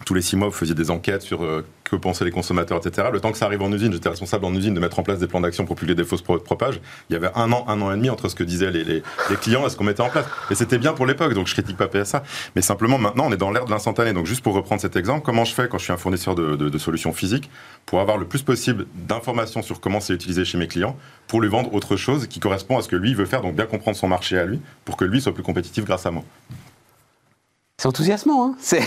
tous 0.05 0.15
les 0.15 0.23
six 0.23 0.37
mois, 0.37 0.49
vous 0.49 0.55
faisiez 0.55 0.75
des 0.75 0.91
enquêtes 0.91 1.23
sur 1.23 1.43
euh, 1.43 1.65
que 1.85 1.97
pensaient 1.97 2.25
les 2.25 2.31
consommateurs, 2.31 2.79
etc. 2.85 3.09
Le 3.13 3.21
temps 3.21 3.33
que 3.33 3.39
ça 3.39 3.47
arrive 3.47 3.63
en 3.63 3.73
usine, 3.73 3.93
j'étais 3.93 4.09
responsable 4.09 4.45
en 4.45 4.55
usine 4.55 4.75
de 4.75 4.81
mettre 4.81 4.99
en 4.99 5.03
place 5.03 5.19
des 5.19 5.27
plans 5.27 5.41
d'action 5.41 5.65
pour 5.65 5.77
publier 5.77 5.95
des 5.95 6.05
fausses 6.05 6.23
propages. 6.23 6.81
Il 7.09 7.15
y 7.15 7.17
avait 7.17 7.31
un 7.35 7.53
an, 7.53 7.65
un 7.69 7.81
an 7.81 7.93
et 7.93 7.97
demi 7.97 8.11
entre 8.11 8.29
ce 8.29 8.35
que 8.35 8.45
disaient 8.45 8.71
les, 8.71 9.03
clients 9.41 9.67
et 9.67 9.71
ce 9.71 9.77
qu'on 9.77 9.85
mettait 9.85 10.03
en 10.03 10.11
place. 10.11 10.27
Et 10.51 10.55
c'était 10.55 10.79
bien 10.79 10.93
pour 10.93 11.07
l'époque, 11.07 11.35
donc 11.35 11.47
je 11.47 11.55
critique 11.55 11.77
pas 11.77 11.89
PSA. 11.89 12.23
Mais 12.55 12.63
simplement, 12.63 12.99
maintenant, 12.99 13.27
on 13.27 13.33
est 13.33 13.37
dans 13.37 13.51
l'ère 13.51 13.65
de 13.65 13.71
l'instantané. 13.71 14.13
Donc 14.13 14.27
juste 14.27 14.43
pour 14.43 14.55
reprendre 14.55 14.81
cet 14.81 14.97
exemple, 14.97 15.25
comment 15.25 15.45
je 15.45 15.55
fais 15.55 15.69
quand 15.69 15.79
je 15.79 15.85
suis 15.85 15.93
un 15.93 15.97
fournisseur 15.97 16.35
de, 16.35 16.57
de 16.57 16.79
solutions 16.79 17.13
physiques 17.13 17.51
pour 17.87 18.01
avoir 18.01 18.19
le 18.19 18.27
plus 18.27 18.43
possible 18.43 18.87
d'informations 18.95 19.63
sur 19.63 19.81
comment 19.81 20.01
c'est 20.01 20.15
utilisé 20.15 20.45
chez 20.45 20.59
mes 20.59 20.69
clients 20.69 20.97
pour 21.29 21.41
lui 21.41 21.49
vendre 21.49 21.73
autre 21.75 21.97
chose 21.97 22.27
qui 22.27 22.41
correspond 22.41 22.79
à 22.79 22.83
ce 22.83 22.89
que 22.89 22.97
lui 22.97 23.15
veut 23.15 23.27
faire, 23.27 23.43
donc 23.43 23.55
bien 23.55 23.67
comprendre 23.67 23.97
son 23.97 24.09
marché 24.09 24.39
à 24.39 24.45
lui 24.45 24.61
pour 24.85 24.97
que 24.97 25.05
lui 25.05 25.21
soit 25.21 25.35
plus 25.35 25.43
compétitif 25.43 25.85
grâce 25.85 26.07
à 26.07 26.11
moi. 26.11 26.25
C'est 27.79 27.89
enthousiasmant, 27.89 28.47
hein 28.47 28.55
C'est 28.59 28.81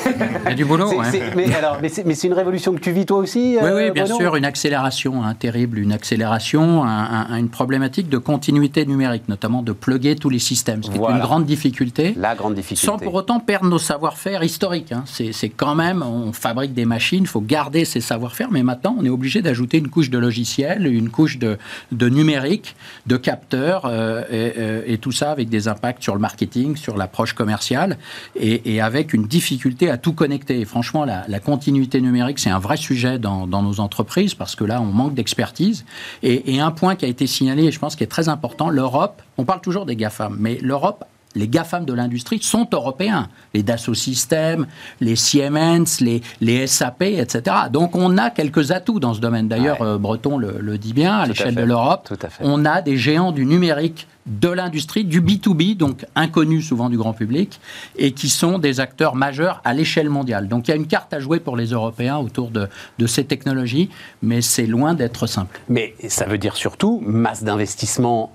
du 0.55 0.65
boulot, 0.65 0.91
Mais, 1.35 1.53
alors, 1.53 1.77
mais 1.79 1.89
c'est 1.89 2.23
une 2.23 2.33
révolution 2.33 2.73
que 2.73 2.79
tu 2.79 2.91
vis 2.91 3.05
toi 3.05 3.19
aussi 3.19 3.55
Oui, 3.61 3.69
oui, 3.71 3.91
bien 3.91 4.07
sûr, 4.07 4.35
une 4.35 4.45
accélération 4.45 5.23
hein, 5.23 5.35
terrible, 5.35 5.77
une 5.77 5.91
accélération, 5.91 6.83
une 6.83 7.49
problématique 7.49 8.09
de 8.09 8.17
continuité 8.17 8.87
numérique, 8.87 9.29
notamment 9.29 9.61
de 9.61 9.73
plugger 9.73 10.15
tous 10.15 10.31
les 10.31 10.39
systèmes, 10.39 10.81
ce 10.81 10.89
qui 10.89 10.97
est 10.97 11.01
une 11.01 11.19
grande 11.19 11.45
difficulté. 11.45 12.15
La 12.17 12.33
grande 12.33 12.55
difficulté. 12.55 12.83
Sans 12.83 12.97
pour 12.97 13.13
autant 13.13 13.39
perdre 13.39 13.69
nos 13.69 13.77
savoir-faire 13.77 14.43
historiques. 14.43 14.91
Hein. 14.91 15.03
C'est 15.05 15.49
quand 15.49 15.75
même, 15.75 16.01
on 16.01 16.33
fabrique 16.33 16.73
des 16.73 16.85
machines, 16.85 17.25
il 17.25 17.27
faut 17.27 17.41
garder 17.41 17.85
ces 17.85 18.01
savoir-faire, 18.01 18.47
mais 18.49 18.63
maintenant, 18.63 18.95
on 18.97 19.05
est 19.05 19.09
obligé 19.09 19.43
d'ajouter 19.43 19.77
une 19.77 19.89
couche 19.89 20.09
de 20.09 20.17
logiciel, 20.17 20.87
une 20.87 21.11
couche 21.11 21.37
de, 21.37 21.59
de 21.91 22.09
numérique, 22.09 22.75
de 23.05 23.17
capteurs, 23.17 23.85
euh, 23.85 24.23
euh, 24.33 24.81
et, 24.87 24.97
tout 24.97 25.11
ça 25.11 25.29
avec 25.29 25.47
des 25.47 25.67
impacts 25.67 26.01
sur 26.01 26.15
le 26.15 26.19
marketing, 26.19 26.75
sur 26.75 26.97
l'approche 26.97 27.33
commerciale. 27.33 27.99
et 28.35 28.78
avec 28.81 29.13
une 29.13 29.23
difficulté 29.23 29.89
à 29.89 29.97
tout 29.97 30.13
connecter. 30.13 30.59
Et 30.59 30.65
franchement, 30.65 31.05
la, 31.05 31.39
continuité 31.39 32.01
numérique, 32.01 32.39
c'est 32.39 32.49
un 32.49 32.59
vrai 32.59 32.77
sujet 32.77 33.19
dans, 33.19 33.47
nos 33.47 33.79
entreprises 33.79 34.33
parce 34.33 34.55
que 34.55 34.63
là, 34.63 34.81
on 34.81 34.85
manque 34.85 35.13
d'expertise. 35.13 35.85
Et, 36.23 36.59
un 36.59 36.71
point 36.71 36.95
qui 36.95 37.05
a 37.05 37.07
été 37.07 37.25
signalé, 37.25 37.65
et 37.65 37.71
je 37.71 37.79
pense 37.79 37.95
qui 37.95 38.03
est 38.03 38.07
très 38.07 38.27
important, 38.27 38.69
l'Europe, 38.69 39.21
on 39.37 39.45
parle 39.45 39.61
toujours 39.61 39.85
des 39.85 39.95
GAFAM, 39.95 40.35
mais 40.37 40.57
l'Europe 40.61 41.05
les 41.35 41.47
GAFAM 41.47 41.85
de 41.85 41.93
l'industrie 41.93 42.39
sont 42.41 42.67
européens. 42.71 43.29
Les 43.53 43.63
Dassault 43.63 43.93
Systèmes, 43.93 44.67
les 44.99 45.15
Siemens, 45.15 46.01
les, 46.01 46.21
les, 46.41 46.67
SAP, 46.67 47.03
etc. 47.03 47.55
Donc 47.71 47.95
on 47.95 48.17
a 48.17 48.29
quelques 48.29 48.71
atouts 48.71 48.99
dans 48.99 49.13
ce 49.13 49.19
domaine. 49.19 49.47
D'ailleurs, 49.47 49.81
euh, 49.81 49.97
Breton 49.97 50.37
le, 50.37 50.77
dit 50.77 50.93
bien, 50.93 51.17
à 51.17 51.25
l'échelle 51.25 51.55
de 51.55 51.63
l'Europe, 51.63 52.13
on 52.41 52.65
a 52.65 52.81
des 52.81 52.97
géants 52.97 53.31
du 53.31 53.45
numérique 53.45 54.07
de 54.25 54.49
l'industrie, 54.49 55.05
du 55.05 55.21
B2B, 55.21 55.75
donc 55.75 56.05
inconnus 56.15 56.67
souvent 56.67 56.89
du 56.89 56.97
grand 56.97 57.13
public, 57.13 57.59
et 57.95 58.11
qui 58.11 58.29
sont 58.29 58.59
des 58.59 58.79
acteurs 58.79 59.15
majeurs 59.15 59.59
à 59.65 59.73
l'échelle 59.73 60.09
mondiale. 60.09 60.47
Donc 60.47 60.67
il 60.67 60.71
y 60.71 60.73
a 60.73 60.77
une 60.77 60.87
carte 60.87 61.13
à 61.13 61.19
jouer 61.19 61.39
pour 61.39 61.57
les 61.57 61.67
Européens 61.67 62.17
autour 62.17 62.51
de, 62.51 62.67
de 62.99 63.07
ces 63.07 63.25
technologies, 63.25 63.89
mais 64.21 64.41
c'est 64.41 64.67
loin 64.67 64.93
d'être 64.93 65.25
simple. 65.25 65.59
Mais 65.67 65.95
ça 66.07 66.25
veut 66.25 66.37
dire 66.37 66.55
surtout 66.55 67.01
masse 67.03 67.43
d'investissement 67.43 68.31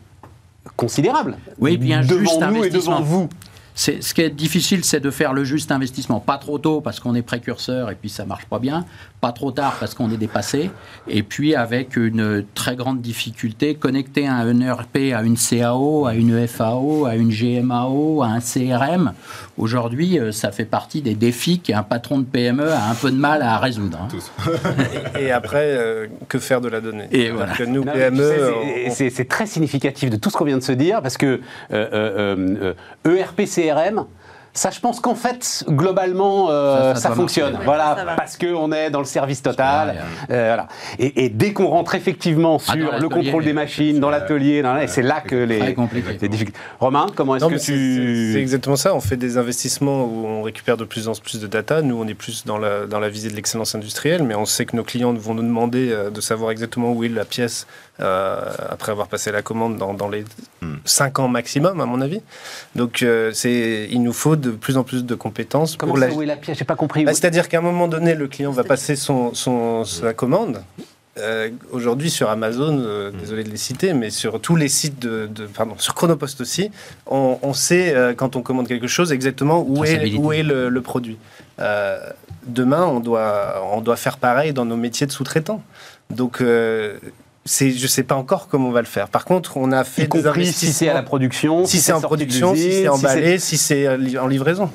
considérable. 0.77 1.37
Oui, 1.59 1.77
bien 1.77 2.03
devant 2.03 2.51
nous 2.51 2.65
et 2.65 2.71
devant 2.71 3.01
vous. 3.01 3.29
Ce 3.75 4.15
qui 4.15 4.21
est 4.21 4.31
difficile, 4.31 4.85
c'est 4.85 5.01
de 5.01 5.11
faire 5.11 5.33
le 5.33 5.43
juste 5.43 5.73
investissement. 5.73 6.21
Pas 6.21 6.39
trop 6.39 6.59
tôt 6.59 6.81
parce 6.81 7.01
qu'on 7.01 7.15
est 7.15 7.23
précurseur 7.23 7.91
et 7.91 7.97
puis 7.97 8.09
ça 8.09 8.25
marche 8.25 8.47
pas 8.47 8.61
bien 8.61 8.85
pas 9.25 9.33
trop 9.33 9.53
tard 9.53 9.77
parce 9.81 9.95
qu'on 9.95 10.11
est 10.11 10.19
dépassé, 10.19 10.71
et 11.09 11.23
puis 11.23 11.55
avec 11.55 11.97
une 11.97 12.45
très 12.55 12.77
grande 12.77 13.01
difficulté, 13.01 13.75
connecter 13.75 14.27
un 14.27 14.61
ERP 14.61 15.15
à 15.15 15.23
une 15.23 15.39
CAO, 15.39 16.05
à 16.05 16.13
une 16.13 16.47
FAO, 16.47 17.07
à 17.07 17.17
une 17.17 17.31
GMAO, 17.31 18.23
à 18.23 18.27
un 18.27 18.41
CRM, 18.41 19.15
aujourd'hui, 19.57 20.19
euh, 20.19 20.31
ça 20.31 20.53
fait 20.53 20.67
partie 20.67 21.01
des 21.01 21.15
défis 21.15 21.59
qu'un 21.61 21.83
patron 21.83 22.19
de 22.19 22.25
PME 22.25 22.71
a 22.71 22.91
un 22.91 22.95
peu 22.95 23.11
de 23.11 23.17
mal 23.17 23.41
à 23.41 23.57
résoudre. 23.57 23.99
Hein. 24.03 24.09
et, 25.19 25.31
après, 25.33 25.69
euh, 25.71 26.07
que 26.29 26.39
faire 26.39 26.61
de 26.61 26.69
la 26.69 26.83
donnée? 26.83 27.09
Et 27.11 27.31
voilà. 27.31 27.55
nous, 27.67 27.83
PME... 27.83 28.91
C'est 28.91 29.29
très 29.29 29.47
significatif 29.47 30.11
de 30.11 30.17
tout 30.17 30.29
ce 30.29 30.37
qu'on 30.37 30.45
vient 30.45 30.59
de 30.59 30.63
se 30.63 30.73
dire, 30.73 31.01
parce 31.01 31.17
que 31.17 31.41
euh, 31.73 32.75
ERP, 33.07 33.41
euh, 33.41 33.43
e 33.43 33.47
CRM, 33.47 33.64
ça, 34.57 34.71
je 34.71 34.79
pense 34.79 35.01
qu'en 35.01 35.17
fait, 35.17 35.65
globalement, 35.69 36.49
euh, 36.49 36.95
ça, 36.95 37.11
fonctionne. 37.11 37.59
voilà, 37.65 37.97
parce 38.17 38.39
qu'on 38.39 38.71
est 38.71 38.89
dans 38.89 39.01
le 39.01 39.05
service 39.05 39.43
total. 39.43 39.97
Euh, 40.31 40.55
voilà. 40.55 40.69
et, 41.01 41.29
dès 41.29 41.53
qu'on 41.53 41.67
rentre 41.67 41.97
effectivement 41.97 42.59
ah, 42.69 42.73
sur 42.73 42.99
le 43.01 43.09
contrôle 43.09 43.45
des 43.45 43.53
machines, 43.53 43.99
dans 43.99 44.11
l'atelier, 44.11 44.63
c'est 44.87 45.03
là 45.03 45.21
que 45.21 45.35
les, 45.35 45.75
difficultés. 46.29 46.59
Romain, 46.79 47.07
comment 47.17 47.35
est-ce 47.35 47.47
que 47.47 47.55
tu. 47.57 48.33
C'est 48.33 48.41
exactement 48.41 48.77
ça. 48.77 48.95
On 48.95 49.01
fait 49.01 49.17
des 49.17 49.39
investissements 49.39 50.05
où 50.05 50.25
on 50.25 50.43
récupère 50.43 50.77
de 50.77 50.85
plus 50.85 51.09
en 51.09 51.15
plus 51.15 51.41
de 51.41 51.49
data. 51.49 51.83
Nous, 51.83 52.01
on 52.01 52.07
est 52.07 52.15
plus 52.15 52.45
dans 52.47 52.59
la, 52.59 52.87
dans 52.87 53.01
la 53.01 53.09
visée 53.09 53.31
de 53.31 53.35
l'excellence 53.35 53.75
industrielle, 53.75 54.23
mais 54.23 54.37
on 54.37 54.45
sait 54.45 54.67
que 54.67 54.77
nos 54.77 54.85
clients 54.85 55.13
vont 55.15 55.35
nous 55.35 55.43
demander 55.43 55.91
euh, 55.91 56.11
de 56.11 56.21
savoir 56.21 56.53
exactement 56.53 56.93
où 56.93 57.03
est 57.03 57.09
la 57.09 57.25
pièce 57.25 57.67
après 57.99 58.93
avoir 58.93 59.09
passé 59.09 59.31
la 59.31 59.43
commande 59.43 59.79
dans, 59.79 59.95
dans 59.95 60.09
les 60.09 60.25
5 60.85 61.19
ans 61.19 61.29
maximum, 61.29 61.81
à 61.81 61.87
mon 61.87 62.01
avis. 62.01 62.21
Donc, 62.75 63.03
euh, 63.03 63.31
c'est, 63.33 63.89
il 63.91 64.03
nous 64.03 64.13
faut 64.13 64.37
de 64.37 64.51
plus 64.51 64.77
en 64.77 64.85
plus 64.85 65.05
de 65.05 65.15
compétences. 65.15 65.77
Comment 65.77 65.93
pour 65.93 66.01
ça, 66.01 66.09
la... 66.09 66.15
où 66.15 66.23
est 66.23 66.27
la 66.27 66.37
pièce 66.37 66.59
J'ai 66.59 66.65
pas 66.65 66.77
compris. 66.77 67.05
Bah, 67.05 67.15
c'est-à-dire 67.15 67.49
qu'à 67.49 67.59
un 67.59 67.63
moment 67.63 67.89
donné, 67.89 68.15
le 68.15 68.29
client 68.29 68.51
va 68.51 68.65
passer 68.65 68.97
son, 68.97 69.35
son 69.35 69.85
sa 69.85 70.13
commande. 70.13 70.63
Euh, 71.17 71.51
aujourd'hui 71.71 72.11
sur 72.11 72.29
Amazon, 72.29 73.13
désolé 73.19 73.45
de 73.45 73.51
les 73.51 73.57
citer, 73.57 73.95
mais 73.95 74.11
sur 74.11 74.41
tous 74.41 74.57
les 74.57 74.69
sites 74.69 74.99
de, 74.99 75.29
pardon, 75.55 75.75
sur 75.79 75.95
Chronopost 75.95 76.41
aussi, 76.41 76.73
on, 77.07 77.55
sait 77.55 78.15
quand 78.17 78.35
on 78.35 78.43
commande 78.43 78.67
quelque 78.67 78.89
chose 78.89 79.13
exactement 79.13 79.65
où 79.65 79.85
est, 79.85 80.17
où 80.17 80.33
est 80.33 80.43
le, 80.43 80.69
le 80.69 80.81
produit. 80.81 81.17
demain, 82.49 82.85
on 82.85 82.99
doit, 82.99 83.65
on 83.73 83.81
doit 83.81 83.97
faire 83.97 84.19
pareil 84.19 84.53
dans 84.53 84.65
nos 84.65 84.77
métiers 84.77 85.07
de 85.07 85.13
sous-traitants. 85.13 85.63
Donc, 86.11 86.43
c'est, 87.45 87.71
je 87.73 87.87
sais 87.87 88.03
pas 88.03 88.15
encore 88.15 88.49
comment 88.49 88.69
on 88.69 88.73
va 88.73 88.81
le 88.81 88.87
faire. 88.87 89.09
Par 89.09 89.25
contre, 89.25 89.57
on 89.57 89.71
a 89.73 89.85
fait 89.85 90.07
des 90.07 90.27
investissements. 90.27 90.73
Si 90.73 90.73
c'est 90.73 90.89
à 90.89 90.95
la 90.95 91.03
production, 91.03 91.67
si, 91.67 91.81
c'est 91.81 91.93
en 91.93 92.01
production, 92.01 92.55
si 92.55 92.73
c'est 92.73 92.89
emballé, 92.89 93.39
si 93.39 93.59
c'est 93.59 93.89
en 94.19 94.27
livraison. 94.27 94.71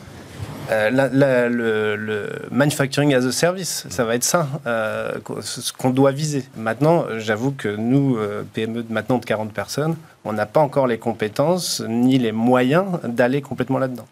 Euh, 0.71 0.89
le, 0.91 2.29
manufacturing 2.51 3.13
as 3.15 3.25
a 3.25 3.31
service, 3.31 3.87
ça 3.89 4.03
va 4.03 4.15
être 4.15 4.23
ça, 4.23 4.47
euh, 4.67 5.13
ce 5.41 5.73
qu'on 5.73 5.89
doit 5.89 6.11
viser. 6.11 6.45
Maintenant, 6.55 7.05
j'avoue 7.17 7.51
que 7.51 7.69
nous, 7.69 8.17
euh, 8.17 8.43
PME 8.53 8.83
de 8.83 8.93
maintenant 8.93 9.17
de 9.17 9.25
40 9.25 9.51
personnes, 9.51 9.95
on 10.25 10.33
n'a 10.33 10.45
pas 10.45 10.59
encore 10.59 10.85
les 10.85 10.99
compétences 10.99 11.81
ni 11.87 12.19
les 12.19 12.31
moyens 12.31 12.99
d'aller 13.03 13.41
complètement 13.41 13.79
là-dedans. 13.79 14.05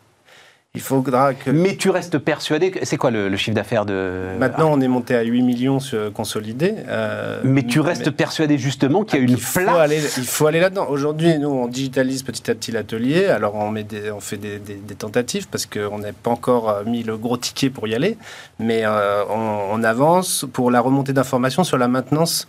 Il 0.78 0.82
faudra 0.82 1.34
que. 1.34 1.50
Mais 1.50 1.76
tu 1.76 1.90
restes 1.90 2.20
persuadé 2.20 2.70
que. 2.70 2.86
C'est 2.86 2.98
quoi 2.98 3.10
le, 3.10 3.36
chiffre 3.36 3.56
d'affaires 3.56 3.84
de. 3.84 4.28
Maintenant, 4.38 4.70
on 4.72 4.80
est 4.80 4.88
monté 4.88 5.16
à 5.16 5.24
8 5.24 5.42
millions 5.42 5.80
consolidés. 6.14 6.76
Euh, 6.88 7.42
mais 7.44 7.64
tu 7.64 7.80
restes 7.80 8.12
persuadé 8.12 8.60
justement 8.60 9.04
qu'il 9.04 9.18
y 9.18 9.22
a 9.22 9.26
une 9.26 9.38
place. 9.38 9.68
aller, 9.80 10.00
il 10.18 10.24
faut 10.24 10.46
aller 10.46 10.60
là-dedans. 10.60 10.86
Aujourd'hui, 10.88 11.40
nous, 11.40 11.50
on 11.50 11.68
digitalise 11.68 12.22
petit 12.22 12.52
à 12.52 12.54
petit 12.54 12.72
l'atelier. 12.72 13.26
Alors, 13.26 13.56
on, 13.56 13.72
met 13.72 13.88
on 14.16 14.20
fait 14.20 14.38
des, 14.38 14.60
tentatives 14.96 15.48
parce 15.48 15.66
qu'on 15.66 15.98
n'a 15.98 16.14
pas 16.14 16.30
encore 16.30 16.70
euh, 16.70 16.84
mis 16.84 17.02
le 17.02 17.18
gros 17.18 17.38
ticket 17.38 17.72
pour 17.72 17.88
y 17.88 17.96
aller. 17.96 18.16
Mais 18.60 18.82
euh, 18.86 19.24
on, 19.26 19.84
avance 19.84 20.46
pour 20.54 20.70
la 20.70 20.80
remontée 20.80 21.14
d'informations 21.14 21.64
sur 21.64 21.78
la 21.78 21.88
maintenance 21.88 22.48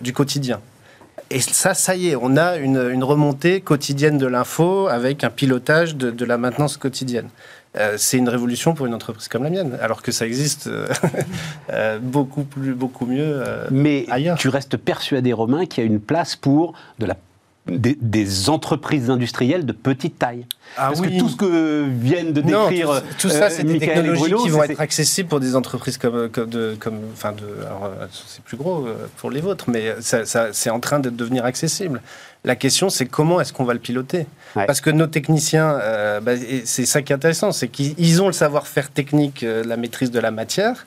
du 0.00 0.12
quotidien. 0.12 0.60
Et 1.32 1.40
ça, 1.40 1.72
ça 1.72 1.96
y 1.96 2.10
est, 2.10 2.16
on 2.16 2.36
a 2.36 2.56
une, 2.56 3.02
remontée 3.02 3.62
quotidienne 3.62 4.18
de 4.18 4.26
l'info 4.26 4.88
avec 4.88 5.24
un 5.24 5.30
pilotage 5.30 5.96
de, 5.96 6.24
la 6.26 6.36
maintenance 6.36 6.76
quotidienne. 6.76 7.28
Euh, 7.78 7.94
c'est 7.96 8.18
une 8.18 8.28
révolution 8.28 8.74
pour 8.74 8.84
une 8.84 8.92
entreprise 8.92 9.28
comme 9.28 9.44
la 9.44 9.48
mienne, 9.48 9.78
alors 9.80 10.02
que 10.02 10.12
ça 10.12 10.26
existe 10.26 10.66
euh, 10.66 10.86
euh, 11.72 11.98
beaucoup 11.98 12.44
plus, 12.44 12.74
beaucoup 12.74 13.06
mieux 13.06 13.42
Mais 13.70 14.06
tu 14.38 14.50
restes 14.50 14.76
persuadé, 14.76 15.32
Romain, 15.32 15.64
qu'il 15.64 15.82
y 15.82 15.86
a 15.86 15.90
une 15.90 16.00
place 16.00 16.36
pour 16.36 16.74
de 16.98 17.06
la 17.06 17.16
des, 17.66 18.48
entreprises 18.48 19.08
industrielles 19.08 19.64
de 19.64 19.72
petite 19.72 20.18
taille. 20.18 20.46
Ah 20.76 20.88
Parce 20.88 21.00
que 21.00 21.18
tout 21.18 21.28
ce 21.28 21.36
que 21.36 21.86
viennent 21.88 22.32
de 22.32 22.40
décrire 22.40 23.02
tout, 23.18 23.28
ça, 23.28 23.50
c'est 23.50 23.62
des 23.62 23.78
technologies 23.78 24.34
qui 24.42 24.48
vont 24.48 24.64
être 24.64 24.80
accessibles 24.80 25.28
pour 25.28 25.40
des 25.40 25.54
entreprises 25.54 25.96
comme, 25.96 26.28
comme, 26.28 26.50
de, 26.50 26.76
comme 26.80 26.98
enfin 27.12 27.32
de, 27.32 27.44
c'est 28.12 28.42
plus 28.42 28.56
gros 28.56 28.86
euh, 28.86 29.08
pour 29.16 29.30
les 29.30 29.40
vôtres, 29.40 29.66
mais 29.68 29.94
ça, 30.00 30.24
c'est 30.52 30.70
en 30.70 30.80
train 30.80 30.98
de 30.98 31.10
devenir 31.10 31.44
accessible. 31.44 32.02
La 32.44 32.56
question, 32.56 32.90
c'est 32.90 33.06
comment 33.06 33.40
est-ce 33.40 33.52
qu'on 33.52 33.64
va 33.64 33.74
le 33.74 33.78
piloter? 33.78 34.26
Parce 34.54 34.80
que 34.80 34.90
nos 34.90 35.06
techniciens, 35.06 35.78
euh, 35.80 36.20
bah, 36.20 36.32
c'est 36.64 36.86
ça 36.86 37.00
qui 37.02 37.12
est 37.12 37.16
intéressant, 37.16 37.52
c'est 37.52 37.68
qu'ils 37.68 38.22
ont 38.22 38.26
le 38.26 38.32
savoir-faire 38.32 38.90
technique, 38.90 39.44
euh, 39.44 39.62
la 39.64 39.76
maîtrise 39.76 40.10
de 40.10 40.18
la 40.18 40.32
matière, 40.32 40.86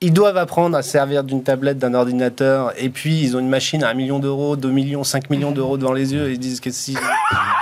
ils 0.00 0.12
doivent 0.12 0.36
apprendre 0.36 0.76
à 0.76 0.82
servir 0.82 1.24
d'une 1.24 1.42
tablette, 1.42 1.78
d'un 1.78 1.94
ordinateur, 1.94 2.72
et 2.76 2.90
puis 2.90 3.20
ils 3.22 3.36
ont 3.36 3.40
une 3.40 3.48
machine 3.48 3.82
à 3.82 3.88
1 3.88 3.94
million 3.94 4.18
d'euros, 4.18 4.56
2 4.56 4.70
millions, 4.70 5.04
5 5.04 5.30
millions 5.30 5.52
d'euros 5.52 5.78
devant 5.78 5.92
les 5.92 6.12
yeux, 6.12 6.28
et 6.28 6.32
ils 6.32 6.38
disent 6.38 6.60
que 6.60 6.70
si, 6.70 6.96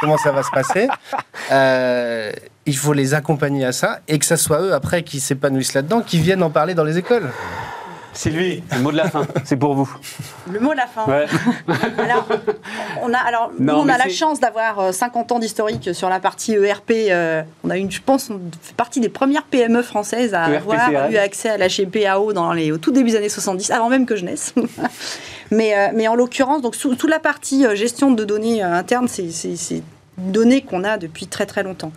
comment 0.00 0.18
ça 0.18 0.32
va 0.32 0.42
se 0.42 0.50
passer. 0.50 0.88
Euh, 1.50 2.30
il 2.64 2.76
faut 2.76 2.94
les 2.94 3.12
accompagner 3.12 3.64
à 3.66 3.72
ça, 3.72 3.98
et 4.08 4.18
que 4.18 4.24
ce 4.24 4.36
soit 4.36 4.62
eux, 4.62 4.72
après, 4.72 5.02
qui 5.02 5.20
s'épanouissent 5.20 5.74
là-dedans, 5.74 6.00
qui 6.00 6.18
viennent 6.18 6.42
en 6.42 6.48
parler 6.50 6.72
dans 6.72 6.84
les 6.84 6.96
écoles. 6.96 7.28
Sylvie, 8.12 8.62
le 8.72 8.80
mot 8.80 8.92
de 8.92 8.96
la 8.96 9.08
fin, 9.08 9.26
c'est 9.44 9.56
pour 9.56 9.74
vous. 9.74 9.90
Le 10.50 10.60
mot 10.60 10.72
de 10.72 10.76
la 10.76 10.86
fin. 10.86 11.06
alors, 11.98 12.28
on 13.02 13.12
a, 13.12 13.18
alors 13.18 13.50
nous, 13.58 13.72
on 13.72 13.88
a 13.88 13.96
la 13.96 14.08
chance 14.08 14.38
d'avoir 14.38 14.92
50 14.92 15.30
euh, 15.30 15.34
ans 15.34 15.38
d'historique 15.38 15.94
sur 15.94 16.08
la 16.08 16.20
partie 16.20 16.54
ERP. 16.54 16.90
Euh, 16.90 17.42
on 17.64 17.70
a 17.70 17.78
une, 17.78 17.90
je 17.90 18.02
pense, 18.02 18.30
on 18.30 18.40
fait 18.60 18.76
partie 18.76 19.00
des 19.00 19.08
premières 19.08 19.44
PME 19.44 19.82
françaises 19.82 20.34
à 20.34 20.50
e 20.50 20.56
avoir 20.56 21.10
eu 21.10 21.16
accès 21.16 21.48
à 21.48 21.56
la 21.56 21.68
GPAO 21.68 22.32
dans 22.32 22.52
les, 22.52 22.70
au 22.70 22.78
tout 22.78 22.92
début 22.92 23.10
des 23.10 23.16
années 23.16 23.28
70, 23.28 23.70
avant 23.70 23.88
même 23.88 24.04
que 24.04 24.16
je 24.16 24.24
naisse. 24.24 24.54
mais, 25.50 25.76
euh, 25.76 25.88
mais 25.94 26.06
en 26.06 26.14
l'occurrence, 26.14 26.60
donc 26.60 26.76
toute 26.76 27.08
la 27.08 27.18
partie 27.18 27.64
gestion 27.74 28.10
de 28.10 28.24
données 28.24 28.62
internes, 28.62 29.08
c'est 29.08 29.82
données 30.18 30.62
qu'on 30.62 30.84
a 30.84 30.98
depuis 30.98 31.26
très 31.26 31.46
très 31.46 31.62
longtemps. 31.62 31.92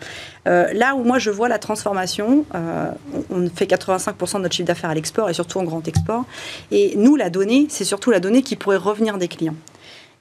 Euh, 0.48 0.72
là 0.74 0.96
où 0.96 1.04
moi 1.04 1.20
je 1.20 1.30
vois 1.30 1.50
la 1.50 1.60
transformation, 1.60 2.46
euh, 2.56 2.92
on 3.30 3.50
fait 3.50 3.66
85% 3.66 4.38
de 4.38 4.44
notre 4.44 4.56
chiffre 4.56 4.68
d'affaires 4.68 4.90
à 4.90 4.96
l'export 4.96 5.30
et 5.30 5.34
surtout 5.34 5.60
en 5.60 5.64
grand 5.64 5.88
export. 5.88 6.26
Et 6.72 6.94
nous, 6.96 7.16
la 7.16 7.30
donnée, 7.30 7.68
c'est 7.70 7.86
surtout 7.86 8.12
la 8.12 8.20
donnée 8.20 8.42
qui 8.42 8.56
pourrait 8.56 8.78
revenir 8.78 9.18
des 9.18 9.28
clients. 9.28 9.56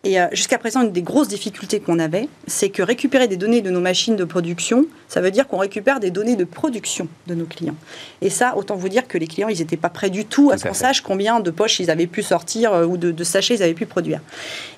Et 0.06 0.20
euh, 0.20 0.26
jusqu'à 0.32 0.58
présent, 0.58 0.82
une 0.82 0.92
des 0.92 1.00
grosses 1.00 1.28
difficultés 1.28 1.80
qu'on 1.80 1.98
avait, 1.98 2.28
c'est 2.46 2.68
que 2.68 2.82
récupérer 2.82 3.26
des 3.26 3.38
données 3.38 3.62
de 3.62 3.70
nos 3.70 3.80
machines 3.80 4.16
de 4.16 4.24
production, 4.24 4.84
ça 5.08 5.22
veut 5.22 5.30
dire 5.30 5.48
qu'on 5.48 5.56
récupère 5.56 5.98
des 5.98 6.10
données 6.10 6.36
de 6.36 6.44
production 6.44 7.08
de 7.26 7.34
nos 7.34 7.46
clients. 7.46 7.76
Et 8.20 8.28
ça, 8.28 8.54
autant 8.56 8.76
vous 8.76 8.90
dire 8.90 9.08
que 9.08 9.16
les 9.16 9.26
clients, 9.26 9.48
ils 9.48 9.60
n'étaient 9.60 9.78
pas 9.78 9.88
prêts 9.88 10.10
du 10.10 10.26
tout 10.26 10.50
à 10.50 10.58
ce 10.58 10.66
qu'on 10.66 10.74
sache 10.74 11.00
combien 11.00 11.40
de 11.40 11.50
poches 11.50 11.80
ils 11.80 11.90
avaient 11.90 12.06
pu 12.06 12.22
sortir 12.22 12.86
ou 12.86 12.98
de, 12.98 13.12
de 13.12 13.24
sachets 13.24 13.54
ils 13.54 13.62
avaient 13.62 13.72
pu 13.72 13.86
produire. 13.86 14.20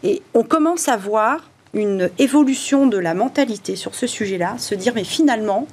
Et 0.04 0.22
on 0.32 0.44
commence 0.44 0.88
à 0.88 0.96
voir 0.96 1.40
une 1.76 2.10
évolution 2.18 2.86
de 2.86 2.96
la 2.96 3.14
mentalité 3.14 3.76
sur 3.76 3.94
ce 3.94 4.06
sujet-là, 4.06 4.56
se 4.58 4.74
dire 4.74 4.94
mais 4.94 5.04
finalement, 5.04 5.68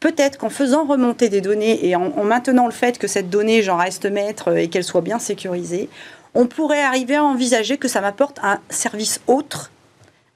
peut-être 0.00 0.36
qu'en 0.36 0.50
faisant 0.50 0.84
remonter 0.84 1.28
des 1.28 1.40
données 1.40 1.86
et 1.86 1.96
en, 1.96 2.24
maintenant 2.24 2.66
le 2.66 2.72
fait 2.72 2.98
que 2.98 3.06
cette 3.06 3.30
donnée, 3.30 3.62
j'en 3.62 3.76
reste 3.76 4.04
maître 4.04 4.56
et 4.56 4.68
qu'elle 4.68 4.84
soit 4.84 5.00
bien 5.00 5.18
sécurisée, 5.18 5.88
on 6.34 6.46
pourrait 6.46 6.82
arriver 6.82 7.16
à 7.16 7.24
envisager 7.24 7.78
que 7.78 7.88
ça 7.88 8.00
m'apporte 8.00 8.38
un 8.42 8.58
service 8.68 9.20
autre. 9.26 9.70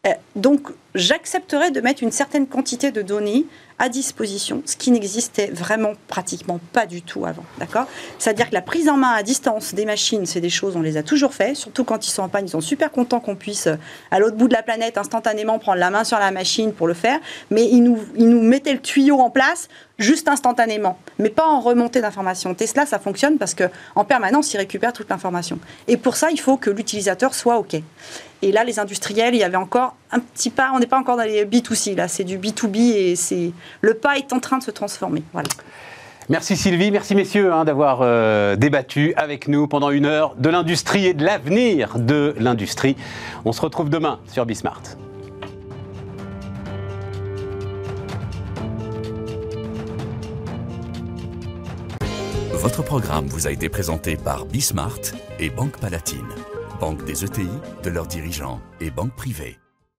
Euh, 0.05 0.11
donc, 0.35 0.71
j'accepterais 0.97 1.71
de 1.71 1.81
mettre 1.81 2.03
une 2.03 2.11
certaine 2.11 2.49
quantité 2.49 2.91
de 2.91 3.03
données 3.03 3.47
à 3.79 3.89
disposition, 3.89 4.61
ce 4.67 4.77
qui 4.77 4.91
n'existait 4.91 5.47
vraiment 5.53 5.93
pratiquement 6.09 6.59
pas 6.73 6.87
du 6.87 7.03
tout 7.03 7.25
avant. 7.25 7.45
D'accord? 7.59 7.87
C'est-à-dire 8.19 8.49
que 8.49 8.55
la 8.55 8.63
prise 8.63 8.89
en 8.89 8.97
main 8.97 9.13
à 9.13 9.23
distance 9.23 9.75
des 9.75 9.85
machines, 9.85 10.27
c'est 10.27 10.41
des 10.41 10.51
choses, 10.51 10.75
on 10.75 10.83
les 10.83 10.97
a 10.97 11.05
toujours 11.05 11.35
fait, 11.35 11.55
surtout 11.55 11.85
quand 11.85 12.05
ils 12.05 12.11
sont 12.11 12.23
en 12.23 12.29
panne, 12.29 12.47
ils 12.47 12.51
sont 12.51 12.61
super 12.61 12.91
contents 12.91 13.21
qu'on 13.21 13.37
puisse, 13.37 13.69
euh, 13.69 13.77
à 14.11 14.19
l'autre 14.19 14.37
bout 14.37 14.49
de 14.49 14.55
la 14.55 14.65
planète, 14.65 14.99
instantanément 14.99 15.61
prendre 15.61 15.79
la 15.79 15.91
main 15.91 16.03
sur 16.03 16.19
la 16.19 16.33
machine 16.33 16.73
pour 16.73 16.89
le 16.89 16.95
faire, 16.95 17.21
mais 17.53 17.65
ils 17.69 17.85
nous, 17.85 18.01
ils 18.17 18.29
nous 18.29 18.43
mettaient 18.43 18.73
le 18.73 18.81
tuyau 18.81 19.21
en 19.21 19.31
place 19.31 19.69
juste 20.03 20.29
instantanément, 20.29 20.99
mais 21.19 21.31
pas 21.31 21.47
en 21.47 21.61
remontée 21.61 22.01
d'informations. 22.01 22.55
Tesla, 22.55 22.87
ça 22.87 22.99
fonctionne 22.99 23.39
parce 23.39 23.55
que 23.55 23.65
en 23.95 24.05
permanence, 24.05 24.53
il 24.55 24.59
récupère 24.59 24.93
toute 24.93 25.09
l'information. 25.09 25.59
Et 25.89 25.97
pour 25.97 26.17
ça, 26.17 26.31
il 26.31 26.39
faut 26.39 26.57
que 26.57 26.71
l'utilisateur 26.71 27.35
soit 27.35 27.59
OK. 27.59 27.77
Et 28.43 28.53
là, 28.53 28.65
les 28.65 28.79
industriels, 28.79 29.35
il 29.35 29.39
y 29.39 29.45
avait 29.45 29.57
encore 29.57 29.95
un 30.11 30.19
petit 30.19 30.51
pas, 30.51 30.73
on 30.75 30.81
n'est 30.81 30.87
pas 30.87 30.99
encore 30.99 31.17
dans 31.17 31.23
les 31.23 31.45
B2C, 31.45 31.95
là, 31.95 32.09
c'est 32.09 32.25
du 32.25 32.39
B2B 32.39 32.77
et 32.77 33.17
c'est 33.17 33.53
le 33.81 33.95
pas 33.95 34.19
est 34.19 34.33
en 34.33 34.41
train 34.41 34.59
de 34.59 34.63
se 34.63 34.71
transformer. 34.71 35.23
Voilà. 35.33 35.49
Merci 36.29 36.57
Sylvie, 36.57 36.91
merci 36.91 37.15
messieurs 37.15 37.53
hein, 37.53 37.65
d'avoir 37.65 38.01
euh, 38.03 38.55
débattu 38.57 39.13
avec 39.17 39.49
nous 39.49 39.67
pendant 39.67 39.91
une 39.91 40.07
heure 40.07 40.35
de 40.37 40.49
l'industrie 40.51 41.07
et 41.07 41.15
de 41.15 41.25
l'avenir 41.25 41.99
de 41.99 42.35
l'industrie. 42.39 42.97
On 43.45 43.53
se 43.53 43.61
retrouve 43.61 43.91
demain 43.91 44.21
sur 44.29 44.47
Bismart. 44.47 44.83
Votre 52.63 52.85
programme 52.85 53.27
vous 53.27 53.49
a 53.49 53.51
été 53.51 53.69
présenté 53.69 54.17
par 54.17 54.47
Bismart 54.47 55.01
et 55.41 55.51
Banque 55.51 55.81
Palatine, 55.81 56.29
banque 56.79 57.05
des 57.05 57.25
ETI, 57.25 57.49
de 57.83 57.91
leurs 57.91 58.07
dirigeants 58.07 58.61
et 58.81 58.93
banque 58.93 59.17
privée. 59.17 59.62